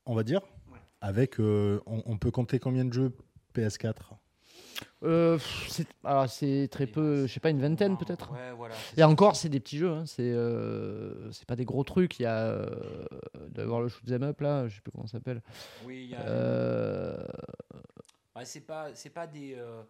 on 0.05 0.15
va 0.15 0.23
dire, 0.23 0.41
Ouais. 0.71 0.79
avec, 1.01 1.39
euh, 1.39 1.79
on, 1.85 2.01
on 2.05 2.17
peut 2.17 2.31
compter 2.31 2.59
combien 2.59 2.83
de 2.85 2.91
jeux 2.93 3.11
PS4 3.55 3.93
Euh, 5.03 5.35
pff, 5.37 5.65
c'est 5.69 5.87
alors, 6.03 6.29
c'est 6.29 6.67
très 6.71 6.85
peu, 6.87 7.25
je 7.27 7.33
sais 7.33 7.39
pas, 7.39 7.49
une 7.49 7.59
vingtaine 7.61 7.97
peut-être. 7.97 8.31
Ouais, 8.31 8.51
voilà. 8.55 8.75
c'est 8.75 8.97
Et 8.97 9.01
ça. 9.01 9.07
encore, 9.09 9.35
c'est 9.35 9.49
des 9.49 9.59
petits 9.59 9.77
jeux, 9.77 9.89
hein. 9.91 10.03
c'est 10.05 10.21
euh, 10.31 11.31
c'est 11.31 11.45
pas 11.47 11.55
des 11.55 11.65
gros 11.65 11.83
trucs. 11.83 12.19
Il 12.19 12.23
y 12.23 12.25
a 12.27 12.37
euh, 12.37 12.67
d'avoir 13.49 13.81
le 13.81 13.87
shoot 13.89 14.09
'em 14.11 14.23
up 14.23 14.41
là, 14.41 14.67
je 14.67 14.75
sais 14.75 14.81
plus 14.81 14.91
comment 14.91 15.07
ça 15.07 15.13
s'appelle. 15.13 15.41
Oui, 15.85 16.03
il 16.05 16.09
y 16.11 16.15
a- 16.15 16.21
Euh, 16.27 17.17
Ouais, 18.35 18.45
c'est 18.45 18.61
pas, 18.61 18.87
c'est 18.93 19.09
pas 19.09 19.27
des, 19.27 19.55
euh, 19.57 19.81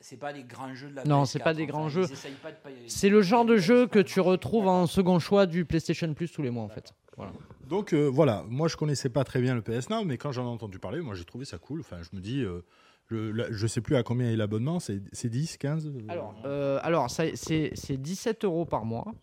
c'est 0.00 0.16
pas 0.16 0.32
des 0.32 0.42
grands 0.42 0.74
jeux 0.74 0.90
de 0.90 0.96
la 0.96 1.04
Non, 1.04 1.22
PS4, 1.22 1.26
c'est 1.26 1.38
pas 1.38 1.54
des 1.54 1.62
enfin, 1.64 1.72
grands 1.72 1.88
jeux. 1.88 2.06
pas 2.42 2.50
de 2.70 2.76
c'est 2.88 3.08
le 3.08 3.22
genre 3.22 3.44
de 3.44 3.56
jeu 3.56 3.86
que 3.86 4.00
tu 4.00 4.20
retrouves 4.20 4.66
en 4.66 4.86
second 4.86 5.18
choix 5.20 5.46
du 5.46 5.64
PlayStation 5.64 6.12
Plus 6.12 6.32
tous 6.32 6.42
les 6.42 6.50
mois 6.50 6.64
en 6.64 6.68
fait. 6.68 6.92
Voilà. 7.16 7.32
Donc 7.68 7.92
euh, 7.94 8.06
voilà, 8.06 8.44
moi 8.48 8.66
je 8.68 8.76
connaissais 8.76 9.08
pas 9.10 9.22
très 9.24 9.40
bien 9.40 9.54
le 9.54 9.62
PS 9.62 9.90
Now, 9.90 10.04
mais 10.04 10.18
quand 10.18 10.32
j'en 10.32 10.44
ai 10.44 10.48
entendu 10.48 10.78
parler, 10.78 11.00
moi 11.00 11.14
j'ai 11.14 11.24
trouvé 11.24 11.44
ça 11.44 11.58
cool. 11.58 11.80
Enfin, 11.80 11.98
je 12.02 12.16
me 12.16 12.20
dis, 12.20 12.42
euh, 12.42 12.64
je, 13.10 13.46
je 13.50 13.66
sais 13.66 13.80
plus 13.80 13.96
à 13.96 14.02
combien 14.02 14.30
est 14.30 14.36
l'abonnement, 14.36 14.80
c'est 14.80 15.00
c'est 15.12 15.28
10, 15.28 15.56
15 15.56 15.86
euh, 15.86 15.90
Alors, 16.08 16.34
euh, 16.44 16.78
alors 16.82 17.10
c'est 17.10 17.34
c'est 17.36 17.96
17 17.96 18.44
euros 18.44 18.66
par 18.66 18.84
mois. 18.84 19.14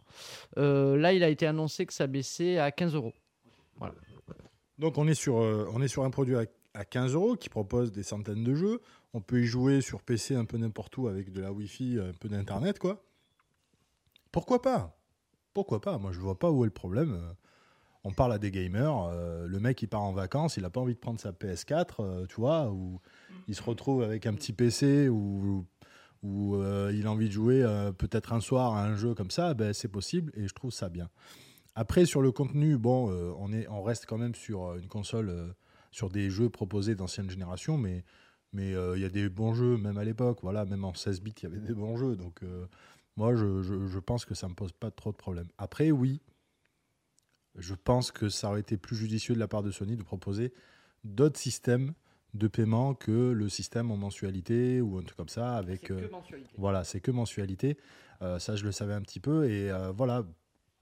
Euh, 0.58 0.98
là, 0.98 1.14
il 1.14 1.24
a 1.24 1.30
été 1.30 1.46
annoncé 1.46 1.86
que 1.86 1.94
ça 1.94 2.08
baissait 2.08 2.58
à 2.58 2.72
15 2.72 2.96
euros. 2.96 3.14
Donc 4.78 4.98
on 4.98 5.08
est 5.08 5.14
sur, 5.14 5.42
euh, 5.42 5.70
on 5.74 5.82
est 5.82 5.88
sur 5.88 6.04
un 6.04 6.10
produit 6.10 6.36
à, 6.36 6.44
à 6.74 6.84
15 6.84 7.14
euros 7.14 7.36
qui 7.36 7.48
propose 7.48 7.92
des 7.92 8.04
centaines 8.04 8.44
de 8.44 8.56
jeux. 8.56 8.82
On 9.14 9.22
peut 9.22 9.42
y 9.42 9.46
jouer 9.46 9.80
sur 9.80 10.02
PC 10.02 10.36
un 10.36 10.46
peu 10.46 10.58
n'importe 10.58 10.98
où 10.98 11.08
avec 11.08 11.32
de 11.32 11.40
la 11.40 11.54
Wi-Fi, 11.54 12.00
un 12.00 12.14
peu 12.14 12.28
d'internet, 12.28 12.80
quoi. 12.80 13.02
Pourquoi 14.34 14.62
pas? 14.62 14.98
Pourquoi 15.54 15.80
pas? 15.80 15.98
Moi 15.98 16.12
je 16.12 16.20
vois 16.20 16.38
pas 16.38 16.52
où 16.52 16.64
est 16.66 16.68
le 16.68 16.74
problème. 16.74 17.36
On 18.08 18.12
parle 18.12 18.34
à 18.34 18.38
des 18.38 18.52
gamers, 18.52 19.10
euh, 19.10 19.48
le 19.48 19.60
mec 19.60 19.82
il 19.82 19.88
part 19.88 20.04
en 20.04 20.12
vacances, 20.12 20.58
il 20.58 20.62
n'a 20.62 20.70
pas 20.70 20.80
envie 20.80 20.94
de 20.94 21.00
prendre 21.00 21.20
sa 21.20 21.32
PS4, 21.32 21.96
euh, 22.02 22.26
tu 22.28 22.36
vois, 22.36 22.70
ou 22.70 23.02
il 23.48 23.56
se 23.56 23.62
retrouve 23.64 24.04
avec 24.04 24.26
un 24.26 24.34
petit 24.34 24.54
PC 24.54 25.10
ou 25.10 25.66
où 26.24 26.56
euh, 26.56 26.92
il 26.96 27.06
a 27.06 27.12
envie 27.12 27.28
de 27.28 27.34
jouer 27.34 27.62
euh, 27.62 27.92
peut-être 27.92 28.34
un 28.34 28.40
soir 28.42 28.74
à 28.74 28.84
un 28.84 28.96
jeu 28.96 29.14
comme 29.14 29.30
ça, 29.30 29.54
ben, 29.54 29.74
c'est 29.74 29.88
possible 29.90 30.32
et 30.36 30.48
je 30.48 30.54
trouve 30.56 30.72
ça 30.72 30.90
bien. 30.90 31.10
Après, 31.76 32.06
sur 32.06 32.22
le 32.24 32.32
contenu, 32.32 32.78
bon, 32.78 33.12
euh, 33.12 33.32
on, 33.38 33.54
est, 33.54 33.68
on 33.68 33.84
reste 33.84 34.08
quand 34.08 34.18
même 34.18 34.34
sur 34.34 34.74
une 34.76 34.88
console, 34.88 35.54
sur 35.92 36.10
des 36.10 36.32
jeux 36.32 36.50
proposés 36.50 36.96
d'ancienne 36.96 37.30
génération, 37.30 37.78
mais 37.78 38.04
mais 38.54 38.72
il 38.96 39.02
y 39.02 39.06
a 39.06 39.10
des 39.10 39.28
bons 39.30 39.54
jeux, 39.54 39.76
même 39.78 39.98
à 39.98 40.06
l'époque, 40.06 40.40
voilà, 40.42 40.64
même 40.66 40.86
en 40.86 40.94
16 40.94 41.22
bits, 41.22 41.34
il 41.40 41.44
y 41.44 41.46
avait 41.48 41.60
des 41.60 41.74
bons 41.74 41.98
jeux. 41.98 42.16
Donc, 42.16 42.40
moi, 43.18 43.36
je, 43.36 43.62
je- 43.62 43.86
je 43.86 44.00
pense 44.00 44.24
que 44.24 44.34
ça 44.34 44.48
ne 44.48 44.52
me 44.52 44.56
pose 44.56 44.72
pas 44.72 44.90
trop 44.92 45.12
de 45.12 45.18
problèmes. 45.18 45.50
Après, 45.58 45.92
oui, 45.92 46.22
je 47.58 47.74
pense 47.76 48.12
que 48.12 48.30
ça 48.30 48.50
aurait 48.50 48.62
été 48.62 48.78
plus 48.78 48.96
judicieux 48.96 49.36
de 49.36 49.40
la 49.40 49.48
part 49.48 49.62
de 49.64 49.72
Sony 49.72 49.96
de 49.96 50.04
proposer 50.04 50.54
d'autres 51.04 51.40
systèmes 51.40 51.94
de 52.36 52.48
paiement 52.48 52.94
que 52.94 53.32
le 53.32 53.50
système 53.50 53.92
en 53.92 53.98
mensualité 53.98 54.82
ou 54.82 54.98
un 54.98 55.04
truc 55.04 55.16
comme 55.18 55.30
ça 55.30 55.56
avec 55.56 55.90
euh, 55.90 56.10
voilà 56.58 56.84
c'est 56.84 57.00
que 57.00 57.12
mensualité. 57.12 57.78
Euh, 58.22 58.40
ça 58.40 58.56
je 58.56 58.64
le 58.64 58.72
savais 58.72 58.94
un 58.94 59.02
petit 59.02 59.20
peu 59.20 59.50
et 59.50 59.72
euh, 59.72 59.92
voilà 59.92 60.26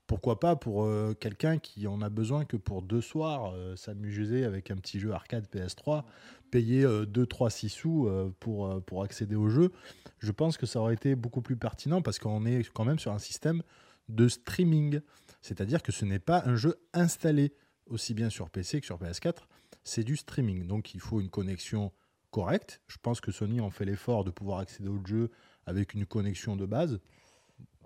pourquoi 0.08 0.40
pas 0.40 0.56
pour 0.56 0.88
quelqu'un 1.20 1.58
qui 1.58 1.88
en 1.88 2.02
a 2.02 2.10
besoin 2.10 2.44
que 2.44 2.58
pour 2.58 2.82
deux 2.82 3.02
soirs 3.02 3.56
s'amuser 3.78 4.44
avec 4.44 4.70
un 4.70 4.76
petit 4.76 5.00
jeu 5.00 5.14
arcade 5.14 5.48
PS3 5.48 6.04
payer 6.52 6.84
euh, 6.84 7.06
2 7.06 7.26
3 7.26 7.50
6 7.50 7.70
sous 7.70 8.34
pour 8.40 8.84
pour 8.84 9.04
accéder 9.04 9.36
au 9.36 9.48
jeu. 9.48 9.72
Je 10.20 10.32
pense 10.32 10.58
que 10.58 10.66
ça 10.66 10.80
aurait 10.80 10.94
été 10.94 11.16
beaucoup 11.16 11.42
plus 11.42 11.56
pertinent 11.56 12.02
parce 12.02 12.20
qu'on 12.20 12.46
est 12.46 12.70
quand 12.74 12.86
même 12.86 13.00
sur 13.00 13.12
un 13.12 13.20
système 13.20 13.64
de 14.10 14.28
streaming. 14.28 15.00
C'est-à-dire 15.42 15.82
que 15.82 15.92
ce 15.92 16.06
n'est 16.06 16.20
pas 16.20 16.44
un 16.46 16.56
jeu 16.56 16.76
installé 16.94 17.54
aussi 17.88 18.14
bien 18.14 18.30
sur 18.30 18.50
PC 18.50 18.82
que 18.82 18.86
sur 18.86 19.00
PS4 19.00 19.44
c'est 19.84 20.04
du 20.04 20.16
streaming. 20.16 20.68
Donc 20.68 20.94
il 20.94 21.00
faut 21.00 21.20
une 21.22 21.30
connexion 21.30 21.92
correcte. 22.32 22.82
Je 22.88 22.98
pense 23.02 23.22
que 23.22 23.32
Sony 23.32 23.62
en 23.62 23.70
fait 23.70 23.86
l'effort 23.86 24.24
de 24.24 24.32
pouvoir 24.32 24.60
accéder 24.60 24.90
au 24.90 25.00
jeu 25.06 25.32
avec 25.66 25.94
une 25.94 26.06
connexion 26.06 26.56
de 26.56 26.66
base. 26.66 27.00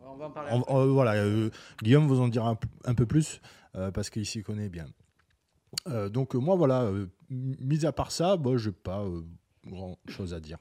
On 0.01 0.15
va 0.15 0.27
en 0.27 0.31
parler. 0.31 0.51
En- 0.67 0.87
voilà, 0.87 1.15
euh, 1.15 1.49
Guillaume 1.81 2.07
vous 2.07 2.21
en 2.21 2.27
dira 2.29 2.57
un, 2.85 2.95
peu 2.95 3.05
plus 3.05 3.41
euh, 3.75 3.91
parce 3.91 4.09
qu'il 4.09 4.25
s'y 4.25 4.41
connaît 4.41 4.69
bien. 4.69 4.87
Euh, 5.87 6.07
donc 6.09 6.33
moi 6.35 6.55
voilà, 6.55 6.89
mis 7.29 7.85
à 7.85 7.91
part 7.91 8.11
ça, 8.11 8.37
bon, 8.37 8.57
je 8.57 8.69
n'ai 8.69 8.75
pas 8.75 9.05
grand 9.65 9.99
chose 10.07 10.33
à 10.33 10.39
dire. 10.39 10.59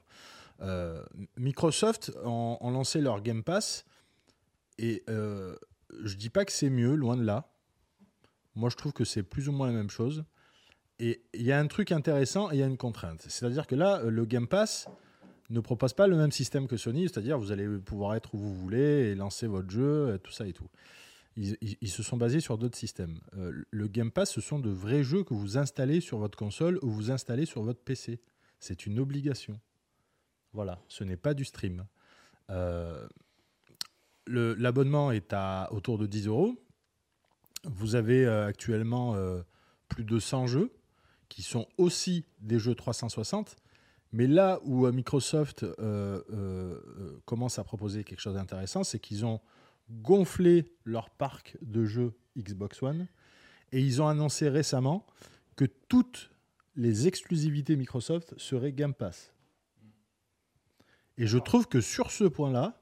Microsoft 1.37 2.11
ont, 2.25 2.57
ont 2.59 2.71
lancé 2.71 2.99
leur 2.99 3.21
Game 3.21 3.43
Pass 3.43 3.85
et 4.77 5.03
je 5.07 6.15
dis 6.15 6.29
pas 6.29 6.43
que 6.45 6.51
c'est 6.51 6.69
mieux, 6.69 6.95
loin 6.95 7.15
de 7.15 7.23
là. 7.23 7.49
Moi 8.55 8.69
je 8.69 8.75
trouve 8.75 8.91
que 8.91 9.05
c'est 9.05 9.23
plus 9.23 9.47
ou 9.47 9.51
moins 9.51 9.67
la 9.67 9.73
même 9.73 9.89
chose. 9.89 10.25
Et 10.99 11.21
il 11.33 11.43
y 11.43 11.51
a 11.51 11.59
un 11.59 11.67
truc 11.67 11.91
intéressant 11.91 12.51
et 12.51 12.55
il 12.55 12.59
y 12.59 12.63
a 12.63 12.67
une 12.67 12.77
contrainte. 12.77 13.25
C'est-à-dire 13.27 13.67
que 13.67 13.75
là, 13.75 14.01
euh, 14.01 14.09
le 14.09 14.25
Game 14.25 14.47
Pass 14.47 14.87
ne 15.49 15.59
propose 15.59 15.93
pas 15.93 16.07
le 16.07 16.15
même 16.15 16.31
système 16.31 16.67
que 16.67 16.75
Sony, 16.75 17.03
c'est-à-dire 17.03 17.37
vous 17.37 17.51
allez 17.51 17.67
pouvoir 17.79 18.15
être 18.15 18.33
où 18.35 18.37
vous 18.37 18.53
voulez 18.53 19.11
et 19.11 19.15
lancer 19.15 19.47
votre 19.47 19.69
jeu, 19.69 20.15
et 20.15 20.19
tout 20.19 20.31
ça 20.31 20.47
et 20.47 20.53
tout. 20.53 20.69
Ils, 21.37 21.89
se 21.89 22.01
sont 22.01 22.17
basés 22.17 22.39
sur 22.39 22.57
d'autres 22.57 22.77
systèmes. 22.77 23.19
Euh, 23.37 23.63
le 23.69 23.87
Game 23.87 24.09
Pass, 24.09 24.31
ce 24.31 24.41
sont 24.41 24.57
de 24.57 24.71
vrais 24.71 25.03
jeux 25.03 25.23
que 25.23 25.35
vous 25.35 25.59
installez 25.59 26.01
sur 26.01 26.17
votre 26.17 26.35
console 26.35 26.79
ou 26.81 26.89
vous 26.89 27.11
installez 27.11 27.45
sur 27.45 27.61
votre 27.61 27.79
PC. 27.79 28.19
C'est 28.59 28.87
une 28.87 28.97
obligation. 28.97 29.59
Voilà, 30.53 30.79
ce 30.87 31.03
n'est 31.03 31.15
pas 31.15 31.35
du 31.35 31.45
stream. 31.45 31.85
Euh, 32.49 33.07
L'abonnement 34.27 35.11
est 35.11 35.31
à 35.31 35.69
autour 35.71 35.97
de 35.97 36.05
10 36.05 36.27
euros. 36.27 36.55
Vous 37.63 37.95
avez 37.95 38.25
euh, 38.25 38.45
actuellement 38.45 39.15
euh, 39.15 39.41
plus 39.87 40.03
de 40.03 40.19
100 40.19 40.47
jeux 40.47 40.71
qui 41.29 41.43
sont 41.43 41.67
aussi 41.77 42.25
des 42.39 42.59
jeux 42.59 42.75
360. 42.75 43.55
Mais 44.13 44.27
là 44.27 44.59
où 44.63 44.85
euh, 44.85 44.91
Microsoft 44.91 45.63
euh, 45.63 46.21
euh, 46.31 47.19
commence 47.25 47.59
à 47.59 47.63
proposer 47.63 48.03
quelque 48.03 48.21
chose 48.21 48.35
d'intéressant, 48.35 48.83
c'est 48.83 48.99
qu'ils 48.99 49.25
ont 49.25 49.41
gonflé 49.89 50.73
leur 50.85 51.09
parc 51.09 51.57
de 51.61 51.85
jeux 51.85 52.13
Xbox 52.37 52.81
One 52.81 53.07
et 53.71 53.81
ils 53.81 54.01
ont 54.01 54.07
annoncé 54.07 54.47
récemment 54.49 55.05
que 55.55 55.65
toutes 55.65 56.29
les 56.75 57.07
exclusivités 57.07 57.75
Microsoft 57.75 58.33
seraient 58.37 58.71
Game 58.71 58.93
Pass. 58.93 59.33
Et 61.17 61.25
je 61.27 61.37
trouve 61.37 61.67
que 61.67 61.81
sur 61.81 62.11
ce 62.11 62.23
point-là, 62.25 62.79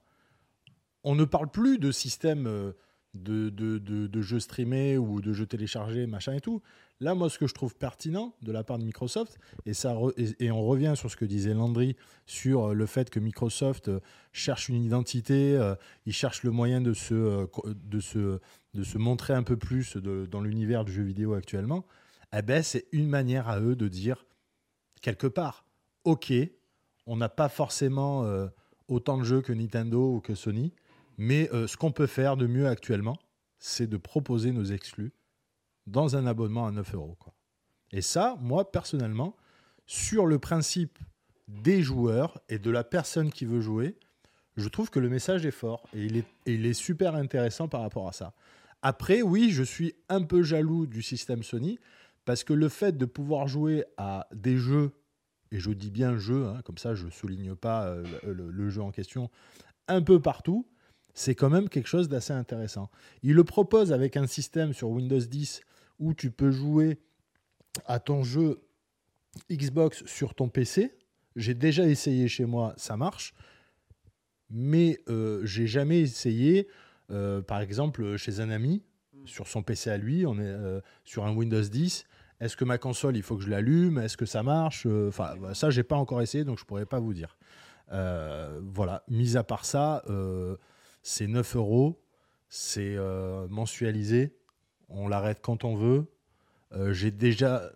on 1.03 1.15
ne 1.15 1.23
parle 1.23 1.49
plus 1.49 1.79
de 1.79 1.91
système 1.91 2.73
de, 3.13 3.49
de- 3.49 3.77
de 3.79 4.21
jeux 4.21 4.39
streamés 4.41 4.97
ou 4.97 5.21
de 5.21 5.31
jeux 5.31 5.45
téléchargés, 5.45 6.05
machin 6.05 6.33
et 6.33 6.41
tout. 6.41 6.61
Là, 7.01 7.13
moi, 7.13 7.29
ce 7.29 7.37
que 7.37 7.45
je 7.45 7.53
trouve 7.53 7.75
pertinent 7.75 8.33
de 8.41 8.53
la 8.53 8.63
part 8.63 8.79
de 8.79 8.85
Microsoft, 8.85 9.37
et, 9.65 9.73
ça 9.73 9.97
et, 10.17 10.49
on 10.51 10.65
revient 10.65 10.93
sur 10.95 11.11
ce 11.11 11.17
que 11.17 11.25
disait 11.25 11.53
Landry 11.53 11.97
sur 12.25 12.67
euh, 12.69 12.73
le 12.73 12.85
fait 12.85 13.09
que 13.09 13.19
Microsoft 13.19 13.89
euh, 13.89 13.99
cherche 14.31 14.69
une 14.69 14.81
identité, 14.81 15.57
euh, 15.57 15.75
il 16.05 16.13
cherche 16.13 16.43
le 16.43 16.51
moyen 16.51 16.79
de 16.79 16.93
se, 16.93 17.13
euh, 17.13 17.47
de 17.65 17.99
se, 17.99 18.39
de 18.73 18.83
se 18.83 18.97
montrer 18.97 19.33
un 19.33 19.43
peu 19.43 19.57
plus 19.57 19.97
dans 19.97 20.39
l'univers 20.39 20.85
du 20.85 20.93
jeu 20.93 21.03
vidéo 21.03 21.33
actuellement. 21.33 21.85
Eh 22.33 22.41
ben, 22.41 22.63
c'est 22.63 22.85
une 22.93 23.09
manière 23.09 23.49
à 23.49 23.59
eux 23.59 23.75
de 23.75 23.89
dire, 23.89 24.25
quelque 25.01 25.27
part, 25.27 25.65
OK, 26.05 26.31
on 27.07 27.17
n'a 27.17 27.29
pas 27.29 27.49
forcément 27.49 28.25
autant 28.87 29.17
de 29.17 29.23
jeux 29.23 29.41
que 29.41 29.53
Nintendo 29.53 30.15
ou 30.15 30.19
que 30.19 30.35
Sony, 30.35 30.73
mais 31.17 31.49
ce 31.67 31.77
qu'on 31.77 31.91
peut 31.91 32.07
faire 32.07 32.35
de 32.35 32.45
mieux 32.45 32.67
actuellement, 32.67 33.17
c'est 33.59 33.87
de 33.87 33.95
proposer 33.95 34.51
nos 34.51 34.65
exclus 34.65 35.13
dans 35.87 36.15
un 36.15 36.25
abonnement 36.25 36.67
à 36.67 36.71
9 36.71 36.93
euros. 36.95 37.15
quoi. 37.19 37.33
Et 37.91 38.01
ça, 38.01 38.37
moi, 38.39 38.71
personnellement, 38.71 39.35
sur 39.85 40.25
le 40.25 40.39
principe 40.39 40.97
des 41.47 41.81
joueurs 41.81 42.39
et 42.49 42.57
de 42.59 42.71
la 42.71 42.83
personne 42.83 43.31
qui 43.31 43.45
veut 43.45 43.61
jouer, 43.61 43.97
je 44.57 44.67
trouve 44.69 44.89
que 44.89 44.99
le 44.99 45.09
message 45.09 45.45
est 45.45 45.51
fort 45.51 45.83
et 45.93 46.05
il 46.45 46.65
est, 46.65 46.73
super 46.73 47.15
intéressant 47.15 47.67
par 47.67 47.81
rapport 47.81 48.07
à 48.07 48.13
ça. 48.13 48.33
Après, 48.81 49.21
oui, 49.21 49.51
je 49.51 49.63
suis 49.63 49.95
un 50.09 50.23
peu 50.23 50.43
jaloux 50.43 50.87
du 50.87 51.01
système 51.01 51.43
Sony 51.43 51.77
parce 52.23 52.43
que 52.43 52.53
le 52.53 52.69
fait 52.69 52.97
de 52.97 53.05
pouvoir 53.05 53.47
jouer 53.47 53.83
à 53.97 54.27
des 54.33 54.57
jeux, 54.57 54.91
et 55.51 55.59
je 55.59 55.71
dis 55.71 55.91
bien 55.91 56.17
jeux, 56.17 56.47
hein, 56.47 56.61
comme 56.63 56.77
ça 56.77 56.95
je 56.95 57.05
ne 57.05 57.11
souligne 57.11 57.53
pas 57.55 57.85
euh, 57.85 58.03
le- 58.23 58.49
le 58.49 58.69
jeu 58.69 58.81
en 58.81 58.91
question, 58.91 59.29
un 59.87 60.01
peu 60.01 60.19
partout, 60.19 60.67
c'est 61.13 61.35
quand 61.35 61.49
même 61.49 61.69
quelque 61.69 61.87
chose 61.87 62.09
d'assez 62.09 62.33
intéressant. 62.33 62.89
Il 63.23 63.35
le 63.35 63.43
propose 63.43 63.91
avec 63.91 64.17
un 64.17 64.27
système 64.27 64.73
sur 64.73 64.89
Windows 64.89 65.19
10 65.19 65.61
où 65.99 66.13
tu 66.13 66.31
peux 66.31 66.51
jouer 66.51 66.99
à 67.85 67.99
ton 67.99 68.23
jeu 68.23 68.61
Xbox 69.51 70.05
sur 70.05 70.33
ton 70.33 70.49
PC. 70.49 70.93
J'ai 71.35 71.53
déjà 71.53 71.87
essayé 71.87 72.27
chez 72.27 72.45
moi, 72.45 72.73
ça 72.77 72.95
marche. 72.97 73.33
Mais 74.49 74.99
euh, 75.09 75.45
j'ai 75.45 75.67
jamais 75.67 76.01
essayé, 76.01 76.67
euh, 77.11 77.41
par 77.41 77.61
exemple, 77.61 78.15
chez 78.17 78.39
un 78.39 78.49
ami, 78.49 78.83
sur 79.25 79.47
son 79.47 79.63
PC 79.63 79.89
à 79.89 79.97
lui, 79.97 80.25
on 80.25 80.35
est 80.35 80.43
euh, 80.43 80.81
sur 81.03 81.25
un 81.25 81.35
Windows 81.35 81.61
10. 81.61 82.05
Est-ce 82.39 82.55
que 82.55 82.63
ma 82.63 82.77
console, 82.77 83.17
il 83.17 83.23
faut 83.23 83.37
que 83.37 83.43
je 83.43 83.49
l'allume? 83.49 83.97
Est-ce 83.97 84.17
que 84.17 84.25
ça 84.25 84.43
marche? 84.43 84.85
Euh, 84.85 85.07
Enfin, 85.09 85.35
bah, 85.37 85.53
ça, 85.53 85.69
j'ai 85.71 85.83
pas 85.83 85.95
encore 85.95 86.21
essayé, 86.21 86.43
donc 86.43 86.59
je 86.59 86.65
pourrais 86.65 86.85
pas 86.85 86.99
vous 86.99 87.13
dire. 87.13 87.37
Voilà. 87.89 89.03
Mis 89.07 89.35
à 89.37 89.43
part 89.43 89.65
ça, 89.65 90.03
c'est 91.01 91.27
9 91.27 91.55
euros, 91.55 92.01
c'est 92.49 92.97
mensualisé, 93.49 94.35
on 94.89 95.07
l'arrête 95.07 95.39
quand 95.41 95.63
on 95.63 95.75
veut. 95.75 96.05
Euh, 96.73 96.93
j'ai 96.93 97.11
déjà, 97.11 97.71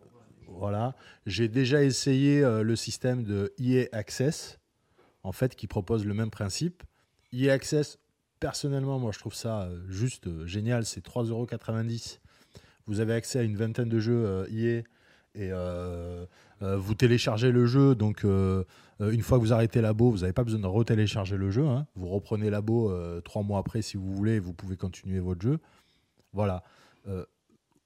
voilà, 0.47 0.95
j'ai 1.25 1.47
déjà 1.47 1.83
essayé 1.83 2.43
euh, 2.43 2.63
le 2.63 2.75
système 2.75 3.23
de 3.23 3.53
EA 3.59 3.87
Access. 3.91 4.59
en 5.23 5.31
fait, 5.31 5.55
qui 5.55 5.67
proposent 5.67 6.05
le 6.05 6.13
même 6.13 6.31
principe. 6.31 6.83
EA 7.33 7.51
Access, 7.53 7.99
personnellement, 8.39 8.99
moi, 8.99 9.11
je 9.13 9.19
trouve 9.19 9.33
ça 9.35 9.63
euh, 9.63 9.79
juste 9.89 10.45
génial. 10.45 10.85
C'est 10.85 11.05
3,90€. 11.05 12.19
Vous 12.87 12.99
avez 13.01 13.13
accès 13.13 13.39
à 13.39 13.43
une 13.43 13.55
vingtaine 13.55 13.89
de 13.89 13.99
jeux 13.99 14.47
EA 14.51 14.83
et 15.35 15.51
euh, 15.51 16.25
euh, 16.63 16.77
vous 16.77 16.95
téléchargez 16.95 17.51
le 17.51 17.67
jeu. 17.67 17.93
Donc, 17.93 18.23
une 18.23 19.21
fois 19.21 19.37
que 19.37 19.43
vous 19.43 19.53
arrêtez 19.53 19.79
labo, 19.79 20.09
vous 20.09 20.19
n'avez 20.19 20.33
pas 20.33 20.43
besoin 20.43 20.59
de 20.59 20.65
retélécharger 20.65 21.37
le 21.37 21.51
jeu. 21.51 21.65
hein. 21.67 21.85
Vous 21.95 22.09
reprenez 22.09 22.49
labo 22.49 22.91
trois 23.21 23.43
mois 23.43 23.59
après 23.59 23.83
si 23.83 23.95
vous 23.95 24.11
voulez. 24.15 24.35
et 24.35 24.39
Vous 24.39 24.53
pouvez 24.53 24.75
continuer 24.75 25.19
votre 25.19 25.41
jeu. 25.41 25.59
Voilà. 26.33 26.63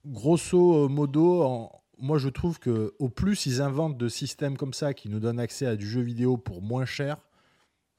Grosso 0.05 0.89
modo, 0.89 1.43
en- 1.43 1.71
moi 1.97 2.17
je 2.17 2.27
trouve 2.29 2.59
que 2.59 2.93
au 2.99 3.07
plus 3.09 3.45
ils 3.45 3.61
inventent 3.61 3.97
de 3.97 4.09
systèmes 4.09 4.57
comme 4.57 4.73
ça 4.73 4.93
qui 4.93 5.07
nous 5.09 5.19
donnent 5.19 5.39
accès 5.39 5.65
à 5.65 5.75
du 5.77 5.87
jeu 5.87 6.01
vidéo 6.01 6.35
pour 6.37 6.61
moins 6.61 6.85
cher, 6.85 7.17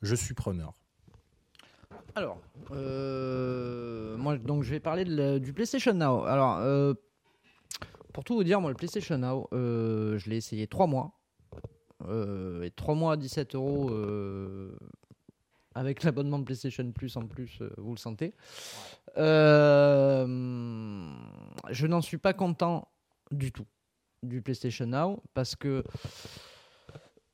je 0.02 0.14
suis 0.14 0.34
preneur. 0.34 0.74
Alors, 2.16 2.38
euh, 2.70 4.16
moi, 4.18 4.36
donc, 4.38 4.62
je 4.62 4.70
vais 4.70 4.78
parler 4.78 5.04
de 5.04 5.16
la- 5.16 5.38
du 5.40 5.52
PlayStation 5.52 5.94
Now. 5.94 6.24
Alors, 6.24 6.58
euh, 6.58 6.94
pour 8.12 8.22
tout 8.22 8.34
vous 8.36 8.44
dire, 8.44 8.60
moi, 8.60 8.70
le 8.70 8.76
PlayStation 8.76 9.18
Now, 9.18 9.48
euh, 9.52 10.16
je 10.18 10.30
l'ai 10.30 10.36
essayé 10.36 10.68
trois 10.68 10.86
mois. 10.86 11.18
Euh, 12.06 12.62
et 12.62 12.70
trois 12.70 12.94
mois 12.94 13.14
à 13.14 13.16
17 13.16 13.54
euros 13.56 13.90
avec 15.74 16.02
l'abonnement 16.04 16.38
de 16.38 16.44
PlayStation 16.44 16.88
Plus 16.92 17.16
en 17.16 17.26
plus, 17.26 17.58
euh, 17.62 17.70
vous 17.78 17.92
le 17.94 17.98
sentez. 17.98 18.32
Euh, 19.16 20.26
je 21.70 21.86
n'en 21.86 22.00
suis 22.00 22.18
pas 22.18 22.32
content 22.32 22.88
du 23.30 23.52
tout 23.52 23.66
du 24.22 24.42
PlayStation 24.42 24.86
Now 24.86 25.22
parce 25.34 25.54
que 25.54 25.84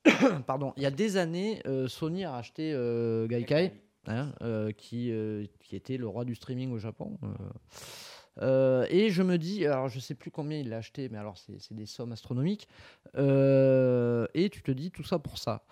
pardon, 0.47 0.73
il 0.77 0.83
y 0.83 0.85
a 0.85 0.91
des 0.91 1.17
années, 1.17 1.61
euh, 1.65 1.87
Sony 1.87 2.25
a 2.25 2.31
racheté 2.31 2.73
euh, 2.73 3.27
Gaikai, 3.27 3.71
hein, 4.07 4.33
euh, 4.41 4.71
qui, 4.71 5.13
qui 5.59 5.75
était 5.75 5.97
le 5.97 6.07
roi 6.07 6.25
du 6.25 6.35
streaming 6.35 6.71
au 6.71 6.79
Japon. 6.79 7.17
et 8.39 9.09
je 9.09 9.21
me 9.21 9.37
dis, 9.37 9.65
alors 9.65 9.89
je 9.89 9.99
sais 9.99 10.15
plus 10.15 10.31
combien 10.31 10.57
il 10.57 10.69
l'a 10.69 10.77
acheté, 10.77 11.09
mais 11.09 11.17
alors 11.17 11.37
c'est 11.37 11.73
des 11.73 11.85
sommes 11.85 12.11
astronomiques. 12.11 12.67
Et 13.15 14.49
tu 14.49 14.63
te 14.63 14.71
dis 14.71 14.91
tout 14.91 15.03
ça 15.03 15.19
pour 15.19 15.37
ça. 15.37 15.63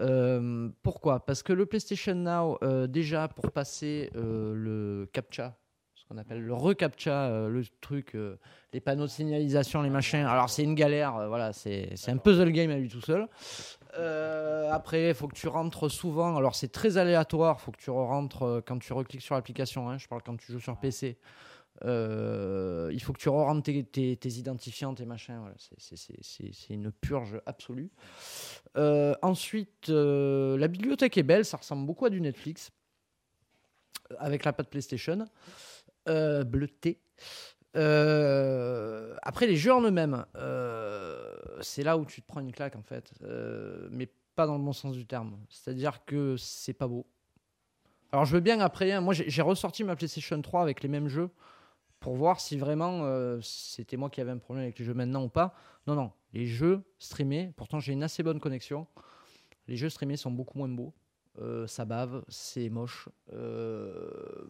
Euh, 0.00 0.68
pourquoi? 0.82 1.24
Parce 1.24 1.42
que 1.42 1.52
le 1.52 1.66
PlayStation 1.66 2.14
Now, 2.14 2.58
euh, 2.62 2.86
déjà 2.86 3.28
pour 3.28 3.50
passer 3.50 4.10
euh, 4.16 4.52
le 4.54 5.08
CAPTCHA, 5.12 5.56
ce 5.94 6.04
qu'on 6.04 6.18
appelle 6.18 6.42
le 6.42 6.54
recaptcha, 6.54 7.48
le 7.48 7.64
truc, 7.80 8.16
les 8.72 8.80
panneaux 8.80 9.06
de 9.06 9.10
signalisation, 9.10 9.82
les 9.82 9.90
machins. 9.90 10.24
Alors 10.24 10.50
c'est 10.50 10.62
une 10.62 10.76
galère, 10.76 11.26
voilà, 11.26 11.52
c'est 11.52 11.90
un 12.06 12.16
puzzle 12.18 12.52
game 12.52 12.70
à 12.70 12.76
lui 12.76 12.88
tout 12.88 13.00
seul. 13.00 13.26
Après, 14.70 15.08
il 15.08 15.14
faut 15.14 15.26
que 15.26 15.34
tu 15.34 15.48
rentres 15.48 15.90
souvent. 15.90 16.36
Alors 16.36 16.54
c'est 16.54 16.70
très 16.70 16.96
aléatoire, 16.96 17.56
il 17.58 17.64
faut 17.64 17.72
que 17.72 17.80
tu 17.80 17.90
rentres 17.90 18.62
quand 18.66 18.78
tu 18.78 18.92
recliques 18.92 19.22
sur 19.22 19.34
l'application. 19.34 19.88
hein, 19.90 19.98
je 19.98 20.06
parle 20.06 20.22
quand 20.22 20.36
tu 20.36 20.52
joues 20.52 20.60
sur 20.60 20.76
PC. 20.76 21.18
Euh, 21.84 22.90
il 22.92 23.02
faut 23.02 23.12
que 23.12 23.18
tu 23.18 23.28
rentres 23.28 23.62
tes, 23.64 23.84
tes- 23.84 24.28
identifiants, 24.30 24.94
tes 24.94 25.04
machins. 25.04 25.38
Voilà, 25.38 25.54
c'est- 25.58 26.70
une 26.70 26.90
purge 26.90 27.40
absolue. 27.46 27.90
Euh, 28.76 29.14
ensuite, 29.22 29.88
euh, 29.90 30.56
la 30.58 30.68
bibliothèque 30.68 31.18
est 31.18 31.22
belle, 31.22 31.44
ça 31.44 31.56
ressemble 31.58 31.86
beaucoup 31.86 32.06
à 32.06 32.10
du 32.10 32.20
Netflix 32.20 32.70
avec 34.18 34.44
la 34.44 34.52
patte 34.52 34.68
PlayStation. 34.70 35.24
Euh, 36.08 36.44
après, 39.22 39.46
les 39.46 39.56
jeux 39.56 39.72
en 39.74 39.82
eux-mêmes, 39.82 40.24
c'est 41.60 41.82
là 41.82 41.98
où 41.98 42.06
tu 42.06 42.22
te 42.22 42.26
prends 42.26 42.40
une 42.40 42.52
claque 42.52 42.76
en 42.76 42.82
fait, 42.82 43.12
mais 43.90 44.08
pas 44.34 44.46
dans 44.46 44.56
le 44.56 44.62
bon 44.64 44.72
sens 44.72 44.94
du 44.94 45.06
terme. 45.06 45.38
C'est-à-dire 45.48 46.04
que 46.04 46.36
c'est 46.38 46.72
pas 46.74 46.86
beau. 46.86 47.06
Alors, 48.12 48.24
je 48.24 48.32
veux 48.34 48.40
bien 48.40 48.60
après, 48.60 48.92
hein, 48.92 49.00
moi 49.00 49.12
j'ai 49.14 49.42
ressorti 49.42 49.82
ma 49.84 49.96
PlayStation 49.96 50.40
3 50.40 50.62
avec 50.62 50.82
les 50.82 50.88
mêmes 50.88 51.08
jeux 51.08 51.28
pour 52.00 52.14
voir 52.14 52.40
si 52.40 52.56
vraiment 52.56 53.00
euh, 53.02 53.38
c'était 53.42 53.96
moi 53.96 54.10
qui 54.10 54.20
avais 54.20 54.30
un 54.30 54.38
problème 54.38 54.64
avec 54.64 54.78
les 54.78 54.84
jeux 54.84 54.94
maintenant 54.94 55.24
ou 55.24 55.28
pas. 55.28 55.54
Non, 55.86 55.94
non, 55.94 56.12
les 56.32 56.46
jeux 56.46 56.82
streamés, 56.98 57.52
pourtant 57.56 57.80
j'ai 57.80 57.92
une 57.92 58.02
assez 58.02 58.22
bonne 58.22 58.40
connexion. 58.40 58.86
Les 59.68 59.76
jeux 59.76 59.88
streamés 59.88 60.16
sont 60.16 60.30
beaucoup 60.30 60.58
moins 60.58 60.68
beaux. 60.68 60.94
Euh, 61.40 61.66
ça 61.66 61.84
bave, 61.84 62.24
c'est 62.28 62.68
moche. 62.68 63.08
Euh, 63.32 64.46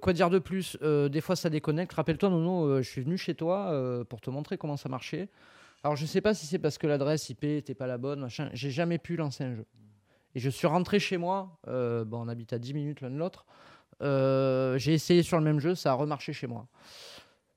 quoi 0.00 0.12
dire 0.12 0.28
de 0.28 0.38
plus? 0.38 0.76
Des 0.82 1.20
fois 1.20 1.36
ça 1.36 1.48
déconnecte. 1.48 1.94
Rappelle-toi, 1.94 2.28
Nono, 2.28 2.82
je 2.82 2.88
suis 2.88 3.00
venu 3.00 3.16
chez 3.16 3.34
toi 3.34 4.04
pour 4.08 4.20
te 4.20 4.28
montrer 4.28 4.58
comment 4.58 4.76
ça 4.76 4.90
marchait. 4.90 5.30
Alors 5.82 5.96
je 5.96 6.04
sais 6.04 6.20
pas 6.20 6.34
si 6.34 6.46
c'est 6.46 6.58
parce 6.58 6.76
que 6.76 6.86
l'adresse 6.86 7.30
IP 7.30 7.44
était 7.44 7.74
pas 7.74 7.86
la 7.86 7.96
bonne, 7.96 8.20
machin. 8.20 8.50
J'ai 8.52 8.70
jamais 8.70 8.98
pu 8.98 9.16
lancer 9.16 9.44
un 9.44 9.54
jeu. 9.54 9.66
Et 10.34 10.40
je 10.40 10.50
suis 10.50 10.66
rentré 10.66 10.98
chez 10.98 11.16
moi. 11.16 11.58
bon, 11.66 12.06
on 12.20 12.28
habite 12.28 12.52
à 12.52 12.58
10 12.58 12.74
minutes 12.74 13.00
l'un 13.00 13.10
de 13.10 13.16
l'autre. 13.16 13.46
Euh, 14.02 14.78
j'ai 14.78 14.94
essayé 14.94 15.22
sur 15.22 15.38
le 15.38 15.44
même 15.44 15.60
jeu, 15.60 15.74
ça 15.74 15.92
a 15.92 15.94
remarché 15.94 16.32
chez 16.32 16.46
moi. 16.46 16.66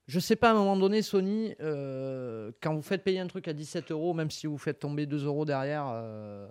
Je 0.08 0.20
sais 0.20 0.36
pas, 0.36 0.50
à 0.50 0.52
un 0.52 0.56
moment 0.56 0.78
donné, 0.78 1.02
Sony, 1.02 1.56
euh, 1.62 2.52
quand 2.62 2.76
vous 2.76 2.84
faites 2.84 3.04
payer 3.04 3.20
un 3.20 3.28
truc 3.28 3.48
à 3.48 3.54
17 3.54 3.92
euros, 3.92 4.14
même 4.14 4.30
si 4.30 4.46
vous 4.46 4.60
faites 4.60 4.80
tomber 4.80 5.08
2 5.08 5.26
euros 5.26 5.46
derrière, 5.46 5.88
euh, 5.90 6.48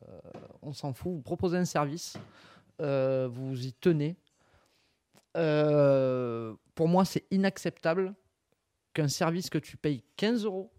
on 0.63 0.73
s'en 0.73 0.93
fout. 0.93 1.13
Vous 1.13 1.23
proposez 1.23 1.57
un 1.57 1.65
service, 1.65 2.17
vous 2.79 3.67
y 3.67 3.73
tenez. 3.75 4.17
Pour 5.35 6.89
moi, 6.89 7.05
c'est 7.05 7.25
inacceptable 7.31 8.15
qu'un 8.93 9.09
service 9.09 9.51
que 9.51 9.59
tu 9.59 9.77
payes 9.77 10.03
15 10.17 10.45
euros 10.45 10.73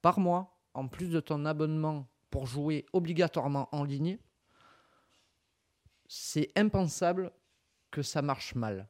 par 0.00 0.20
mois, 0.20 0.56
en 0.74 0.86
plus 0.86 1.08
de 1.08 1.18
ton 1.18 1.44
abonnement 1.44 2.06
pour 2.30 2.46
jouer 2.46 2.86
obligatoirement 2.92 3.68
en 3.72 3.82
ligne, 3.82 4.18
c'est 6.06 6.50
impensable 6.56 7.32
que 7.90 8.02
ça 8.02 8.22
marche 8.22 8.54
mal. 8.54 8.88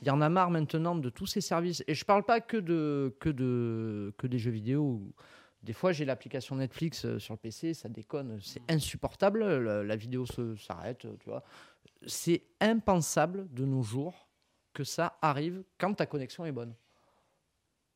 Il 0.00 0.08
y 0.08 0.10
en 0.10 0.20
a 0.20 0.28
marre 0.28 0.50
maintenant 0.50 0.94
de 0.94 1.10
tous 1.10 1.26
ces 1.26 1.40
services. 1.40 1.82
Et 1.86 1.94
je 1.94 2.04
parle 2.04 2.24
pas 2.24 2.40
que, 2.40 2.56
de, 2.56 3.16
que, 3.20 3.28
de, 3.28 4.14
que 4.16 4.26
des 4.26 4.38
jeux 4.38 4.50
vidéo. 4.50 5.12
Des 5.62 5.72
fois, 5.72 5.92
j'ai 5.92 6.04
l'application 6.04 6.56
Netflix 6.56 7.04
euh, 7.04 7.18
sur 7.18 7.34
le 7.34 7.38
PC, 7.38 7.74
ça 7.74 7.88
déconne, 7.88 8.40
c'est 8.40 8.62
insupportable. 8.68 9.44
La, 9.58 9.82
la 9.82 9.96
vidéo 9.96 10.24
s'arrête, 10.56 11.06
tu 11.20 11.28
vois. 11.28 11.44
C'est 12.06 12.42
impensable 12.60 13.52
de 13.52 13.64
nos 13.64 13.82
jours 13.82 14.28
que 14.72 14.84
ça 14.84 15.18
arrive 15.22 15.62
quand 15.78 15.94
ta 15.94 16.06
connexion 16.06 16.44
est 16.46 16.52
bonne. 16.52 16.74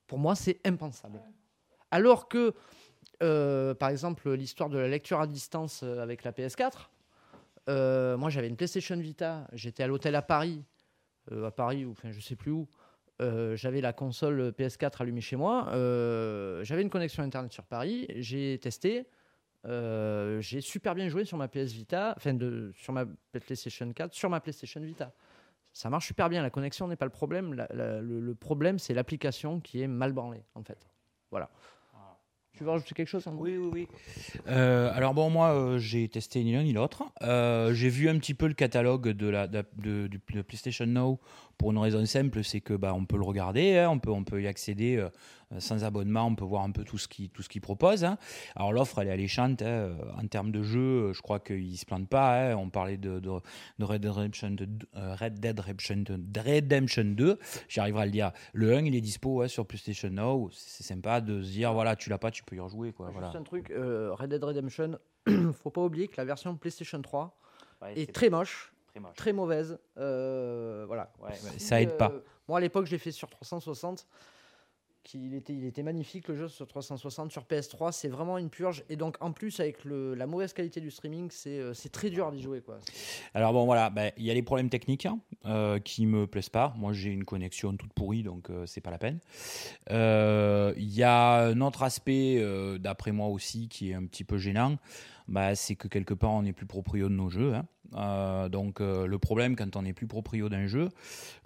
Pour 0.06 0.18
moi, 0.18 0.34
c'est 0.34 0.64
impensable. 0.64 1.20
Alors 1.90 2.28
que, 2.28 2.54
euh, 3.22 3.74
par 3.74 3.88
exemple, 3.88 4.32
l'histoire 4.32 4.68
de 4.68 4.78
la 4.78 4.88
lecture 4.88 5.20
à 5.20 5.26
distance 5.26 5.82
euh, 5.82 6.00
avec 6.00 6.22
la 6.24 6.32
PS4, 6.32 6.88
euh, 7.68 8.16
moi 8.16 8.30
j'avais 8.30 8.48
une 8.48 8.56
PlayStation 8.56 8.96
Vita, 8.96 9.48
j'étais 9.52 9.82
à 9.82 9.86
l'hôtel 9.86 10.14
à 10.14 10.22
Paris, 10.22 10.64
euh, 11.32 11.46
à 11.46 11.50
Paris 11.50 11.84
ou 11.84 11.92
enfin 11.92 12.10
je 12.10 12.20
sais 12.20 12.36
plus 12.36 12.52
où. 12.52 12.68
Euh, 13.22 13.56
j'avais 13.56 13.80
la 13.80 13.92
console 13.92 14.50
PS4 14.50 15.00
allumée 15.00 15.22
chez 15.22 15.36
moi, 15.36 15.68
j'avais 16.62 16.82
une 16.82 16.90
connexion 16.90 17.22
internet 17.22 17.52
sur 17.52 17.64
Paris, 17.64 18.06
j'ai 18.16 18.58
testé, 18.58 19.06
j'ai 19.64 20.60
super 20.60 20.94
bien 20.94 21.08
joué 21.08 21.24
sur 21.24 21.38
ma 21.38 21.48
PS 21.48 21.72
Vita, 21.72 22.14
enfin 22.16 22.36
sur 22.74 22.92
ma 22.92 23.06
PlayStation 23.32 23.90
4, 23.92 24.14
sur 24.14 24.30
ma 24.30 24.40
PlayStation 24.40 24.80
Vita. 24.80 25.12
Ça 25.72 25.90
marche 25.90 26.06
super 26.06 26.28
bien, 26.30 26.42
la 26.42 26.50
connexion 26.50 26.88
n'est 26.88 26.96
pas 26.96 27.04
le 27.04 27.10
problème, 27.10 27.54
le, 27.54 28.00
le 28.00 28.34
problème 28.34 28.78
c'est 28.78 28.94
l'application 28.94 29.60
qui 29.60 29.82
est 29.82 29.88
mal 29.88 30.12
branlée 30.12 30.44
en 30.54 30.62
fait. 30.62 30.86
Voilà. 31.30 31.50
Tu 32.56 32.64
veux 32.64 32.70
rajouter 32.70 32.94
quelque 32.94 33.08
chose 33.08 33.28
Oui, 33.34 33.58
oui, 33.58 33.70
oui. 33.70 33.88
Euh, 34.48 34.90
alors 34.94 35.12
bon, 35.12 35.28
moi, 35.28 35.50
euh, 35.50 35.78
j'ai 35.78 36.08
testé 36.08 36.42
ni 36.42 36.54
l'un 36.54 36.62
ni 36.62 36.72
l'autre. 36.72 37.04
Euh, 37.20 37.74
j'ai 37.74 37.90
vu 37.90 38.08
un 38.08 38.18
petit 38.18 38.32
peu 38.32 38.46
le 38.46 38.54
catalogue 38.54 39.08
de 39.10 39.28
la 39.28 39.46
de, 39.46 39.62
de 39.76 40.42
PlayStation 40.42 40.86
Now 40.86 41.20
pour 41.58 41.70
une 41.72 41.78
raison 41.78 42.04
simple, 42.06 42.44
c'est 42.44 42.60
que 42.60 42.74
bah 42.74 42.92
on 42.94 43.04
peut 43.06 43.16
le 43.16 43.24
regarder, 43.24 43.78
hein, 43.78 43.88
on 43.90 43.98
peut 43.98 44.10
on 44.10 44.24
peut 44.24 44.42
y 44.42 44.46
accéder 44.46 44.96
euh, 44.96 45.08
sans 45.58 45.84
abonnement, 45.84 46.26
on 46.26 46.34
peut 46.34 46.44
voir 46.44 46.64
un 46.64 46.70
peu 46.70 46.84
tout 46.84 46.98
ce 46.98 47.08
qui 47.08 47.30
tout 47.30 47.42
ce 47.42 47.48
qu'il 47.48 47.60
propose. 47.62 48.04
hein. 48.04 48.18
Alors 48.56 48.72
l'offre, 48.72 48.98
elle 49.00 49.08
est 49.08 49.12
alléchante 49.12 49.62
hein, 49.62 49.66
euh, 49.66 49.94
en 50.20 50.26
termes 50.26 50.50
de 50.52 50.62
jeu. 50.62 50.78
euh, 51.08 51.12
Je 51.14 51.22
crois 51.22 51.40
qu'il 51.40 51.76
se 51.78 51.86
plante 51.86 52.08
pas. 52.08 52.50
hein. 52.52 52.56
On 52.56 52.68
parlait 52.68 52.96
de, 52.98 53.20
de, 53.20 53.30
de 53.78 53.84
Red 53.84 54.00
Dead 54.02 54.10
Redemption, 54.10 54.50
de, 54.50 54.68
euh, 54.96 55.14
Red 55.18 55.40
Dead 55.40 55.58
Redemption, 55.58 56.04
de 56.08 56.40
Redemption 56.40 57.04
2. 57.04 57.38
J'arriverai 57.68 58.02
à 58.02 58.06
le 58.06 58.12
dire. 58.12 58.32
Le 58.52 58.74
1, 58.76 58.84
il 58.84 58.94
est 58.94 59.00
dispo 59.00 59.46
sur 59.48 59.64
PlayStation 59.66 60.10
Now. 60.10 60.50
C'est 60.52 60.82
sympa 60.84 61.20
de 61.20 61.42
se 61.42 61.50
dire 61.50 61.72
voilà, 61.72 61.96
tu 61.96 62.10
l'as 62.10 62.18
pas, 62.18 62.30
tu 62.30 62.42
peux 62.44 62.56
y 62.56 62.60
rejouer 62.60 62.92
quoi. 62.92 63.10
Voilà. 63.10 63.28
Juste 63.28 63.36
un 63.36 63.42
truc, 63.44 63.70
euh, 63.70 64.10
Red 64.14 64.30
Dead 64.30 64.42
Redemption, 64.44 64.98
faut 65.54 65.70
pas 65.70 65.82
oublier 65.82 66.08
que 66.08 66.14
la 66.18 66.24
version 66.24 66.54
PlayStation 66.56 67.00
3 67.00 67.34
Ouais, 67.82 67.92
est 68.00 68.10
très 68.12 68.30
moche, 68.30 68.72
très 68.96 69.00
moche. 69.00 69.16
très 69.16 69.32
mauvaise. 69.32 69.78
euh, 69.98 70.84
voilà. 70.86 71.12
Ouais, 71.20 71.34
ça 71.58 71.80
aide 71.80 71.96
pas. 71.96 72.10
euh, 72.12 72.20
moi 72.48 72.58
à 72.58 72.60
l'époque, 72.60 72.86
je 72.86 72.92
l'ai 72.92 72.98
fait 72.98 73.12
sur 73.12 73.28
360. 73.28 74.06
Qu'il 75.06 75.34
était, 75.34 75.54
il 75.54 75.64
était 75.64 75.82
magnifique 75.82 76.28
le 76.28 76.34
jeu 76.36 76.48
sur 76.48 76.66
360, 76.66 77.30
sur 77.32 77.44
PS3, 77.44 77.92
c'est 77.92 78.08
vraiment 78.08 78.36
une 78.38 78.50
purge. 78.50 78.84
Et 78.90 78.96
donc 78.96 79.16
en 79.20 79.32
plus 79.32 79.60
avec 79.60 79.84
le, 79.84 80.14
la 80.14 80.26
mauvaise 80.26 80.52
qualité 80.52 80.80
du 80.80 80.90
streaming, 80.90 81.28
c'est 81.30 81.58
euh, 81.60 81.72
très 81.92 82.10
dur 82.10 82.30
d'y 82.32 82.42
jouer 82.42 82.60
quoi. 82.60 82.78
Alors 83.32 83.52
bon 83.52 83.64
voilà, 83.64 83.88
ben, 83.90 84.10
il 84.16 84.24
y 84.24 84.30
a 84.30 84.34
les 84.34 84.42
problèmes 84.42 84.68
techniques 84.68 85.06
hein, 85.06 85.18
euh, 85.46 85.78
qui 85.78 86.04
me 86.06 86.26
plaisent 86.26 86.48
pas. 86.50 86.74
Moi 86.76 86.92
j'ai 86.92 87.10
une 87.10 87.24
connexion 87.24 87.76
toute 87.76 87.92
pourrie 87.92 88.22
donc 88.24 88.50
euh, 88.50 88.66
c'est 88.66 88.80
pas 88.80 88.90
la 88.90 88.98
peine. 88.98 89.20
Euh, 89.90 90.74
Il 90.76 90.92
y 90.92 91.02
a 91.02 91.44
un 91.46 91.60
autre 91.60 91.82
aspect 91.82 92.36
euh, 92.38 92.78
d'après 92.78 93.12
moi 93.12 93.28
aussi 93.28 93.68
qui 93.68 93.90
est 93.90 93.94
un 93.94 94.04
petit 94.06 94.24
peu 94.24 94.38
gênant. 94.38 94.76
Bah, 95.28 95.54
c'est 95.56 95.74
que 95.74 95.88
quelque 95.88 96.14
part 96.14 96.30
on 96.32 96.42
n'est 96.42 96.52
plus 96.52 96.66
proprio 96.66 97.08
de 97.08 97.14
nos 97.14 97.28
jeux. 97.28 97.54
hein. 97.54 97.66
Euh, 97.94 98.48
donc 98.48 98.80
euh, 98.80 99.06
le 99.06 99.18
problème 99.18 99.54
quand 99.54 99.76
on 99.76 99.82
n'est 99.82 99.92
plus 99.92 100.06
proprio 100.08 100.48
d'un 100.48 100.66
jeu, 100.66 100.88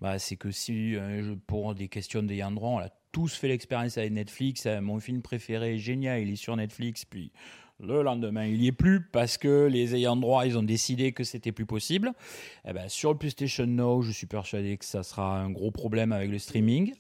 bah, 0.00 0.18
c'est 0.18 0.36
que 0.36 0.50
si 0.50 0.94
jeu- 0.94 1.38
pour 1.46 1.74
des 1.74 1.88
questions 1.88 2.22
d'ayant 2.22 2.50
droit, 2.50 2.70
on 2.70 2.78
a 2.78 2.88
tous 3.12 3.34
fait 3.34 3.48
l'expérience 3.48 3.98
avec 3.98 4.12
Netflix. 4.12 4.66
hein, 4.66 4.80
mon 4.80 5.00
film 5.00 5.22
préféré 5.22 5.74
est 5.74 5.78
génial, 5.78 6.22
il 6.22 6.32
est 6.32 6.36
sur 6.36 6.56
Netflix, 6.56 7.04
puis 7.04 7.30
le 7.82 8.02
lendemain, 8.02 8.46
il 8.46 8.62
y 8.62 8.66
est 8.66 8.72
plus 8.72 9.00
parce 9.00 9.38
que 9.38 9.66
les 9.66 9.94
ayants 9.94 10.16
droit, 10.16 10.46
ils 10.46 10.58
ont 10.58 10.62
décidé 10.62 11.12
que 11.12 11.24
c'était 11.24 11.52
plus 11.52 11.66
possible. 11.66 12.12
Eh 12.68 12.72
ben, 12.72 12.88
sur 12.88 13.10
le 13.12 13.18
PlayStation 13.18 13.66
Now, 13.66 14.02
je 14.02 14.12
suis 14.12 14.26
persuadé 14.26 14.76
que 14.76 14.84
ça 14.84 15.02
sera 15.02 15.40
un 15.40 15.50
gros 15.50 15.70
problème 15.70 16.12
avec 16.12 16.30
le 16.30 16.38
streaming. 16.38 16.92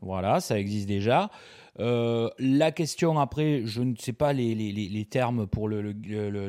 Voilà, 0.00 0.40
ça 0.40 0.58
existe 0.58 0.86
déjà. 0.86 1.30
Euh, 1.80 2.30
la 2.38 2.70
question 2.70 3.18
après, 3.18 3.62
je 3.64 3.82
ne 3.82 3.94
sais 3.96 4.12
pas 4.12 4.32
les, 4.32 4.54
les- 4.54 4.72
les- 4.72 5.04
termes 5.04 5.46
pour 5.46 5.68
le 5.68 5.92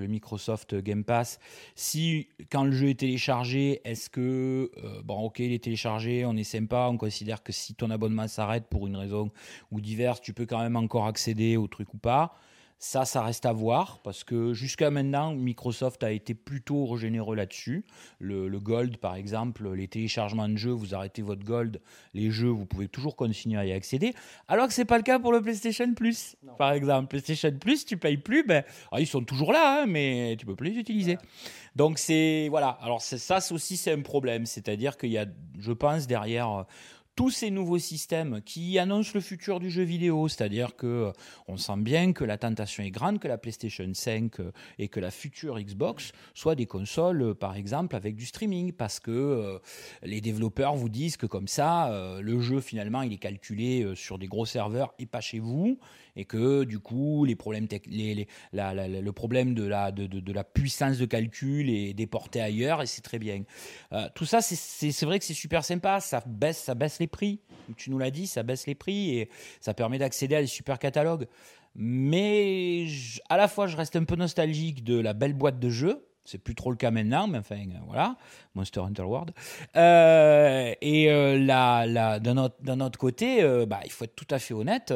Microsoft 0.07 0.75
Game 0.75 1.03
Pass. 1.03 1.39
Si, 1.75 2.27
quand 2.51 2.63
le 2.63 2.71
jeu 2.71 2.89
est 2.89 2.99
téléchargé, 2.99 3.81
est-ce 3.83 4.09
que, 4.09 4.71
euh, 4.83 5.01
bon, 5.03 5.19
ok, 5.21 5.39
il 5.39 5.51
est 5.53 5.63
téléchargé, 5.63 6.25
on 6.25 6.35
est 6.35 6.43
sympa, 6.43 6.87
on 6.91 6.97
considère 6.97 7.43
que 7.43 7.51
si 7.51 7.73
ton 7.75 7.89
abonnement 7.89 8.27
s'arrête 8.27 8.65
pour 8.69 8.87
une 8.87 8.95
raison 8.95 9.31
ou 9.71 9.81
diverse, 9.81 10.21
tu 10.21 10.33
peux 10.33 10.45
quand 10.45 10.59
même 10.59 10.75
encore 10.75 11.05
accéder 11.07 11.57
au 11.57 11.67
truc 11.67 11.93
ou 11.93 11.97
pas. 11.97 12.35
Ça, 12.87 13.03
ça 13.03 13.23
reste 13.23 13.47
à 13.47 13.51
voir 13.51 13.97
parce 14.03 14.23
que 14.23 14.53
jusqu'à 14.53 14.91
maintenant, 14.91 15.33
Microsoft 15.33 16.03
a 16.03 16.11
été 16.11 16.35
plutôt 16.35 16.95
généreux 16.97 17.35
là-dessus. 17.35 17.83
Le, 18.19 18.47
le 18.47 18.59
Gold, 18.59 18.97
par 18.97 19.15
exemple, 19.15 19.67
les 19.73 19.87
téléchargements 19.87 20.47
de 20.47 20.55
jeux, 20.55 20.71
vous 20.71 20.93
arrêtez 20.93 21.23
votre 21.23 21.43
Gold, 21.43 21.81
les 22.13 22.29
jeux, 22.29 22.49
vous 22.49 22.67
pouvez 22.67 22.87
toujours 22.87 23.15
continuer 23.15 23.57
à 23.57 23.65
y 23.65 23.71
accéder. 23.71 24.13
Alors 24.47 24.67
que 24.67 24.73
c'est 24.73 24.85
pas 24.85 24.97
le 24.97 25.03
cas 25.03 25.17
pour 25.17 25.31
le 25.31 25.41
PlayStation 25.41 25.95
Plus, 25.95 26.35
par 26.59 26.73
exemple. 26.73 27.07
PlayStation 27.07 27.51
Plus, 27.59 27.87
tu 27.87 27.97
payes 27.97 28.17
plus, 28.17 28.43
ben, 28.43 28.63
alors, 28.91 28.99
ils 28.99 29.07
sont 29.07 29.23
toujours 29.23 29.51
là, 29.51 29.81
hein, 29.81 29.85
mais 29.87 30.35
tu 30.37 30.45
peux 30.45 30.55
plus 30.55 30.69
les 30.69 30.79
utiliser. 30.79 31.17
Donc 31.75 31.97
c'est 31.99 32.47
voilà. 32.49 32.69
Alors 32.81 33.01
ça 33.01 33.39
aussi 33.51 33.77
c'est 33.77 33.91
un 33.91 34.01
problème, 34.01 34.45
c'est-à-dire 34.45 34.97
qu'il 34.97 35.11
y 35.11 35.17
a, 35.17 35.25
je 35.59 35.71
pense 35.73 36.07
derrière 36.07 36.49
euh, 36.49 36.63
tous 37.15 37.29
ces 37.29 37.49
nouveaux 37.49 37.79
systèmes 37.79 38.41
qui 38.41 38.77
annoncent 38.77 39.11
le 39.13 39.21
futur 39.21 39.61
du 39.61 39.69
jeu 39.69 39.83
vidéo, 39.83 40.27
c'est-à-dire 40.27 40.75
que 40.75 40.85
euh, 40.85 41.11
on 41.47 41.55
sent 41.55 41.77
bien 41.77 42.11
que 42.11 42.25
la 42.25 42.37
tentation 42.37 42.83
est 42.83 42.91
grande 42.91 43.19
que 43.19 43.27
la 43.29 43.37
PlayStation 43.37 43.89
5 43.91 44.39
euh, 44.39 44.51
et 44.79 44.89
que 44.89 44.99
la 44.99 45.11
future 45.11 45.57
Xbox 45.57 46.11
soient 46.33 46.55
des 46.55 46.65
consoles, 46.65 47.21
euh, 47.21 47.33
par 47.33 47.55
exemple, 47.55 47.95
avec 47.95 48.15
du 48.15 48.25
streaming, 48.25 48.73
parce 48.73 48.99
que 48.99 49.59
les 50.03 50.19
développeurs 50.19 50.75
vous 50.75 50.89
disent 50.89 51.15
que 51.15 51.25
comme 51.25 51.47
ça, 51.47 52.19
le 52.21 52.39
jeu 52.41 52.59
finalement 52.59 53.01
il 53.01 53.13
est 53.13 53.17
calculé 53.17 53.93
sur 53.95 54.17
des 54.17 54.27
gros 54.27 54.45
serveurs 54.45 54.93
et 54.99 55.05
pas 55.05 55.21
chez 55.21 55.39
vous, 55.39 55.79
et 56.15 56.25
que 56.25 56.63
du 56.63 56.79
coup 56.79 57.25
le 57.25 57.35
problème 57.35 57.67
de 57.67 59.63
la, 59.63 60.43
puissance 60.43 60.97
de 60.97 61.05
calcul 61.05 61.69
est 61.69 61.93
déporté 61.93 62.41
ailleurs 62.41 62.81
et 62.81 62.87
c'est 62.87 63.01
très 63.01 63.19
bien. 63.19 63.43
Tout 64.15 64.25
ça, 64.25 64.41
c'est- 64.41 65.05
vrai 65.05 65.19
que 65.19 65.25
c'est 65.25 65.33
super 65.33 65.63
sympa, 65.63 65.99
ça 65.99 66.23
baisse 66.25 66.99
les 66.99 67.04
prix. 67.07 67.39
Tu 67.77 67.89
nous 67.89 67.97
l'as 67.97 68.11
dit, 68.11 68.27
ça 68.27 68.43
baisse 68.43 68.67
les 68.67 68.75
prix 68.75 69.17
et 69.17 69.29
ça 69.59 69.73
permet 69.73 69.97
d'accéder 69.97 70.35
à 70.35 70.41
des 70.41 70.47
super 70.47 70.79
catalogues. 70.79 71.27
Mais 71.75 72.87
à 73.29 73.37
la 73.37 73.47
fois, 73.47 73.67
je 73.67 73.75
reste 73.75 73.95
un 73.95 74.03
peu 74.05 74.15
nostalgique 74.15 74.83
de 74.83 74.99
la 74.99 75.13
belle 75.13 75.33
boîte 75.33 75.59
de 75.59 75.69
jeux. 75.69 76.05
C'est 76.27 76.39
plus 76.39 76.55
trop 76.55 76.71
le 76.71 76.77
cas 76.77 76.89
maintenant, 76.89 77.27
mais 77.27 77.37
enfin, 77.37 77.57
euh, 77.57 77.77
voilà, 77.85 78.15
Monster 78.55 78.79
Hunter 78.79 79.03
World. 79.03 79.31
Euh, 79.75 80.73
et 80.81 81.11
euh, 81.11 81.37
la- 81.37 81.85
la- 81.85 82.19
d'un 82.19 82.37
autre, 82.37 82.97
côté, 82.97 83.43
euh, 83.43 83.67
bah, 83.67 83.81
il 83.85 83.91
faut 83.91 84.05
être 84.05 84.15
tout 84.15 84.25
à 84.31 84.39
fait 84.39 84.55
honnête, 84.55 84.91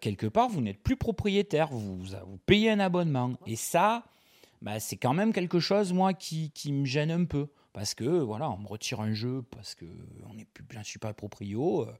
quelque 0.00 0.26
part, 0.26 0.48
vous 0.48 0.60
n'êtes 0.62 0.82
plus 0.82 0.96
propriétaire, 0.96 1.68
vous, 1.70 2.00
payez 2.44 2.70
un 2.70 2.80
abonnement. 2.80 3.34
Et 3.46 3.54
ça, 3.54 4.02
bah, 4.62 4.80
c'est 4.80 4.96
quand 4.96 5.14
même 5.14 5.32
quelque 5.32 5.60
chose, 5.60 5.92
moi, 5.92 6.12
qui 6.12 6.50
me 6.72 6.86
gêne 6.86 7.12
un 7.12 7.24
peu. 7.24 7.46
Parce 7.76 7.94
que, 7.94 8.06
voilà, 8.06 8.50
on 8.50 8.56
me 8.56 8.66
retire 8.66 9.02
un 9.02 9.12
jeu 9.12 9.42
parce 9.50 9.74
que 9.74 9.84
on 10.30 10.32
n'est 10.32 10.46
plus, 10.46 10.64
je 10.70 10.78
ne 10.78 10.82
suis 10.82 10.98
pas 10.98 11.12
proprio. 11.12 11.82
euh, 11.82 11.92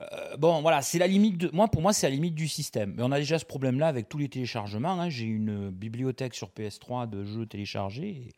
euh, 0.00 0.36
bon, 0.38 0.62
voilà, 0.62 0.80
c'est 0.80 0.98
la 0.98 1.06
limite. 1.06 1.52
Moi, 1.52 1.68
pour 1.68 1.82
moi, 1.82 1.92
c'est 1.92 2.06
la 2.08 2.14
limite 2.14 2.34
du 2.34 2.48
système. 2.48 2.94
Mais 2.96 3.02
on 3.02 3.12
a 3.12 3.18
déjà 3.18 3.38
ce 3.38 3.44
problème-là 3.44 3.88
avec 3.88 4.08
tous 4.08 4.16
les 4.16 4.30
téléchargements. 4.30 4.98
hein. 4.98 5.10
J'ai 5.10 5.26
une 5.26 5.68
bibliothèque 5.68 6.34
sur 6.34 6.48
PS3 6.48 7.10
de 7.10 7.26
jeux 7.26 7.44
téléchargés. 7.44 8.32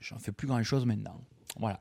J'en 0.00 0.18
fais 0.18 0.32
plus 0.32 0.46
grand-chose 0.46 0.86
maintenant. 0.86 1.20
Voilà. 1.58 1.78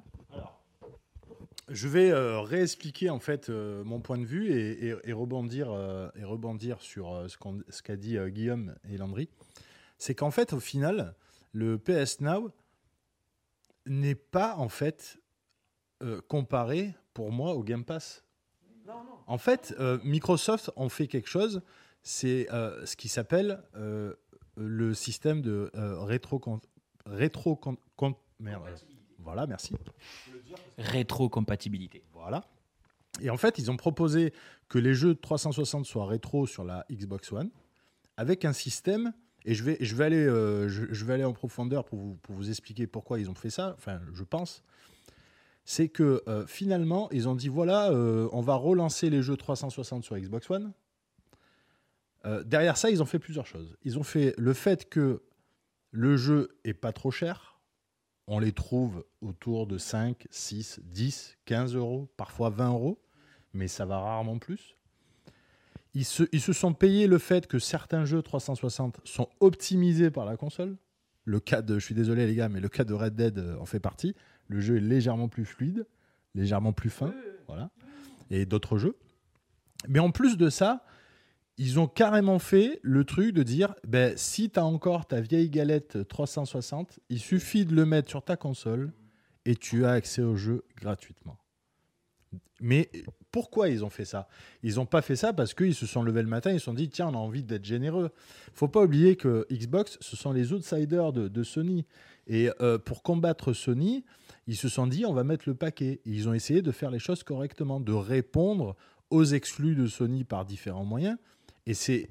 Je 1.69 1.88
vais 1.88 2.11
euh, 2.11 2.41
réexpliquer 2.41 3.10
en 3.10 3.19
fait 3.19 3.47
mon 3.47 4.01
point 4.01 4.18
de 4.18 4.26
vue 4.26 4.51
et, 4.51 5.14
rebondir, 5.14 5.69
et 6.18 6.26
rebondir 6.26 6.81
sur 6.81 7.26
ce 7.30 7.81
qu'a 7.81 7.95
dit 7.95 8.18
Guillaume 8.27 8.76
et 8.91 8.97
Landry. 8.97 9.30
C'est 9.97 10.15
qu'en 10.15 10.31
fait, 10.31 10.51
au 10.51 10.60
final, 10.60 11.15
le 11.53 11.77
PS 11.77 12.19
Now 12.19 12.51
n'est 13.90 14.16
pas 14.16 14.56
en 14.56 14.70
fait 14.70 15.20
euh, 16.03 16.22
comparé 16.28 16.94
pour 17.14 17.32
moi 17.32 17.53
au 17.53 17.64
Game 17.64 17.84
Pass. 17.84 18.24
En 19.28 19.38
fait, 19.38 19.76
euh, 19.80 19.99
Microsoft 20.03 20.72
en 20.76 20.90
fait 20.90 21.07
quelque 21.07 21.28
chose, 21.30 21.61
c'est 22.02 22.48
euh, 22.53 22.86
ce 22.86 22.95
qui 22.95 23.10
s'appelle 23.10 23.61
le 24.56 24.94
système 24.94 25.41
de 25.41 25.70
rétro 25.74 26.41
rétro 27.06 27.56
con- 27.56 27.78
con- 27.95 28.16
merde. 28.40 28.64
Voilà, 29.20 29.45
merci. 29.48 29.76
Rétrocompatibilité. 30.78 32.03
Voilà. 32.14 32.45
Et 33.22 33.30
en 33.30 33.38
fait, 33.38 33.57
ils 33.60 33.70
ont 33.70 33.78
proposé 33.78 34.34
que 34.70 34.78
les 34.80 34.94
jeux 34.94 35.14
de 35.14 35.20
360 35.20 35.86
soient 35.86 36.06
rétro 36.07 36.48
sur 36.48 36.64
la 36.64 36.86
Xbox 36.91 37.32
One, 37.32 37.49
avec 38.18 38.45
un 38.45 38.53
système. 38.53 39.14
Et 39.45 39.53
je 39.53 39.64
vais, 39.64 39.78
je 39.80 39.95
vais, 39.95 40.06
aller, 40.06 40.26
euh, 40.26 40.68
je, 40.68 41.06
vais 41.06 41.14
aller 41.14 41.24
en 41.24 41.34
profondeur 41.34 41.86
pour 41.86 41.99
vous, 41.99 42.16
pour 42.16 42.36
vous 42.36 42.49
expliquer 42.49 42.88
pourquoi 42.88 43.20
ils 43.20 43.30
ont 43.30 43.36
fait 43.36 43.49
ça. 43.49 43.74
Enfin, 43.78 44.02
je 44.14 44.24
pense. 44.24 44.64
C'est 45.64 45.88
que 45.88 46.24
euh, 46.28 46.45
finalement, 46.45 47.10
ils 47.11 47.30
ont 47.30 47.36
dit 47.36 47.48
voilà, 47.48 47.91
euh, 47.91 48.28
on 48.32 48.41
va 48.41 48.56
relancer 48.56 49.10
les 49.10 49.22
jeux 49.22 49.38
360 49.38 50.03
sur 50.03 50.18
Xbox 50.18 50.49
One. 50.49 50.74
Derrière 52.45 52.76
ça, 52.76 52.90
ils 52.90 53.02
ont 53.02 53.06
fait 53.06 53.18
plusieurs 53.18 53.48
choses. 53.48 53.78
Ils 53.84 53.98
ont 53.98 54.03
fait 54.03 54.36
le 54.38 54.53
fait 54.53 54.90
que 54.90 55.24
le 55.91 56.18
jeu 56.18 56.60
est 56.66 56.74
pas 56.74 56.91
trop 56.91 57.11
cher. 57.11 57.60
On 58.28 58.40
les 58.40 58.52
trouve 58.52 59.06
autour 59.22 59.68
de 59.68 59.78
5, 59.78 60.28
6, 60.30 60.82
10, 60.84 61.38
15 61.45 61.76
euros, 61.76 62.10
parfois 62.18 62.49
20 62.49 62.74
euros, 62.74 63.02
mais 63.53 63.70
ça 63.70 63.86
va 63.86 63.99
rarement 63.99 64.38
plus. 64.38 64.76
Ils 65.95 66.06
se, 66.06 66.53
sont 66.53 66.74
payés 66.74 67.07
le 67.07 67.18
fait 67.18 67.48
que 67.48 67.57
certains 67.57 68.06
jeux 68.06 68.22
360 68.22 69.02
sont 69.06 69.28
optimisés 69.40 70.11
par 70.11 70.26
la 70.26 70.38
console. 70.38 70.78
Le 71.26 71.40
cas 71.40 71.61
de, 71.61 71.80
je 71.80 71.86
suis 71.86 71.95
désolé 71.95 72.28
les 72.28 72.36
gars, 72.36 72.49
mais 72.49 72.60
le 72.60 72.70
cas 72.70 72.84
de 72.84 72.94
Red 72.94 73.16
Dead 73.16 73.40
euh, 73.40 73.57
en 73.60 73.66
fait 73.66 73.80
partie. 73.80 74.16
Le 74.48 74.60
jeu 74.60 74.78
est 74.78 74.82
légèrement 74.82 75.28
plus 75.28 75.45
fluide, 75.45 75.86
légèrement 76.36 76.74
plus 76.74 76.90
fin, 76.90 77.14
voilà. 77.48 77.70
Et 78.30 78.45
d'autres 78.45 78.78
jeux. 78.78 78.95
Mais 79.88 79.99
en 79.99 80.11
plus 80.11 80.38
de 80.38 80.49
ça, 80.49 80.86
ils 81.57 81.80
ont 81.80 81.88
carrément 81.88 82.40
fait 82.40 82.80
le 82.84 83.03
truc 83.03 83.34
de 83.34 83.44
dire 83.44 83.76
ben, 83.86 84.16
si 84.16 84.49
tu 84.49 84.60
as 84.60 84.66
encore 84.66 85.07
ta 85.07 85.22
vieille 85.22 85.49
galette 85.49 86.07
360, 86.07 86.99
il 87.10 87.20
suffit 87.20 87.66
de 87.66 87.76
le 87.76 87.86
mettre 87.86 88.10
sur 88.10 88.24
ta 88.24 88.38
console 88.38 88.94
et 89.45 89.56
tu 89.56 89.86
as 89.86 89.91
accès 89.91 90.22
au 90.22 90.36
jeu 90.36 90.64
gratuitement. 90.80 91.38
Mais 92.61 92.89
pourquoi 93.31 93.69
ils 93.69 93.85
ont 93.85 93.89
fait 93.89 94.06
ça? 94.06 94.27
Ils 94.64 94.76
n'ont 94.76 94.85
pas 94.85 95.01
fait 95.01 95.15
ça 95.15 95.34
parce 95.34 95.53
qu'ils 95.53 95.76
se 95.76 95.85
sont 95.85 96.03
levés 96.03 96.22
le 96.22 96.27
matin 96.27 96.51
ils 96.51 96.60
se 96.60 96.65
sont 96.65 96.73
dit 96.73 96.89
tiens, 96.89 97.07
on 97.07 97.14
a 97.14 97.18
envie 97.18 97.43
d'être 97.43 97.65
généreux. 97.65 98.11
faut 98.53 98.68
pas 98.68 98.84
oublier 98.84 99.15
que 99.15 99.47
Xbox, 99.51 99.97
ce 100.01 100.15
sont 100.15 100.31
les 100.31 100.53
outsiders 100.53 101.14
de, 101.14 101.43
Sony. 101.43 101.85
Et 102.27 102.49
euh, 102.61 102.77
pour 102.77 103.01
combattre 103.01 103.53
Sony, 103.53 104.03
ils 104.47 104.57
se 104.57 104.69
sont 104.69 104.88
dit 104.88 105.06
on 105.06 105.14
va 105.14 105.23
mettre 105.23 105.47
le 105.47 105.56
paquet. 105.56 106.01
Et 106.06 106.11
ils 106.11 106.27
ont 106.27 106.34
essayé 106.34 106.61
de 106.61 106.72
faire 106.72 106.91
les 106.91 106.99
choses 106.99 107.23
correctement, 107.23 107.80
de 107.80 107.93
répondre 107.93 108.76
aux 109.10 109.23
exclus 109.23 109.76
de 109.76 109.88
Sony 109.88 110.23
par 110.23 110.45
différents 110.45 110.85
moyens. 110.85 111.18
Et 111.65 111.73
c'est 111.73 112.10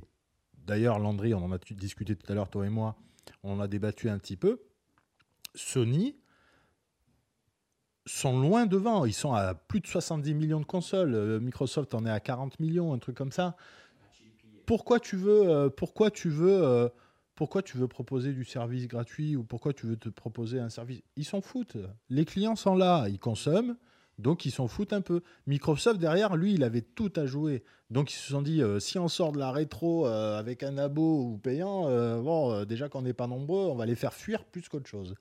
d'ailleurs, 0.67 0.99
Landry, 0.99 1.35
on 1.35 1.45
en 1.45 1.53
a 1.53 1.59
discuté 1.59 2.17
tout 2.17 2.31
à 2.31 2.35
l'heure, 2.35 2.49
toi 2.49 2.67
et 2.67 2.71
moi, 2.71 2.97
on 3.43 3.53
en 3.53 3.61
a 3.61 3.69
débattu 3.69 4.09
un 4.09 4.19
petit 4.19 4.37
peu. 4.37 4.61
Sony 5.55 6.17
sont 8.09 8.39
loin 8.39 8.67
devant. 8.67 9.05
Ils 9.05 9.15
sont 9.15 9.33
à 9.33 9.55
plus 9.55 9.81
de 9.81 9.87
70 9.87 10.35
millions 10.35 10.61
de 10.61 10.65
consoles. 10.65 11.15
Euh, 11.15 11.41
Microsoft 11.41 11.95
en 11.95 12.05
est 12.07 12.11
à 12.11 12.21
40 12.21 12.59
millions, 12.61 12.93
un 12.93 12.99
truc 12.99 13.17
comme 13.17 13.33
ça. 13.33 13.57
Pourquoi 14.67 15.01
tu 15.01 15.17
veux, 15.17 15.49
euh, 15.49 15.69
pourquoi 15.71 16.11
tu 16.11 16.29
veux, 16.29 16.63
euh, 16.63 16.89
pourquoi 17.35 17.63
tu 17.63 17.77
veux 17.77 17.89
proposer 17.89 18.33
du 18.33 18.45
service 18.45 18.87
gratuit 18.87 19.37
ou 19.37 19.45
pourquoi 19.45 19.73
tu 19.73 19.87
veux 19.87 19.97
te 19.97 20.09
proposer 20.09 20.59
un 20.59 20.69
service? 20.69 21.01
Ils 21.17 21.25
s'en 21.25 21.41
foutent. 21.41 21.77
Les 22.11 22.25
clients 22.25 22.57
sont 22.57 22.75
là, 22.75 23.09
ils 23.09 23.19
consomment. 23.19 23.77
Donc 24.19 24.45
ils 24.45 24.51
s'en 24.51 24.67
foutent 24.67 24.93
un 24.93 25.01
peu. 25.01 25.23
Microsoft 25.47 26.01
derrière, 26.01 26.37
lui, 26.37 26.55
il 26.55 26.65
avait 26.65 26.83
tout 26.83 27.13
à 27.15 27.25
jouer. 27.25 27.63
Donc 27.91 28.13
ils 28.13 28.17
se 28.17 28.33
sont 28.33 28.43
dit, 28.43 28.61
si 28.81 28.99
on 28.99 29.07
sort 29.07 29.31
de 29.31 29.39
la 29.39 29.53
rétro 29.53 30.07
avec 30.07 30.65
un 30.65 30.77
abo 30.77 31.23
ou 31.23 31.39
payant, 31.39 31.85
bon, 32.21 32.65
déjà 32.65 32.89
qu'on 32.89 33.03
n'est 33.03 33.13
pas 33.13 33.29
nombreux, 33.29 33.67
on 33.67 33.77
va 33.77 33.87
les 33.87 33.95
faire 33.95 34.13
fuir 34.13 34.45
plus 34.45 34.69
qu'autre 34.69 34.89
chose. 34.89 35.15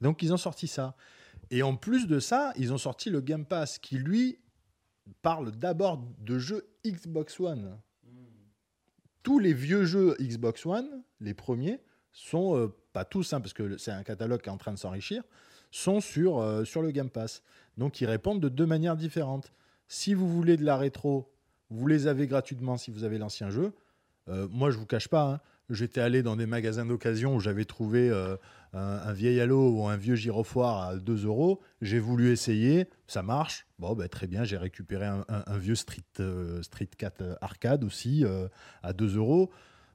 Donc 0.00 0.24
ils 0.24 0.32
ont 0.32 0.36
sorti 0.36 0.66
ça. 0.66 0.96
Et 1.50 1.62
en 1.62 1.76
plus 1.76 2.06
de 2.06 2.20
ça, 2.20 2.52
ils 2.56 2.72
ont 2.72 2.78
sorti 2.78 3.10
le 3.10 3.20
Game 3.20 3.44
Pass 3.44 3.78
qui, 3.78 3.96
lui, 3.96 4.38
parle 5.22 5.50
d'abord 5.52 6.02
de 6.20 6.38
jeux 6.38 6.68
Xbox 6.86 7.40
One. 7.40 7.78
Tous 9.22 9.38
les 9.38 9.52
vieux 9.52 9.84
jeux 9.84 10.16
Xbox 10.20 10.64
One, 10.64 11.02
les 11.20 11.34
premiers, 11.34 11.80
sont, 12.12 12.72
pas 12.92 13.04
tous, 13.04 13.32
hein, 13.32 13.40
parce 13.40 13.52
que 13.52 13.76
c'est 13.76 13.90
un 13.90 14.02
catalogue 14.02 14.40
qui 14.40 14.48
est 14.48 14.52
en 14.52 14.58
train 14.58 14.72
de 14.72 14.78
s'enrichir, 14.78 15.22
sont 15.70 16.00
sur, 16.00 16.66
sur 16.66 16.82
le 16.82 16.90
Game 16.90 17.10
Pass. 17.10 17.42
Donc 17.76 18.00
ils 18.00 18.06
répondent 18.06 18.40
de 18.40 18.48
deux 18.48 18.66
manières 18.66 18.96
différentes. 18.96 19.52
Si 19.88 20.14
vous 20.14 20.28
voulez 20.28 20.56
de 20.56 20.64
la 20.64 20.76
rétro, 20.76 21.32
vous 21.70 21.86
les 21.86 22.06
avez 22.06 22.26
gratuitement 22.26 22.76
si 22.76 22.90
vous 22.90 23.04
avez 23.04 23.18
l'ancien 23.18 23.50
jeu. 23.50 23.72
Euh, 24.28 24.46
moi, 24.50 24.70
je 24.70 24.78
vous 24.78 24.86
cache 24.86 25.08
pas, 25.08 25.32
hein, 25.34 25.40
j'étais 25.70 26.00
allé 26.00 26.22
dans 26.22 26.36
des 26.36 26.46
magasins 26.46 26.84
d'occasion 26.84 27.34
où 27.34 27.40
j'avais 27.40 27.64
trouvé 27.64 28.10
euh, 28.74 28.98
un, 29.04 29.12
vieil 29.12 29.40
Halo 29.40 29.70
ou 29.70 29.88
un 29.88 29.96
vieux 29.96 30.14
gyrophare 30.14 30.82
à 30.82 30.96
2 30.96 31.26
euros. 31.26 31.60
J'ai 31.80 31.98
voulu 31.98 32.30
essayer, 32.30 32.88
ça 33.06 33.22
marche. 33.22 33.66
Bon, 33.78 33.94
bah, 33.94 34.08
très 34.08 34.26
bien, 34.26 34.44
j'ai 34.44 34.56
récupéré 34.56 35.06
un, 35.06 35.58
vieux 35.58 35.74
Street, 35.74 36.02
euh, 36.20 36.62
Street 36.62 36.88
4 36.96 37.38
arcade 37.40 37.84
aussi 37.84 38.24
à 38.82 38.92
2 38.92 39.16
euros. 39.16 39.50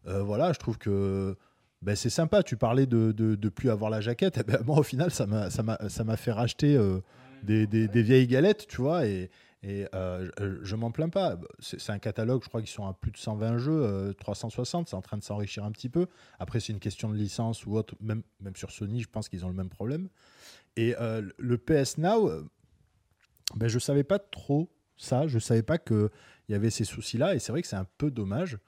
voilà, 0.06 0.54
je 0.54 0.60
trouve 0.60 0.78
que 0.78 1.38
ben, 1.82 1.96
c'est 1.96 2.10
sympa. 2.10 2.44
Tu 2.44 2.58
parlais 2.58 2.86
de 2.86 3.14
ne 3.20 3.50
plus 3.50 3.70
avoir 3.70 3.90
la 3.90 4.02
jaquette. 4.02 4.38
Eh 4.40 4.44
ben, 4.44 4.60
moi, 4.66 4.80
au 4.80 4.84
final, 4.84 5.12
ça 5.12 5.26
m'a 5.26 6.18
fait 6.18 6.32
racheter 6.32 6.78
des, 7.44 7.68
des, 7.68 8.04
vieilles 8.04 8.28
galettes, 8.28 8.68
tu 8.68 8.82
vois, 8.82 9.06
et 9.64 9.88
euh, 9.95 10.30
je 10.61 10.76
m'en 10.76 10.91
plains 10.91 11.10
pas. 11.10 11.38
C'est 11.60 11.90
un 11.90 11.99
catalogue, 11.99 12.44
je 12.44 12.49
crois 12.49 12.61
qu'ils 12.61 12.69
sont 12.69 12.86
à 12.86 12.94
plus 12.94 13.11
de 13.11 13.18
120 13.18 13.57
jeux, 13.57 14.14
360, 14.19 14.86
euh, 14.86 14.90
c'est 14.90 14.95
en 14.95 15.02
train 15.02 15.18
de 15.18 15.23
s'enrichir 15.23 15.64
un 15.64 15.72
petit 15.72 15.90
peu. 15.90 16.07
Après, 16.40 16.60
c'est 16.60 16.72
une 16.72 16.80
question 16.80 17.10
de 17.10 17.15
licence 17.15 17.65
ou 17.65 17.76
autre, 17.76 17.95
même, 17.99 18.23
sur 18.56 18.72
Sony, 18.72 19.02
je 19.02 19.10
pense 19.10 19.27
qu'ils 19.27 19.44
ont 19.44 19.49
le 19.49 19.56
même 19.56 19.69
problème. 19.69 20.10
Et 20.76 20.95
euh, 20.99 21.27
le 21.38 21.57
PS 21.57 21.98
Now, 21.98 22.30
ben, 23.56 23.68
je 23.68 23.80
savais 23.80 24.03
pas 24.03 24.19
trop 24.19 24.69
ça, 24.98 25.27
je 25.27 25.40
savais 25.40 25.64
pas 25.64 25.77
qu'il 25.77 26.10
y 26.49 26.53
avait 26.53 26.69
ces 26.69 26.86
soucis-là, 26.86 27.36
et 27.36 27.40
c'est 27.40 27.52
vrai 27.52 27.61
que 27.61 27.68
c'est 27.68 27.76
un 27.76 27.88
peu 27.98 28.11
dommage 28.11 28.60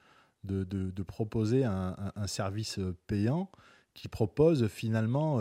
de, 0.44 1.02
proposer 1.02 1.64
un, 1.64 2.26
service 2.26 2.80
payant 3.06 3.50
qui 3.94 4.08
propose 4.08 4.66
finalement 4.68 5.40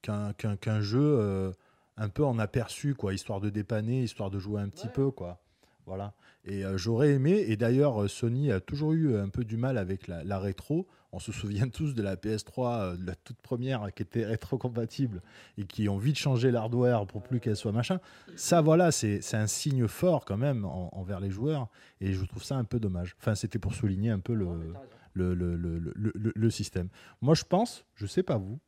qu'un 0.00 0.80
jeu 0.80 1.52
un 1.96 2.08
peu 2.08 2.24
en 2.24 2.38
aperçu, 2.38 2.94
quoi, 2.94 3.14
histoire 3.14 3.40
de 3.40 3.50
dépanner, 3.50 4.02
histoire 4.02 4.30
de 4.30 4.38
jouer 4.38 4.60
un 4.60 4.68
petit 4.68 4.88
peu, 4.88 5.10
quoi. 5.10 5.40
Voilà. 5.86 6.14
Et 6.44 6.64
euh, 6.64 6.76
j'aurais 6.76 7.10
aimé, 7.10 7.44
et 7.48 7.56
d'ailleurs, 7.56 8.02
euh, 8.02 8.08
Sony 8.08 8.50
a 8.50 8.60
toujours 8.60 8.92
eu 8.92 9.16
un 9.16 9.28
peu 9.28 9.44
du 9.44 9.56
mal 9.56 9.78
avec 9.78 10.08
la, 10.08 10.38
rétro. 10.38 10.86
On 11.12 11.18
se 11.18 11.32
souvient 11.32 11.68
tous 11.72 11.94
de 11.94 12.02
la 12.02 12.16
PS3, 12.16 12.80
euh, 12.80 12.96
de 12.96 13.06
la 13.06 13.14
toute 13.14 13.40
première, 13.40 13.92
qui 13.94 14.02
était 14.02 14.24
rétro-compatible 14.24 15.22
et 15.58 15.64
qui 15.64 15.88
ont 15.88 15.98
vite 15.98 16.18
changé 16.18 16.50
l'hardware 16.50 17.06
pour 17.06 17.22
plus 17.22 17.40
qu'elle 17.40 17.56
soit 17.56 17.72
machin. 17.72 18.00
Ça, 18.36 18.60
voilà, 18.60 18.90
c'est 18.92 19.34
un 19.34 19.46
signe 19.46 19.86
fort 19.86 20.24
quand 20.24 20.36
même 20.36 20.64
envers 20.64 21.20
les 21.20 21.30
joueurs, 21.30 21.68
et 22.00 22.12
je 22.12 22.24
trouve 22.24 22.42
ça 22.42 22.56
un 22.56 22.64
peu 22.64 22.80
dommage. 22.80 23.14
Enfin, 23.20 23.34
c'était 23.34 23.58
pour 23.58 23.74
souligner 23.74 24.10
un 24.10 24.20
peu 24.20 24.34
le, 24.34 24.74
le, 25.14 25.34
le, 25.34 25.56
le, 25.56 26.12
le 26.14 26.50
système. 26.50 26.88
Moi, 27.20 27.34
je 27.34 27.44
pense, 27.44 27.84
je 27.94 28.06
sais 28.06 28.22
pas 28.22 28.36
vous, 28.36 28.58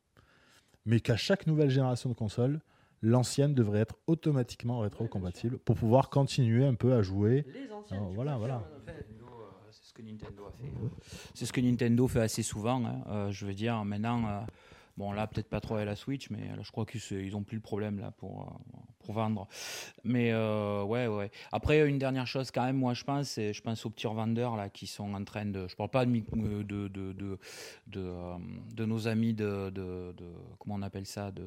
mais 0.85 0.99
qu'à 0.99 1.17
chaque 1.17 1.47
nouvelle 1.47 1.69
génération 1.69 2.09
de 2.09 2.15
consoles, 2.15 2.59
l'ancienne 3.01 3.53
devrait 3.53 3.79
être 3.79 3.95
automatiquement 4.07 4.79
rétro-compatible 4.79 5.57
pour 5.59 5.75
pouvoir 5.75 6.09
continuer 6.09 6.65
un 6.65 6.75
peu 6.75 6.93
à 6.93 7.01
jouer. 7.01 7.45
Les 7.53 7.71
anciennes, 7.71 8.01
voilà, 8.13 8.37
voilà. 8.37 8.63
C'est 9.71 9.85
ce 9.89 9.93
que 9.93 10.01
Nintendo 10.01 10.45
a 10.45 10.51
fait. 10.51 10.71
C'est 11.33 11.45
ce 11.45 11.53
que 11.53 11.61
Nintendo 11.61 12.07
fait 12.07 12.21
assez 12.21 12.43
souvent. 12.43 12.85
Hein. 12.85 13.03
Euh, 13.07 13.31
je 13.31 13.45
veux 13.45 13.53
dire, 13.53 13.83
maintenant, 13.85 14.25
euh, 14.25 14.39
bon 14.97 15.11
là 15.11 15.27
peut-être 15.27 15.49
pas 15.49 15.61
trop 15.61 15.75
à 15.75 15.85
la 15.85 15.95
Switch, 15.95 16.29
mais 16.29 16.47
là, 16.55 16.61
je 16.61 16.71
crois 16.71 16.85
qu'ils 16.85 17.35
ont 17.35 17.43
plus 17.43 17.55
le 17.55 17.61
problème 17.61 17.99
là 17.99 18.11
pour, 18.11 18.41
euh, 18.41 18.77
pour 18.99 19.13
vendre. 19.13 19.47
Mais 20.03 20.33
ouais, 20.33 21.07
ouais. 21.07 21.31
Après, 21.51 21.87
une 21.87 21.99
dernière 21.99 22.27
chose 22.27 22.51
quand 22.51 22.63
même, 22.63 22.77
moi 22.77 22.93
je 22.93 23.03
pense, 23.03 23.35
je 23.35 23.61
pense 23.61 23.85
aux 23.85 23.89
petits 23.89 24.07
revendeurs 24.07 24.55
là 24.55 24.69
qui 24.69 24.87
sont 24.87 25.13
en 25.13 25.23
train 25.23 25.45
de. 25.45 25.67
Je 25.67 25.75
parle 25.75 25.89
pas 25.89 26.05
de 26.05 26.11
de 26.63 26.87
de 26.87 27.13
de, 27.13 27.39
de, 27.87 28.13
de 28.73 28.85
nos 28.85 29.07
amis 29.07 29.33
de, 29.33 29.69
de, 29.69 30.13
comment 30.59 30.75
on 30.75 30.81
appelle 30.81 31.05
ça 31.05 31.31
de 31.31 31.43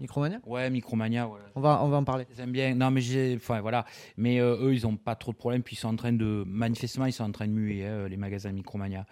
Micromania? 0.00 0.40
Ouais, 0.46 0.70
Micromania. 0.70 1.30
On, 1.54 1.60
va, 1.60 1.84
on 1.84 1.88
va 1.88 1.98
en 1.98 2.04
parler. 2.04 2.26
J'aime 2.34 2.52
bien. 2.52 2.74
Non, 2.74 2.90
mais 2.90 3.02
j'ai. 3.02 3.36
Enfin, 3.36 3.60
voilà. 3.60 3.84
Mais 4.16 4.40
euh, 4.40 4.56
eux, 4.62 4.74
ils 4.74 4.84
n'ont 4.84 4.96
pas 4.96 5.14
trop 5.14 5.32
de 5.32 5.36
problèmes. 5.36 5.62
Puis 5.62 5.76
ils 5.76 5.78
sont 5.78 5.88
en 5.88 5.96
train 5.96 6.12
de. 6.12 6.44
Manifestement, 6.46 7.06
ils 7.06 7.12
sont 7.12 7.24
en 7.24 7.32
train 7.32 7.46
de 7.46 7.52
muer, 7.52 7.86
hein, 7.86 8.08
les 8.08 8.16
magasins 8.16 8.50
Micromania. 8.52 9.04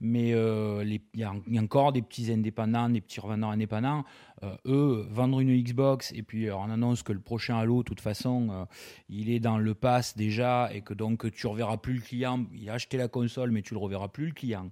Mais 0.00 0.32
euh, 0.32 0.82
il 0.84 1.20
y, 1.20 1.24
a 1.24 1.32
encore 1.60 1.92
des 1.92 2.00
petits 2.00 2.32
indépendants, 2.32 2.89
des 2.90 3.00
petits 3.00 3.20
revendeurs 3.20 3.50
indépendants. 3.50 4.04
Euh, 4.42 4.56
eux, 4.66 5.06
vendre 5.10 5.40
une 5.40 5.54
Xbox, 5.62 6.12
et 6.12 6.22
puis 6.22 6.50
on 6.50 6.70
annonce 6.70 7.02
que 7.02 7.12
le 7.12 7.20
prochain 7.20 7.56
Halo, 7.56 7.82
de 7.82 7.88
toute 7.88 8.00
façon, 8.00 8.66
il 9.08 9.30
est 9.30 9.40
dans 9.40 9.58
le 9.58 9.74
pass 9.74 10.16
déjà, 10.16 10.70
et 10.72 10.80
que 10.80 10.94
donc 10.94 11.30
tu 11.32 11.46
reverras 11.46 11.76
plus 11.76 11.94
le 11.94 12.00
client. 12.00 12.46
Il 12.54 12.68
a 12.70 12.74
acheté 12.74 12.96
la 12.96 13.08
console, 13.08 13.50
mais 13.50 13.62
tu 13.62 13.74
le 13.74 13.80
reverras 13.80 14.08
plus 14.08 14.26
le 14.26 14.32
client. 14.32 14.70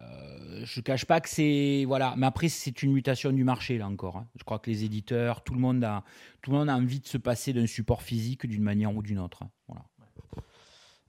Euh, 0.00 0.62
je 0.64 0.80
ne 0.80 0.82
cache 0.82 1.04
pas 1.04 1.20
que 1.20 1.28
c'est 1.28 1.84
voilà, 1.86 2.14
mais 2.16 2.26
après 2.26 2.48
c'est 2.48 2.82
une 2.82 2.92
mutation 2.92 3.32
du 3.32 3.44
marché 3.44 3.78
là 3.78 3.88
encore. 3.88 4.16
Hein. 4.16 4.26
Je 4.36 4.44
crois 4.44 4.58
que 4.58 4.70
les 4.70 4.84
éditeurs, 4.84 5.42
tout 5.42 5.54
le 5.54 5.60
monde 5.60 5.84
a 5.84 6.02
envie 6.48 7.00
de 7.00 7.06
se 7.06 7.18
passer 7.18 7.52
d'un 7.52 7.66
support 7.66 8.02
physique 8.02 8.46
d'une 8.46 8.62
manière 8.62 8.94
ou 8.94 9.02
d'une 9.02 9.18
autre. 9.18 9.42
Hein. 9.42 9.50
Voilà. 9.68 9.84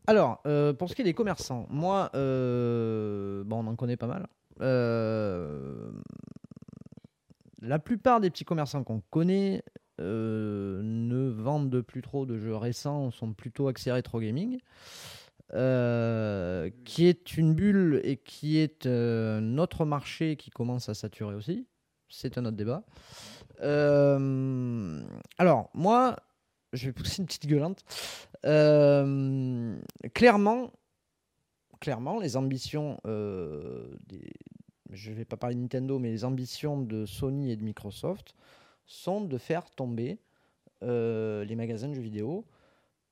Alors, 0.05 0.41
euh, 0.45 0.73
pour 0.73 0.89
ce 0.89 0.95
qui 0.95 1.01
est 1.01 1.05
des 1.05 1.13
commerçants, 1.13 1.65
moi, 1.69 2.11
euh, 2.13 3.43
bon, 3.45 3.63
on 3.63 3.67
en 3.67 3.75
connaît 3.75 3.95
pas 3.95 4.07
mal. 4.07 4.27
La 4.59 5.89
plupart 7.79 8.19
des 8.19 8.29
petits 8.29 8.45
commerçants 8.45 8.83
qu'on 8.83 9.01
connaît 9.09 9.63
ne 9.99 11.29
vendent 11.29 11.81
plus 11.81 12.01
trop 12.01 12.25
de 12.25 12.37
jeux 12.37 12.55
récents, 12.55 13.11
sont 13.11 13.33
plutôt 13.33 13.67
axés 13.67 13.91
rétro 13.91 14.19
gaming. 14.19 14.59
Euh, 15.53 16.71
qui 16.83 17.05
est 17.05 17.37
une 17.37 17.53
bulle 17.53 18.01
et 18.03 18.17
qui 18.17 18.57
est 18.57 18.87
euh, 18.87 19.39
notre 19.39 19.85
marché 19.85 20.35
qui 20.35 20.49
commence 20.49 20.89
à 20.89 20.95
saturer 20.95 21.35
aussi. 21.35 21.67
C'est 22.09 22.39
un 22.39 22.45
autre 22.45 22.57
débat. 22.57 22.83
Euh, 23.61 24.99
alors, 25.37 25.69
moi, 25.75 26.15
je 26.71 26.87
vais 26.87 26.91
pousser 26.91 27.21
une 27.21 27.27
petite 27.27 27.45
gueulante. 27.45 27.83
clairement, 30.13 30.71
clairement, 31.83 32.19
les 32.19 32.37
ambitions 32.37 32.97
des, 33.03 34.31
je 34.89 35.11
ne 35.11 35.15
vais 35.15 35.25
pas 35.25 35.37
parler 35.37 35.55
de 35.55 35.61
Nintendo, 35.61 35.99
mais 35.99 36.09
les 36.09 36.25
ambitions 36.25 36.81
de 36.81 37.05
Sony 37.05 37.51
et 37.51 37.55
de 37.55 37.63
Microsoft 37.63 38.35
sont 38.85 39.21
de 39.21 39.37
faire 39.37 39.69
tomber 39.69 40.17
les 40.81 41.55
magasins 41.55 41.89
de 41.89 41.93
jeux 41.93 42.01
vidéo 42.01 42.45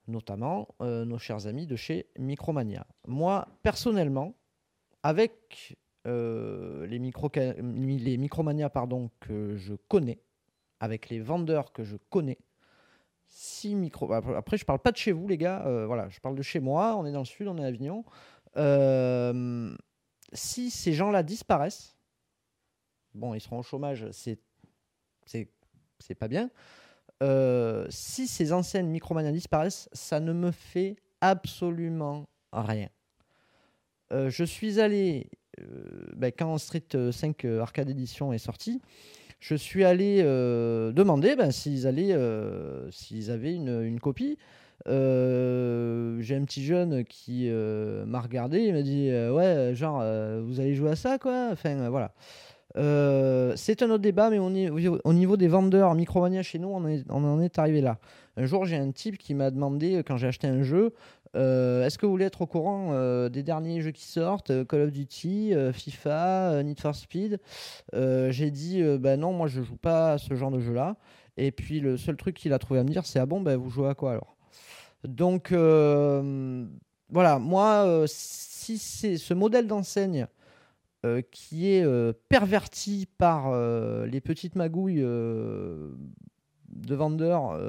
notamment 0.08 0.68
euh, 0.82 1.06
nos 1.06 1.18
chers 1.18 1.48
amis 1.48 1.66
de 1.66 1.76
chez 1.76 2.08
Micromania. 2.18 2.86
Moi, 3.08 3.48
personnellement, 3.64 4.36
avec 5.04 5.78
euh, 6.08 6.86
les, 6.86 7.00
micro 7.00 7.30
les 7.36 8.18
Micromania 8.18 8.70
pardon, 8.70 9.10
que 9.20 9.56
je 9.56 9.74
connais, 9.88 10.20
avec 10.80 11.10
les 11.10 11.20
vendeurs 11.20 11.72
que 11.72 11.84
je 11.84 11.98
connais, 12.10 12.40
si 13.28 13.76
micro... 13.76 14.12
Après, 14.12 14.58
je 14.58 14.66
parle 14.66 14.80
pas 14.80 14.92
de 14.92 14.98
chez 14.98 15.14
vous, 15.14 15.28
les 15.28 15.38
gars. 15.38 15.66
Euh, 15.66 15.86
voilà, 15.86 16.10
je 16.10 16.20
parle 16.20 16.36
de 16.36 16.42
chez 16.42 16.60
moi. 16.60 16.98
On 16.98 17.06
est 17.06 17.14
dans 17.14 17.20
le 17.20 17.26
sud, 17.26 17.48
on 17.48 17.58
est 17.58 17.64
à 17.64 17.68
Avignon. 17.68 18.04
Si 20.34 20.72
ces 20.72 20.94
gens-là 20.94 21.24
disparaissent, 21.24 21.96
bon, 23.14 23.34
ils 23.34 23.42
seront 23.42 23.60
au 23.60 23.64
chômage, 23.64 24.06
c'est 24.12 24.40
pas 26.16 26.28
bien. 26.28 26.50
Euh, 27.22 27.86
si 27.90 28.28
ces 28.28 28.52
anciennes 28.52 28.88
Micromania 28.88 29.32
disparaissent, 29.32 29.90
ça 29.94 30.20
ne 30.20 30.34
me 30.34 30.52
fait 30.52 30.96
absolument 31.22 32.28
rien. 32.52 32.90
Euh, 34.12 34.30
je 34.30 34.44
suis 34.44 34.80
allé, 34.80 35.30
euh, 35.60 36.08
ben, 36.16 36.32
quand 36.36 36.58
Street 36.58 37.12
5 37.12 37.46
Arcade 37.46 37.90
Edition 37.90 38.34
est 38.34 38.40
sorti, 38.40 38.82
je 39.40 39.56
suis 39.56 39.84
allé 39.84 40.22
demander 40.22 41.36
ben, 41.36 41.52
s'ils 41.52 41.82
s'ils 42.92 43.32
avaient 43.32 43.56
une, 43.56 43.82
une 43.82 44.00
copie. 44.00 44.38
J'ai 44.88 46.36
un 46.36 46.44
petit 46.46 46.64
jeune 46.64 47.04
qui 47.06 47.50
m'a 47.50 48.20
regardé, 48.20 48.60
il 48.62 48.74
m'a 48.74 48.82
dit 48.82 49.10
ouais 49.10 49.72
genre 49.76 50.04
vous 50.44 50.60
allez 50.60 50.76
jouer 50.76 50.92
à 50.92 50.96
ça 50.96 51.18
quoi? 51.18 51.50
Enfin 51.52 51.90
voilà. 51.90 52.14
Euh, 52.78 53.54
c'est 53.56 53.82
un 53.84 53.90
autre 53.90 54.02
débat, 54.02 54.30
mais 54.30 54.40
on 54.40 54.54
est, 54.56 54.70
au 54.70 55.14
niveau 55.14 55.38
des 55.38 55.48
vendeurs 55.48 55.94
Micromania 55.96 56.42
chez 56.42 56.60
nous, 56.60 56.70
on, 56.70 57.24
en 57.24 57.42
est 57.42 57.60
arrivé 57.60 57.82
là. 57.82 57.98
Un 58.38 58.46
jour, 58.46 58.66
j'ai 58.66 58.78
un 58.78 58.92
type 58.92 59.18
qui 59.18 59.34
m'a 59.34 59.52
demandé, 59.52 59.96
euh, 59.96 60.04
quand 60.04 60.18
j'ai 60.18 60.28
acheté 60.28 60.48
un 60.48 60.64
jeu, 60.64 60.94
euh, 61.36 61.86
est-ce 61.86 61.98
que 61.98 62.06
vous 62.06 62.12
voulez 62.12 62.26
être 62.26 62.42
au 62.42 62.48
courant 62.48 62.94
des 63.30 63.44
derniers 63.44 63.82
jeux 63.82 63.92
qui 63.92 64.04
sortent 64.04 64.66
Call 64.68 64.82
of 64.82 64.92
Duty, 64.92 65.54
FIFA, 65.74 66.64
Need 66.64 66.80
for 66.80 66.96
Speed? 66.96 67.40
J'ai 67.94 68.52
dit, 68.52 68.82
bah 69.00 69.18
non, 69.18 69.34
moi 69.34 69.48
je 69.48 69.62
joue 69.62 69.78
pas 69.78 70.14
à 70.14 70.18
ce 70.18 70.34
genre 70.34 70.52
de 70.52 70.60
jeu-là. 70.60 70.98
Et 71.38 71.52
puis 71.52 71.80
le 71.80 71.96
seul 71.96 72.18
truc 72.18 72.36
qu'il 72.36 72.52
a 72.52 72.60
trouvé 72.60 72.82
à 72.82 72.84
me 72.84 72.90
dire, 72.90 73.06
c'est 73.06 73.20
ah 73.20 73.26
bon, 73.26 73.40
ben, 73.42 73.56
vous 73.56 73.70
jouez 73.70 73.88
à 73.88 73.96
quoi 73.96 74.12
alors? 74.12 74.36
Donc 75.04 75.52
euh, 75.52 76.66
voilà, 77.10 77.40
moi, 77.40 77.86
euh, 77.86 78.06
si 78.08 78.78
c'est 78.78 79.18
ce 79.18 79.34
modèle 79.34 79.68
d'enseigne 79.68 80.28
euh, 81.06 81.22
qui 81.32 81.72
est 81.72 82.14
perverti 82.30 83.08
par 83.18 83.52
les 84.06 84.22
petites 84.22 84.56
magouilles 84.56 85.02
de 85.02 85.96
vendeurs, 86.96 87.60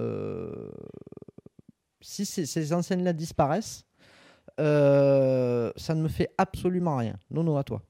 si 2.01 2.27
ces, 2.27 2.73
enseignes-là 2.73 3.13
disparaissent, 3.13 3.85
ça 4.59 5.95
ne 5.95 6.03
me 6.03 6.09
fait 6.09 6.31
absolument 6.37 6.97
rien. 6.97 7.19
Nono, 7.31 7.57
à 7.57 7.65
toi. 7.65 7.83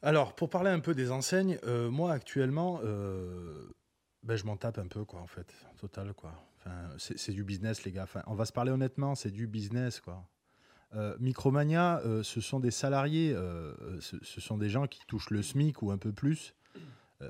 Alors, 0.00 0.34
pour 0.34 0.48
parler 0.48 0.70
un 0.70 0.78
peu 0.78 0.94
des 0.94 1.10
enseignes, 1.10 1.58
moi 1.90 2.12
actuellement, 2.12 2.80
ben, 4.22 4.36
je 4.36 4.44
m'en 4.44 4.56
tape 4.56 4.78
un 4.78 4.86
peu, 4.86 5.04
quoi, 5.04 5.20
en 5.20 5.26
fait, 5.26 5.52
total, 5.78 6.14
quoi. 6.14 6.32
C'est 6.98 7.32
du 7.32 7.44
business, 7.44 7.84
les 7.84 7.92
gars. 7.92 8.06
On 8.26 8.34
va 8.34 8.44
se 8.44 8.52
parler 8.52 8.70
honnêtement, 8.70 9.14
c'est 9.14 9.30
du 9.30 9.46
business, 9.46 10.00
quoi. 10.00 10.28
Euh, 10.94 11.14
Micromania, 11.20 12.00
euh, 12.04 12.22
ce 12.22 12.40
sont 12.40 12.60
des 12.60 12.70
salariés, 12.70 13.32
euh, 13.34 14.00
ce, 14.00 14.40
sont 14.40 14.56
des 14.56 14.70
gens 14.70 14.86
qui 14.86 15.00
touchent 15.06 15.30
le 15.30 15.42
SMIC 15.42 15.82
ou 15.82 15.90
un 15.90 15.98
peu 15.98 16.12
plus. 16.12 16.54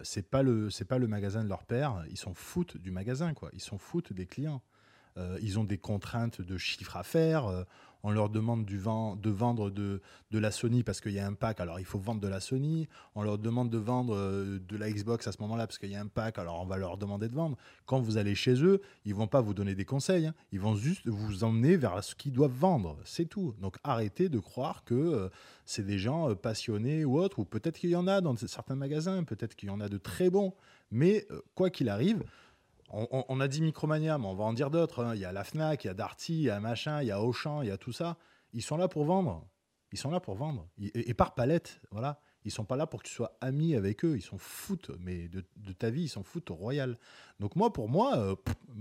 C'est 0.02 0.28
pas 0.28 0.42
le, 0.42 0.68
c'est 0.68 0.84
pas 0.84 0.98
le 0.98 1.08
magasin 1.08 1.42
de 1.42 1.48
leur 1.48 1.64
père. 1.64 2.04
Ils 2.10 2.18
s'en 2.18 2.34
foutent 2.34 2.76
du 2.76 2.90
magasin, 2.90 3.32
quoi. 3.32 3.48
Ils 3.54 3.60
s'en 3.60 3.78
foutent 3.78 4.12
des 4.12 4.26
clients. 4.26 4.62
Euh, 5.18 5.38
ils 5.42 5.58
ont 5.58 5.64
des 5.64 5.78
contraintes 5.78 6.40
de 6.40 6.56
chiffre 6.56 6.96
à 6.96 7.02
faire. 7.02 7.46
Euh, 7.46 7.64
on 8.04 8.12
leur 8.12 8.28
demande 8.28 8.64
du 8.64 8.76
de 8.76 9.30
vendre 9.30 9.70
de, 9.70 10.00
la 10.30 10.52
Sony 10.52 10.84
parce 10.84 11.00
qu'il 11.00 11.12
y 11.12 11.18
a 11.18 11.26
un 11.26 11.34
pack, 11.34 11.58
alors 11.58 11.80
il 11.80 11.84
faut 11.84 11.98
vendre 11.98 12.20
de 12.20 12.28
la 12.28 12.38
Sony. 12.38 12.88
On 13.16 13.22
leur 13.22 13.38
demande 13.38 13.70
de 13.70 13.78
vendre 13.78 14.14
euh, 14.14 14.60
de 14.60 14.76
la 14.76 14.88
Xbox 14.88 15.26
à 15.26 15.32
ce 15.32 15.42
moment-là 15.42 15.66
parce 15.66 15.78
qu'il 15.78 15.90
y 15.90 15.96
a 15.96 16.00
un 16.00 16.06
pack, 16.06 16.38
alors 16.38 16.60
on 16.60 16.64
va 16.64 16.76
leur 16.76 16.96
demander 16.96 17.28
de 17.28 17.34
vendre. 17.34 17.56
Quand 17.86 17.98
vous 17.98 18.16
allez 18.16 18.36
chez 18.36 18.62
eux, 18.62 18.80
ils 19.04 19.16
vont 19.16 19.26
pas 19.26 19.40
vous 19.40 19.52
donner 19.52 19.74
des 19.74 19.84
conseils, 19.84 20.26
hein. 20.26 20.34
ils 20.52 20.60
vont 20.60 20.76
juste 20.76 21.08
vous 21.08 21.42
emmener 21.42 21.76
vers 21.76 22.04
ce 22.04 22.14
qu'ils 22.14 22.32
doivent 22.32 22.52
vendre, 22.52 22.96
c'est 23.04 23.26
tout. 23.26 23.54
Donc 23.60 23.78
arrêtez 23.82 24.28
de 24.28 24.38
croire 24.38 24.84
que 24.84 25.28
c'est 25.64 25.84
des 25.84 25.98
gens 25.98 26.36
passionnés 26.36 27.04
ou 27.04 27.18
autres, 27.18 27.40
ou 27.40 27.44
peut-être 27.44 27.78
qu'il 27.78 27.90
y 27.90 27.96
en 27.96 28.06
a 28.06 28.20
dans 28.20 28.36
certains 28.36 28.76
magasins, 28.76 29.24
peut-être 29.24 29.56
qu'il 29.56 29.70
y 29.70 29.72
en 29.72 29.80
a 29.80 29.88
de 29.88 29.98
très 29.98 30.30
bons, 30.30 30.54
mais 30.92 31.26
quoi 31.56 31.68
qu'il 31.68 31.88
arrive, 31.88 32.22
on, 32.90 33.40
a 33.40 33.48
dit 33.48 33.60
Micromania, 33.60 34.18
mais 34.18 34.26
on 34.26 34.34
va 34.34 34.44
en 34.44 34.52
dire 34.52 34.70
d'autres. 34.70 35.04
hein. 35.04 35.14
Il 35.14 35.20
y 35.20 35.24
a 35.24 35.32
la 35.32 35.44
Fnac, 35.44 35.84
il 35.84 35.88
y 35.88 35.90
a 35.90 35.94
Darty, 35.94 36.34
il 36.34 36.42
y 36.42 36.50
a 36.50 36.58
machin, 36.60 37.02
il 37.02 37.08
y 37.08 37.10
a 37.10 37.22
Auchan, 37.22 37.62
il 37.62 37.68
y 37.68 37.70
a 37.70 37.76
tout 37.76 37.92
ça. 37.92 38.16
Ils 38.52 38.62
sont 38.62 38.76
là 38.76 38.88
pour 38.88 39.04
vendre. 39.04 39.46
Ils 39.92 39.98
sont 39.98 40.10
là 40.10 40.20
pour 40.20 40.34
vendre. 40.34 40.68
Et, 40.78 41.14
par 41.14 41.34
palette, 41.34 41.80
voilà. 41.90 42.20
Ils 42.44 42.50
sont 42.50 42.64
pas 42.64 42.76
là 42.76 42.86
pour 42.86 43.02
que 43.02 43.08
tu 43.08 43.14
sois 43.14 43.36
ami 43.40 43.74
avec 43.74 44.04
eux. 44.04 44.16
Ils 44.16 44.22
s'en 44.22 44.38
foutent, 44.38 44.90
mais 45.00 45.28
de, 45.28 45.72
ta 45.72 45.90
vie, 45.90 46.04
ils 46.04 46.08
s'en 46.08 46.22
foutent 46.22 46.48
royal. 46.50 46.98
Donc 47.40 47.56
moi, 47.56 47.72
pour 47.72 47.88
moi, 47.88 48.16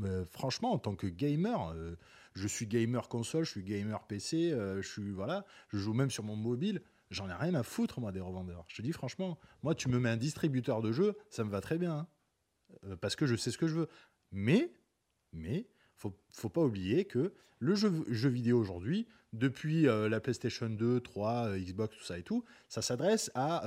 euh, 0.06 0.26
franchement, 0.26 0.72
en 0.72 0.78
tant 0.78 0.96
que 0.96 1.08
gamer, 1.08 1.74
euh, 1.74 1.98
je 2.34 2.48
suis 2.48 2.68
gamer 2.68 3.10
console, 3.10 3.46
je 3.46 3.52
suis 3.52 3.64
gamer 3.64 4.06
PC, 4.08 4.52
euh, 4.52 4.82
je 4.82 4.88
suis 4.88 5.12
voilà, 5.12 5.46
je 5.70 5.78
joue 5.78 5.94
même 5.94 6.12
sur 6.12 6.24
mon 6.24 6.36
mobile. 6.36 6.82
J'en 7.10 7.30
ai 7.30 7.34
rien 7.34 7.56
à 7.56 7.64
foutre 7.64 8.00
moi 8.00 8.12
des 8.12 8.20
revendeurs. 8.20 8.66
Je 8.68 8.78
te 8.78 8.82
dis 8.82 8.92
franchement, 8.92 9.38
moi 9.64 9.76
tu 9.76 9.90
me 9.90 10.00
mets 10.00 10.10
un 10.10 10.18
distributeur 10.18 10.82
de 10.82 10.92
jeux, 10.92 11.18
ça 11.30 11.44
me 11.44 11.50
va 11.50 11.62
très 11.62 11.78
bien. 11.78 11.92
hein. 11.92 12.08
Euh, 12.86 12.96
parce 12.96 13.16
que 13.16 13.26
je 13.26 13.36
sais 13.36 13.52
ce 13.52 13.58
que 13.58 13.68
je 13.68 13.76
veux. 13.76 13.88
Mais, 14.32 14.72
mais, 15.34 15.68
faut, 15.96 16.14
faut 16.30 16.50
pas 16.50 16.62
oublier 16.64 17.06
que 17.06 17.34
le 17.60 17.76
jeu, 17.76 17.92
jeu 18.10 18.30
vidéo 18.30 18.60
aujourd'hui, 18.60 19.08
depuis 19.34 19.88
euh, 19.88 20.10
la 20.10 20.20
PlayStation 20.20 20.70
2, 20.70 21.02
3, 21.02 21.48
euh, 21.48 21.58
Xbox, 21.60 21.98
tout 21.98 22.04
ça 22.04 22.18
et 22.18 22.24
tout, 22.24 22.44
ça 22.70 22.82
s'adresse 22.82 23.32
à, 23.36 23.64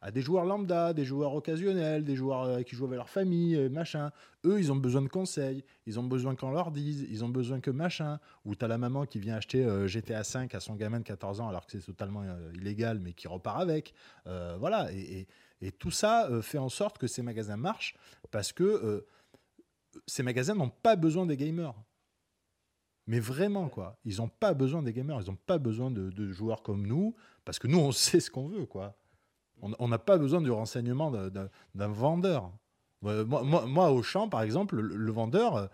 à 0.00 0.10
des 0.10 0.20
joueurs 0.20 0.44
lambda, 0.44 0.92
des 0.92 1.04
joueurs 1.04 1.34
occasionnels, 1.34 2.04
des 2.04 2.16
joueurs 2.16 2.64
qui 2.64 2.74
jouent 2.76 2.86
avec 2.86 2.96
leur 2.96 3.08
famille, 3.08 3.68
machin. 3.68 4.10
Eux, 4.44 4.58
ils 4.58 4.70
ont 4.70 4.76
besoin 4.76 5.02
de 5.02 5.08
conseils, 5.08 5.64
ils 5.86 5.98
ont 5.98 6.04
besoin 6.04 6.34
qu'on 6.34 6.50
leur 6.50 6.70
dise, 6.70 7.06
ils 7.10 7.24
ont 7.24 7.28
besoin 7.28 7.60
que 7.60 7.70
machin. 7.70 8.18
Ou 8.44 8.54
tu 8.54 8.64
as 8.64 8.68
la 8.68 8.78
maman 8.78 9.06
qui 9.06 9.18
vient 9.18 9.36
acheter 9.36 9.66
GTA 9.86 10.24
5 10.24 10.54
à 10.54 10.60
son 10.60 10.74
gamin 10.74 10.98
de 11.00 11.04
14 11.04 11.40
ans 11.40 11.48
alors 11.48 11.66
que 11.66 11.72
c'est 11.72 11.84
totalement 11.84 12.24
illégal, 12.54 12.98
mais 13.00 13.12
qui 13.12 13.28
repart 13.28 13.60
avec. 13.60 13.94
Voilà, 14.24 14.92
et- 14.92 15.26
et 15.60 15.72
tout 15.72 15.90
ça 15.90 16.28
euh, 16.28 16.42
fait 16.42 16.58
en 16.58 16.68
sorte 16.68 16.98
que 16.98 17.06
ces 17.06 17.22
magasins 17.22 17.56
marchent 17.56 17.96
parce 18.30 18.52
que 18.52 18.64
euh, 18.64 19.06
ces 20.06 20.22
magasins 20.22 20.54
n'ont 20.54 20.70
pas 20.70 20.96
besoin 20.96 21.26
des 21.26 21.36
gamers. 21.36 21.74
Mais 23.06 23.20
vraiment, 23.20 23.68
quoi. 23.68 23.98
Ils 24.04 24.18
n'ont 24.18 24.28
pas 24.28 24.52
besoin 24.52 24.82
des 24.82 24.92
gamers. 24.92 25.20
Ils 25.22 25.30
n'ont 25.30 25.38
pas 25.46 25.58
besoin 25.58 25.90
de, 25.90 26.30
joueurs 26.30 26.62
comme 26.62 26.86
nous. 26.86 27.14
Parce 27.44 27.58
que 27.58 27.66
nous, 27.66 27.78
on 27.78 27.90
sait 27.92 28.20
ce 28.20 28.30
qu'on 28.30 28.48
veut, 28.48 28.66
quoi. 28.66 28.96
On 29.60 29.88
n'a 29.88 29.98
pas 29.98 30.18
besoin 30.18 30.40
du 30.40 30.50
renseignement 30.52 31.10
d'un- 31.10 31.50
vendeur. 31.74 32.52
Euh, 33.04 33.24
Moi, 33.24 33.90
au 33.90 34.02
champ, 34.02 34.28
par 34.28 34.42
exemple, 34.42 34.76
le, 34.76 34.94
le 34.94 35.12
vendeur, 35.12 35.68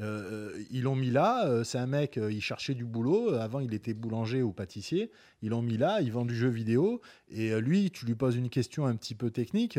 euh, 0.00 0.52
euh, 0.54 0.64
ils 0.70 0.82
l'ont 0.82 0.96
mis 0.96 1.10
là. 1.10 1.46
euh, 1.46 1.64
C'est 1.64 1.78
un 1.78 1.86
mec, 1.86 2.16
il 2.16 2.40
cherchait 2.40 2.74
du 2.74 2.84
boulot. 2.84 3.34
Avant, 3.34 3.60
il 3.60 3.74
était 3.74 3.94
boulanger 3.94 4.42
ou 4.42 4.52
pâtissier. 4.52 5.10
Ils 5.42 5.50
l'ont 5.50 5.62
mis 5.62 5.76
là. 5.76 6.00
Il 6.00 6.12
vend 6.12 6.24
du 6.24 6.34
jeu 6.34 6.48
vidéo. 6.48 7.00
Et 7.28 7.58
lui, 7.60 7.90
tu 7.90 8.06
lui 8.06 8.14
poses 8.14 8.36
une 8.36 8.50
question 8.50 8.86
un 8.86 8.96
petit 8.96 9.14
peu 9.14 9.30
technique. 9.30 9.78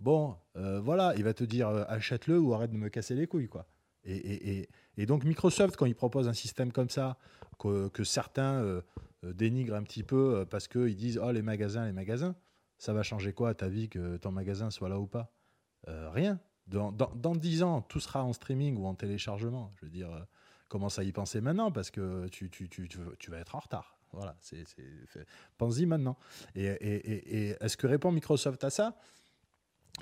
bon, 0.00 0.36
voilà, 0.54 1.14
il 1.16 1.24
va 1.24 1.34
te 1.34 1.44
dire 1.44 1.68
achète-le 1.68 2.38
ou 2.38 2.54
arrête 2.54 2.70
de 2.70 2.76
me 2.76 2.88
casser 2.88 3.14
les 3.14 3.26
couilles, 3.26 3.48
quoi. 3.48 3.66
Et, 4.04 4.68
donc 5.06 5.24
Microsoft, 5.24 5.76
quand 5.76 5.86
il 5.86 5.94
propose 5.94 6.28
un 6.28 6.32
système 6.32 6.72
comme 6.72 6.90
ça, 6.90 7.18
que, 7.58 8.04
certains 8.04 8.82
dénigrent 9.22 9.74
un 9.74 9.82
petit 9.82 10.02
peu 10.02 10.46
parce 10.48 10.68
qu'ils 10.68 10.96
disent 10.96 11.20
oh 11.22 11.30
les 11.30 11.42
magasins, 11.42 11.84
les 11.86 11.92
magasins, 11.92 12.34
ça 12.78 12.92
va 12.92 13.02
changer 13.02 13.32
quoi 13.32 13.50
à 13.50 13.54
ta 13.54 13.68
vie 13.68 13.88
que 13.88 14.16
ton 14.16 14.30
magasin 14.32 14.70
soit 14.70 14.88
là 14.88 14.98
ou 14.98 15.06
pas? 15.06 15.32
Rien. 15.86 16.40
Dans, 16.70 16.92
dans, 16.92 17.12
dans 17.16 17.34
10 17.34 17.62
ans, 17.62 17.82
tout 17.82 18.00
sera 18.00 18.24
en 18.24 18.32
streaming 18.32 18.76
ou 18.76 18.86
en 18.86 18.94
téléchargement. 18.94 19.72
Je 19.76 19.86
veux 19.86 19.90
dire, 19.90 20.12
euh, 20.12 20.20
commence 20.68 20.98
à 20.98 21.04
y 21.04 21.12
penser 21.12 21.40
maintenant 21.40 21.72
parce 21.72 21.90
que 21.90 22.28
tu, 22.28 22.48
vas 23.28 23.38
être 23.38 23.56
en 23.56 23.58
retard. 23.58 23.98
Voilà, 24.12 24.36
pense-y 25.58 25.86
maintenant. 25.86 26.16
Et, 26.54 27.56
est-ce 27.60 27.76
que 27.76 27.86
répond 27.86 28.10
Microsoft 28.12 28.64
à 28.64 28.70
ça? 28.70 28.96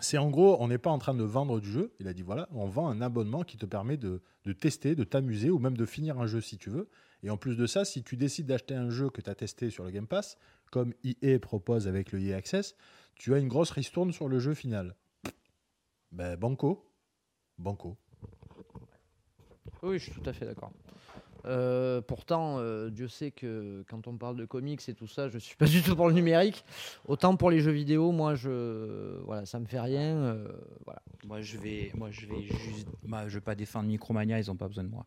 C'est 0.01 0.19
en 0.19 0.31
gros, 0.31 0.57
on 0.61 0.69
n'est 0.69 0.79
pas 0.79 0.91
en 0.91 0.99
train 0.99 1.15
de 1.15 1.25
vendre 1.25 1.61
du 1.61 1.71
jeu. 1.71 1.93
Il 1.99 2.07
a 2.07 2.13
dit 2.13 2.23
voilà, 2.23 2.49
on 2.53 2.67
vend 2.67 2.89
un 2.89 3.01
abonnement 3.01 3.43
qui 3.43 3.57
te 3.57 3.67
permet 3.67 3.97
de, 3.97 4.23
de 4.45 4.53
tester, 4.53 4.95
de 4.95 5.05
t'amuser 5.05 5.51
ou 5.51 5.59
même 5.59 5.77
de 5.77 5.87
finir 5.87 6.21
un 6.21 6.27
jeu 6.27 6.41
si 6.41 6.59
tu 6.59 6.71
veux. 6.71 6.89
Et 7.23 7.31
en 7.31 7.37
plus 7.37 7.57
de 7.57 7.67
ça, 7.67 7.85
si 7.85 8.03
tu 8.03 8.17
décides 8.17 8.47
d'acheter 8.47 8.75
un 8.75 8.91
jeu 8.91 9.11
que 9.11 9.21
tu 9.21 9.29
as 9.29 9.35
testé 9.35 9.71
sur 9.71 9.85
le 9.85 9.91
Game 9.91 10.07
Pass, 10.07 10.39
comme 10.71 10.95
EA 11.05 11.39
propose 11.39 11.89
avec 11.89 12.13
le 12.13 12.21
EA 12.21 12.37
Access, 12.37 12.77
tu 13.15 13.35
as 13.35 13.39
une 13.39 13.49
grosse 13.49 13.71
ristourne 13.71 14.13
sur 14.13 14.29
le 14.29 14.39
jeu 14.39 14.55
final. 14.55 14.95
Ben, 16.11 16.37
banco. 16.37 16.85
Banco. 17.59 17.97
Oui, 19.83 19.99
je 19.99 20.11
suis 20.11 20.13
tout 20.13 20.29
à 20.29 20.33
fait 20.33 20.47
d'accord. 20.47 20.73
Euh, 21.47 22.01
pourtant, 22.01 22.59
euh, 22.59 22.91
Dieu 22.91 23.07
sait 23.09 23.31
que 23.31 23.85
quand 23.89 24.07
on 24.09 24.17
parle 24.19 24.37
de 24.37 24.45
comics 24.45 24.87
et 24.89 24.95
tout 24.95 25.07
ça, 25.07 25.29
je 25.29 25.39
suis 25.39 25.57
pas 25.57 25.67
du 25.67 25.83
tout 25.83 25.95
pour 25.95 26.09
le 26.09 26.15
numérique. 26.15 26.65
Autant 27.07 27.37
pour 27.37 27.51
les 27.51 27.61
jeux 27.61 27.71
vidéo, 27.73 28.11
moi, 28.11 28.35
je, 28.35 29.21
voilà, 29.25 29.47
ça 29.47 29.61
me 29.61 29.67
fait 29.67 29.81
rien. 29.81 30.17
euh, 30.17 30.49
voilà. 30.85 31.01
Moi, 31.27 31.41
je 31.41 31.57
vais, 31.59 31.93
moi, 31.95 32.11
je 32.11 32.27
vais 32.27 32.43
juste, 32.43 32.89
moi, 33.05 33.29
je 33.29 33.35
vais 33.35 33.41
pas 33.41 33.55
défendre 33.55 33.89
Micromania, 33.89 34.39
ils 34.39 34.51
ont 34.51 34.57
pas 34.57 34.69
besoin 34.69 34.85
de 34.85 34.91
moi. 34.91 35.07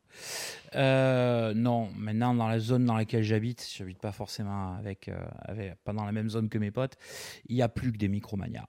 Euh, 0.76 1.54
non, 1.54 1.90
maintenant 1.98 2.34
dans 2.34 2.48
la 2.48 2.60
zone 2.60 2.86
dans 2.86 2.96
laquelle 2.96 3.24
j'habite, 3.24 3.68
j'habite 3.76 4.00
pas 4.00 4.12
forcément 4.14 4.76
avec, 4.76 5.10
euh, 5.10 5.22
avec, 5.42 5.76
pas 5.84 5.94
dans 5.94 6.06
la 6.06 6.12
même 6.12 6.30
zone 6.30 6.50
que 6.50 6.58
mes 6.58 6.72
potes. 6.72 6.96
Il 7.48 7.56
y 7.58 7.62
a 7.62 7.70
plus 7.70 7.92
que 7.92 7.98
des 7.98 8.08
Micromania. 8.08 8.68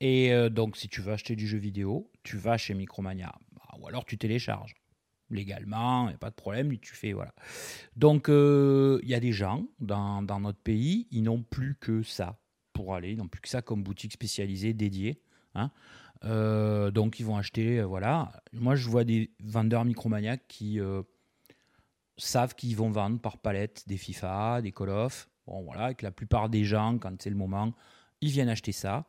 Et 0.00 0.32
euh, 0.32 0.48
donc, 0.48 0.76
si 0.76 0.88
tu 0.88 1.00
veux 1.00 1.12
acheter 1.12 1.36
du 1.36 1.46
jeu 1.46 1.58
vidéo, 1.58 2.10
tu 2.22 2.36
vas 2.36 2.56
chez 2.56 2.74
Micromania, 2.74 3.34
Bah, 3.52 3.76
ou 3.78 3.88
alors 3.88 4.04
tu 4.04 4.18
télécharges 4.18 4.74
légalement, 5.30 6.06
il 6.06 6.08
n'y 6.08 6.14
a 6.14 6.18
pas 6.18 6.30
de 6.30 6.34
problème, 6.34 6.78
tu 6.78 6.94
fais 6.94 7.12
voilà. 7.12 7.34
Donc, 7.96 8.30
euh, 8.30 8.98
il 9.02 9.10
y 9.10 9.14
a 9.14 9.20
des 9.20 9.32
gens 9.32 9.66
dans, 9.78 10.22
dans 10.22 10.40
notre 10.40 10.60
pays, 10.60 11.06
ils 11.10 11.22
n'ont 11.22 11.42
plus 11.42 11.74
que 11.74 12.02
ça 12.02 12.38
pour 12.72 12.94
aller, 12.94 13.12
ils 13.12 13.18
n'ont 13.18 13.28
plus 13.28 13.40
que 13.40 13.48
ça 13.48 13.60
comme 13.60 13.82
boutique 13.82 14.12
spécialisée 14.12 14.72
dédiée. 14.72 15.20
Hein. 15.54 15.70
Euh, 16.24 16.90
donc 16.90 17.20
ils 17.20 17.26
vont 17.26 17.36
acheter, 17.36 17.80
euh, 17.80 17.86
voilà. 17.86 18.32
Moi 18.52 18.74
je 18.76 18.88
vois 18.88 19.04
des 19.04 19.30
vendeurs 19.40 19.84
micromaniaques 19.84 20.46
qui 20.48 20.80
euh, 20.80 21.02
savent 22.16 22.54
qu'ils 22.54 22.76
vont 22.76 22.90
vendre 22.90 23.20
par 23.20 23.38
palette 23.38 23.84
des 23.86 23.96
FIFA, 23.96 24.62
des 24.62 24.72
Call 24.72 24.90
of. 24.90 25.28
Bon 25.46 25.62
voilà, 25.62 25.94
que 25.94 26.04
la 26.04 26.12
plupart 26.12 26.48
des 26.48 26.64
gens, 26.64 26.98
quand 26.98 27.20
c'est 27.22 27.30
le 27.30 27.36
moment, 27.36 27.72
ils 28.20 28.30
viennent 28.30 28.48
acheter 28.48 28.72
ça. 28.72 29.06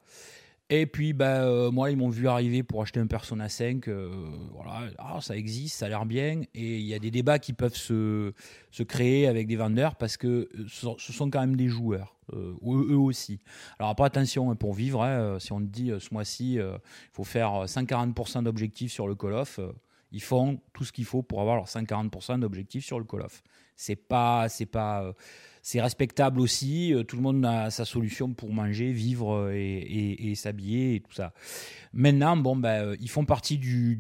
Et 0.72 0.86
puis 0.86 1.14
ben, 1.14 1.26
euh, 1.46 1.72
moi 1.72 1.90
ils 1.90 1.98
m'ont 1.98 2.10
vu 2.10 2.28
arriver 2.28 2.62
pour 2.62 2.84
acheter 2.84 3.00
un 3.00 3.08
Persona 3.08 3.50
5, 3.50 3.88
euh, 3.88 4.12
voilà, 4.54 4.92
ah, 5.00 5.20
ça 5.20 5.36
existe, 5.36 5.78
ça 5.80 5.88
a 5.88 5.90
l'air 5.90 6.06
bien. 6.06 6.42
Et 6.54 6.78
il 6.78 6.86
y 6.86 6.94
a 6.94 7.00
des 7.00 7.10
débats 7.10 7.40
qui 7.40 7.54
peuvent 7.54 7.76
se, 7.76 8.34
se 8.70 8.84
créer 8.84 9.26
avec 9.28 9.48
des 9.48 9.56
vendeurs 9.56 9.96
parce 9.96 10.16
que 10.16 10.28
euh, 10.28 10.66
ce 10.68 11.12
sont- 11.12 11.30
quand 11.32 11.40
même 11.40 11.56
des 11.56 11.70
joueurs, 11.70 12.16
eux, 12.34 12.56
aussi. 12.96 13.40
Alors 13.80 13.90
après 13.90 14.06
attention, 14.06 14.52
hein, 14.52 14.56
pour 14.56 14.76
vivre, 14.76 15.02
hein, 15.04 15.40
si 15.40 15.52
on 15.52 15.60
te 15.60 15.66
dit 15.66 15.92
ce 16.00 16.14
mois-ci, 16.14 16.54
il 16.54 16.80
faut 17.14 17.24
faire 17.24 17.68
140% 17.68 18.44
d'objectifs 18.44 18.92
sur 18.92 19.08
le 19.08 19.16
Call 19.16 19.34
of, 19.34 19.60
Ils 20.12 20.22
font 20.22 20.60
tout 20.74 20.84
ce 20.86 20.92
qu'il 20.92 21.06
faut 21.06 21.22
pour 21.24 21.42
avoir 21.42 21.56
leurs 21.56 21.68
140% 21.68 22.38
d'objectifs 22.40 22.86
sur 22.86 23.00
le 23.00 23.06
Call 23.06 23.22
of. 23.22 23.42
C'est 23.76 23.96
pas, 23.96 24.50
c'est 24.50 24.66
pas, 24.68 25.14
c'est 25.62 25.82
respectable 25.82 26.40
aussi. 26.40 26.94
Euh, 26.94 27.04
tout 27.04 27.16
le 27.16 27.22
monde 27.22 27.46
a 27.46 27.70
sa 27.70 27.86
solution 27.86 28.34
pour 28.34 28.52
manger, 28.52 28.92
vivre 28.92 29.36
euh, 29.36 29.52
et, 29.54 30.34
s'habiller 30.36 30.96
et 30.96 31.00
tout 31.00 31.14
ça. 31.14 31.34
Maintenant, 31.94 32.38
bon, 32.38 32.56
ben, 32.56 32.96
ils 33.00 33.10
font 33.10 33.26
partie 33.26 33.58
du, 33.58 33.98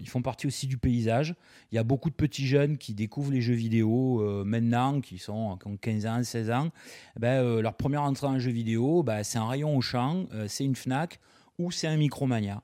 ils 0.00 0.08
font 0.08 0.22
partie 0.22 0.46
aussi 0.46 0.66
du 0.66 0.78
paysage. 0.78 1.34
Il 1.72 1.76
y 1.76 1.78
a 1.78 1.84
beaucoup 1.84 2.10
de 2.10 2.14
petits 2.14 2.46
jeunes 2.46 2.76
qui 2.76 2.94
découvrent 2.94 3.32
les 3.32 3.40
jeux 3.40 3.54
vidéo 3.54 4.44
maintenant, 4.44 5.00
qui 5.00 5.18
sont 5.18 5.56
qui 5.56 5.68
ont 5.68 5.76
15 5.76 6.06
ans, 6.06 6.22
16 6.22 6.50
ans. 6.50 6.70
Ben, 7.18 7.60
leur 7.60 7.74
première 7.74 8.02
entrée 8.02 8.26
en 8.26 8.38
jeu 8.38 8.50
vidéo, 8.50 9.02
ben, 9.02 9.22
c'est 9.22 9.38
un 9.38 9.46
rayon 9.46 9.76
au 9.76 9.80
champ, 9.80 10.26
c'est 10.48 10.64
une 10.64 10.74
Fnac 10.74 11.20
ou 11.58 11.70
c'est 11.70 11.86
un 11.86 11.96
Micromania. 11.96 12.62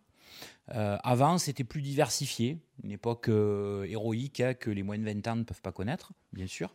Euh, 0.74 0.96
avant, 1.02 1.38
c'était 1.38 1.64
plus 1.64 1.82
diversifié, 1.82 2.58
une 2.84 2.92
époque 2.92 3.28
euh, 3.28 3.84
héroïque 3.84 4.40
hein, 4.40 4.54
que 4.54 4.70
les 4.70 4.82
moins 4.82 4.98
de 4.98 5.04
20 5.04 5.26
ans 5.26 5.36
ne 5.36 5.42
peuvent 5.42 5.62
pas 5.62 5.72
connaître, 5.72 6.12
bien 6.32 6.46
sûr. 6.46 6.74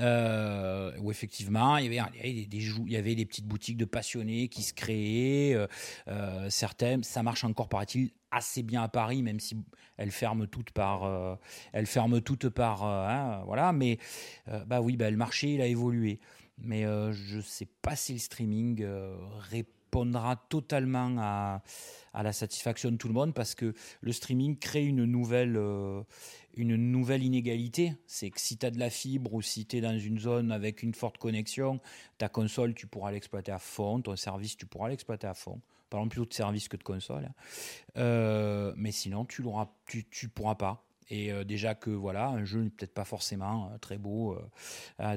Euh, 0.00 0.92
où 0.98 1.10
effectivement, 1.10 1.76
il 1.76 1.92
y, 1.92 1.98
avait, 1.98 2.46
des, 2.46 2.56
il 2.56 2.90
y 2.90 2.96
avait 2.96 3.14
des 3.14 3.26
petites 3.26 3.46
boutiques 3.46 3.76
de 3.76 3.84
passionnés 3.84 4.48
qui 4.48 4.62
se 4.62 4.72
créaient. 4.72 5.56
certaines, 6.48 7.04
ça 7.04 7.22
marche 7.22 7.44
encore, 7.44 7.68
paraît-il, 7.68 8.10
assez 8.30 8.62
bien 8.62 8.82
à 8.82 8.88
Paris, 8.88 9.22
même 9.22 9.40
si 9.40 9.56
elles 9.96 10.10
ferment 10.10 10.46
toutes 10.46 10.70
par, 10.70 11.38
elles 11.72 11.86
ferment 11.86 12.20
toutes 12.20 12.48
par, 12.48 12.84
hein, 12.84 13.42
voilà. 13.44 13.72
Mais 13.72 13.98
bah 14.66 14.80
oui, 14.80 14.96
bah, 14.96 15.10
le 15.10 15.16
marché 15.16 15.54
il 15.54 15.60
a 15.60 15.66
évolué. 15.66 16.20
Mais 16.58 16.84
je 17.12 17.40
sais 17.40 17.68
pas 17.82 17.96
si 17.96 18.12
le 18.12 18.18
streaming 18.18 18.86
répond 19.50 19.80
répondra 19.90 20.36
totalement 20.48 21.16
à, 21.18 21.62
la 22.22 22.32
satisfaction 22.32 22.92
de 22.92 22.96
tout 22.96 23.08
le 23.08 23.14
monde 23.14 23.34
parce 23.34 23.56
que 23.56 23.74
le 24.00 24.12
streaming 24.12 24.56
crée 24.56 24.84
une 24.84 25.04
nouvelle, 25.04 25.56
euh, 25.56 26.02
une 26.54 26.76
nouvelle 26.76 27.22
inégalité. 27.22 27.94
C'est 28.06 28.30
que 28.30 28.40
si 28.40 28.56
tu 28.56 28.66
as 28.66 28.70
de 28.70 28.78
la 28.78 28.90
fibre 28.90 29.34
ou 29.34 29.42
si 29.42 29.66
tu 29.66 29.76
es 29.76 29.80
dans 29.80 29.98
une 29.98 30.18
zone 30.18 30.52
avec 30.52 30.82
une 30.82 30.94
forte 30.94 31.18
connexion, 31.18 31.80
ta 32.18 32.28
console, 32.28 32.74
tu 32.74 32.86
pourras 32.86 33.12
l'exploiter 33.12 33.52
à 33.52 33.58
fond, 33.58 34.00
ton 34.00 34.16
service, 34.16 34.56
tu 34.56 34.66
pourras 34.66 34.88
l'exploiter 34.88 35.26
à 35.26 35.34
fond. 35.34 35.60
Parlons 35.88 36.08
plutôt 36.08 36.26
de 36.26 36.32
service 36.32 36.68
que 36.68 36.76
de 36.76 36.84
console. 36.84 37.24
Hein. 37.24 37.34
Euh, 37.96 38.72
mais 38.76 38.92
sinon, 38.92 39.24
tu 39.24 39.42
ne 39.42 40.28
pourras 40.28 40.54
pas. 40.54 40.84
Et 41.12 41.32
euh, 41.32 41.42
déjà 41.42 41.74
que 41.74 41.90
voilà, 41.90 42.28
un 42.28 42.44
jeu 42.44 42.62
n'est 42.62 42.70
peut-être 42.70 42.94
pas 42.94 43.04
forcément 43.04 43.70
euh, 43.72 43.78
très 43.78 43.98
beau 43.98 44.38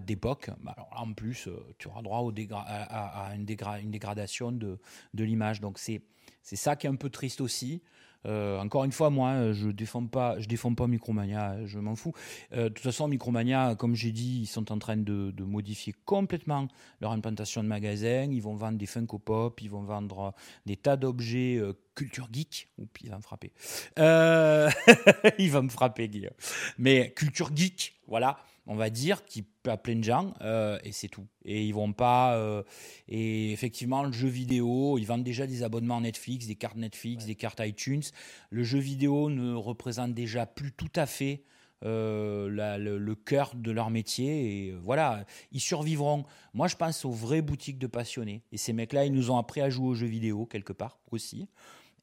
d'époque. 0.02 0.50
En 0.92 1.14
plus, 1.14 1.48
tu 1.78 1.88
auras 1.88 2.02
droit 2.02 2.32
à, 2.52 3.36
une, 3.36 3.46
dégradation 3.46 4.52
de 4.52 4.80
l'image. 5.14 5.62
Donc 5.62 5.78
c'est 5.78 6.02
ça 6.42 6.76
qui 6.76 6.88
est 6.88 6.90
un 6.90 6.96
peu 6.96 7.12
triste 7.12 7.42
aussi. 7.42 7.84
Euh, 8.26 8.60
encore 8.60 8.84
une 8.84 8.92
fois, 8.92 9.10
moi, 9.10 9.52
je 9.54 9.70
défends 9.70 10.06
pas, 10.06 10.38
défends 10.38 10.74
pas 10.74 10.88
Micromania, 10.88 11.66
je 11.66 11.80
m'en 11.80 11.96
fous. 11.96 12.14
Euh, 12.54 12.64
de 12.64 12.70
toute 12.70 12.84
façon, 12.84 13.08
Micromania, 13.08 13.76
comme 13.76 13.96
j'ai 13.96 14.12
dit, 14.12 14.42
ils 14.42 14.48
sont 14.48 14.72
en 14.72 14.80
train 14.80 14.98
de, 14.98 15.34
modifier 15.44 15.94
complètement 16.06 16.68
leur 17.02 17.12
implantation 17.12 17.64
de 17.64 17.68
magasin. 17.68 18.30
Ils 18.32 18.42
vont 18.42 18.56
vendre 18.56 18.78
des 18.78 18.86
Funko 18.86 19.20
Pop, 19.20 19.62
ils 19.62 19.70
vont 19.70 19.84
vendre 19.84 20.34
des 20.66 20.78
tas 20.78 20.96
d'objets 20.96 21.58
euh, 21.58 21.74
culture 21.96 22.30
geek. 22.32 22.70
Oups, 22.78 23.02
il 23.04 23.10
va 23.10 23.18
me 23.18 23.22
frapper. 23.22 23.52
il 25.38 25.52
va 25.52 25.62
me 25.62 25.70
frapper, 25.70 26.08
Guillaume. 26.08 26.34
Mais 26.78 27.12
culture 27.16 27.52
geek, 27.56 27.96
voilà 28.08 28.38
on 28.66 28.76
va 28.76 28.90
dire, 28.90 29.26
qui 29.26 29.46
à 29.66 29.78
plein 29.78 29.96
de 29.96 30.04
gens, 30.04 30.34
euh, 30.42 30.78
et 30.84 30.92
c'est 30.92 31.08
tout. 31.08 31.28
Et 31.46 31.66
ils 31.66 31.74
vont 31.74 31.94
pas. 31.94 32.36
Euh, 32.36 32.64
et 33.08 33.52
effectivement, 33.52 34.04
le 34.04 34.12
jeu 34.12 34.28
vidéo, 34.28 34.98
ils 34.98 35.06
vendent 35.06 35.24
déjà 35.24 35.48
des 35.48 35.64
abonnements 35.64 36.02
Netflix, 36.02 36.48
des 36.48 36.56
cartes 36.56 36.78
Netflix, 36.78 37.26
des 37.26 37.36
cartes 37.36 37.62
iTunes. 37.62 38.04
Le 38.50 38.64
jeu 38.64 38.80
vidéo 38.80 39.30
ne 39.30 39.54
représente 39.54 40.14
déjà 40.14 40.46
plus 40.46 40.72
tout 40.72 40.92
à 40.96 41.06
fait 41.06 41.44
euh, 41.86 42.50
le, 42.50 43.16
cœur 43.16 43.54
de 43.56 43.72
leur 43.72 43.90
métier. 43.90 44.68
Et 44.68 44.72
voilà, 44.72 45.26
ils 45.52 45.62
survivront. 45.62 46.26
Moi, 46.54 46.68
je 46.68 46.76
pense 46.76 47.06
aux 47.06 47.12
vraies 47.12 47.42
boutiques 47.42 47.80
de 47.80 47.88
passionnés. 47.88 48.42
Et 48.52 48.58
ces 48.58 48.74
mecs-là, 48.74 49.06
ils 49.06 49.14
nous 49.14 49.32
ont 49.32 49.38
appris 49.38 49.62
à 49.62 49.70
jouer 49.70 49.88
aux 49.88 49.96
jeux 49.96 50.08
vidéo 50.08 50.46
quelque 50.46 50.74
part 50.74 51.00
aussi. 51.12 51.48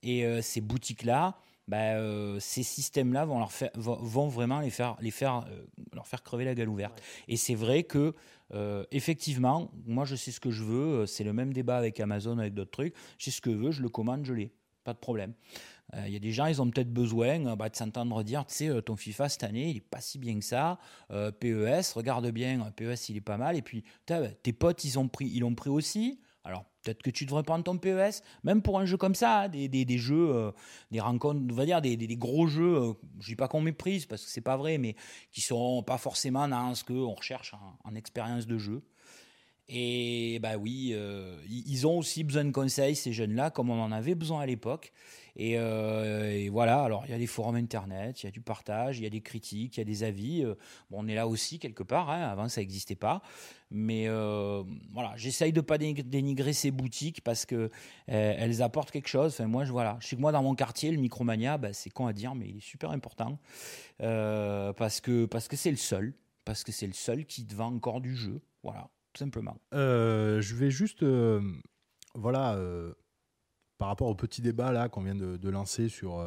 Et 0.03 0.25
ces 0.41 0.63
boutiques-là, 0.63 1.37
bah, 1.71 1.95
euh, 1.95 2.39
ces 2.41 2.65
systèmes-là 2.65 3.25
vont, 3.25 3.39
leur 3.39 3.53
faire, 3.53 3.71
vont 3.77 4.27
vraiment 4.27 4.59
les 4.59 4.71
faire, 4.71 4.97
les 5.01 5.13
faire, 5.13 5.47
euh, 5.49 5.65
leur 5.95 6.09
faire 6.09 6.25
crever 6.25 6.45
la 6.45 6.57
gueule 6.57 6.69
ouverte. 6.69 7.01
Et 7.29 7.37
c'est 7.37 7.55
vrai 7.55 7.85
que, 7.85 8.13
euh, 8.53 8.85
effectivement, 8.91 9.71
moi 9.87 10.05
je 10.05 10.17
sais 10.17 10.33
ce 10.33 10.41
que 10.41 10.51
je 10.51 10.65
veux, 10.65 11.07
c'est 11.07 11.23
le 11.23 11.33
même 11.33 11.53
débat 11.53 11.77
avec 11.77 12.01
Amazon, 12.01 12.39
avec 12.39 12.55
d'autres 12.55 12.73
trucs, 12.73 12.95
je 13.19 13.27
sais 13.27 13.31
ce 13.31 13.41
que 13.41 13.53
je 13.53 13.57
veux, 13.57 13.71
je 13.71 13.83
le 13.83 13.89
commande, 13.89 14.25
je 14.25 14.35
l'ai, 14.35 14.51
pas 14.83 14.93
de 14.93 14.99
problème. 14.99 15.33
Il 16.07 16.13
y 16.13 16.17
a 16.17 16.21
des 16.21 16.31
gens, 16.31 16.47
ils 16.47 16.63
ont 16.63 16.71
peut-être 16.71 16.93
besoin 16.93 17.57
bah, 17.57 17.69
de 17.69 17.75
s'entendre 17.75 18.23
dire, 18.23 18.47
tu 18.47 18.55
sais, 18.55 18.83
ton 18.83 18.95
FIFA 18.95 19.29
cette 19.29 19.43
année, 19.43 19.71
il 19.71 19.79
est 19.79 19.81
pas 19.81 20.01
si 20.01 20.19
bien 20.21 20.39
que 20.39 20.45
ça. 20.45 20.79
PES, 21.09 21.95
regarde 21.97 22.31
bien, 22.31 22.61
PES, 22.77 23.09
il 23.09 23.17
est 23.17 23.21
pas 23.21 23.37
mal. 23.37 23.57
Et 23.57 23.63
puis, 23.63 23.83
tes 24.07 24.53
potes, 24.53 24.85
ils 24.85 25.01
ont 25.01 25.09
pris, 25.09 25.27
ils 25.27 25.41
l'ont 25.41 25.57
pris 25.57 25.69
aussi. 25.69 26.21
Alors, 26.45 26.65
peut-être 26.83 27.03
que 27.03 27.11
tu 27.11 27.27
devrais 27.27 27.43
prendre 27.43 27.65
ton 27.65 27.77
PES, 27.77 28.23
même 28.45 28.63
pour 28.63 28.79
un 28.79 28.87
jeu 28.87 28.97
comme 28.97 29.15
ça, 29.15 29.43
hein, 29.43 29.49
des, 29.49 29.99
jeux, 29.99 30.35
euh, 30.35 30.53
des 30.91 31.01
rencontres, 31.01 31.41
on 31.51 31.55
va 31.55 31.67
dire 31.67 31.83
des, 31.83 31.97
des 31.97 32.17
gros 32.17 32.47
jeux, 32.47 32.77
euh, 32.77 32.93
je 33.21 33.27
dis 33.27 33.37
pas 33.37 33.47
qu'on 33.47 33.61
méprise 33.61 34.07
parce 34.07 34.25
que 34.25 34.31
c'est 34.31 34.41
pas 34.41 34.57
vrai, 34.57 34.79
mais 34.79 34.97
qui 35.33 35.43
sont 35.43 35.83
pas 35.83 35.99
forcément 35.99 36.49
dans 36.49 36.75
ce 36.75 36.85
qu'on 36.85 37.13
recherche 37.13 37.55
en, 37.85 37.95
expérience 37.95 38.47
de 38.47 38.57
jeu. 38.57 38.83
Et 39.69 40.39
bah 40.41 40.57
oui, 40.57 40.91
euh, 40.95 41.37
ils 41.49 41.87
ont 41.87 41.99
aussi 41.99 42.25
besoin 42.25 42.45
de 42.45 42.51
conseils, 42.51 42.97
ces 42.97 43.13
jeunes-là, 43.13 43.51
comme 43.51 43.71
on 43.71 43.81
en 43.81 43.93
avait 43.93 44.15
besoin 44.15 44.41
à 44.41 44.47
l'époque. 44.47 44.93
Et, 45.37 45.53
et, 45.53 46.49
voilà, 46.49 46.83
alors 46.83 47.05
il 47.07 47.11
y 47.11 47.15
a 47.15 47.19
des 47.19 47.27
forums 47.27 47.57
internet, 47.57 48.23
il 48.23 48.27
y 48.27 48.29
a 48.29 48.33
du 48.33 48.41
partage, 48.41 48.99
il 48.99 49.05
y 49.05 49.07
a 49.07 49.11
des 49.11 49.21
critiques, 49.21 49.77
il 49.77 49.81
y 49.81 49.83
a 49.83 49.85
des 49.85 50.03
avis. 50.05 50.45
bon, 50.91 51.05
on 51.05 51.09
est 51.09 51.15
là 51.15 51.27
aussi 51.27 51.59
quelque 51.59 51.83
part, 51.83 52.11
hein, 52.11 52.23
avant 52.23 52.49
ça 52.49 52.61
n'existait 52.61 52.97
pas. 52.97 53.23
Mais 53.71 54.09
euh, 54.09 54.65
voilà, 54.93 55.13
j'essaye 55.17 55.53
de 55.53 55.61
pas 55.61 55.79
dénigrer 55.79 56.53
ces 56.53 56.73
boutiques 56.73 57.23
parce 57.23 57.47
que 57.47 57.55
euh, 57.55 57.69
elles 58.09 58.63
apportent 58.63 58.91
quelque 58.91 59.09
chose. 59.09 59.33
Enfin, 59.33 59.47
moi, 59.47 59.65
je, 59.65 59.71
voilà, 59.71 59.97
je 60.01 60.09
sais 60.09 60.17
que 60.17 60.21
moi, 60.21 60.33
dans 60.33 60.43
mon 60.43 60.57
quartier, 60.57 60.91
le 60.91 60.99
Micromania, 60.99 61.57
bah, 61.57 61.73
c'est 61.73 61.91
con 61.91 62.09
à 62.09 62.13
dire, 62.13 62.35
mais 62.35 62.49
il 62.49 62.57
est 62.57 62.65
super 62.65 62.91
important 62.91 63.39
euh, 64.03 64.73
parce 64.73 65.01
que 65.01 65.27
parce 65.27 65.47
que 65.47 65.57
c'est 65.57 65.71
le 65.71 65.77
seul, 65.77 66.15
parce 66.45 66.65
que 66.65 66.73
c'est 66.73 66.89
le 66.89 66.95
seul 66.95 67.25
qui 67.27 67.47
te 67.47 67.55
vend 67.55 67.73
encore 67.73 68.01
du 68.01 68.17
jeu. 68.17 68.41
Voilà, 68.65 68.91
tout 69.13 69.21
simplement. 69.21 69.57
je 69.73 70.55
vais 70.55 70.71
juste, 70.71 71.05
voilà, 72.15 72.59
par 73.81 73.89
rapport 73.89 74.07
au 74.07 74.15
petit 74.15 74.43
débat 74.43 74.71
là 74.71 74.89
qu'on 74.89 75.03
vient 75.03 75.17
de, 75.17 75.49
lancer 75.49 75.89
sur 75.89 76.23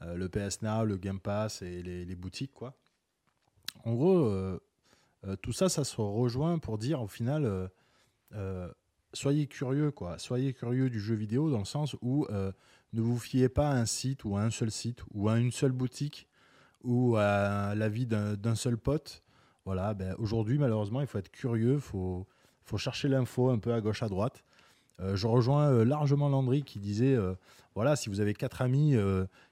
le 0.00 0.28
PS 0.28 0.62
Now, 0.62 0.84
le 0.84 0.96
Game 0.96 1.20
Pass 1.20 1.62
et 1.62 1.82
les, 1.82 2.16
boutiques, 2.16 2.54
quoi. 2.54 2.74
En 3.84 3.94
gros 3.94 4.58
euh, 5.26 5.36
tout 5.36 5.52
ça, 5.52 5.68
ça 5.68 5.84
se 5.84 6.00
rejoint 6.00 6.58
pour 6.58 6.78
dire 6.78 7.02
au 7.02 7.08
final, 7.08 7.44
euh, 7.44 7.68
euh, 8.34 8.68
soyez 9.12 9.46
curieux, 9.46 9.90
quoi. 9.90 10.18
Soyez 10.18 10.52
curieux 10.52 10.90
du 10.90 11.00
jeu 11.00 11.14
vidéo 11.14 11.50
dans 11.50 11.58
le 11.58 11.64
sens 11.64 11.96
où 12.02 12.26
ne 12.30 13.02
vous 13.02 13.18
fiez 13.18 13.48
pas 13.48 13.70
à 13.70 13.74
un 13.74 13.86
site 13.86 14.24
ou 14.24 14.36
à 14.36 14.42
un 14.42 14.50
seul 14.50 14.70
site 14.70 15.02
ou 15.12 15.28
à 15.28 15.38
une 15.38 15.52
seule 15.52 15.72
boutique 15.72 16.28
ou 16.84 17.16
à 17.16 17.74
l'avis 17.74 18.06
d'un 18.06 18.54
seul 18.54 18.78
pote. 18.78 19.22
Voilà, 19.64 19.92
ben, 19.92 20.14
aujourd'hui, 20.18 20.56
malheureusement, 20.56 21.02
il 21.02 21.06
faut 21.06 21.18
être 21.18 21.30
curieux, 21.30 21.74
il 21.74 21.80
faut, 21.80 22.26
faut 22.62 22.78
chercher 22.78 23.08
l'info 23.08 23.50
un 23.50 23.58
peu 23.58 23.74
à 23.74 23.82
gauche, 23.82 24.02
à 24.02 24.08
droite. 24.08 24.42
Je 25.00 25.26
rejoins 25.26 25.84
largement 25.84 26.28
Landry 26.28 26.62
qui 26.62 26.78
disait 26.78 27.16
voilà, 27.74 27.96
si 27.96 28.08
vous 28.08 28.20
avez 28.20 28.34
quatre 28.34 28.62
amis 28.62 28.96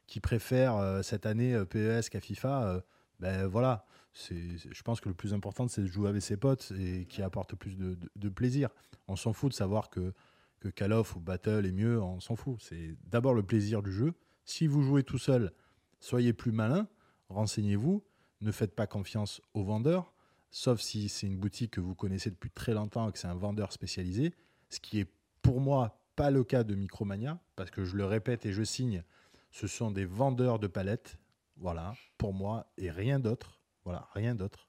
qui 0.06 0.20
préfèrent 0.20 1.00
cette 1.02 1.26
année 1.26 1.56
PES 1.70 2.08
qu'à 2.10 2.20
FIFA, 2.20 2.82
ben 3.20 3.46
voilà, 3.46 3.86
je 4.30 4.82
pense 4.82 5.00
que 5.00 5.08
le 5.08 5.14
plus 5.14 5.34
important, 5.34 5.68
c'est 5.68 5.82
de 5.82 5.86
jouer 5.86 6.08
avec 6.08 6.22
ses 6.22 6.36
potes 6.36 6.72
et 6.78 7.06
qui 7.06 7.22
apporte 7.22 7.54
plus 7.54 7.76
de, 7.76 8.28
plaisir. 8.28 8.70
On 9.08 9.16
s'en 9.16 9.32
fout 9.32 9.50
de 9.50 9.56
savoir 9.56 9.90
que, 9.90 10.12
que 10.60 10.68
Call 10.68 10.92
of 10.92 11.16
ou 11.16 11.20
Battle 11.20 11.66
est 11.66 11.72
mieux, 11.72 12.00
on 12.00 12.20
s'en 12.20 12.36
fout. 12.36 12.56
C'est 12.60 12.96
d'abord 13.04 13.34
le 13.34 13.42
plaisir 13.42 13.82
du 13.82 13.92
jeu. 13.92 14.14
Si 14.44 14.66
vous 14.66 14.82
jouez 14.82 15.02
tout 15.02 15.18
seul, 15.18 15.52
soyez 16.00 16.32
plus 16.32 16.52
malin, 16.52 16.88
renseignez-vous, 17.28 18.02
ne 18.40 18.52
faites 18.52 18.74
pas 18.74 18.86
confiance 18.86 19.40
aux 19.54 19.64
vendeurs, 19.64 20.12
sauf 20.50 20.80
si 20.80 21.08
c'est 21.08 21.26
une 21.26 21.36
boutique 21.36 21.72
que 21.72 21.80
vous 21.80 21.94
connaissez 21.94 22.30
depuis 22.30 22.50
très 22.50 22.72
longtemps 22.72 23.08
et 23.08 23.12
que 23.12 23.18
c'est 23.18 23.28
un 23.28 23.34
vendeur 23.34 23.72
spécialisé, 23.72 24.32
ce 24.70 24.80
qui 24.80 25.00
est 25.00 25.10
pour 25.46 25.60
moi 25.60 26.00
pas 26.16 26.32
le 26.32 26.42
cas 26.42 26.64
de 26.64 26.74
Micromania, 26.74 27.38
parce 27.54 27.70
que 27.70 27.84
je 27.84 27.96
le 27.96 28.04
répète 28.04 28.46
et 28.46 28.52
je 28.52 28.64
signe, 28.64 29.04
ce 29.52 29.68
sont 29.68 29.92
des 29.92 30.04
vendeurs 30.04 30.58
de 30.58 30.66
palettes, 30.66 31.18
voilà, 31.56 31.94
pour 32.18 32.34
moi, 32.34 32.72
et 32.78 32.90
rien 32.90 33.20
d'autre. 33.20 33.60
Voilà, 33.84 34.08
rien 34.12 34.34
d'autre. 34.34 34.68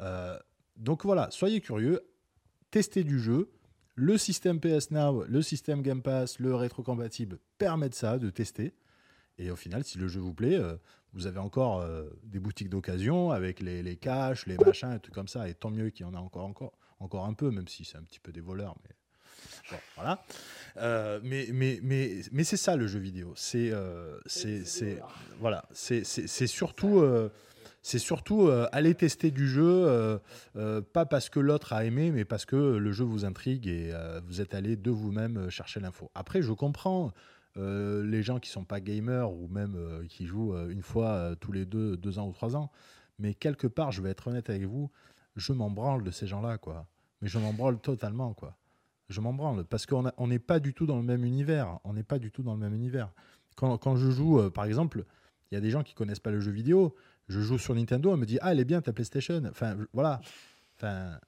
Euh, 0.00 0.36
donc 0.76 1.04
voilà, 1.04 1.30
soyez 1.30 1.60
curieux, 1.60 2.00
testez 2.72 3.04
du 3.04 3.20
jeu. 3.20 3.52
Le 3.94 4.18
système 4.18 4.58
PS 4.58 4.90
Now, 4.90 5.22
le 5.24 5.40
système 5.40 5.82
Game 5.82 6.02
Pass, 6.02 6.40
le 6.40 6.54
rétrocompatible 6.56 7.38
permettent 7.58 7.94
ça, 7.94 8.18
de 8.18 8.30
tester. 8.30 8.74
Et 9.38 9.52
au 9.52 9.56
final, 9.56 9.84
si 9.84 9.98
le 9.98 10.08
jeu 10.08 10.20
vous 10.20 10.34
plaît, 10.34 10.56
euh, 10.56 10.76
vous 11.12 11.26
avez 11.26 11.38
encore 11.38 11.78
euh, 11.78 12.08
des 12.24 12.40
boutiques 12.40 12.70
d'occasion 12.70 13.30
avec 13.30 13.60
les, 13.60 13.96
caches, 13.96 14.46
les 14.46 14.56
machins, 14.56 14.94
et 14.94 15.00
tout 15.00 15.12
comme 15.12 15.28
ça. 15.28 15.48
Et 15.48 15.54
tant 15.54 15.70
mieux 15.70 15.90
qu'il 15.90 16.06
y 16.06 16.08
en 16.08 16.14
a 16.14 16.18
encore, 16.18 16.46
encore, 16.46 16.76
encore 16.98 17.26
un 17.26 17.34
peu, 17.34 17.52
même 17.52 17.68
si 17.68 17.84
c'est 17.84 17.98
un 17.98 18.02
petit 18.02 18.20
peu 18.20 18.32
des 18.32 18.40
voleurs. 18.40 18.74
Bon, 19.70 19.76
voilà. 19.96 20.24
Euh, 20.78 21.20
mais 21.22 21.48
mais, 21.52 21.80
mais, 21.82 22.22
mais 22.32 22.44
c'est 22.44 22.56
ça 22.56 22.76
le 22.76 22.86
jeu 22.86 22.98
vidéo. 22.98 23.32
C'est 23.36 23.70
euh, 23.72 24.18
c'est 24.26 24.98
voilà. 25.38 25.64
C'est 25.72 26.04
surtout 26.46 27.00
euh, 27.00 27.30
c'est 27.82 27.98
surtout 27.98 28.46
euh, 28.46 28.68
aller 28.72 28.94
tester 28.94 29.30
du 29.30 29.48
jeu, 29.48 30.20
pas 30.92 31.06
parce 31.06 31.28
que 31.28 31.40
l'autre 31.40 31.72
a 31.72 31.84
aimé, 31.84 32.10
mais 32.10 32.24
parce 32.24 32.44
que 32.44 32.56
le 32.56 32.92
jeu 32.92 33.04
vous 33.04 33.24
intrigue 33.24 33.66
et 33.66 33.92
vous 34.26 34.40
êtes 34.40 34.54
allé 34.54 34.76
de 34.76 34.90
vous-même 34.90 35.50
chercher 35.50 35.80
l'info. 35.80 36.10
Après, 36.14 36.42
je 36.42 36.52
comprends 36.52 37.12
les 37.56 38.22
gens 38.22 38.38
qui 38.38 38.50
sont 38.50 38.64
pas 38.64 38.80
gamers 38.80 39.32
ou 39.32 39.48
même 39.48 40.06
qui 40.08 40.26
jouent 40.26 40.56
une 40.68 40.82
fois 40.82 41.34
tous 41.40 41.52
les 41.52 41.66
deux, 41.66 41.96
deux 41.96 42.18
ans 42.18 42.26
ou 42.28 42.32
trois 42.32 42.56
ans, 42.56 42.70
mais 43.18 43.34
quelque 43.34 43.66
part, 43.66 43.92
je 43.92 44.00
vais 44.00 44.10
être 44.10 44.28
honnête 44.28 44.48
avec 44.48 44.64
vous, 44.64 44.90
je 45.36 45.52
m'en 45.52 45.70
branle 45.70 46.02
de 46.02 46.10
ces 46.10 46.26
gens-là, 46.26 46.58
quoi. 46.58 46.86
Mais 47.20 47.28
je 47.28 47.38
m'en 47.38 47.52
branle 47.52 47.78
totalement, 47.78 48.34
quoi. 48.34 48.56
Je 49.12 49.20
m'en 49.20 49.32
branle 49.32 49.64
parce 49.64 49.86
qu'on 49.86 50.26
n'est 50.26 50.38
pas 50.38 50.58
du 50.58 50.74
tout 50.74 50.86
dans 50.86 50.96
le 50.96 51.02
même 51.02 51.24
univers. 51.24 51.78
On 51.84 51.92
n'est 51.92 52.02
pas 52.02 52.18
du 52.18 52.30
tout 52.32 52.42
dans 52.42 52.54
le 52.54 52.60
même 52.60 52.74
univers. 52.74 53.12
Quand, 53.56 53.96
je 53.96 54.10
joue, 54.10 54.40
euh, 54.40 54.50
par 54.50 54.64
exemple, 54.64 55.04
il 55.50 55.54
y 55.54 55.58
a 55.58 55.60
des 55.60 55.70
gens 55.70 55.82
qui 55.82 55.94
connaissent 55.94 56.20
pas 56.20 56.30
le 56.30 56.40
jeu 56.40 56.50
vidéo. 56.50 56.94
Je 57.28 57.40
joue 57.40 57.58
sur 57.58 57.74
Nintendo, 57.74 58.10
on 58.12 58.16
me 58.16 58.26
dit 58.26 58.38
ah 58.40 58.52
elle 58.52 58.60
est 58.60 58.64
bien 58.64 58.80
ta 58.80 58.92
PlayStation. 58.92 59.42
Enfin 59.48 59.76
voilà. 59.92 60.20
Enfin 60.76 61.18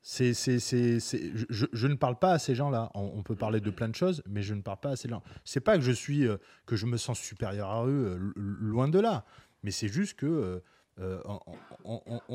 c'est 0.00 0.34
c'est 0.34 0.58
c'est 0.58 1.00
c'est- 1.00 1.32
je, 1.48 1.86
ne 1.86 1.94
parle 1.94 2.18
pas 2.18 2.32
à 2.32 2.38
ces 2.38 2.54
gens-là. 2.54 2.90
On, 2.94 3.22
peut 3.22 3.36
parler 3.36 3.60
de 3.60 3.70
plein 3.70 3.88
de 3.88 3.94
choses, 3.94 4.22
mais 4.28 4.42
je 4.42 4.54
ne 4.54 4.60
parle 4.62 4.80
pas 4.80 4.90
à 4.90 4.96
ces 4.96 5.08
gens. 5.08 5.22
C'est 5.44 5.60
pas 5.60 5.76
que 5.76 5.82
je 5.84 5.92
suis 5.92 6.26
euh, 6.26 6.36
que 6.66 6.76
je 6.76 6.86
me 6.86 6.96
sens 6.96 7.18
supérieur 7.18 7.70
à 7.70 7.86
eux, 7.86 8.06
euh, 8.06 8.18
lo- 8.18 8.32
loin 8.36 8.88
de 8.88 8.98
là. 8.98 9.24
Mais 9.62 9.70
c'est 9.70 9.88
juste 9.88 10.14
que 10.14 10.62
on, 10.98 11.40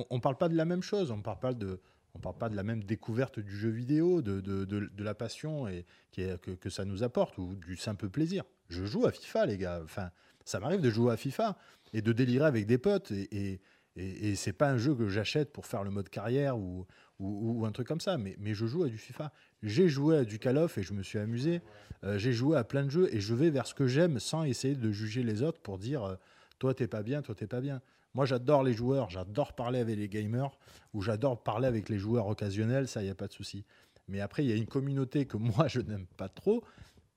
on 0.09 0.19
parle 0.19 0.37
pas 0.37 0.49
de 0.49 0.55
la 0.55 0.65
même 0.65 0.81
chose. 0.83 1.11
On 1.11 1.21
parle 1.21 1.39
pas 1.39 1.53
de 1.53 1.79
on 2.15 2.19
parle 2.19 2.37
pas 2.37 2.49
de 2.49 2.55
la 2.55 2.63
même 2.63 2.83
découverte 2.83 3.39
du 3.39 3.55
jeu 3.55 3.69
vidéo, 3.69 4.21
de, 4.21 4.41
de, 4.41 4.65
de, 4.65 5.03
la 5.03 5.13
passion 5.13 5.67
et, 5.67 5.85
que, 6.11 6.51
que 6.51 6.69
ça 6.69 6.85
nous 6.85 7.03
apporte 7.03 7.37
ou 7.37 7.55
du 7.55 7.77
simple 7.77 8.09
plaisir. 8.09 8.43
Je 8.69 8.85
joue 8.85 9.05
à 9.05 9.11
FIFA, 9.11 9.45
les 9.45 9.57
gars. 9.57 9.81
Enfin, 9.83 10.09
ça 10.45 10.59
m'arrive 10.59 10.81
de 10.81 10.89
jouer 10.89 11.13
à 11.13 11.17
FIFA 11.17 11.57
et 11.93 12.01
de 12.01 12.11
délirer 12.11 12.45
avec 12.45 12.65
des 12.65 12.77
potes. 12.77 13.11
Et, 13.11 13.61
et, 13.95 14.29
et, 14.29 14.35
c'est 14.35 14.53
pas 14.53 14.69
un 14.69 14.77
jeu 14.77 14.95
que 14.95 15.07
j'achète 15.07 15.51
pour 15.51 15.65
faire 15.65 15.83
le 15.83 15.91
mode 15.91 16.09
carrière 16.09 16.57
ou, 16.57 16.85
ou, 17.19 17.61
ou 17.61 17.65
un 17.65 17.71
truc 17.71 17.87
comme 17.87 18.01
ça. 18.01 18.17
Mais, 18.17 18.35
mais 18.39 18.53
je 18.53 18.65
joue 18.65 18.83
à 18.83 18.89
du 18.89 18.97
FIFA. 18.97 19.31
J'ai 19.63 19.87
joué 19.87 20.17
à 20.17 20.25
du 20.25 20.39
Call 20.39 20.57
of 20.57 20.77
et 20.77 20.83
je 20.83 20.93
me 20.93 21.03
suis 21.03 21.19
amusé. 21.19 21.61
Euh, 22.03 22.17
J'ai 22.17 22.31
joué 22.31 22.57
à 22.57 22.63
plein 22.63 22.83
de 22.85 22.89
jeux 22.89 23.13
et 23.13 23.19
je 23.19 23.33
vais 23.33 23.49
vers 23.49 23.67
ce 23.67 23.73
que 23.73 23.87
j'aime 23.87 24.19
sans 24.19 24.43
essayer 24.43 24.75
de 24.75 24.91
juger 24.91 25.23
les 25.23 25.41
autres 25.43 25.59
pour 25.59 25.77
dire 25.77 26.03
euh, 26.03 26.15
toi 26.57 26.73
t'es 26.73 26.87
pas 26.87 27.03
bien, 27.03 27.21
toi 27.21 27.35
t'es 27.35 27.47
pas 27.47 27.61
bien. 27.61 27.81
Moi 28.13 28.25
j'adore 28.25 28.63
les 28.63 28.73
joueurs, 28.73 29.09
j'adore 29.09 29.53
parler 29.53 29.79
avec 29.79 29.97
les 29.97 30.09
gamers 30.09 30.57
ou 30.93 31.01
j'adore 31.01 31.41
parler 31.43 31.67
avec 31.67 31.89
les 31.89 31.99
joueurs 31.99 32.27
occasionnels, 32.27 32.87
ça 32.87 33.03
y 33.03 33.09
a 33.09 33.15
pas 33.15 33.27
de 33.27 33.33
souci. 33.33 33.65
Mais 34.07 34.19
après 34.19 34.43
il 34.43 34.49
y 34.49 34.53
a 34.53 34.55
une 34.55 34.67
communauté 34.67 35.25
que 35.25 35.37
moi 35.37 35.67
je 35.67 35.79
n'aime 35.79 36.07
pas 36.17 36.29
trop 36.29 36.63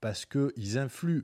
parce 0.01 0.25
que 0.25 0.53
ils 0.55 0.77
influent 0.77 1.23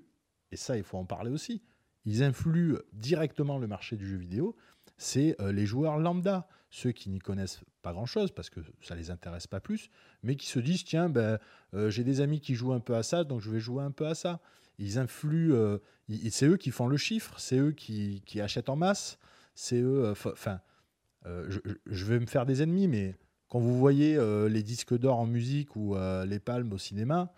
et 0.52 0.58
ça 0.58 0.78
il 0.78 0.84
faut 0.84 0.98
en 0.98 1.06
parler 1.06 1.32
aussi. 1.32 1.62
Ils 2.06 2.24
influent 2.24 2.80
directement 2.94 3.60
le 3.60 3.68
marché 3.68 3.96
du 3.96 4.08
jeu 4.10 4.18
vidéo. 4.18 4.56
C'est 4.98 5.40
euh, 5.40 5.52
les 5.52 5.66
joueurs 5.66 5.98
lambda, 5.98 6.48
ceux 6.72 6.92
qui 6.92 7.10
n'y 7.10 7.20
connaissent 7.20 7.62
pas 7.82 7.94
grand-chose 7.94 8.32
parce 8.32 8.50
que 8.50 8.62
ça 8.82 8.96
les 8.96 9.12
intéresse 9.12 9.48
pas 9.48 9.60
plus, 9.60 9.90
mais 10.24 10.36
qui 10.36 10.48
se 10.48 10.60
disent 10.60 10.84
tiens 10.84 11.10
ben 11.10 11.40
euh, 11.74 11.90
j'ai 11.90 12.04
des 12.04 12.22
amis 12.22 12.42
qui 12.42 12.56
jouent 12.56 12.74
un 12.74 12.80
peu 12.80 12.96
à 12.96 13.04
ça, 13.04 13.24
donc 13.24 13.42
je 13.42 13.52
vais 13.52 13.60
jouer 13.60 13.84
un 13.84 13.92
peu 13.92 14.08
à 14.08 14.16
ça. 14.16 14.40
Ils 14.80 14.98
influent, 14.98 15.54
euh, 15.54 15.78
c'est 16.30 16.48
eux 16.48 16.58
qui 16.58 16.72
font 16.72 16.88
le 16.88 16.98
chiffre, 16.98 17.38
c'est 17.38 17.58
eux 17.58 17.72
qui 17.72 18.42
achètent 18.42 18.70
en 18.70 18.78
masse, 18.78 19.20
c'est 19.60 19.82
eux. 19.82 20.06
euh, 20.06 20.12
Enfin, 20.12 20.62
euh, 21.26 21.50
je, 21.86 22.06
vais 22.06 22.20
me 22.20 22.26
faire 22.26 22.46
des 22.46 22.62
ennemis, 22.62 22.88
mais 22.88 23.16
quand 23.50 23.60
vous 23.60 23.78
voyez 23.78 24.16
euh, 24.16 24.48
les 24.48 24.64
disques 24.64 24.98
d'or 24.98 25.20
en 25.20 25.26
musique 25.26 25.76
ou 25.76 25.96
les 26.26 26.40
palmes 26.40 26.72
au 26.74 26.78
cinéma, 26.78 27.34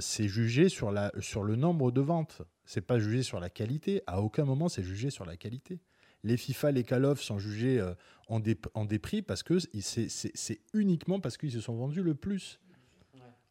c'est 0.00 0.28
jugé 0.28 0.68
sur, 0.68 0.90
la, 0.92 1.12
sur 1.20 1.42
le 1.42 1.56
nombre 1.56 1.90
de 1.90 2.00
ventes. 2.00 2.42
C'est 2.64 2.80
pas 2.80 2.98
jugé 2.98 3.22
sur 3.22 3.40
la 3.40 3.50
qualité. 3.50 4.02
À 4.06 4.22
aucun 4.22 4.44
moment, 4.44 4.68
c'est 4.68 4.82
jugé 4.82 5.10
sur 5.10 5.24
la 5.26 5.36
qualité. 5.36 5.80
Les 6.24 6.36
FIFA, 6.36 6.72
les 6.72 6.84
Call 6.84 7.04
of 7.04 7.20
sont 7.20 7.38
jugés 7.38 7.84
en, 8.28 8.40
des, 8.40 8.58
en 8.74 8.84
des 8.84 8.98
prix 8.98 9.20
parce 9.22 9.42
que 9.42 9.58
c'est- 9.58 10.60
uniquement 10.74 11.20
parce 11.20 11.36
qu'ils 11.36 11.52
se 11.52 11.60
sont 11.60 11.74
vendus 11.76 12.02
le 12.02 12.14
plus. 12.14 12.60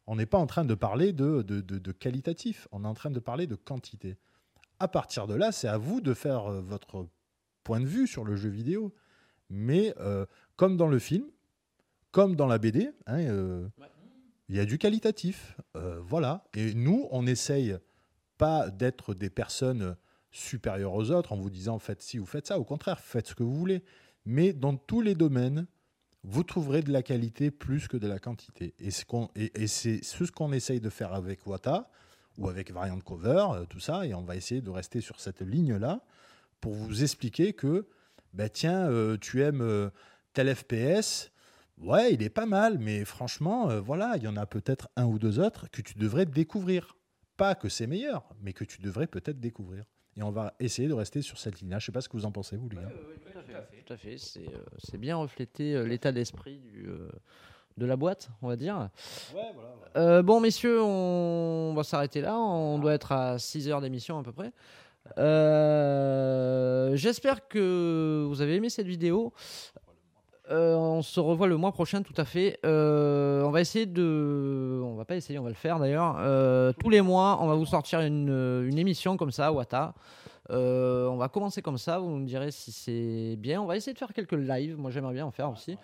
On 0.07 0.15
n'est 0.15 0.25
pas 0.25 0.37
en 0.37 0.47
train 0.47 0.65
de 0.65 0.73
parler 0.75 1.11
de, 1.13 1.41
de, 1.41 1.59
de- 1.61 1.77
de 1.79 1.91
qualitatif, 1.91 2.67
on 2.71 2.83
est 2.83 2.87
en 2.87 2.93
train 2.93 3.11
de 3.11 3.19
parler 3.19 3.45
de 3.45 3.55
quantité. 3.55 4.17
À 4.79 4.87
partir 4.87 5.27
de 5.27 5.33
là, 5.35 5.51
c'est 5.51 5.67
à 5.67 5.77
vous 5.77 6.01
de 6.01 6.13
faire 6.13 6.49
votre 6.61 7.07
point 7.67 7.81
de 7.81 7.85
vue 7.85 8.07
sur 8.07 8.23
le 8.23 8.37
jeu 8.37 8.47
vidéo. 8.47 8.93
Mais 9.49 9.93
euh, 9.99 10.25
comme 10.55 10.77
dans 10.77 10.87
le 10.87 10.99
film, 10.99 11.25
comme 12.11 12.37
dans 12.37 12.47
la 12.47 12.59
BD, 12.59 12.91
hein, 13.07 13.19
euh, 13.19 13.67
il 14.47 14.55
y 14.55 14.59
a 14.61 14.65
du 14.65 14.77
qualitatif. 14.77 15.57
Euh, 15.75 15.99
voilà. 16.01 16.45
Et 16.53 16.73
nous, 16.73 17.09
on 17.11 17.27
essaye 17.27 17.75
pas 18.37 18.69
d'être 18.69 19.13
des 19.13 19.29
personnes 19.29 19.97
supérieures 20.31 20.93
aux 20.93 21.11
autres 21.11 21.33
en 21.33 21.35
vous 21.35 21.49
disant 21.49 21.77
faites 21.77 22.01
ci 22.01 22.19
ou 22.19 22.25
faites 22.25 22.47
ça. 22.47 22.57
Au 22.57 22.63
contraire, 22.63 23.01
faites 23.01 23.27
ce 23.27 23.35
que 23.35 23.43
vous 23.43 23.55
voulez. 23.55 23.83
Mais 24.25 24.53
dans 24.53 24.77
tous 24.77 25.01
les 25.01 25.13
domaines, 25.13 25.67
vous 26.23 26.43
trouverez 26.43 26.81
de 26.81 26.93
la 26.93 27.03
qualité 27.03 27.51
plus 27.51 27.89
que 27.89 27.97
de 27.97 28.07
la 28.07 28.19
quantité. 28.19 28.75
Et, 28.79 28.91
c'est 28.91 30.03
ce 30.03 30.31
qu'on 30.31 30.53
essaye 30.53 30.79
de 30.79 30.89
faire 30.89 31.13
avec 31.13 31.45
Wata 31.45 31.89
ou 32.37 32.47
avec 32.47 32.71
Variant 32.71 32.99
Cover, 33.01 33.65
tout 33.69 33.81
ça. 33.81 34.05
Et 34.05 34.13
on 34.13 34.23
va 34.23 34.37
essayer 34.37 34.61
de 34.61 34.69
rester 34.69 35.01
sur 35.01 35.19
cette 35.19 35.41
ligne-là 35.41 36.01
pour 36.61 36.73
vous 36.73 37.03
expliquer 37.03 37.53
que, 37.53 37.87
bah, 38.33 38.49
tiens, 38.49 38.89
euh, 38.89 39.17
tu 39.19 39.43
aimes 39.43 39.61
euh, 39.61 39.89
tel 40.33 40.53
FPS. 40.53 41.31
Ouais, 41.77 42.13
il 42.13 42.23
est 42.23 42.29
pas 42.29 42.45
mal, 42.45 42.79
mais 42.79 43.05
franchement, 43.05 43.69
euh, 43.69 43.79
voilà, 43.79 44.13
il 44.17 44.23
y 44.23 44.27
en 44.27 44.35
a 44.35 44.45
peut-être 44.45 44.89
un 44.95 45.05
ou 45.05 45.19
deux 45.19 45.39
autres 45.39 45.69
que 45.71 45.81
tu 45.81 45.95
devrais 45.97 46.25
découvrir. 46.25 46.97
Pas 47.37 47.53
que 47.53 47.69
c'est 47.69 47.85
meilleur, 47.85 48.29
mais 48.41 48.51
que 48.53 48.63
tu 48.63 48.81
devrais 48.81 49.05
peut-être 49.05 49.39
découvrir. 49.39 49.83
Et 50.17 50.23
on 50.23 50.31
va 50.31 50.55
essayer 50.59 50.87
de 50.87 50.93
rester 50.93 51.21
sur 51.21 51.37
cette 51.37 51.61
ligne-là. 51.61 51.77
Je 51.77 51.85
sais 51.85 51.91
pas 51.91 52.01
ce 52.01 52.09
que 52.09 52.17
vous 52.17 52.25
en 52.25 52.31
pensez, 52.31 52.57
vous, 52.57 52.67
les 52.69 52.77
gars. 52.77 52.89
Tout 53.31 53.37
à 53.37 53.41
fait. 53.43 53.83
Tout 53.85 53.93
à 53.93 53.97
fait. 53.97 54.17
C'est 54.17 54.47
euh, 54.47 54.97
bien 54.97 55.17
reflété 55.17 55.75
euh, 55.75 55.83
l'état 55.83 56.11
d'esprit 56.11 56.57
du, 56.57 56.87
euh, 56.87 57.09
de 57.77 57.85
la 57.85 57.95
boîte, 57.95 58.29
on 58.41 58.47
va 58.47 58.55
dire. 58.55 58.89
Euh, 59.95 60.23
bon, 60.23 60.39
messieurs, 60.39 60.81
on 60.81 61.73
va 61.75 61.83
s'arrêter 61.83 62.21
là. 62.21 62.35
On 62.37 62.79
doit 62.79 62.93
être 62.93 63.11
à 63.11 63.37
6 63.37 63.69
heures 63.69 63.81
d'émission 63.81 64.17
à 64.17 64.23
peu 64.23 64.31
près. 64.31 64.51
Euh, 65.17 66.95
J'espère 66.95 67.47
que 67.47 68.25
vous 68.27 68.41
avez 68.41 68.55
aimé 68.55 68.69
cette 68.69 68.87
vidéo. 68.87 69.33
Euh, 70.49 70.75
on 70.75 71.01
se 71.01 71.19
revoit 71.19 71.47
le 71.47 71.57
mois 71.57 71.73
prochain, 71.73 72.01
tout 72.01 72.13
à 72.15 72.23
fait. 72.23 72.59
Euh, 72.65 73.43
on 73.43 73.51
va 73.51 73.61
essayer 73.61 73.85
de. 73.85 74.81
On 74.83 74.95
va 74.95 75.05
pas 75.05 75.15
essayer, 75.15 75.37
on 75.39 75.43
va 75.43 75.49
le 75.49 75.55
faire 75.55 75.79
d'ailleurs. 75.79 76.15
Tous 76.79 76.89
les 76.89 77.01
mois, 77.01 77.39
on 77.41 77.47
va 77.47 77.55
vous 77.55 77.65
sortir 77.65 77.99
une, 78.01 78.63
une 78.67 78.77
émission 78.79 79.17
comme 79.17 79.31
ça, 79.31 79.51
Wata. 79.51 79.93
Euh, 80.49 81.07
on 81.07 81.17
va 81.17 81.27
commencer 81.29 81.61
comme 81.61 81.77
ça, 81.77 81.99
vous 81.99 82.09
me 82.09 82.25
direz 82.25 82.51
si 82.51 82.71
c'est 82.71 83.35
bien. 83.37 83.61
On 83.61 83.65
va 83.65 83.75
essayer 83.75 83.93
de 83.93 83.97
faire 83.97 84.13
quelques 84.13 84.33
lives, 84.33 84.77
moi 84.77 84.91
j'aimerais 84.91 85.13
bien 85.13 85.25
en 85.25 85.31
faire 85.31 85.49
aussi. 85.51 85.77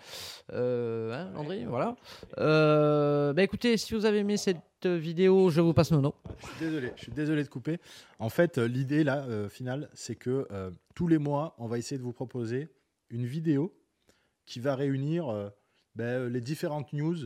Euh, 0.52 1.12
hein, 1.12 1.30
Landry, 1.34 1.64
voilà. 1.64 1.96
Euh, 2.38 3.32
bah 3.32 3.42
écoutez, 3.42 3.76
si 3.76 3.94
vous 3.94 4.06
avez 4.06 4.18
aimé 4.18 4.36
cette 4.36 4.86
vidéo, 4.86 5.50
je 5.50 5.60
vous 5.60 5.72
passe 5.72 5.92
Nono. 5.92 6.14
Je 6.40 6.46
suis 6.46 6.58
désolé, 6.60 6.92
je 6.96 7.02
suis 7.02 7.12
désolé 7.12 7.42
de 7.42 7.48
couper. 7.48 7.78
En 8.18 8.28
fait, 8.28 8.58
euh, 8.58 8.66
l'idée 8.66 9.04
là, 9.04 9.24
euh, 9.28 9.48
finale, 9.48 9.88
c'est 9.94 10.16
que 10.16 10.46
euh, 10.50 10.70
tous 10.94 11.08
les 11.08 11.18
mois, 11.18 11.54
on 11.58 11.66
va 11.66 11.78
essayer 11.78 11.98
de 11.98 12.02
vous 12.02 12.12
proposer 12.12 12.68
une 13.10 13.26
vidéo 13.26 13.74
qui 14.46 14.60
va 14.60 14.74
réunir 14.74 15.28
euh, 15.28 15.48
ben, 15.94 16.04
euh, 16.04 16.28
les 16.28 16.40
différentes 16.40 16.92
news, 16.92 17.16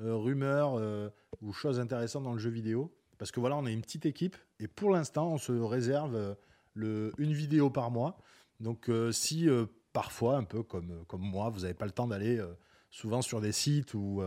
euh, 0.00 0.14
rumeurs 0.14 0.74
euh, 0.78 1.08
ou 1.40 1.52
choses 1.52 1.78
intéressantes 1.80 2.24
dans 2.24 2.32
le 2.32 2.38
jeu 2.38 2.50
vidéo. 2.50 2.92
Parce 3.18 3.30
que 3.30 3.40
voilà, 3.40 3.56
on 3.56 3.64
a 3.66 3.70
une 3.70 3.80
petite 3.80 4.04
équipe 4.04 4.36
et 4.60 4.68
pour 4.68 4.90
l'instant, 4.90 5.32
on 5.32 5.38
se 5.38 5.52
réserve 5.52 6.14
euh, 6.16 6.34
le, 6.76 7.12
une 7.18 7.32
vidéo 7.32 7.70
par 7.70 7.90
mois. 7.90 8.16
Donc, 8.60 8.88
euh, 8.88 9.12
si 9.12 9.48
euh, 9.48 9.66
parfois, 9.92 10.36
un 10.36 10.44
peu 10.44 10.62
comme, 10.62 11.04
comme 11.08 11.22
moi, 11.22 11.50
vous 11.50 11.60
n'avez 11.60 11.74
pas 11.74 11.86
le 11.86 11.90
temps 11.90 12.06
d'aller 12.06 12.38
euh, 12.38 12.54
souvent 12.90 13.22
sur 13.22 13.40
des 13.40 13.52
sites 13.52 13.94
ou, 13.94 14.22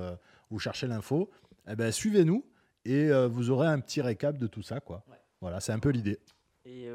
ou 0.51 0.59
chercher 0.59 0.87
l'info, 0.87 1.29
eh 1.67 1.75
ben, 1.75 1.91
suivez-nous 1.91 2.45
et 2.85 3.09
vous 3.27 3.49
aurez 3.49 3.67
un 3.67 3.79
petit 3.79 4.01
récap 4.01 4.37
de 4.37 4.47
tout 4.47 4.61
ça. 4.61 4.79
Quoi. 4.79 5.03
Voilà, 5.41 5.59
c'est 5.59 5.71
un 5.71 5.79
peu 5.79 5.89
l'idée. 5.89 6.19
Et 6.65 6.87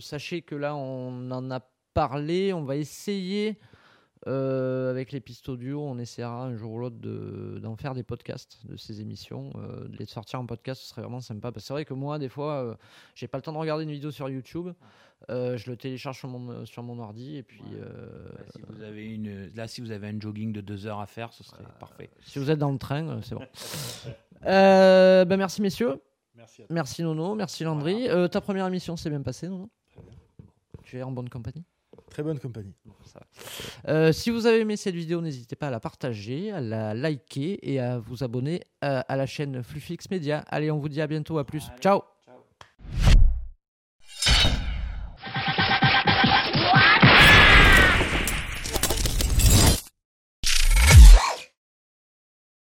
sachez 0.00 0.42
que 0.42 0.54
là, 0.54 0.76
on 0.76 1.30
en 1.30 1.50
a 1.50 1.60
parlé. 1.94 2.52
On 2.52 2.64
va 2.64 2.76
essayer, 2.76 3.58
euh, 4.26 4.90
avec 4.90 5.12
les 5.12 5.20
pistes 5.20 5.48
audio, 5.48 5.82
on 5.82 5.98
essaiera 5.98 6.44
un 6.44 6.56
jour 6.56 6.72
ou 6.72 6.78
l'autre 6.78 6.96
de- 6.98 7.58
d'en 7.62 7.76
faire 7.76 7.94
des 7.94 8.02
podcasts 8.02 8.64
de 8.66 8.76
ces 8.76 9.00
émissions. 9.00 9.50
euh, 9.56 9.86
de 9.88 9.96
les 9.98 10.06
sortir 10.06 10.40
en 10.40 10.46
podcast, 10.46 10.80
ce 10.80 10.88
serait 10.88 11.02
vraiment 11.02 11.20
sympa. 11.20 11.52
Parce 11.52 11.64
que 11.64 11.66
c'est 11.68 11.72
vrai 11.74 11.84
que 11.84 11.94
moi, 11.94 12.18
des 12.18 12.28
fois, 12.28 12.54
euh, 12.64 12.74
j'ai 13.14 13.28
pas 13.28 13.38
le 13.38 13.42
temps 13.42 13.52
de 13.52 13.58
regarder 13.58 13.84
une 13.84 13.90
vidéo 13.92 14.10
sur 14.10 14.28
YouTube. 14.28 14.70
Euh, 15.30 15.56
je 15.56 15.70
le 15.70 15.76
télécharge 15.76 16.18
sur 16.18 16.28
mon, 16.28 16.64
sur 16.66 16.82
mon 16.82 16.98
ordi. 16.98 17.36
Et 17.36 17.42
puis, 17.42 17.62
euh, 17.74 18.28
Si 18.54 18.62
vous 18.68 18.82
avez 18.82 19.06
une, 19.14 19.50
là, 19.54 19.66
si 19.68 19.80
vous 19.80 19.90
avez 19.90 20.08
un 20.08 20.18
jogging 20.20 20.52
de 20.52 20.60
deux 20.60 20.86
heures 20.86 21.00
à 21.00 21.06
faire, 21.06 21.32
ce 21.32 21.42
serait 21.44 21.64
parfait. 21.80 22.10
si 22.22 22.38
vous 22.38 22.50
êtes 22.50 22.58
dans 22.58 22.72
le 22.72 22.78
train, 22.78 23.06
euh, 23.08 23.20
c'est 23.22 23.34
bon. 23.34 23.44
Euh, 24.44 25.24
ben 25.24 25.38
merci, 25.38 25.62
messieurs. 25.62 26.00
Merci 26.36 26.62
à 26.62 26.66
Merci, 26.68 27.02
Nono. 27.02 27.34
Merci, 27.34 27.64
Landry. 27.64 28.06
Euh, 28.08 28.28
ta 28.28 28.42
première 28.42 28.66
émission 28.66 28.94
s'est 28.96 29.08
bien 29.08 29.22
passée, 29.22 29.48
Nono? 29.48 29.70
Tu 30.84 30.98
es 30.98 31.02
en 31.02 31.10
bonne 31.10 31.30
compagnie? 31.30 31.64
Très 32.10 32.22
bonne 32.22 32.38
compagnie. 32.38 32.74
Euh, 33.88 34.12
si 34.12 34.30
vous 34.30 34.46
avez 34.46 34.60
aimé 34.60 34.76
cette 34.76 34.94
vidéo, 34.94 35.20
n'hésitez 35.20 35.56
pas 35.56 35.68
à 35.68 35.70
la 35.70 35.80
partager, 35.80 36.50
à 36.52 36.60
la 36.60 36.94
liker 36.94 37.58
et 37.62 37.80
à 37.80 37.98
vous 37.98 38.22
abonner 38.22 38.62
euh, 38.84 39.02
à 39.06 39.16
la 39.16 39.26
chaîne 39.26 39.62
Flufix 39.62 40.10
Media. 40.10 40.44
Allez, 40.48 40.70
on 40.70 40.78
vous 40.78 40.88
dit 40.88 41.00
à 41.00 41.06
bientôt, 41.06 41.38
à 41.38 41.44
plus. 41.44 41.68
Ciao 41.80 42.15